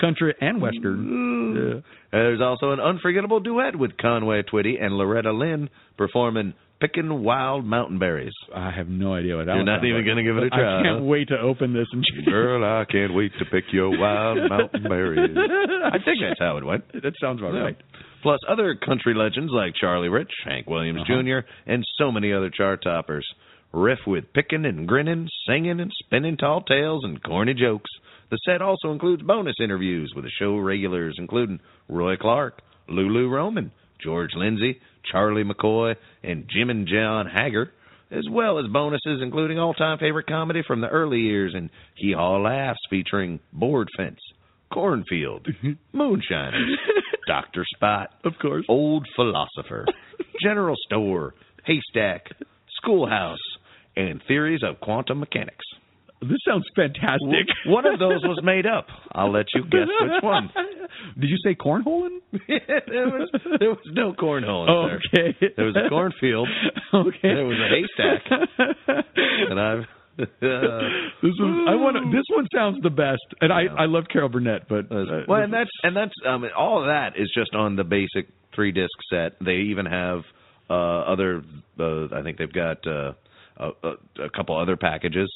Country 0.00 0.34
and 0.40 0.60
western. 0.60 1.54
Yeah. 1.74 1.80
There's 2.12 2.40
also 2.40 2.70
an 2.72 2.80
unforgettable 2.80 3.40
duet 3.40 3.76
with 3.76 3.96
Conway 3.96 4.42
Twitty 4.42 4.82
and 4.82 4.94
Loretta 4.94 5.32
Lynn 5.32 5.68
performing 5.96 6.54
picking 6.80 7.22
Wild 7.24 7.64
Mountain 7.64 7.98
Berries." 7.98 8.32
I 8.54 8.70
have 8.70 8.88
no 8.88 9.12
idea 9.14 9.36
what 9.36 9.46
that. 9.46 9.56
You're 9.56 9.64
not 9.64 9.84
even 9.84 10.04
going 10.04 10.16
to 10.18 10.22
give 10.22 10.36
it 10.36 10.44
a 10.44 10.50
try. 10.50 10.80
I 10.80 10.82
can't 10.82 11.04
wait 11.04 11.28
to 11.28 11.38
open 11.38 11.72
this 11.72 11.86
and. 11.92 12.04
Girl, 12.26 12.64
I 12.64 12.84
can't 12.90 13.14
wait 13.14 13.32
to 13.38 13.44
pick 13.46 13.64
your 13.72 13.90
wild 13.98 14.38
mountain 14.48 14.84
berries. 14.84 15.36
I 15.36 15.98
think 16.04 16.18
that's 16.26 16.38
how 16.40 16.56
it 16.58 16.64
went. 16.64 16.84
That 16.92 17.14
sounds 17.20 17.40
about 17.40 17.54
Yeah. 17.54 17.60
right. 17.60 17.76
Plus 18.22 18.40
other 18.48 18.74
country 18.74 19.14
legends 19.14 19.52
like 19.52 19.74
Charlie 19.80 20.08
Rich, 20.08 20.30
Hank 20.44 20.66
Williams 20.68 21.02
Uh-huh. 21.02 21.22
Jr., 21.22 21.38
and 21.70 21.84
so 21.98 22.10
many 22.10 22.32
other 22.32 22.50
chart 22.50 22.82
toppers. 22.82 23.26
Riff 23.72 23.98
with 24.06 24.32
picking 24.32 24.64
and 24.64 24.88
grinning, 24.88 25.28
singing 25.46 25.78
and 25.78 25.92
spinning 26.04 26.36
tall 26.36 26.62
tales 26.62 27.04
and 27.04 27.22
corny 27.22 27.54
jokes. 27.54 27.90
The 28.30 28.38
set 28.44 28.60
also 28.62 28.92
includes 28.92 29.22
bonus 29.22 29.56
interviews 29.62 30.12
with 30.14 30.24
the 30.24 30.30
show 30.38 30.56
regulars, 30.56 31.16
including 31.18 31.60
Roy 31.88 32.16
Clark, 32.16 32.60
Lulu 32.88 33.28
Roman, 33.28 33.72
George 34.02 34.30
Lindsay, 34.34 34.80
Charlie 35.10 35.44
McCoy, 35.44 35.96
and 36.22 36.48
Jim 36.48 36.70
and 36.70 36.86
John 36.86 37.26
Hager, 37.26 37.72
as 38.10 38.24
well 38.30 38.58
as 38.58 38.66
bonuses 38.70 39.20
including 39.22 39.58
all-time 39.58 39.98
favorite 39.98 40.26
comedy 40.26 40.62
from 40.66 40.80
the 40.80 40.88
early 40.88 41.20
years 41.20 41.52
and 41.54 41.70
Hee 41.96 42.14
Haw 42.16 42.38
Laughs 42.38 42.80
featuring 42.90 43.40
Board 43.52 43.88
Fence, 43.96 44.20
Cornfield, 44.72 45.46
Moonshiners, 45.92 46.78
Dr. 47.26 47.64
Spot, 47.76 48.08
of 48.24 48.32
course, 48.40 48.64
Old 48.68 49.06
Philosopher, 49.16 49.86
General 50.42 50.76
Store, 50.86 51.34
Haystack, 51.64 52.26
Schoolhouse, 52.76 53.38
and 53.96 54.22
Theories 54.28 54.60
of 54.62 54.80
Quantum 54.80 55.20
Mechanics. 55.20 55.64
This 56.20 56.38
sounds 56.46 56.64
fantastic. 56.74 57.46
One 57.66 57.86
of 57.86 58.00
those 58.00 58.22
was 58.24 58.40
made 58.42 58.66
up. 58.66 58.86
I'll 59.12 59.32
let 59.32 59.46
you 59.54 59.62
guess 59.62 59.86
which 60.00 60.22
one. 60.22 60.50
Did 61.20 61.30
you 61.30 61.36
say 61.44 61.54
cornholing? 61.54 62.18
there 62.32 63.06
was 63.06 63.30
there 63.60 63.70
was 63.70 63.86
no 63.92 64.12
cornhole. 64.14 64.68
Oh, 64.68 64.88
there. 64.88 65.28
okay. 65.28 65.52
There 65.56 65.66
was 65.66 65.76
a 65.76 65.88
cornfield. 65.88 66.48
Okay. 66.92 67.18
There 67.22 67.44
was 67.44 67.58
a 67.58 67.68
haystack. 67.68 69.04
and 69.50 69.60
I've. 69.60 69.84
this 70.18 70.28
was 70.42 71.66
I 71.68 71.76
want 71.76 71.96
this 72.10 72.24
one 72.34 72.48
sounds 72.52 72.82
the 72.82 72.90
best, 72.90 73.22
and 73.40 73.52
I 73.52 73.66
I 73.78 73.86
love 73.86 74.04
Carol 74.12 74.28
Burnett, 74.28 74.68
but 74.68 74.90
uh, 74.90 75.22
well, 75.28 75.40
and 75.40 75.52
that's 75.52 75.70
and 75.84 75.96
that's 75.96 76.14
um 76.26 76.44
all 76.56 76.80
of 76.80 76.86
that 76.86 77.12
is 77.16 77.30
just 77.32 77.54
on 77.54 77.76
the 77.76 77.84
basic 77.84 78.28
three 78.52 78.72
disc 78.72 78.90
set. 79.08 79.36
They 79.40 79.68
even 79.70 79.86
have 79.86 80.22
uh 80.68 80.72
other. 81.12 81.44
Uh, 81.78 82.06
I 82.12 82.22
think 82.24 82.38
they've 82.38 82.52
got 82.52 82.84
uh, 82.84 83.12
a, 83.58 83.92
a 84.24 84.30
couple 84.34 84.60
other 84.60 84.76
packages 84.76 85.30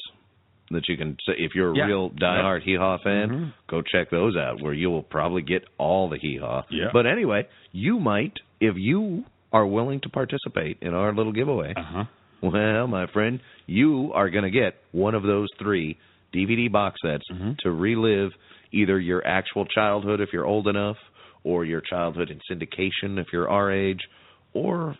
that 0.72 0.88
you 0.88 0.96
can 0.96 1.16
say 1.26 1.34
if 1.38 1.54
you're 1.54 1.72
a 1.72 1.76
Yeah. 1.76 1.86
real 1.86 2.10
diehard 2.10 2.62
Hee 2.62 2.76
Haw 2.76 2.98
fan, 2.98 3.28
Mhm. 3.30 3.52
go 3.68 3.82
check 3.82 4.10
those 4.10 4.36
out 4.36 4.60
where 4.60 4.72
you 4.72 4.90
will 4.90 5.02
probably 5.02 5.42
get 5.42 5.64
all 5.78 6.08
the 6.08 6.18
Hee 6.18 6.36
Haw. 6.38 6.62
Yeah. 6.70 6.90
But 6.92 7.06
anyway, 7.06 7.46
you 7.72 7.98
might 8.00 8.38
if 8.60 8.76
you 8.76 9.24
are 9.52 9.66
willing 9.66 10.00
to 10.00 10.08
participate 10.08 10.78
in 10.80 10.94
our 10.94 11.12
little 11.12 11.32
giveaway. 11.32 11.74
Uh-huh. 11.76 12.04
Well, 12.40 12.86
my 12.86 13.06
friend, 13.06 13.40
you 13.66 14.10
are 14.14 14.30
going 14.30 14.44
to 14.44 14.50
get 14.50 14.76
one 14.92 15.14
of 15.14 15.22
those 15.22 15.48
three 15.58 15.96
DVD 16.32 16.68
box 16.68 17.00
sets 17.02 17.24
Mm-hmm. 17.30 17.52
to 17.60 17.70
relive 17.70 18.32
either 18.72 18.98
your 18.98 19.24
actual 19.26 19.66
childhood 19.66 20.20
if 20.20 20.32
you're 20.32 20.46
old 20.46 20.66
enough, 20.66 20.96
or 21.44 21.64
your 21.64 21.80
childhood 21.82 22.30
in 22.30 22.40
syndication 22.50 23.18
if 23.18 23.32
you're 23.32 23.48
our 23.50 23.70
age, 23.70 24.00
or 24.54 24.96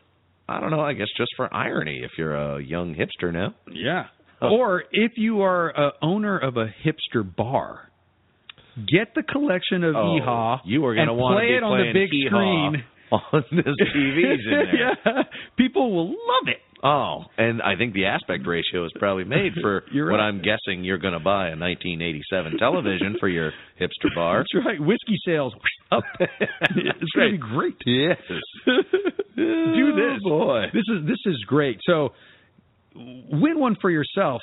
I 0.49 0.61
don't 0.61 0.71
know, 0.71 0.81
I 0.81 0.93
guess 0.93 1.09
just 1.17 1.31
for 1.37 1.49
irony 1.55 2.03
if 2.03 2.11
you're 2.19 2.35
a 2.35 2.61
young 2.61 2.95
hipster 2.95 3.33
now. 3.33 3.55
Yeah. 3.71 4.07
Oh. 4.43 4.49
Or 4.57 4.85
if 4.93 5.13
you 5.17 5.43
are 5.43 5.71
a 5.71 5.93
owner 6.03 6.37
of 6.39 6.57
a 6.57 6.67
hipster 6.85 7.25
bar, 7.37 7.91
get 8.77 9.15
the 9.15 9.23
collection 9.23 9.85
of 9.85 9.95
Oh, 9.97 10.15
Hee 10.15 10.21
Haw 10.25 10.61
you 10.65 10.85
are 10.87 10.95
gonna 10.95 11.15
wanna 11.15 11.37
play 11.41 11.55
it 11.57 11.63
on 11.63 11.79
the 11.79 11.93
big 11.93 12.11
Hee 12.11 12.27
Haw 12.31 12.71
screen. 12.71 12.85
on 13.13 13.45
this 13.53 13.75
TVs 13.95 14.33
in 14.35 14.51
there. 14.51 14.97
yeah, 15.07 15.23
people 15.59 15.95
will 15.95 16.09
love 16.09 16.47
it. 16.49 16.59
Oh, 16.85 17.27
and 17.39 17.63
I 17.63 17.77
think 17.77 17.95
the 17.95 18.07
aspect 18.07 18.45
ratio 18.45 18.85
is 18.87 18.91
probably 18.99 19.23
made 19.23 19.53
for 19.61 19.85
You're 19.93 20.11
what. 20.11 20.19
I'm 20.19 20.43
guessing 20.43 20.83
you're 20.83 20.99
going 20.99 21.13
to 21.13 21.21
buy 21.21 21.51
a 21.51 21.57
1987 21.57 22.59
television 22.59 23.17
for 23.21 23.29
your 23.29 23.53
hipster 23.81 24.13
bar. 24.17 24.39
That's 24.53 24.67
right. 24.67 24.81
Whiskey 24.81 25.17
sales 25.25 25.53
up. 25.93 26.03
it's 26.19 27.11
going 27.15 27.27
to 27.27 27.33
be 27.33 27.39
great. 27.39 27.77
Yes. 27.87 28.17
Do 29.37 29.93
this. 29.95 30.21
Oh, 30.27 30.29
boy. 30.29 30.63
This 30.73 30.83
is 30.89 31.07
this 31.07 31.19
is 31.27 31.37
great. 31.47 31.79
So 31.85 32.11
win 32.95 33.59
one 33.59 33.77
for 33.81 33.91
yourself 33.91 34.41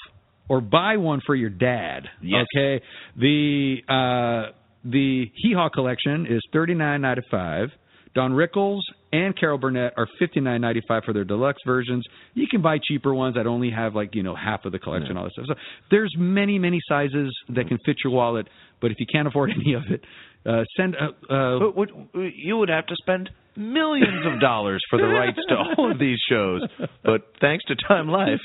or 0.49 0.61
buy 0.61 0.97
one 0.97 1.21
for 1.26 1.35
your 1.35 1.49
dad. 1.49 2.03
Yes. 2.21 2.45
Okay. 2.55 2.84
The 3.17 3.77
uh 3.88 4.51
the 4.84 5.26
Hee 5.35 5.53
Haw 5.53 5.69
collection 5.69 6.26
is 6.30 6.41
thirty 6.51 6.73
nine 6.73 7.01
ninety 7.01 7.23
five. 7.30 7.69
Don 8.15 8.31
Rickles 8.31 8.81
and 9.13 9.38
Carol 9.39 9.59
Burnett 9.59 9.93
are 9.95 10.07
fifty 10.17 10.39
nine 10.39 10.61
ninety 10.61 10.81
five 10.88 11.03
for 11.03 11.13
their 11.13 11.23
deluxe 11.23 11.61
versions. 11.65 12.03
You 12.34 12.47
can 12.49 12.61
buy 12.61 12.80
cheaper 12.84 13.13
ones 13.13 13.35
that 13.35 13.45
only 13.45 13.69
have 13.69 13.93
like 13.93 14.15
you 14.15 14.23
know 14.23 14.35
half 14.35 14.65
of 14.65 14.71
the 14.71 14.80
collection, 14.80 15.15
all 15.15 15.26
this 15.26 15.34
stuff. 15.34 15.45
So 15.47 15.53
there's 15.91 16.13
many 16.17 16.57
many 16.57 16.80
sizes 16.88 17.31
that 17.49 17.67
can 17.67 17.77
fit 17.85 17.97
your 18.03 18.11
wallet. 18.13 18.47
But 18.81 18.91
if 18.91 18.97
you 18.99 19.05
can't 19.11 19.27
afford 19.27 19.51
any 19.55 19.73
of 19.73 19.84
it, 19.89 20.01
uh, 20.45 20.63
send. 20.76 20.95
Uh, 20.95 21.34
uh, 21.34 21.59
But 21.59 21.76
would, 21.77 21.91
you 22.13 22.57
would 22.57 22.69
have 22.69 22.88
to 22.88 22.95
spend 23.01 23.30
millions 23.60 24.26
of 24.26 24.40
dollars 24.40 24.81
for 24.90 24.98
the 24.98 25.06
rights 25.07 25.38
to 25.49 25.56
all 25.56 25.91
of 25.91 25.99
these 25.99 26.19
shows. 26.30 26.61
But 27.03 27.22
thanks 27.41 27.65
to 27.65 27.76
Time 27.76 28.07
Life, 28.07 28.40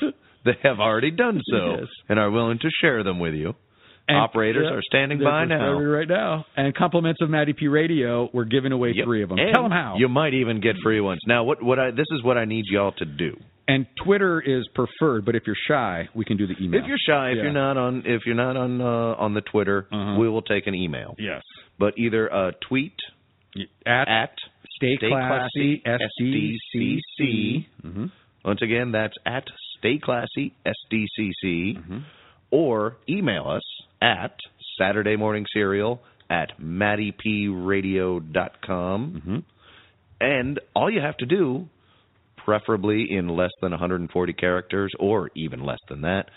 they 0.45 0.57
have 0.63 0.79
already 0.79 1.11
done 1.11 1.41
so 1.49 1.77
Yes. 1.79 1.87
and 2.09 2.19
are 2.19 2.29
willing 2.29 2.59
to 2.59 2.69
share 2.81 3.03
them 3.03 3.19
with 3.19 3.33
you. 3.33 3.55
And- 4.07 4.17
Operators 4.17 4.67
yeah, 4.69 4.77
are 4.77 4.81
standing 4.83 5.17
by 5.19 5.45
now. 5.45 5.79
right 5.79 6.07
now. 6.07 6.45
And 6.55 6.75
compliments 6.75 7.21
of 7.21 7.29
Matty 7.31 7.53
P 7.53 7.67
Radio, 7.67 8.29
we're 8.33 8.45
giving 8.45 8.71
away 8.71 8.91
Yep. 8.95 9.05
three 9.05 9.23
of 9.23 9.29
them. 9.29 9.39
And 9.39 9.51
Tell 9.51 9.63
them 9.63 9.71
how. 9.71 9.95
You 9.97 10.07
might 10.09 10.35
even 10.35 10.59
get 10.59 10.75
free 10.83 10.99
ones. 11.01 11.21
Now, 11.25 11.43
what 11.43 11.63
what 11.63 11.79
I 11.79 11.89
this 11.89 12.05
is 12.11 12.21
what 12.21 12.37
I 12.37 12.45
need 12.45 12.65
y'all 12.67 12.91
to 12.99 13.05
do. 13.05 13.35
And 13.67 13.87
Twitter 14.03 14.39
is 14.39 14.67
preferred, 14.75 15.25
but 15.25 15.33
if 15.33 15.47
you're 15.47 15.55
shy, 15.67 16.07
we 16.13 16.23
can 16.23 16.37
do 16.37 16.45
the 16.45 16.53
email. 16.61 16.79
If 16.81 16.85
you're 16.87 16.99
shy, 16.99 17.31
if 17.31 17.37
Yeah. 17.37 17.43
you're 17.45 17.51
not 17.51 17.77
on 17.77 18.03
if 18.05 18.27
you're 18.27 18.35
not 18.35 18.55
on 18.55 18.79
uh, 18.79 19.15
on 19.17 19.33
the 19.33 19.41
Twitter, 19.41 19.87
Uh-huh. 19.91 20.19
we 20.19 20.29
will 20.29 20.43
take 20.43 20.67
an 20.67 20.75
email. 20.75 21.15
Yes. 21.17 21.41
But 21.79 21.97
either 21.97 22.31
uh, 22.31 22.51
tweet 22.69 22.93
at, 23.87 24.07
at 24.07 24.35
Stay 24.75 24.97
Stay 24.97 25.09
Classy 25.09 25.81
Classy 25.83 26.57
SDCC. 27.19 27.65
Mhm. 27.85 28.11
Once 28.43 28.61
again, 28.61 28.91
that's 28.91 29.15
at 29.25 29.47
Stay 29.77 29.97
Classy 29.97 30.53
SDCC, 30.65 31.75
Mm-hmm. 31.77 31.97
or 32.51 32.97
email 33.09 33.47
us 33.47 33.63
at 34.01 34.35
Saturday 34.77 35.15
Morning 35.15 35.45
Cereal 35.53 36.01
at 36.29 36.59
mattypradio.com. 36.59 39.13
Mm-hmm. 39.15 39.37
And 40.21 40.59
all 40.75 40.89
you 40.89 41.01
have 41.01 41.17
to 41.17 41.25
do, 41.25 41.67
preferably 42.37 43.11
in 43.11 43.27
less 43.29 43.51
than 43.61 43.71
140 43.71 44.33
characters 44.33 44.91
or 44.99 45.29
even 45.35 45.63
less 45.63 45.79
than 45.89 46.01
that, 46.01 46.29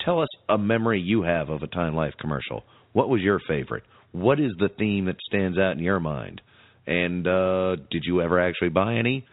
tell 0.00 0.20
us 0.20 0.28
a 0.48 0.58
memory 0.58 1.00
you 1.00 1.22
have 1.22 1.48
of 1.48 1.62
a 1.62 1.66
Time 1.66 1.94
Life 1.94 2.14
commercial. 2.20 2.64
What 2.92 3.08
was 3.08 3.22
your 3.22 3.40
favorite? 3.48 3.84
What 4.12 4.38
is 4.38 4.52
the 4.58 4.68
theme 4.68 5.06
that 5.06 5.16
stands 5.26 5.58
out 5.58 5.72
in 5.72 5.78
your 5.82 6.00
mind? 6.00 6.40
And 6.86 7.26
uh, 7.26 7.76
did 7.90 8.04
you 8.04 8.20
ever 8.20 8.40
actually 8.40 8.68
buy 8.68 8.96
any? 8.96 9.26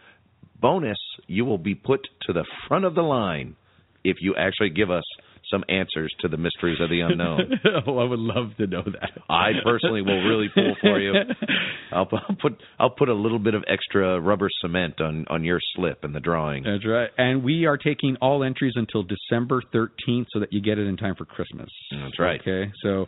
Bonus, 0.60 0.98
you 1.26 1.44
will 1.44 1.58
be 1.58 1.74
put 1.74 2.00
to 2.22 2.32
the 2.32 2.44
front 2.68 2.84
of 2.84 2.94
the 2.94 3.02
line 3.02 3.56
if 4.04 4.18
you 4.20 4.34
actually 4.36 4.70
give 4.70 4.90
us 4.90 5.04
some 5.50 5.64
answers 5.68 6.12
to 6.20 6.28
the 6.28 6.36
mysteries 6.36 6.78
of 6.80 6.88
the 6.88 7.00
unknown. 7.00 7.40
oh, 7.86 7.98
I 7.98 8.04
would 8.04 8.18
love 8.18 8.56
to 8.56 8.66
know 8.66 8.82
that. 8.84 9.10
I 9.28 9.50
personally 9.62 10.00
will 10.00 10.24
really 10.24 10.48
pull 10.54 10.74
for 10.80 10.98
you. 10.98 11.12
I'll, 11.92 12.08
I'll 12.10 12.36
put 12.40 12.62
I'll 12.78 12.90
put 12.90 13.08
a 13.08 13.14
little 13.14 13.38
bit 13.38 13.54
of 13.54 13.62
extra 13.68 14.18
rubber 14.18 14.48
cement 14.60 15.00
on 15.00 15.26
on 15.28 15.44
your 15.44 15.58
slip 15.74 16.04
in 16.04 16.12
the 16.12 16.20
drawing. 16.20 16.62
That's 16.62 16.86
right. 16.86 17.10
And 17.18 17.44
we 17.44 17.66
are 17.66 17.76
taking 17.76 18.16
all 18.22 18.42
entries 18.42 18.72
until 18.76 19.02
December 19.02 19.62
13th 19.74 20.26
so 20.32 20.40
that 20.40 20.52
you 20.52 20.62
get 20.62 20.78
it 20.78 20.86
in 20.86 20.96
time 20.96 21.16
for 21.16 21.26
Christmas. 21.26 21.68
That's 21.90 22.18
right. 22.18 22.40
Okay. 22.40 22.72
So 22.82 23.02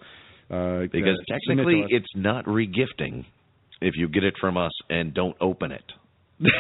uh, 0.51 0.87
Because 0.93 1.19
uh, 1.19 1.33
technically, 1.33 1.83
submit 1.83 1.91
to 1.91 1.97
us. 1.97 2.03
it's 2.03 2.13
not 2.15 2.45
regifting 2.45 3.25
if 3.85 3.95
you 3.97 4.09
get 4.09 4.25
it 4.25 4.35
from 4.41 4.57
us 4.57 4.73
and 4.89 5.13
don't 5.15 5.37
open 5.41 5.73
it 5.73 5.85
and 6.41 6.51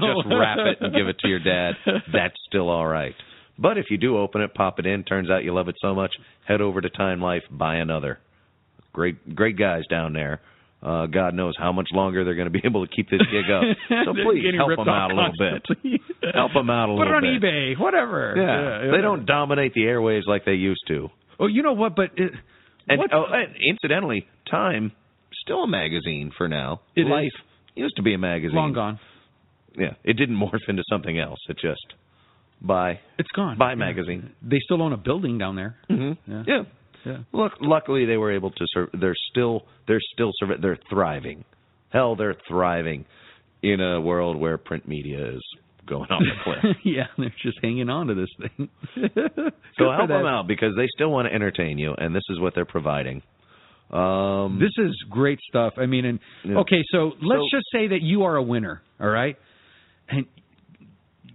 just 0.00 0.26
wrap 0.26 0.58
it 0.58 0.78
and 0.80 0.94
give 0.94 1.08
it 1.08 1.18
to 1.20 1.28
your 1.28 1.38
dad. 1.40 1.72
That's 2.12 2.34
still 2.48 2.68
all 2.68 2.86
right. 2.86 3.14
But 3.58 3.78
if 3.78 3.86
you 3.90 3.98
do 3.98 4.16
open 4.18 4.40
it, 4.40 4.54
pop 4.54 4.78
it 4.78 4.86
in, 4.86 5.04
turns 5.04 5.30
out 5.30 5.44
you 5.44 5.54
love 5.54 5.68
it 5.68 5.76
so 5.80 5.94
much, 5.94 6.12
head 6.46 6.60
over 6.60 6.80
to 6.80 6.88
Time 6.88 7.20
Life, 7.20 7.42
buy 7.50 7.76
another. 7.76 8.18
Great, 8.92 9.34
great 9.34 9.58
guys 9.58 9.82
down 9.90 10.12
there. 10.12 10.40
Uh, 10.82 11.06
God 11.06 11.34
knows 11.34 11.54
how 11.58 11.70
much 11.72 11.88
longer 11.92 12.24
they're 12.24 12.34
going 12.34 12.50
to 12.52 12.58
be 12.58 12.62
able 12.64 12.84
to 12.86 12.92
keep 12.94 13.08
this 13.10 13.20
gig 13.30 13.50
up. 13.52 13.62
So 14.04 14.14
please 14.14 14.42
help 14.56 14.76
them 14.76 14.88
out 14.88 15.12
a 15.12 15.14
little 15.14 15.32
bit. 15.38 16.02
Help 16.34 16.52
them 16.54 16.70
out 16.70 16.88
a 16.88 16.96
Put 16.96 17.04
little 17.04 17.20
bit. 17.20 17.42
Put 17.42 17.46
it 17.46 17.54
on 17.54 17.74
eBay, 17.76 17.78
whatever. 17.78 18.34
Yeah, 18.36 18.90
they 18.90 19.02
don't 19.02 19.26
dominate 19.26 19.74
the 19.74 19.82
airwaves 19.82 20.26
like 20.26 20.44
they 20.44 20.52
used 20.54 20.82
to. 20.88 21.08
Oh, 21.38 21.46
you 21.46 21.62
know 21.62 21.74
what? 21.74 21.94
But 21.94 22.10
it, 22.16 22.32
And, 22.88 23.00
oh, 23.12 23.24
and 23.30 23.54
incidentally, 23.62 24.26
Time 24.50 24.92
still 25.42 25.62
a 25.64 25.68
magazine 25.68 26.30
for 26.38 26.48
now. 26.48 26.80
It 26.96 27.02
is. 27.02 27.08
Life 27.08 27.32
used 27.74 27.96
to 27.96 28.02
be 28.02 28.14
a 28.14 28.18
magazine. 28.18 28.56
long 28.56 28.72
gone. 28.72 28.98
Yeah, 29.76 29.94
it 30.04 30.14
didn't 30.14 30.36
morph 30.36 30.68
into 30.68 30.82
something 30.90 31.18
else. 31.18 31.38
It 31.48 31.58
just 31.60 31.94
by 32.60 33.00
It's 33.18 33.30
gone. 33.34 33.58
by 33.58 33.70
Yeah. 33.70 33.76
magazine. 33.76 34.30
They 34.42 34.58
still 34.60 34.82
own 34.82 34.92
a 34.92 34.96
building 34.96 35.38
down 35.38 35.56
there. 35.56 35.76
Mm-hmm. 35.90 36.30
Yeah. 36.32 36.42
Yeah. 36.46 36.62
Yeah. 37.04 37.16
Look, 37.32 37.52
luckily 37.60 38.04
they 38.04 38.16
were 38.16 38.30
able 38.32 38.50
to. 38.52 38.64
Sur- 38.72 38.90
they're 38.94 39.16
still. 39.30 39.62
They're 39.88 40.00
still. 40.12 40.30
Survi- 40.40 40.60
they're 40.60 40.78
thriving. 40.88 41.44
Hell, 41.90 42.14
they're 42.16 42.36
thriving 42.48 43.04
in 43.62 43.80
a 43.80 44.00
world 44.00 44.36
where 44.36 44.56
print 44.58 44.86
media 44.86 45.32
is 45.32 45.42
going 45.86 46.08
off 46.10 46.20
the 46.22 46.44
cliff. 46.44 46.76
yeah, 46.84 47.06
they're 47.18 47.34
just 47.42 47.58
hanging 47.62 47.88
on 47.90 48.06
to 48.06 48.14
this 48.14 48.28
thing. 48.38 48.68
so 49.78 49.90
help 49.90 50.08
them 50.08 50.26
out 50.26 50.46
because 50.46 50.74
they 50.76 50.86
still 50.94 51.10
want 51.10 51.26
to 51.28 51.34
entertain 51.34 51.76
you, 51.78 51.92
and 51.98 52.14
this 52.14 52.22
is 52.30 52.38
what 52.40 52.54
they're 52.54 52.64
providing. 52.64 53.22
Um, 53.92 54.58
This 54.58 54.72
is 54.78 54.94
great 55.10 55.38
stuff. 55.48 55.74
I 55.76 55.86
mean, 55.86 56.04
and 56.04 56.18
Yeah. 56.44 56.58
okay, 56.58 56.82
so 56.90 57.14
let's 57.20 57.42
So- 57.42 57.48
just 57.58 57.66
say 57.72 57.88
that 57.88 58.02
you 58.02 58.22
are 58.24 58.36
a 58.36 58.42
winner, 58.42 58.82
all 59.00 59.08
right, 59.10 59.36
and 60.08 60.26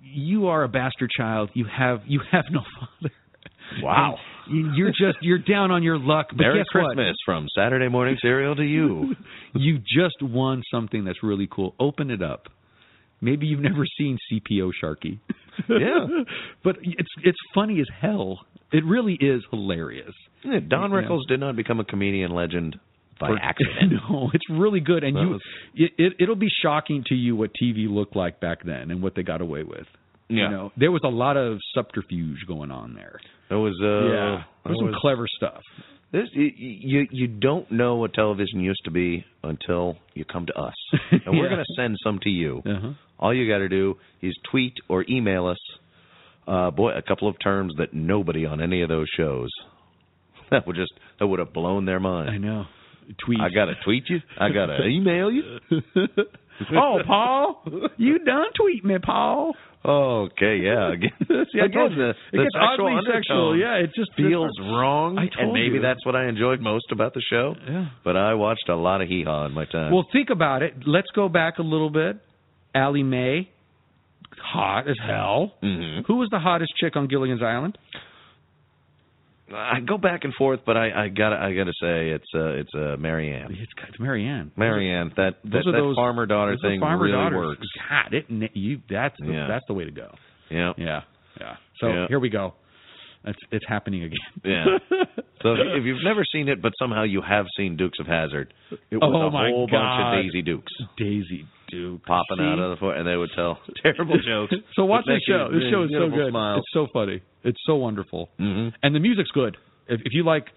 you 0.04 0.48
are 0.48 0.64
a 0.64 0.68
bastard 0.70 1.12
child. 1.12 1.50
You 1.54 1.66
have 1.66 2.02
you 2.08 2.20
have 2.32 2.46
no 2.52 2.62
father. 2.80 3.14
Wow. 3.82 4.18
And 4.48 4.56
you- 4.56 4.72
You're 4.76 4.92
just 4.92 5.18
you're 5.22 5.38
down 5.40 5.72
on 5.72 5.84
your 5.84 5.98
luck. 6.00 6.28
But 6.30 6.38
Merry 6.40 6.64
Christmas 6.72 7.16
from 7.26 7.48
Saturday 7.54 7.90
Morning 7.90 8.18
Cereal 8.22 8.56
to 8.56 8.64
you. 8.66 8.96
what? 8.96 9.18
You 9.62 9.80
just 9.80 10.22
won 10.22 10.64
something 10.72 11.04
that's 11.04 11.22
really 11.24 11.48
cool. 11.50 11.76
Open 11.80 12.10
it 12.12 12.22
up. 12.22 12.48
Maybe 13.22 13.48
you've 13.48 13.60
never 13.62 13.86
seen 13.98 14.18
CPO 14.32 14.72
Sharky. 14.82 15.20
Yeah. 15.68 16.08
but 16.64 16.78
it's 16.82 17.10
it's 17.24 17.38
funny 17.54 17.80
as 17.82 17.88
hell. 18.00 18.46
It 18.72 18.84
really 18.86 19.16
is 19.16 19.44
hilarious. 19.52 20.14
Yeah, 20.44 20.60
Don 20.68 20.92
Yeah. 20.92 20.98
Rickles 21.02 21.28
did 21.28 21.40
not 21.40 21.56
become 21.56 21.80
a 21.80 21.84
comedian 21.86 22.32
legend 22.32 22.78
by 23.20 23.28
For- 23.30 23.40
accident. 23.40 23.94
no, 24.10 24.30
it's 24.34 24.50
really 24.50 24.80
good, 24.80 25.04
and 25.04 25.18
you 25.18 25.40
it, 25.76 25.92
it 25.98 26.14
it'll 26.20 26.36
be 26.36 26.50
shocking 26.62 27.04
to 27.08 27.16
you 27.16 27.36
what 27.36 27.52
TV 27.62 27.90
looked 27.90 28.16
like 28.16 28.40
back 28.40 28.64
then 28.64 28.92
and 28.92 29.02
what 29.02 29.16
they 29.16 29.24
got 29.24 29.42
away 29.42 29.64
with. 29.64 29.88
Yeah. 30.30 30.44
You 30.44 30.50
know, 30.50 30.72
there 30.78 30.92
was 30.92 31.02
a 31.06 31.10
lot 31.10 31.38
of 31.38 31.58
subterfuge 31.74 32.40
going 32.48 32.70
on 32.70 32.94
there. 32.94 33.20
There 33.50 33.58
was 33.60 33.74
uh, 33.82 33.88
yeah, 34.14 34.44
there 34.66 34.74
was 34.74 34.80
some 34.82 34.94
clever 35.00 35.26
stuff. 35.38 35.62
This 36.12 36.28
you, 36.34 36.52
you 36.58 37.08
you 37.12 37.28
don't 37.28 37.70
know 37.72 37.96
what 37.96 38.14
television 38.14 38.60
used 38.62 38.82
to 38.86 38.92
be 38.92 39.26
until 39.44 39.98
you 40.14 40.24
come 40.26 40.46
to 40.46 40.54
us, 40.54 40.74
and 41.12 41.22
we're 41.28 41.44
Yeah. 41.44 41.50
going 41.56 41.64
to 41.66 41.74
send 41.76 41.98
some 42.04 42.20
to 42.24 42.30
you. 42.30 42.62
Uh-huh. 42.66 42.92
All 43.20 43.34
you 43.34 43.50
got 43.52 43.58
to 43.60 43.70
do 43.70 43.96
is 44.22 44.34
tweet 44.52 44.74
or 44.90 45.04
email 45.10 45.48
us. 45.48 45.58
Uh, 46.48 46.72
boy, 46.72 46.92
a 46.92 47.02
couple 47.02 47.28
of 47.28 47.36
terms 47.44 47.74
that 47.78 47.94
nobody 47.94 48.46
on 48.46 48.62
any 48.62 48.82
of 48.82 48.88
those 48.90 49.08
shows 49.18 49.50
that 50.52 50.66
would 50.68 50.76
just 50.76 50.94
that 51.20 51.28
would 51.28 51.40
have 51.40 51.54
blown 51.54 51.86
their 51.86 52.00
mind. 52.00 52.30
I 52.30 52.38
know. 52.38 52.66
Tweet. 53.26 53.40
I 53.40 53.50
got 53.50 53.66
to 53.66 53.74
tweet 53.86 54.04
you. 54.10 54.20
I 54.40 54.50
got 54.50 54.66
to 54.66 54.84
email 54.88 55.32
you. 55.32 55.44
oh, 56.76 57.00
Paul, 57.06 57.64
you 57.98 58.20
done 58.20 58.46
tweet 58.60 58.84
me, 58.84 58.96
Paul. 59.02 59.54
Okay, 59.86 60.58
yeah. 60.64 60.92
Again, 60.92 61.12
See, 61.54 61.62
I 61.62 61.66
again, 61.66 61.72
told 61.72 61.92
you. 61.94 61.98
the, 61.98 62.10
It 62.10 62.38
gets 62.44 62.50
sexual 62.54 62.88
oddly 62.88 63.02
sexual. 63.14 63.58
Yeah, 63.58 63.76
it 63.76 63.92
just 63.96 64.12
feels 64.18 64.52
wrong, 64.60 65.18
I 65.18 65.30
and 65.42 65.54
maybe 65.54 65.76
you. 65.76 65.82
that's 65.82 66.06
what 66.06 66.16
I 66.18 66.28
enjoyed 66.28 66.60
most 66.60 66.92
about 66.92 67.14
the 67.14 67.22
show. 67.30 67.56
Yeah. 67.66 67.86
But 68.04 68.18
I 68.18 68.34
watched 68.34 68.68
a 68.68 68.76
lot 68.76 69.02
of 69.02 69.08
hee 69.08 69.24
haw 69.24 69.46
in 69.46 69.54
my 69.54 69.64
time. 69.66 69.94
Well, 69.94 70.06
think 70.12 70.30
about 70.30 70.62
it. 70.62 70.74
Let's 70.86 71.08
go 71.16 71.30
back 71.30 71.60
a 71.60 71.64
little 71.64 71.90
bit. 71.90 72.18
Elly 72.76 73.04
May, 73.04 73.50
hot 74.38 74.90
as 74.90 74.98
hell. 75.06 75.54
Mhm. 75.64 76.04
Who 76.08 76.16
was 76.18 76.28
the 76.32 76.40
hottest 76.40 76.74
chick 76.78 76.98
on 76.98 77.08
Gilligan's 77.08 77.42
Island? 77.42 77.78
I 79.54 79.80
go 79.80 79.98
back 79.98 80.24
and 80.26 80.34
forth, 80.34 80.60
but 80.66 80.76
I, 80.76 81.06
I 81.06 81.08
gotta 81.08 81.38
I 81.38 81.54
gotta 81.54 81.72
say 81.82 82.10
it's 82.10 82.28
uh 82.36 82.50
it's 82.60 82.72
uh 82.76 82.98
Mary 82.98 83.34
Ann. 83.34 83.52
It's, 83.52 83.72
it's 83.88 84.00
Mary 84.00 84.26
Ann. 84.28 84.52
Marianne, 84.58 85.12
that 85.16 85.36
Those 85.44 85.52
that, 85.64 85.70
are 85.70 85.72
that 85.72 85.78
those 85.78 85.96
farmer 85.96 86.26
daughter 86.26 86.52
those 86.52 86.62
thing 86.62 86.80
farmer 86.82 87.04
really 87.06 87.14
daughters. 87.18 87.38
works. 87.58 87.68
God, 87.90 88.14
it 88.14 88.52
you 88.56 88.82
that's 88.90 89.16
the, 89.20 89.32
Yeah. 89.32 89.48
that's 89.48 89.64
the 89.68 89.74
way 89.74 89.86
to 89.86 89.92
go. 89.92 90.10
Yeah. 90.50 90.74
Yeah, 90.78 91.02
yeah. 91.40 91.56
So 91.80 91.88
Yeah. 91.88 92.06
here 92.10 92.20
we 92.20 92.30
go. 92.30 92.56
It's 93.26 93.40
it's 93.52 93.66
happening 93.68 94.04
again. 94.04 94.18
Yeah. 94.44 94.66
So 95.44 95.54
if, 95.54 95.86
you've 95.86 96.04
never 96.04 96.24
seen 96.34 96.50
it, 96.50 96.64
but 96.64 96.74
somehow 96.80 97.04
you 97.04 97.22
have 97.22 97.46
seen 97.56 97.78
Dukes 97.78 98.00
of 98.00 98.08
Hazzard, 98.08 98.52
it 98.90 98.96
was 98.98 99.04
Oh, 99.14 99.28
a 99.28 99.30
my 99.32 99.50
whole 99.50 99.68
God. 99.68 99.78
bunch 99.78 100.18
of 100.18 100.26
Daisy 100.26 100.42
Dukes 100.42 100.74
Daisy 100.98 101.46
Duke 101.70 102.04
popping 102.08 102.40
out 102.44 102.58
of 102.58 102.72
the 102.72 102.76
floor, 102.78 102.96
and 102.96 103.08
they 103.08 103.16
would 103.16 103.30
tell 103.36 103.60
terrible 103.84 104.18
jokes. 104.18 104.56
So 104.76 104.86
watch 104.86 105.06
this 105.06 105.22
show. 105.28 105.50
This 105.54 105.62
show 105.72 105.84
is 105.84 105.92
so 105.92 106.10
good. 106.10 106.32
Smiles. 106.32 106.64
It's 106.66 106.74
so 106.74 106.88
funny. 106.92 107.22
It's 107.44 107.60
so 107.68 107.76
wonderful, 107.76 108.30
Mhm. 108.40 108.74
and 108.82 108.96
the 108.96 109.00
music's 109.00 109.30
good. 109.30 109.58
If, 109.88 110.02
if 110.06 110.14
you 110.14 110.24
like 110.26 110.48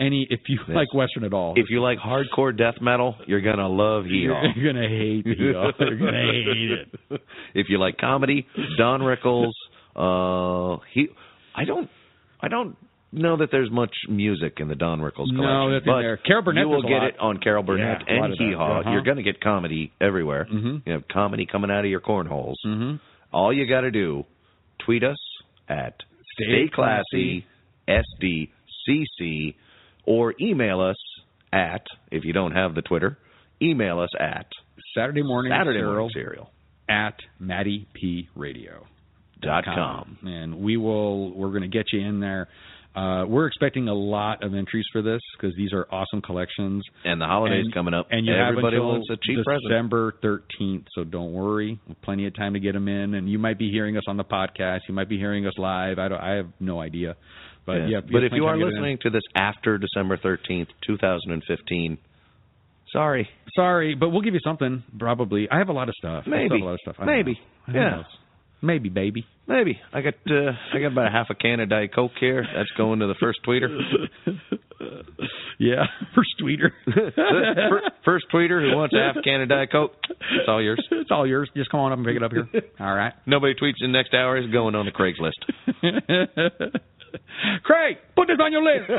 any, 0.00 0.26
if 0.28 0.40
you 0.48 0.58
Yes. 0.66 0.74
like 0.74 0.92
Western 0.92 1.22
at 1.22 1.32
all, 1.32 1.54
If 1.56 1.66
you 1.70 1.80
like 1.80 1.98
hardcore 2.00 2.54
death 2.54 2.80
metal, 2.80 3.14
you're 3.28 3.40
gonna 3.42 3.68
love 3.68 4.06
hee 4.06 4.26
you're, 4.56 4.72
gonna 4.72 4.88
hate 4.88 5.22
the 5.24 5.36
You're 5.38 5.98
gonna 5.98 6.20
hate 6.20 6.72
it. 6.72 7.20
if 7.54 7.68
you 7.68 7.78
like 7.78 7.96
comedy, 7.96 8.44
Don 8.76 9.02
Rickles. 9.02 9.52
Uh, 9.94 10.78
he, 10.92 11.08
I 11.56 11.64
don't, 11.64 11.88
I 12.40 12.48
don't 12.48 12.76
know 13.12 13.38
that 13.38 13.48
there's 13.50 13.70
much 13.70 13.94
music 14.08 14.58
in 14.58 14.68
the 14.68 14.74
Don 14.74 15.00
Rickles 15.00 15.28
collection. 15.28 15.36
No, 15.38 15.72
that's 15.72 15.86
in 15.86 15.92
there. 16.02 16.16
Carol 16.18 16.42
Burnett 16.42 16.62
You 16.64 16.68
will 16.68 16.82
get 16.82 17.02
it 17.02 17.14
on 17.18 17.38
Carol 17.38 17.62
Burnett 17.62 18.02
yeah, 18.06 18.24
and 18.24 18.34
Hee 18.38 18.52
Haw. 18.56 18.80
Uh-huh. 18.80 18.90
You're 18.90 19.02
going 19.02 19.16
to 19.16 19.22
get 19.22 19.40
comedy 19.40 19.92
everywhere. 20.00 20.46
Mhm. 20.52 20.82
You 20.86 20.92
have 20.92 21.08
comedy 21.08 21.46
coming 21.46 21.70
out 21.70 21.80
of 21.84 21.90
your 21.90 22.00
cornholes. 22.00 22.58
Mm-hmm. 22.66 22.96
All 23.32 23.52
you 23.52 23.66
got 23.66 23.82
to 23.82 23.90
do, 23.90 24.24
tweet 24.84 25.02
us 25.02 25.18
at 25.68 25.94
Stay 26.34 26.66
Stay 26.66 26.68
Classy 26.74 27.46
SDCC 27.88 29.54
or 30.04 30.34
email 30.40 30.80
us 30.80 30.96
at 31.52 31.82
if 32.10 32.24
you 32.24 32.32
don't 32.32 32.52
have 32.52 32.74
the 32.74 32.82
Twitter, 32.82 33.18
email 33.62 34.00
us 34.00 34.10
at 34.18 34.46
Saturday 34.94 35.22
morning 35.22 35.52
Saturday 35.52 35.78
cereal 35.78 35.94
morning 35.94 36.10
cereal 36.14 36.50
at 36.88 37.16
Matty 37.38 37.86
P 37.94 38.28
Radio. 38.34 38.86
Dot 39.40 39.64
com. 39.64 40.18
and 40.24 40.58
we 40.60 40.76
will 40.76 41.32
we're 41.34 41.50
going 41.50 41.62
to 41.62 41.68
get 41.68 41.86
you 41.92 42.00
in 42.00 42.20
there. 42.20 42.48
Uh, 42.94 43.26
we're 43.26 43.46
expecting 43.46 43.88
a 43.88 43.92
lot 43.94 44.42
of 44.42 44.54
entries 44.54 44.86
for 44.90 45.02
this 45.02 45.20
because 45.36 45.54
these 45.54 45.70
are 45.74 45.86
awesome 45.92 46.22
collections. 46.22 46.82
And 47.04 47.20
the 47.20 47.26
holidays 47.26 47.66
And- 47.66 47.74
coming 47.74 47.92
up. 47.92 48.06
and 48.10 48.24
you 48.24 48.32
Everybody 48.32 48.76
have 48.76 48.84
until 48.84 48.88
wants 48.92 49.10
a 49.10 49.16
cheap 49.22 49.44
present. 49.44 49.64
December 49.68 50.14
thirteenth. 50.22 50.86
So 50.94 51.04
don't 51.04 51.34
worry, 51.34 51.78
plenty 52.02 52.26
of 52.26 52.34
time 52.34 52.54
to 52.54 52.60
get 52.60 52.72
them 52.72 52.88
in. 52.88 53.12
And 53.12 53.28
you 53.28 53.38
might 53.38 53.58
be 53.58 53.70
hearing 53.70 53.98
us 53.98 54.04
on 54.08 54.16
the 54.16 54.24
podcast. 54.24 54.80
You 54.88 54.94
might 54.94 55.10
be 55.10 55.18
hearing 55.18 55.46
us 55.46 55.52
live. 55.58 55.98
I 55.98 56.08
don't. 56.08 56.20
I 56.20 56.30
have 56.36 56.46
no 56.58 56.80
idea. 56.80 57.16
But 57.66 57.80
Yeah. 57.80 57.86
yeah, 57.88 58.00
but 58.10 58.24
if 58.24 58.32
you 58.32 58.46
are 58.46 58.56
to 58.56 58.64
listening 58.64 58.96
to 59.02 59.10
this 59.10 59.24
after 59.34 59.76
December 59.76 60.16
13th, 60.16 60.68
2015, 60.86 61.98
sorry. 62.92 63.28
sorry, 63.54 63.94
but 63.94 64.10
we'll 64.10 64.22
give 64.22 64.34
you 64.34 64.40
something. 64.42 64.82
Probably. 64.98 65.48
I 65.50 65.58
have 65.58 65.68
a 65.68 65.72
lot 65.72 65.88
of 65.88 65.94
stuff. 65.96 66.24
I 66.26 66.30
Maybe. 66.30 66.54
have 66.54 66.62
a 66.62 66.64
lot 66.64 66.74
of 66.74 66.80
stuff. 66.80 66.96
I 66.98 67.04
Maybe. 67.04 67.38
Yeah. 67.68 67.90
knows? 67.90 68.04
Maybe, 68.62 68.88
baby. 68.88 69.26
Maybe. 69.46 69.78
I 69.92 70.00
got 70.00 70.14
uh, 70.28 70.52
I 70.74 70.80
got 70.80 70.92
about 70.92 71.06
a 71.06 71.10
half 71.10 71.26
a 71.30 71.34
can 71.34 71.60
of 71.60 71.68
Diet 71.68 71.94
Coke 71.94 72.12
here. 72.18 72.44
That's 72.54 72.70
going 72.76 73.00
to 73.00 73.06
the 73.06 73.14
first 73.20 73.38
tweeter. 73.46 73.68
yeah, 75.58 75.84
first 76.14 76.30
tweeter. 76.42 76.70
First 78.04 78.26
tweeter 78.32 78.60
who 78.62 78.76
wants 78.76 78.94
a 78.94 78.98
half 78.98 79.16
a 79.16 79.22
can 79.22 79.40
of 79.40 79.48
Diet 79.48 79.72
Coke. 79.72 79.92
It's 80.08 80.48
all 80.48 80.62
yours. 80.62 80.80
It's 80.92 81.10
all 81.10 81.26
yours. 81.26 81.50
Just 81.56 81.70
come 81.70 81.80
on 81.80 81.92
up 81.92 81.98
and 81.98 82.06
pick 82.06 82.16
it 82.16 82.22
up 82.22 82.30
here. 82.30 82.48
All 82.80 82.94
right. 82.94 83.12
Nobody 83.26 83.54
tweets 83.54 83.74
in 83.80 83.90
the 83.90 83.98
next 83.98 84.14
hour 84.14 84.36
is 84.36 84.50
going 84.52 84.76
on 84.76 84.86
the 84.86 84.92
Craigslist. 84.92 85.42
Craig, 87.64 87.96
put 88.16 88.28
this 88.28 88.36
on 88.40 88.52
your 88.52 88.62
list. 88.62 88.90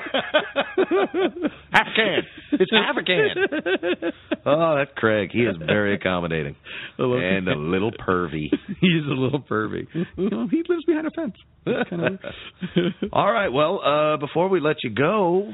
half 1.72 1.88
a 1.88 1.96
can. 1.96 2.20
It's 2.54 2.72
half 2.72 2.96
a 2.98 3.04
can. 3.04 4.12
Oh, 4.46 4.76
that's 4.78 4.92
Craig. 4.96 5.30
He 5.32 5.40
is 5.44 5.56
very 5.66 5.96
accommodating 5.96 6.56
and 6.98 7.48
a 7.48 7.56
little 7.56 7.92
pervy. 7.92 8.50
He's 8.82 9.04
a 9.06 9.14
little 9.14 9.42
pervy. 9.42 9.88
You 10.16 10.30
know, 10.30 10.48
he 10.50 10.64
lives 10.68 10.84
behind 10.86 11.08
a 11.08 11.12
fence. 11.12 11.36
Kind 11.90 12.02
of 12.02 12.20
All 13.14 13.32
right. 13.32 13.50
Well, 13.50 13.82
uh, 13.84 14.18
before 14.18 14.48
we 14.50 14.60
let 14.60 14.78
you 14.84 14.90
go, 14.92 15.52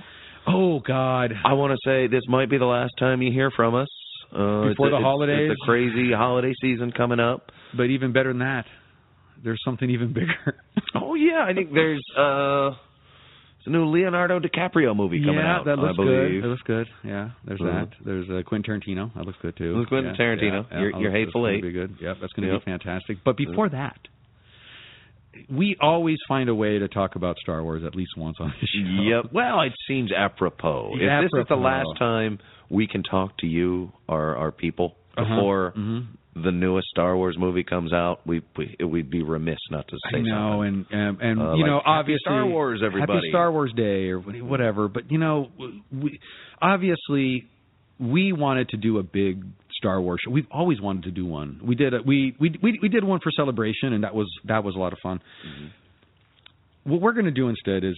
oh 0.47 0.79
God, 0.79 1.33
I 1.45 1.53
want 1.53 1.71
to 1.73 1.77
say 1.89 2.07
this 2.07 2.23
might 2.27 2.49
be 2.49 2.57
the 2.57 2.65
last 2.65 2.93
time 2.99 3.21
you 3.21 3.31
hear 3.31 3.51
from 3.55 3.75
us. 3.75 3.87
Uh, 4.31 4.35
Before 4.35 4.67
it's- 4.69 4.77
the 4.79 4.85
it's- 4.87 5.01
holidays? 5.03 5.51
it's 5.51 5.61
a 5.61 5.65
crazy 5.65 6.11
holiday 6.11 6.53
season 6.61 6.91
coming 6.91 7.19
up. 7.19 7.51
But 7.75 7.83
even 7.85 8.13
better 8.13 8.29
than 8.29 8.39
that, 8.39 8.65
there's 9.43 9.61
something 9.65 9.89
even 9.89 10.13
bigger. 10.13 10.55
Oh 10.95 11.15
yeah, 11.15 11.43
I 11.47 11.53
think 11.53 11.73
there's 11.73 12.03
uh, 12.17 12.69
it's 13.57 13.65
a 13.67 13.69
new 13.69 13.85
Leonardo 13.85 14.39
DiCaprio 14.39 14.95
movie 14.95 15.19
coming 15.21 15.35
yeah, 15.41 15.55
out. 15.57 15.65
that 15.65 15.77
looks 15.79 15.93
I 15.93 16.03
believe. 16.03 16.31
good. 16.41 16.43
That 16.43 16.47
looks 16.47 16.61
good. 16.63 16.87
Yeah, 17.03 17.29
there's 17.45 17.59
Mhm. 17.59 17.89
that. 17.89 17.97
There's 18.05 18.29
uh, 18.29 18.41
Quentin 18.47 18.79
Tarantino. 18.81 19.13
That 19.15 19.25
looks 19.25 19.39
good 19.41 19.55
too. 19.57 19.73
There's 19.73 19.87
Quentin 19.87 20.13
Yeah, 20.17 20.25
Tarantino. 20.25 20.65
yeah, 20.71 20.79
yeah, 20.91 20.99
your 20.99 21.11
Hateful 21.11 21.43
that's 21.43 21.55
Eight. 21.57 21.61
Be 21.63 21.71
good. 21.71 21.95
Yeah, 21.99 22.13
that's 22.21 22.31
going 22.33 22.47
to 22.47 22.53
Yep. 22.53 22.65
be 22.65 22.71
fantastic. 22.71 23.17
But 23.25 23.37
before 23.37 23.69
that, 23.69 23.97
we 25.49 25.75
always 25.81 26.17
find 26.27 26.47
a 26.49 26.55
way 26.55 26.77
to 26.79 26.87
talk 26.87 27.15
about 27.15 27.37
Star 27.39 27.63
Wars 27.63 27.83
at 27.83 27.95
least 27.95 28.11
once 28.17 28.37
on 28.39 28.53
the 28.61 28.67
show. 28.67 29.03
Yep. 29.23 29.33
Well, 29.33 29.61
it 29.61 29.73
seems 29.87 30.11
apropos. 30.11 30.91
If 30.95 31.31
this 31.31 31.39
is 31.41 31.47
the 31.49 31.55
last 31.55 31.89
time 31.97 32.37
we 32.69 32.87
can 32.87 33.01
talk 33.03 33.37
to 33.39 33.47
you, 33.47 33.91
our 34.07 34.35
our 34.35 34.51
people, 34.51 34.95
Uh-huh. 35.17 35.35
before 35.35 35.73
Mhm. 35.75 36.05
The 36.35 36.51
newest 36.51 36.87
Star 36.87 37.15
Wars 37.15 37.35
movie 37.37 37.63
comes 37.63 37.93
out, 37.93 38.25
we, 38.25 38.41
we 38.57 38.75
it 38.79 38.85
would 38.85 39.09
be 39.09 39.21
remiss 39.23 39.59
not 39.69 39.87
to 39.89 39.97
say 40.11 40.17
I 40.17 40.21
know, 40.21 40.63
something. 40.63 40.85
and 40.91 41.01
and, 41.19 41.21
and 41.21 41.39
Uh, 41.41 41.53
you 41.53 41.61
like, 41.63 41.69
know, 41.69 41.77
Happy 41.85 41.99
obviously, 41.99 42.19
Star 42.25 42.45
Wars, 42.47 42.81
everybody. 42.83 43.13
Happy 43.13 43.29
Star 43.29 43.51
Wars 43.51 43.71
Day 43.75 44.09
or 44.09 44.19
whatever. 44.19 44.87
But 44.87 45.11
you 45.11 45.19
know, 45.19 45.49
we 45.91 46.19
obviously 46.61 47.47
we 47.99 48.33
wanted 48.33 48.69
to 48.69 48.77
do 48.77 48.97
a 48.97 49.03
big 49.03 49.43
Star 49.77 50.01
Wars 50.01 50.21
show. 50.25 50.31
We've 50.31 50.47
always 50.51 50.81
wanted 50.81 51.03
to 51.03 51.11
do 51.11 51.25
one. 51.25 51.59
We 51.63 51.75
did 51.75 51.93
a, 51.93 52.01
we, 52.01 52.35
we 52.39 52.57
we 52.61 52.79
we 52.81 52.89
did 52.89 53.03
one 53.03 53.19
for 53.21 53.31
celebration, 53.35 53.93
and 53.93 54.03
that 54.03 54.15
was 54.15 54.27
that 54.45 54.63
was 54.63 54.75
a 54.75 54.79
lot 54.79 54.93
of 54.93 54.99
fun. 55.03 55.19
What 56.83 56.99
we're 57.01 57.13
going 57.13 57.25
to 57.25 57.31
do 57.31 57.47
instead 57.49 57.83
is 57.83 57.95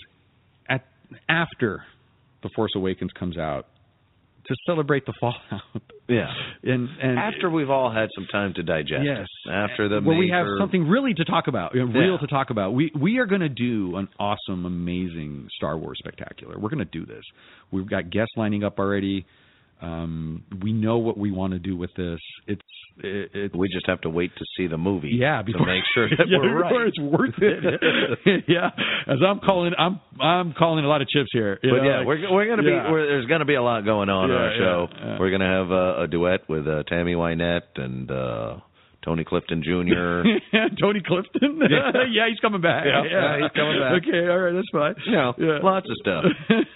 at 0.70 0.86
after 1.30 1.84
the 2.44 2.50
Force 2.56 2.72
Awakens 2.76 3.12
comes 3.18 3.38
out 3.38 3.68
to 4.48 4.56
celebrate 4.68 5.06
the 5.08 5.14
fallout. 5.20 5.62
Yeah. 6.08 6.28
And 6.66 6.90
and 7.02 7.20
After 7.20 7.50
we've 7.50 7.70
all 7.70 7.92
had 7.92 8.10
some 8.16 8.26
time 8.32 8.54
to 8.56 8.64
digest. 8.64 9.04
Yes. 9.06 9.28
After 9.52 9.88
the 9.88 10.02
where 10.02 10.18
we 10.18 10.30
have 10.30 10.48
something 10.60 10.88
really 10.88 11.14
to 11.14 11.24
talk 11.26 11.48
about, 11.48 11.74
real 11.74 11.86
Yeah. 11.88 12.18
to 12.18 12.28
talk 12.28 12.50
about. 12.50 12.74
We 12.74 12.92
we 13.00 13.20
are 13.20 13.26
going 13.26 13.42
to 13.42 13.50
do 13.50 13.96
an 13.98 14.08
awesome, 14.20 14.66
amazing 14.66 15.48
Star 15.56 15.78
Wars 15.78 15.98
spectacular. 16.00 16.58
We're 16.60 16.70
going 16.70 16.80
to 16.80 16.86
do 16.86 17.06
this. 17.06 17.24
We've 17.72 17.90
got 17.90 18.10
guests 18.10 18.34
lining 18.36 18.64
up 18.64 18.80
already. 18.80 19.26
Um, 19.82 20.44
we 20.64 20.72
know 20.74 20.98
what 20.98 21.18
we 21.18 21.32
want 21.32 21.54
to 21.54 21.60
do 21.60 21.76
with 21.76 21.92
this. 21.96 22.20
It's 22.48 22.62
it, 22.98 23.32
it, 23.34 23.56
We 23.56 23.68
just 23.68 23.86
have 23.88 24.00
to 24.02 24.10
wait 24.10 24.32
to 24.38 24.46
see 24.56 24.68
the 24.68 24.78
movie. 24.78 25.10
yeah, 25.12 25.42
before 25.42 25.66
to 25.66 25.72
make 25.74 25.84
sure 25.94 26.08
that 26.18 26.28
yeah, 26.30 26.38
we're 26.40 26.62
right. 26.62 26.88
it's 26.88 27.00
worth 27.00 27.36
it. 27.38 28.44
yeah, 28.48 28.70
as 29.08 29.18
I'm 29.26 29.40
calling, 29.40 29.74
I'm 29.78 30.00
I'm 30.20 30.54
calling 30.54 30.86
a 30.86 30.88
lot 30.88 31.02
of 31.02 31.10
chips 31.10 31.30
here. 31.34 31.60
you 31.62 31.72
But 31.72 31.84
know, 31.84 31.90
yeah, 31.90 31.98
like- 32.00 32.08
we're 32.08 32.32
we're 32.34 32.48
gonna 32.56 32.64
yeah. 32.70 32.86
be 32.88 32.92
we're, 32.92 33.06
there's 33.06 33.26
gonna 33.26 33.46
be 33.46 33.56
a 33.56 33.62
lot 33.62 33.84
going 33.84 34.10
on 34.10 34.32
on 34.32 34.38
our 34.38 34.54
show. 34.58 34.88
yeah, 34.92 35.06
yeah. 35.08 35.18
We're 35.20 35.32
gonna 35.32 35.52
have 35.60 35.72
a, 35.72 36.04
a 36.04 36.08
duet 36.08 36.48
with 36.50 36.68
uh, 36.68 36.84
Tammy 36.88 37.14
Wynette 37.14 37.76
and 37.76 38.10
uh, 38.10 38.58
Tony 39.04 39.26
Clifton 39.26 39.62
Jr. 39.62 40.24
Tony 40.82 41.02
Clifton. 41.06 41.60
Yeah. 41.70 41.92
yeah, 42.12 42.30
he's 42.30 42.40
coming 42.40 42.62
back. 42.62 42.86
Yeah, 42.88 43.04
yeah, 43.12 43.38
he's 43.42 43.52
coming 43.52 43.78
back. 43.78 44.02
Okay, 44.08 44.28
all 44.30 44.40
right, 44.40 44.54
that's 44.54 44.72
fine. 44.72 44.96
you 45.06 45.12
know, 45.12 45.34
Yeah. 45.38 45.60
lots 45.62 45.86
of 45.90 45.96
stuff, 46.00 46.24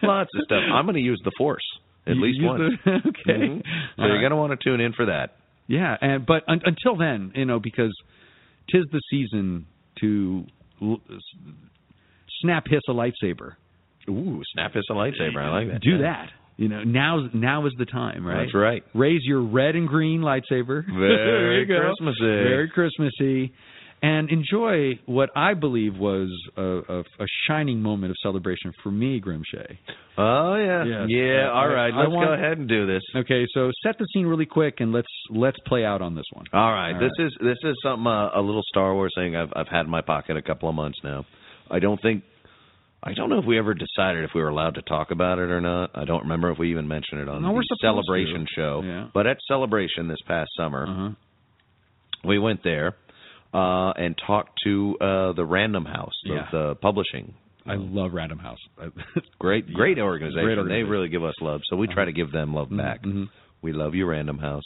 lots 0.04 0.30
of 0.36 0.42
stuff. 0.44 0.64
I'm 0.74 0.86
gonna 0.86 1.00
use 1.00 1.22
the 1.24 1.32
Force 1.38 1.64
at 2.10 2.16
You 2.16 2.22
least 2.24 2.40
use 2.40 2.48
once. 2.50 2.74
okay. 2.88 3.40
Mhm. 3.40 3.62
So 3.62 4.02
All 4.02 4.08
you're 4.08 4.16
right. 4.18 4.22
gonna 4.22 4.36
want 4.36 4.60
to 4.60 4.64
tune 4.64 4.82
in 4.82 4.94
for 4.94 5.06
that. 5.06 5.36
Yeah, 5.68 5.96
and 6.02 6.26
but 6.26 6.44
un- 6.48 6.62
until 6.66 6.96
then, 6.98 7.32
you 7.36 7.46
know, 7.46 7.60
because 7.60 7.96
tis 8.72 8.86
the 8.92 9.02
season 9.10 9.66
to 10.02 10.46
l- 10.82 11.02
snap 12.42 12.66
hiss 12.70 12.82
a 12.90 12.92
lightsaber. 12.92 13.52
Ooh, 14.10 14.42
snap 14.54 14.74
hiss 14.74 14.84
a 14.90 14.94
lightsaber. 14.94 15.38
I 15.38 15.50
like 15.52 15.68
that. 15.72 15.82
Do 15.82 15.92
Yeah. 15.92 15.98
that. 16.00 16.30
You 16.58 16.68
know, 16.68 16.84
now 16.84 17.30
now 17.34 17.66
is 17.68 17.74
the 17.78 17.86
time, 17.86 18.26
right? 18.26 18.44
That's 18.44 18.54
right. 18.54 18.84
Raise 18.94 19.22
your 19.24 19.42
red 19.42 19.76
and 19.78 19.88
green 19.88 20.20
lightsaber. 20.22 20.86
Very. 20.86 21.66
Christmassy. 21.68 22.20
Very 22.20 22.70
Christmassy. 22.70 23.54
And 24.02 24.30
enjoy 24.32 24.98
what 25.08 25.30
I 25.36 25.54
believe 25.56 25.98
was 25.98 26.30
a, 26.56 26.62
a, 26.62 27.00
a 27.02 27.26
shining 27.50 27.82
moment 27.82 28.12
of 28.12 28.16
celebration 28.24 28.72
for 28.82 28.92
me, 28.92 29.20
Grimshay. 29.20 29.78
Oh 30.18 30.56
yeah, 30.56 30.86
Yes. 30.86 31.06
yeah. 31.10 31.50
All 31.52 31.64
I- 31.70 31.74
right, 31.74 31.94
let's 31.94 32.10
want- 32.10 32.28
go 32.30 32.34
ahead 32.34 32.58
and 32.60 32.68
do 32.70 32.88
this. 32.88 33.04
Okay, 33.14 33.46
so 33.54 33.72
set 33.84 33.98
the 33.98 34.06
scene 34.14 34.26
really 34.26 34.46
quick 34.46 34.76
and 34.80 34.94
let's 34.94 35.12
let's 35.30 35.58
play 35.68 35.84
out 35.84 36.02
on 36.02 36.16
this 36.16 36.24
one. 36.32 36.46
All 36.54 36.72
right, 36.72 36.94
All 36.94 37.00
this 37.02 37.12
is 37.20 37.36
this 37.42 37.58
is 37.64 37.76
something 37.84 38.08
uh, 38.08 38.30
a 38.36 38.42
little 38.42 38.64
Star 38.70 38.94
Wars 38.94 39.12
thing 39.18 39.36
I've 39.36 39.52
I've 39.54 39.68
had 39.68 39.82
in 39.86 39.90
my 39.92 40.02
pocket 40.02 40.38
a 40.38 40.42
couple 40.42 40.70
of 40.70 40.76
months 40.76 41.00
now. 41.04 41.26
I 41.70 41.80
don't 41.80 42.02
think 42.02 42.24
I 43.04 43.14
don't 43.14 43.30
know 43.30 43.40
if 43.40 43.46
we 43.46 43.58
ever 43.60 43.74
decided 43.74 44.24
if 44.24 44.32
we 44.34 44.42
were 44.42 44.50
allowed 44.50 44.76
to 44.76 44.82
talk 44.82 45.12
about 45.12 45.40
it 45.40 45.50
or 45.52 45.60
not. 45.60 45.92
I 45.94 46.06
don't 46.06 46.22
remember 46.24 46.52
if 46.52 46.58
we 46.58 46.72
even 46.72 46.88
mentioned 46.88 47.20
it 47.20 47.28
on 47.28 47.42
No, 47.42 47.54
the 47.54 47.78
celebration 47.82 48.42
to. 48.46 48.54
show. 48.56 48.82
Yeah. 48.84 49.08
But 49.14 49.28
at 49.28 49.38
celebration 49.48 50.08
this 50.08 50.22
past 50.26 50.52
summer, 50.58 50.86
Uh-huh. 50.88 51.10
we 52.24 52.40
went 52.40 52.64
there 52.64 52.96
uh, 53.54 53.92
and 53.92 54.16
talk 54.28 54.48
to 54.64 54.98
uh, 55.02 55.34
the 55.34 55.46
Random 55.46 55.86
House 55.86 56.14
Yeah. 56.24 56.42
of 56.42 56.46
the 56.52 56.76
publishing. 56.76 57.34
I 57.66 57.76
love 57.76 58.14
Random 58.14 58.40
House. 58.40 58.58
Great, 59.40 59.72
great 59.74 60.00
organization. 60.00 60.44
Great 60.44 60.56
They 60.56 60.60
organization. 60.60 60.84
Uh-huh. 60.86 60.92
really 60.92 61.10
give 61.10 61.24
us 61.24 61.36
love, 61.42 61.62
so 61.70 61.76
we 61.76 61.88
try 61.88 62.06
to 62.06 62.12
give 62.12 62.32
them 62.32 62.54
love 62.54 62.70
back. 62.76 63.04
Mhm. 63.04 63.28
We 63.62 63.74
love 63.74 63.94
you, 63.96 64.06
Random 64.08 64.38
House. 64.40 64.64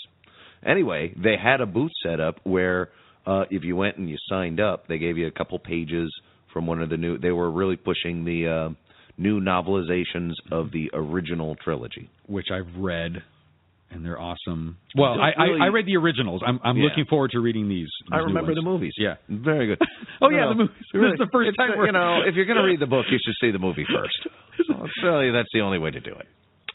Anyway, 0.65 1.13
they 1.21 1.35
had 1.41 1.59
a 1.59 1.65
booth 1.65 1.91
set 2.03 2.19
up 2.21 2.39
where 2.43 2.89
uh, 3.25 3.43
if 3.49 3.63
you 3.63 3.75
went 3.75 3.97
and 3.97 4.09
you 4.09 4.17
signed 4.29 4.59
up, 4.61 4.87
they 4.87 4.97
gave 4.99 5.17
you 5.17 5.27
a 5.27 5.31
couple 5.31 5.57
pages 5.59 6.13
from 6.53 6.65
one 6.67 6.81
of 6.81 6.89
the 6.89 6.97
new. 6.97 7.17
They 7.17 7.31
were 7.31 7.51
really 7.51 7.75
pushing 7.75 8.23
the 8.25 8.47
uh, 8.47 8.69
new 9.17 9.41
novelizations 9.41 10.33
of 10.51 10.71
the 10.71 10.89
original 10.93 11.55
trilogy. 11.55 12.09
which 12.27 12.47
I've 12.51 12.73
read, 12.77 13.21
and 13.93 14.03
they're 14.05 14.19
awesome. 14.19 14.77
Well, 14.95 15.13
I, 15.21 15.31
really- 15.41 15.61
I 15.61 15.65
I 15.65 15.67
read 15.69 15.85
the 15.85 15.97
originals. 15.97 16.41
I'm 16.45 16.59
I'm 16.63 16.77
Yeah. 16.77 16.85
looking 16.85 17.05
forward 17.05 17.31
to 17.31 17.39
reading 17.39 17.69
these. 17.69 17.89
I 18.11 18.17
these 18.17 18.21
new 18.21 18.27
remember 18.33 18.55
the 18.55 18.61
movies. 18.61 18.93
Yeah. 18.97 19.15
Very 19.29 19.67
good. 19.67 19.79
Oh 20.21 20.27
No, 20.29 20.37
yeah, 20.37 20.47
the 20.49 20.55
movies. 20.55 20.75
really, 20.93 21.11
This 21.11 21.13
is 21.21 21.27
the 21.27 21.31
first 21.31 21.49
it's, 21.49 21.57
time 21.57 21.71
uh, 21.79 21.83
you 21.83 21.91
know, 21.91 22.21
if 22.25 22.35
you're 22.35 22.45
going 22.45 22.57
to 22.57 22.63
read 22.63 22.79
the 22.79 22.85
book, 22.87 23.05
you 23.11 23.17
should 23.25 23.35
see 23.41 23.51
the 23.51 23.59
movie 23.59 23.85
first. 23.91 24.19
I'll 24.71 24.87
tell 25.01 25.23
you 25.23 25.33
that's 25.33 25.49
the 25.53 25.61
only 25.61 25.79
way 25.79 25.91
to 25.91 25.99
do 25.99 26.11
it. 26.11 26.27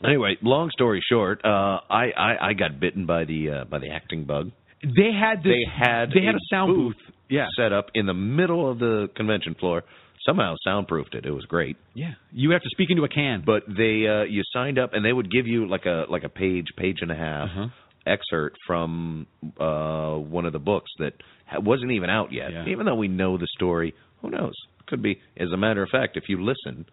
Anyway, 0.05 0.36
long 0.43 0.70
story 0.70 1.01
short, 1.09 1.40
uh, 1.45 1.81
I, 1.90 2.11
I 2.16 2.49
I 2.49 2.53
got 2.53 2.78
bitten 2.78 3.07
by 3.07 3.24
the 3.24 3.51
uh, 3.51 3.65
by 3.65 3.78
the 3.78 3.90
acting 3.90 4.24
bug. 4.24 4.51
They 4.82 5.11
had 5.12 5.39
this. 5.43 5.53
they 5.55 5.65
had 5.66 6.11
they 6.15 6.24
had 6.24 6.35
a 6.35 6.45
sound 6.51 6.74
booth. 6.74 6.97
Yeah. 7.31 7.47
set 7.59 7.73
up 7.73 7.86
in 7.95 8.07
the 8.07 8.15
middle 8.15 8.70
of 8.70 8.78
the 8.78 9.09
convention 9.16 9.55
floor. 9.55 9.82
Somehow 10.27 10.57
soundproofed 10.65 11.15
it. 11.15 11.24
It 11.27 11.31
was 11.31 11.45
great. 11.45 11.77
Yeah. 11.95 12.12
You 12.32 12.51
have 12.53 12.62
to 12.62 12.69
speak 12.70 12.90
into 12.90 13.05
a 13.05 13.09
can. 13.09 13.43
But 13.45 13.62
they 13.66 14.07
uh 14.07 14.23
you 14.24 14.43
signed 14.53 14.78
up 14.78 14.93
and 14.93 15.05
they 15.05 15.12
would 15.12 15.31
give 15.31 15.47
you 15.47 15.69
like 15.69 15.86
a 15.86 16.05
like 16.11 16.24
a 16.24 16.28
page, 16.28 16.66
page 16.77 16.99
and 17.01 17.11
a 17.11 17.16
half 17.16 17.49
Uh-huh. 17.49 17.66
excerpt 18.07 18.57
from 18.66 19.27
uh 19.59 20.15
one 20.16 20.45
of 20.47 20.53
the 20.53 20.59
books 20.59 20.90
that 20.99 21.15
ha- 21.47 21.61
wasn't 21.61 21.93
even 21.93 22.11
out 22.11 22.32
yet. 22.32 22.53
Yeah. 22.53 22.66
Even 22.69 22.86
though 22.86 22.97
we 22.97 23.09
know 23.09 23.39
the 23.39 23.47
story, 23.57 23.95
who 24.23 24.31
knows? 24.31 24.55
Could 24.86 25.03
be 25.03 25.20
as 25.36 25.51
a 25.53 25.57
matter 25.57 25.82
of 25.82 25.89
fact, 25.90 26.16
if 26.16 26.24
you 26.28 26.43
listen, 26.45 26.86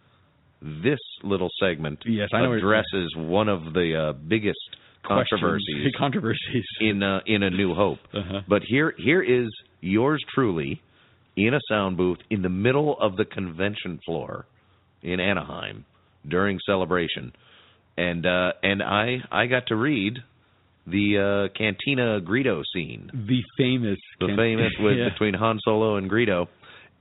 this 0.62 1.00
little 1.24 1.50
segment 1.60 2.00
Yes, 2.06 2.30
addresses 2.34 3.14
one 3.16 3.50
of 3.50 3.74
the 3.74 4.10
uh 4.10 4.14
biggest 4.14 4.60
controversies 5.04 5.94
Controversies. 5.98 6.66
in 6.82 7.04
uh, 7.04 7.20
in 7.26 7.44
a 7.44 7.50
New 7.50 7.74
Hope. 7.76 8.00
Uh-huh. 8.14 8.42
But 8.48 8.64
here 8.68 8.94
here 8.98 9.22
is 9.22 9.50
yours 9.82 10.22
truly 10.34 10.82
in 11.38 11.53
a 11.53 11.60
sound 11.70 11.98
booth 11.98 12.20
in 12.30 12.41
the 12.41 12.49
middle 12.49 12.98
of 12.99 13.16
the 13.18 13.26
convention 13.26 13.99
floor 14.06 14.45
in 15.02 15.20
Anaheim 15.20 15.86
during 16.28 16.60
celebration, 16.66 17.34
and 17.98 18.26
uh, 18.26 18.53
and 18.64 18.82
I 18.82 19.18
I 19.32 19.45
got 19.48 19.68
to 19.68 19.76
read 19.76 20.20
the 20.88 21.49
uh, 21.52 21.57
Cantina 21.57 22.22
Greedo 22.22 22.62
scene, 22.74 23.10
The 23.14 23.41
famous. 23.57 23.98
the 24.20 24.28
can- 24.28 24.38
famous 24.38 24.72
with 24.80 24.98
yeah. 24.98 25.10
between 25.10 25.34
Han 25.34 25.60
Solo 25.64 25.98
and 25.98 26.10
Greedo, 26.10 26.48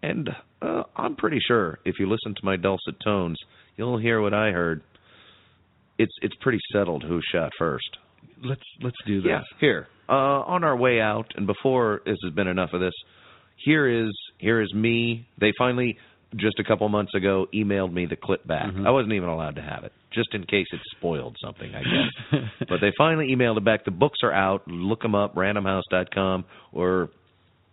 and 0.02 0.28
uh, 0.62 0.82
I'm 0.96 1.16
pretty 1.16 1.38
sure 1.46 1.78
if 1.84 1.94
you 1.98 2.08
listen 2.08 2.34
to 2.34 2.44
my 2.44 2.56
dulcet 2.56 2.96
tones, 3.04 3.38
you'll 3.76 3.98
hear 3.98 4.20
what 4.20 4.34
I 4.34 4.50
heard. 4.52 4.82
It's 5.98 6.12
it's 6.22 6.34
pretty 6.40 6.58
settled 6.72 7.04
who 7.04 7.20
shot 7.32 7.52
first. 7.58 7.98
Let's 8.42 8.62
let's 8.82 8.96
do 9.06 9.20
this. 9.22 9.28
Yeah, 9.30 9.40
here. 9.60 9.86
Uh, 10.08 10.12
on 10.44 10.64
our 10.64 10.76
way 10.76 11.00
out, 11.00 11.32
and 11.36 11.46
before 11.46 12.02
this 12.04 12.16
has 12.24 12.34
been 12.34 12.48
enough 12.48 12.70
of 12.74 12.80
this, 12.80 12.92
here 13.64 13.86
is 13.86 14.10
here 14.44 14.60
is 14.60 14.72
me. 14.74 15.26
They 15.40 15.52
finally, 15.58 15.96
just 16.36 16.58
a 16.58 16.64
couple 16.64 16.88
months 16.88 17.14
ago, 17.14 17.46
emailed 17.54 17.92
me 17.92 18.06
the 18.06 18.16
clip 18.16 18.46
back. 18.46 18.70
Mhm. 18.72 18.86
I 18.86 18.90
wasn't 18.90 19.14
even 19.14 19.28
allowed 19.28 19.56
to 19.56 19.62
have 19.62 19.84
it, 19.84 19.92
just 20.12 20.34
in 20.34 20.44
case 20.44 20.66
it 20.72 20.80
spoiled 20.96 21.36
something, 21.40 21.74
I 21.74 21.82
guess. 21.82 22.42
but 22.68 22.80
they 22.80 22.92
finally 22.98 23.34
emailed 23.34 23.56
it 23.56 23.64
back. 23.64 23.84
The 23.84 23.90
books 23.90 24.18
are 24.22 24.32
out. 24.32 24.68
Look 24.68 25.02
them 25.02 25.14
up, 25.14 25.34
randomhouse.com, 25.34 26.44
or 26.72 27.08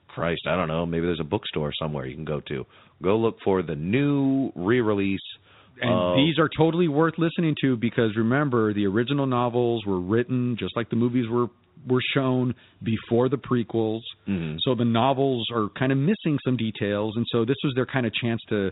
Christ, 0.07 0.41
I 0.48 0.56
don't 0.56 0.68
know. 0.68 0.85
Maybe 0.85 1.06
there's 1.06 1.19
a 1.22 1.26
bookstore 1.26 1.72
somewhere 1.77 2.06
you 2.06 2.15
can 2.15 2.26
go 2.26 2.39
to. 2.41 2.65
Go 3.02 3.18
look 3.18 3.38
for 3.43 3.61
the 3.61 3.76
new 3.76 4.52
re-release. 4.56 5.22
And 5.81 5.89
of- 5.91 6.15
these 6.18 6.38
are 6.38 6.49
totally 6.56 6.88
worth 6.88 7.18
listening 7.18 7.56
to 7.61 7.76
because 7.77 8.15
remember 8.15 8.73
the 8.73 8.85
original 8.88 9.26
novels 9.26 9.85
were 9.85 9.99
written 9.99 10.56
just 10.60 10.76
like 10.76 10.89
the 10.89 10.95
movies 10.95 11.27
were 11.30 11.48
were 11.88 12.02
shown 12.14 12.53
before 12.84 13.30
the 13.30 13.38
prequels. 13.38 14.03
Mhm. 14.27 14.60
So 14.61 14.76
the 14.76 14.85
novels 14.85 15.49
are 15.52 15.69
kind 15.69 15.91
of 15.91 15.98
missing 15.98 16.38
some 16.43 16.57
details 16.57 17.15
and 17.18 17.26
so 17.31 17.45
this 17.45 17.57
was 17.64 17.73
their 17.76 17.85
kind 17.85 18.06
of 18.06 18.14
chance 18.14 18.41
to 18.49 18.72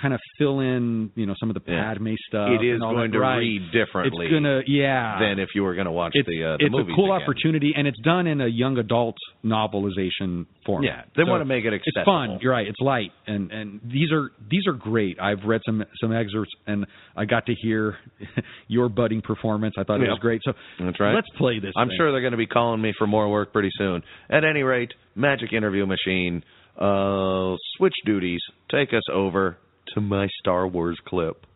kind 0.00 0.12
of 0.12 0.20
fill 0.38 0.60
in, 0.60 1.10
you 1.14 1.24
know, 1.26 1.34
some 1.38 1.50
of 1.50 1.54
the 1.54 1.62
Yeah. 1.70 1.94
Padme 1.94 2.14
stuff. 2.28 2.50
It 2.50 2.64
is 2.66 2.80
going 2.80 3.10
that. 3.10 3.12
to 3.12 3.20
Right. 3.20 3.36
read 3.38 3.70
differently 3.72 4.26
It's 4.26 4.32
gonna 4.34 4.62
yeah. 4.66 5.18
than 5.20 5.38
if 5.38 5.50
you 5.54 5.62
were 5.62 5.74
going 5.74 5.86
to 5.86 5.92
watch 5.92 6.12
it's, 6.14 6.26
the 6.28 6.44
uh, 6.44 6.56
the 6.58 6.66
it's 6.66 6.74
a 6.74 6.94
cool 6.96 7.12
again. 7.12 7.22
opportunity, 7.22 7.72
and 7.76 7.86
it's 7.86 7.98
done 8.00 8.26
in 8.26 8.40
a 8.40 8.46
young 8.48 8.76
adult 8.78 9.16
novelization 9.44 10.46
format. 10.66 10.84
Yeah, 10.90 11.02
they 11.16 11.22
So 11.24 11.30
want 11.30 11.40
to 11.40 11.44
make 11.44 11.64
it 11.64 11.72
accessible. 11.72 12.00
It's 12.00 12.04
fun. 12.06 12.38
You're 12.40 12.52
right. 12.52 12.66
It's 12.66 12.80
light, 12.80 13.12
and 13.26 13.50
and 13.52 13.80
these 13.84 14.10
are 14.12 14.30
these 14.50 14.66
are 14.66 14.72
great. 14.72 15.18
I've 15.20 15.44
read 15.44 15.60
some 15.66 15.84
some 16.00 16.12
excerpts, 16.12 16.52
and 16.66 16.86
I 17.16 17.24
got 17.24 17.46
to 17.46 17.54
hear 17.54 17.96
your 18.68 18.88
budding 18.88 19.22
performance. 19.22 19.74
I 19.78 19.84
thought 19.84 20.00
it 20.00 20.08
was 20.08 20.18
great. 20.20 20.40
So 20.44 20.52
That's 20.80 20.98
right. 21.00 21.14
Let's 21.14 21.28
play 21.38 21.58
this. 21.60 21.72
I'm 21.76 21.88
thing. 21.88 21.96
sure 21.98 22.12
they're 22.12 22.20
going 22.20 22.32
to 22.32 22.36
be 22.38 22.46
calling 22.46 22.80
me 22.80 22.92
for 22.98 23.06
more 23.06 23.30
work 23.30 23.52
pretty 23.52 23.70
soon. 23.78 24.02
At 24.30 24.44
any 24.44 24.62
rate, 24.62 24.92
Magic 25.14 25.52
Interview 25.52 25.86
Machine, 25.86 26.42
uh, 26.78 27.54
switch 27.76 27.94
duties. 28.04 28.40
Take 28.70 28.92
us 28.92 29.02
over 29.12 29.56
to 29.94 30.00
my 30.00 30.28
Star 30.40 30.66
Wars 30.66 30.98
clip. 31.06 31.46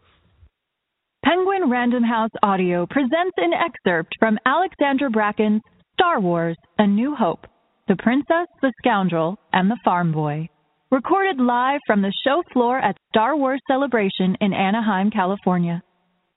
Penguin 1.24 1.68
Random 1.68 2.02
House 2.04 2.30
Audio 2.42 2.86
presents 2.86 3.36
an 3.36 3.50
excerpt 3.52 4.14
from 4.18 4.38
Alexandra 4.46 5.10
Bracken's 5.10 5.60
Star 5.94 6.20
Wars 6.20 6.56
A 6.78 6.86
New 6.86 7.14
Hope 7.14 7.46
The 7.88 7.96
Princess, 7.96 8.46
the 8.62 8.72
Scoundrel, 8.78 9.36
and 9.52 9.70
the 9.70 9.78
Farm 9.84 10.12
Boy. 10.12 10.48
Recorded 10.90 11.38
live 11.38 11.80
from 11.86 12.00
the 12.00 12.14
show 12.24 12.42
floor 12.52 12.78
at 12.78 12.96
Star 13.10 13.36
Wars 13.36 13.60
Celebration 13.68 14.36
in 14.40 14.54
Anaheim, 14.54 15.10
California. 15.10 15.82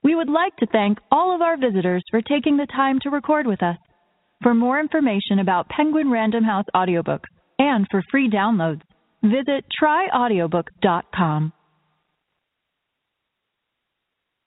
We 0.03 0.15
would 0.15 0.29
like 0.29 0.55
to 0.57 0.65
thank 0.65 0.97
all 1.11 1.33
of 1.33 1.41
our 1.41 1.57
visitors 1.57 2.03
for 2.09 2.21
taking 2.21 2.57
the 2.57 2.67
time 2.75 2.99
to 3.03 3.11
record 3.11 3.45
with 3.45 3.61
us. 3.61 3.77
For 4.41 4.55
more 4.55 4.79
information 4.79 5.39
about 5.39 5.69
Penguin 5.69 6.09
Random 6.09 6.43
House 6.43 6.65
audiobooks 6.75 7.29
and 7.59 7.85
for 7.91 8.03
free 8.09 8.29
downloads, 8.29 8.81
visit 9.23 9.63
tryaudiobooks.com. 9.81 11.53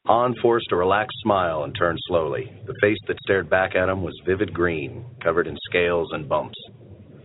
Han 0.07 0.35
forced 0.43 0.71
a 0.71 0.77
relaxed 0.77 1.17
smile 1.23 1.65
and 1.65 1.75
turned 1.75 1.99
slowly. 2.09 2.53
The 2.67 2.75
face 2.83 2.99
that 3.07 3.19
stared 3.25 3.49
back 3.49 3.75
at 3.75 3.89
him 3.89 4.03
was 4.03 4.21
vivid 4.27 4.53
green, 4.53 5.03
covered 5.23 5.47
in 5.47 5.57
scales 5.71 6.11
and 6.13 6.29
bumps. 6.29 6.59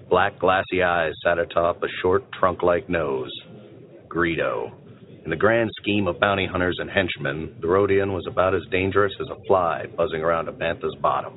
Black, 0.10 0.39
glassy 0.39 0.81
eyes 0.81 1.11
sat 1.22 1.39
atop 1.39 1.84
a 1.84 1.88
short, 2.01 2.31
trunk 2.31 2.64
like 2.64 2.88
nose. 2.88 3.31
Greedo. 4.07 4.72
In 5.26 5.30
the 5.30 5.35
grand 5.35 5.69
scheme 5.81 6.07
of 6.07 6.22
bounty 6.22 6.47
hunters 6.47 6.77
and 6.80 6.89
henchmen, 6.89 7.53
the 7.60 7.68
Rodian 7.68 8.14
was 8.14 8.26
about 8.27 8.56
as 8.56 8.64
dangerous 8.72 9.14
as 9.19 9.27
a 9.27 9.43
fly 9.45 9.85
buzzing 9.97 10.22
around 10.22 10.47
a 10.47 10.53
bantha's 10.53 10.95
bottom. 11.01 11.34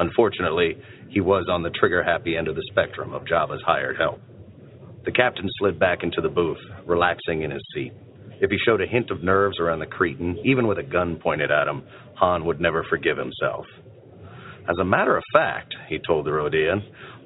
Unfortunately, 0.00 0.76
he 1.08 1.20
was 1.20 1.46
on 1.48 1.62
the 1.62 1.70
trigger 1.70 2.02
happy 2.02 2.36
end 2.36 2.48
of 2.48 2.56
the 2.56 2.66
spectrum 2.72 3.14
of 3.14 3.24
Jabba's 3.24 3.62
hired 3.64 3.98
help. 3.98 4.20
The 5.04 5.12
captain 5.12 5.48
slid 5.58 5.78
back 5.78 6.02
into 6.02 6.20
the 6.20 6.28
booth, 6.28 6.58
relaxing 6.86 7.42
in 7.42 7.52
his 7.52 7.62
seat. 7.72 7.92
If 8.42 8.50
he 8.50 8.58
showed 8.66 8.82
a 8.82 8.86
hint 8.88 9.12
of 9.12 9.22
nerves 9.22 9.60
around 9.60 9.78
the 9.78 9.86
cretin, 9.86 10.36
even 10.44 10.66
with 10.66 10.76
a 10.78 10.82
gun 10.82 11.20
pointed 11.22 11.52
at 11.52 11.68
him, 11.68 11.84
Han 12.16 12.44
would 12.44 12.60
never 12.60 12.84
forgive 12.90 13.16
himself. 13.16 13.64
As 14.68 14.76
a 14.80 14.84
matter 14.84 15.16
of 15.16 15.22
fact, 15.32 15.72
he 15.88 16.00
told 16.04 16.26
the 16.26 16.30
Rodian, 16.30 16.82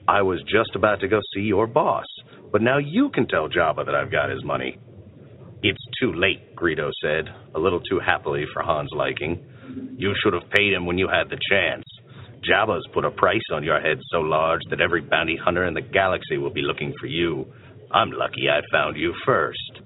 I 0.07 0.21
was 0.21 0.43
just 0.43 0.77
about 0.77 1.01
to 1.01 1.09
go 1.09 1.21
see 1.35 1.41
your 1.41 1.67
boss, 1.67 2.05
but 2.53 2.61
now 2.61 2.77
you 2.77 3.09
can 3.15 3.27
tell 3.27 3.49
Jabba 3.49 3.87
that 3.87 3.95
I've 3.95 4.13
got 4.13 4.29
his 4.29 4.45
money. 4.45 4.79
It's 5.63 5.83
too 5.99 6.13
late, 6.13 6.55
Greedo 6.55 6.91
said, 7.03 7.25
a 7.55 7.59
little 7.59 7.81
too 7.81 7.99
happily 7.99 8.45
for 8.53 8.63
Han's 8.63 8.93
liking. 8.95 9.43
You 9.97 10.13
should 10.23 10.35
have 10.35 10.51
paid 10.51 10.75
him 10.75 10.85
when 10.85 10.99
you 10.99 11.09
had 11.09 11.31
the 11.31 11.41
chance. 11.51 11.85
Jabba's 12.45 12.87
put 12.93 13.07
a 13.07 13.11
price 13.11 13.41
on 13.55 13.65
your 13.65 13.81
head 13.81 13.99
so 14.13 14.21
large 14.21 14.61
that 14.69 14.83
every 14.83 15.01
bounty 15.01 15.39
hunter 15.43 15.65
in 15.65 15.73
the 15.73 15.81
galaxy 15.81 16.37
will 16.37 16.53
be 16.53 16.61
looking 16.61 16.93
for 17.01 17.07
you. 17.07 17.47
I'm 17.91 18.11
lucky 18.11 18.51
I 18.51 18.61
found 18.71 18.99
you 18.99 19.15
first. 19.25 19.81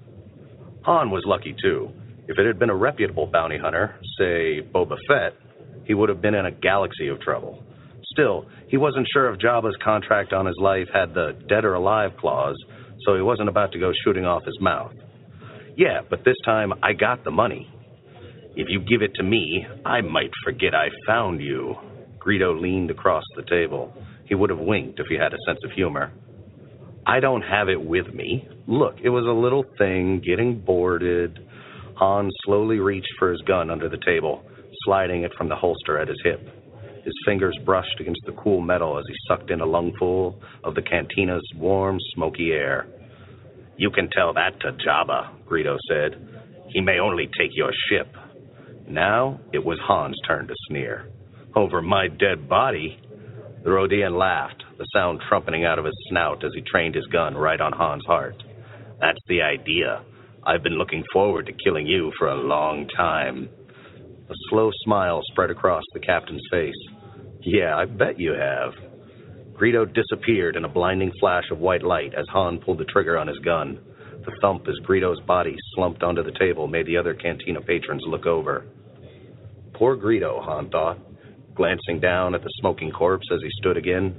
Han 0.83 1.11
was 1.11 1.23
lucky 1.25 1.55
too. 1.61 1.89
If 2.27 2.39
it 2.39 2.45
had 2.45 2.59
been 2.59 2.69
a 2.69 2.75
reputable 2.75 3.27
bounty 3.27 3.57
hunter, 3.57 3.95
say 4.17 4.61
Boba 4.61 4.97
Fett, 5.07 5.33
he 5.85 5.93
would 5.93 6.09
have 6.09 6.21
been 6.21 6.33
in 6.33 6.45
a 6.45 6.51
galaxy 6.51 7.07
of 7.07 7.19
trouble. 7.19 7.63
Still, 8.11 8.45
he 8.67 8.77
wasn't 8.77 9.07
sure 9.11 9.31
if 9.31 9.39
Jabba's 9.39 9.77
contract 9.83 10.33
on 10.33 10.45
his 10.45 10.55
life 10.59 10.87
had 10.93 11.13
the 11.13 11.37
dead 11.47 11.65
or 11.65 11.75
alive 11.75 12.11
clause, 12.19 12.57
so 13.05 13.15
he 13.15 13.21
wasn't 13.21 13.49
about 13.49 13.71
to 13.73 13.79
go 13.79 13.91
shooting 14.03 14.25
off 14.25 14.43
his 14.45 14.59
mouth. 14.59 14.93
Yeah, 15.77 16.01
but 16.09 16.23
this 16.25 16.35
time 16.45 16.73
I 16.83 16.93
got 16.93 17.23
the 17.23 17.31
money. 17.31 17.69
If 18.55 18.67
you 18.69 18.79
give 18.79 19.01
it 19.01 19.13
to 19.15 19.23
me, 19.23 19.65
I 19.85 20.01
might 20.01 20.31
forget 20.43 20.75
I 20.75 20.89
found 21.07 21.41
you. 21.41 21.75
Greedo 22.19 22.59
leaned 22.59 22.91
across 22.91 23.23
the 23.35 23.43
table. 23.43 23.93
He 24.25 24.35
would 24.35 24.49
have 24.49 24.59
winked 24.59 24.99
if 24.99 25.07
he 25.07 25.15
had 25.15 25.33
a 25.33 25.37
sense 25.47 25.59
of 25.63 25.71
humor. 25.71 26.11
I 27.05 27.19
don't 27.19 27.41
have 27.41 27.69
it 27.69 27.81
with 27.81 28.13
me. 28.13 28.47
Look, 28.67 28.95
it 29.03 29.09
was 29.09 29.25
a 29.25 29.31
little 29.31 29.65
thing 29.77 30.21
getting 30.25 30.59
boarded. 30.59 31.39
Han 31.95 32.29
slowly 32.45 32.79
reached 32.79 33.13
for 33.17 33.31
his 33.31 33.41
gun 33.41 33.69
under 33.69 33.89
the 33.89 33.99
table, 34.05 34.43
sliding 34.85 35.23
it 35.23 35.31
from 35.37 35.49
the 35.49 35.55
holster 35.55 35.97
at 35.97 36.07
his 36.07 36.21
hip. 36.23 36.41
His 37.03 37.13
fingers 37.25 37.57
brushed 37.65 37.99
against 37.99 38.21
the 38.25 38.33
cool 38.33 38.61
metal 38.61 38.97
as 38.97 39.05
he 39.07 39.15
sucked 39.27 39.49
in 39.49 39.61
a 39.61 39.65
lungful 39.65 40.39
of 40.63 40.75
the 40.75 40.83
cantina's 40.83 41.47
warm, 41.55 41.97
smoky 42.13 42.51
air. 42.51 42.85
You 43.77 43.89
can 43.89 44.09
tell 44.11 44.33
that 44.33 44.59
to 44.61 44.73
Jabba, 44.73 45.45
Greedo 45.47 45.77
said. 45.89 46.15
He 46.69 46.81
may 46.81 46.99
only 46.99 47.27
take 47.37 47.51
your 47.53 47.71
ship. 47.89 48.15
Now 48.87 49.39
it 49.51 49.65
was 49.65 49.79
Han's 49.87 50.19
turn 50.27 50.47
to 50.47 50.53
sneer. 50.67 51.07
Over 51.55 51.81
my 51.81 52.07
dead 52.07 52.47
body? 52.47 52.99
The 53.63 53.69
Rodian 53.69 54.17
laughed, 54.17 54.63
the 54.81 54.99
sound 54.99 55.21
trumpeting 55.29 55.63
out 55.63 55.77
of 55.77 55.85
his 55.85 55.93
snout 56.09 56.43
as 56.43 56.51
he 56.55 56.61
trained 56.61 56.95
his 56.95 57.05
gun 57.07 57.35
right 57.35 57.61
on 57.61 57.71
Han's 57.71 58.05
heart. 58.07 58.41
That's 58.99 59.21
the 59.27 59.43
idea. 59.43 60.01
I've 60.43 60.63
been 60.63 60.79
looking 60.79 61.03
forward 61.13 61.45
to 61.45 61.63
killing 61.63 61.85
you 61.85 62.11
for 62.17 62.29
a 62.29 62.41
long 62.41 62.87
time. 62.97 63.47
A 64.27 64.33
slow 64.49 64.71
smile 64.83 65.21
spread 65.31 65.51
across 65.51 65.83
the 65.93 65.99
captain's 65.99 66.41
face. 66.49 66.73
Yeah, 67.41 67.77
I 67.77 67.85
bet 67.85 68.19
you 68.19 68.33
have. 68.33 68.73
Greedo 69.53 69.85
disappeared 69.85 70.55
in 70.55 70.65
a 70.65 70.69
blinding 70.69 71.11
flash 71.19 71.45
of 71.51 71.59
white 71.59 71.83
light 71.83 72.15
as 72.15 72.25
Han 72.29 72.57
pulled 72.57 72.79
the 72.79 72.85
trigger 72.85 73.19
on 73.19 73.27
his 73.27 73.37
gun. 73.45 73.77
The 74.25 74.35
thump 74.41 74.67
as 74.67 74.79
Greedo's 74.83 75.21
body 75.27 75.55
slumped 75.75 76.01
onto 76.01 76.23
the 76.23 76.37
table 76.39 76.67
made 76.67 76.87
the 76.87 76.97
other 76.97 77.13
cantina 77.13 77.61
patrons 77.61 78.03
look 78.07 78.25
over. 78.25 78.65
Poor 79.75 79.95
Greedo, 79.95 80.43
Han 80.43 80.71
thought, 80.71 80.97
glancing 81.53 81.99
down 81.99 82.33
at 82.33 82.41
the 82.41 82.49
smoking 82.59 82.89
corpse 82.89 83.27
as 83.31 83.41
he 83.43 83.49
stood 83.59 83.77
again. 83.77 84.15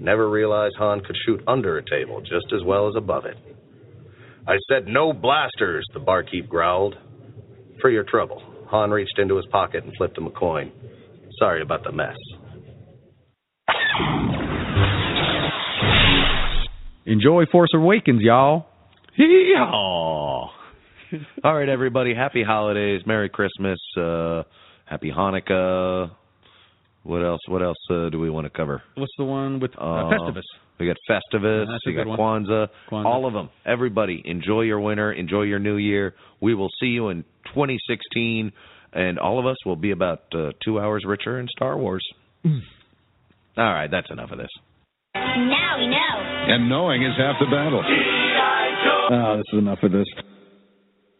Never 0.00 0.28
realized 0.28 0.76
Han 0.78 1.00
could 1.00 1.16
shoot 1.26 1.42
under 1.46 1.76
a 1.76 1.84
table 1.84 2.20
just 2.20 2.52
as 2.54 2.64
well 2.64 2.88
as 2.88 2.94
above 2.96 3.26
it. 3.26 3.36
I 4.48 4.56
said 4.68 4.86
no 4.86 5.12
blasters, 5.12 5.86
the 5.92 6.00
barkeep 6.00 6.48
growled. 6.48 6.96
For 7.80 7.90
your 7.90 8.04
trouble. 8.04 8.42
Han 8.70 8.90
reached 8.90 9.18
into 9.18 9.36
his 9.36 9.46
pocket 9.46 9.84
and 9.84 9.92
flipped 9.96 10.16
him 10.16 10.26
a 10.26 10.30
coin. 10.30 10.72
Sorry 11.38 11.62
about 11.62 11.84
the 11.84 11.92
mess. 11.92 12.16
Enjoy 17.06 17.44
Force 17.50 17.70
Awakens, 17.74 18.22
y'all. 18.22 18.66
Yeehaw! 19.18 20.48
All 21.44 21.54
right, 21.54 21.68
everybody. 21.68 22.14
Happy 22.14 22.42
holidays. 22.42 23.02
Merry 23.06 23.28
Christmas. 23.28 23.78
Uh, 23.96 24.42
happy 24.84 25.10
Hanukkah. 25.10 26.10
What 27.02 27.24
else? 27.24 27.40
What 27.48 27.62
else 27.62 27.78
uh, 27.90 28.10
do 28.10 28.20
we 28.20 28.28
want 28.30 28.44
to 28.44 28.50
cover? 28.50 28.82
What's 28.94 29.12
the 29.16 29.24
one 29.24 29.58
with 29.60 29.72
uh, 29.78 29.82
Uh, 29.82 30.10
Festivus? 30.10 30.42
We 30.78 30.86
got 30.86 30.96
Festivus. 31.08 31.66
That's 31.66 31.86
a 31.86 31.90
we 31.90 31.94
got 31.94 32.06
Kwanzaa, 32.06 32.68
Kwanzaa. 32.90 33.04
All 33.06 33.26
of 33.26 33.32
them. 33.32 33.48
Everybody, 33.66 34.22
enjoy 34.24 34.62
your 34.62 34.80
winter. 34.80 35.12
Enjoy 35.12 35.42
your 35.42 35.58
new 35.58 35.76
year. 35.76 36.14
We 36.40 36.54
will 36.54 36.68
see 36.80 36.86
you 36.88 37.08
in 37.08 37.22
2016, 37.54 38.52
and 38.92 39.18
all 39.18 39.38
of 39.38 39.46
us 39.46 39.56
will 39.66 39.76
be 39.76 39.90
about 39.92 40.20
uh, 40.34 40.50
two 40.64 40.78
hours 40.80 41.04
richer 41.06 41.38
in 41.40 41.48
Star 41.48 41.76
Wars. 41.78 42.06
all 42.44 42.52
right, 43.56 43.90
that's 43.90 44.10
enough 44.10 44.30
of 44.30 44.38
this. 44.38 44.48
Now 45.14 45.76
we 45.78 45.86
know. 45.86 46.54
And 46.54 46.68
knowing 46.68 47.02
is 47.02 47.12
half 47.18 47.36
the 47.40 47.46
battle. 47.46 47.82
Oh, 49.12 49.36
this 49.38 49.44
is 49.52 49.58
enough 49.58 49.78
of 49.82 49.92
this. 49.92 50.06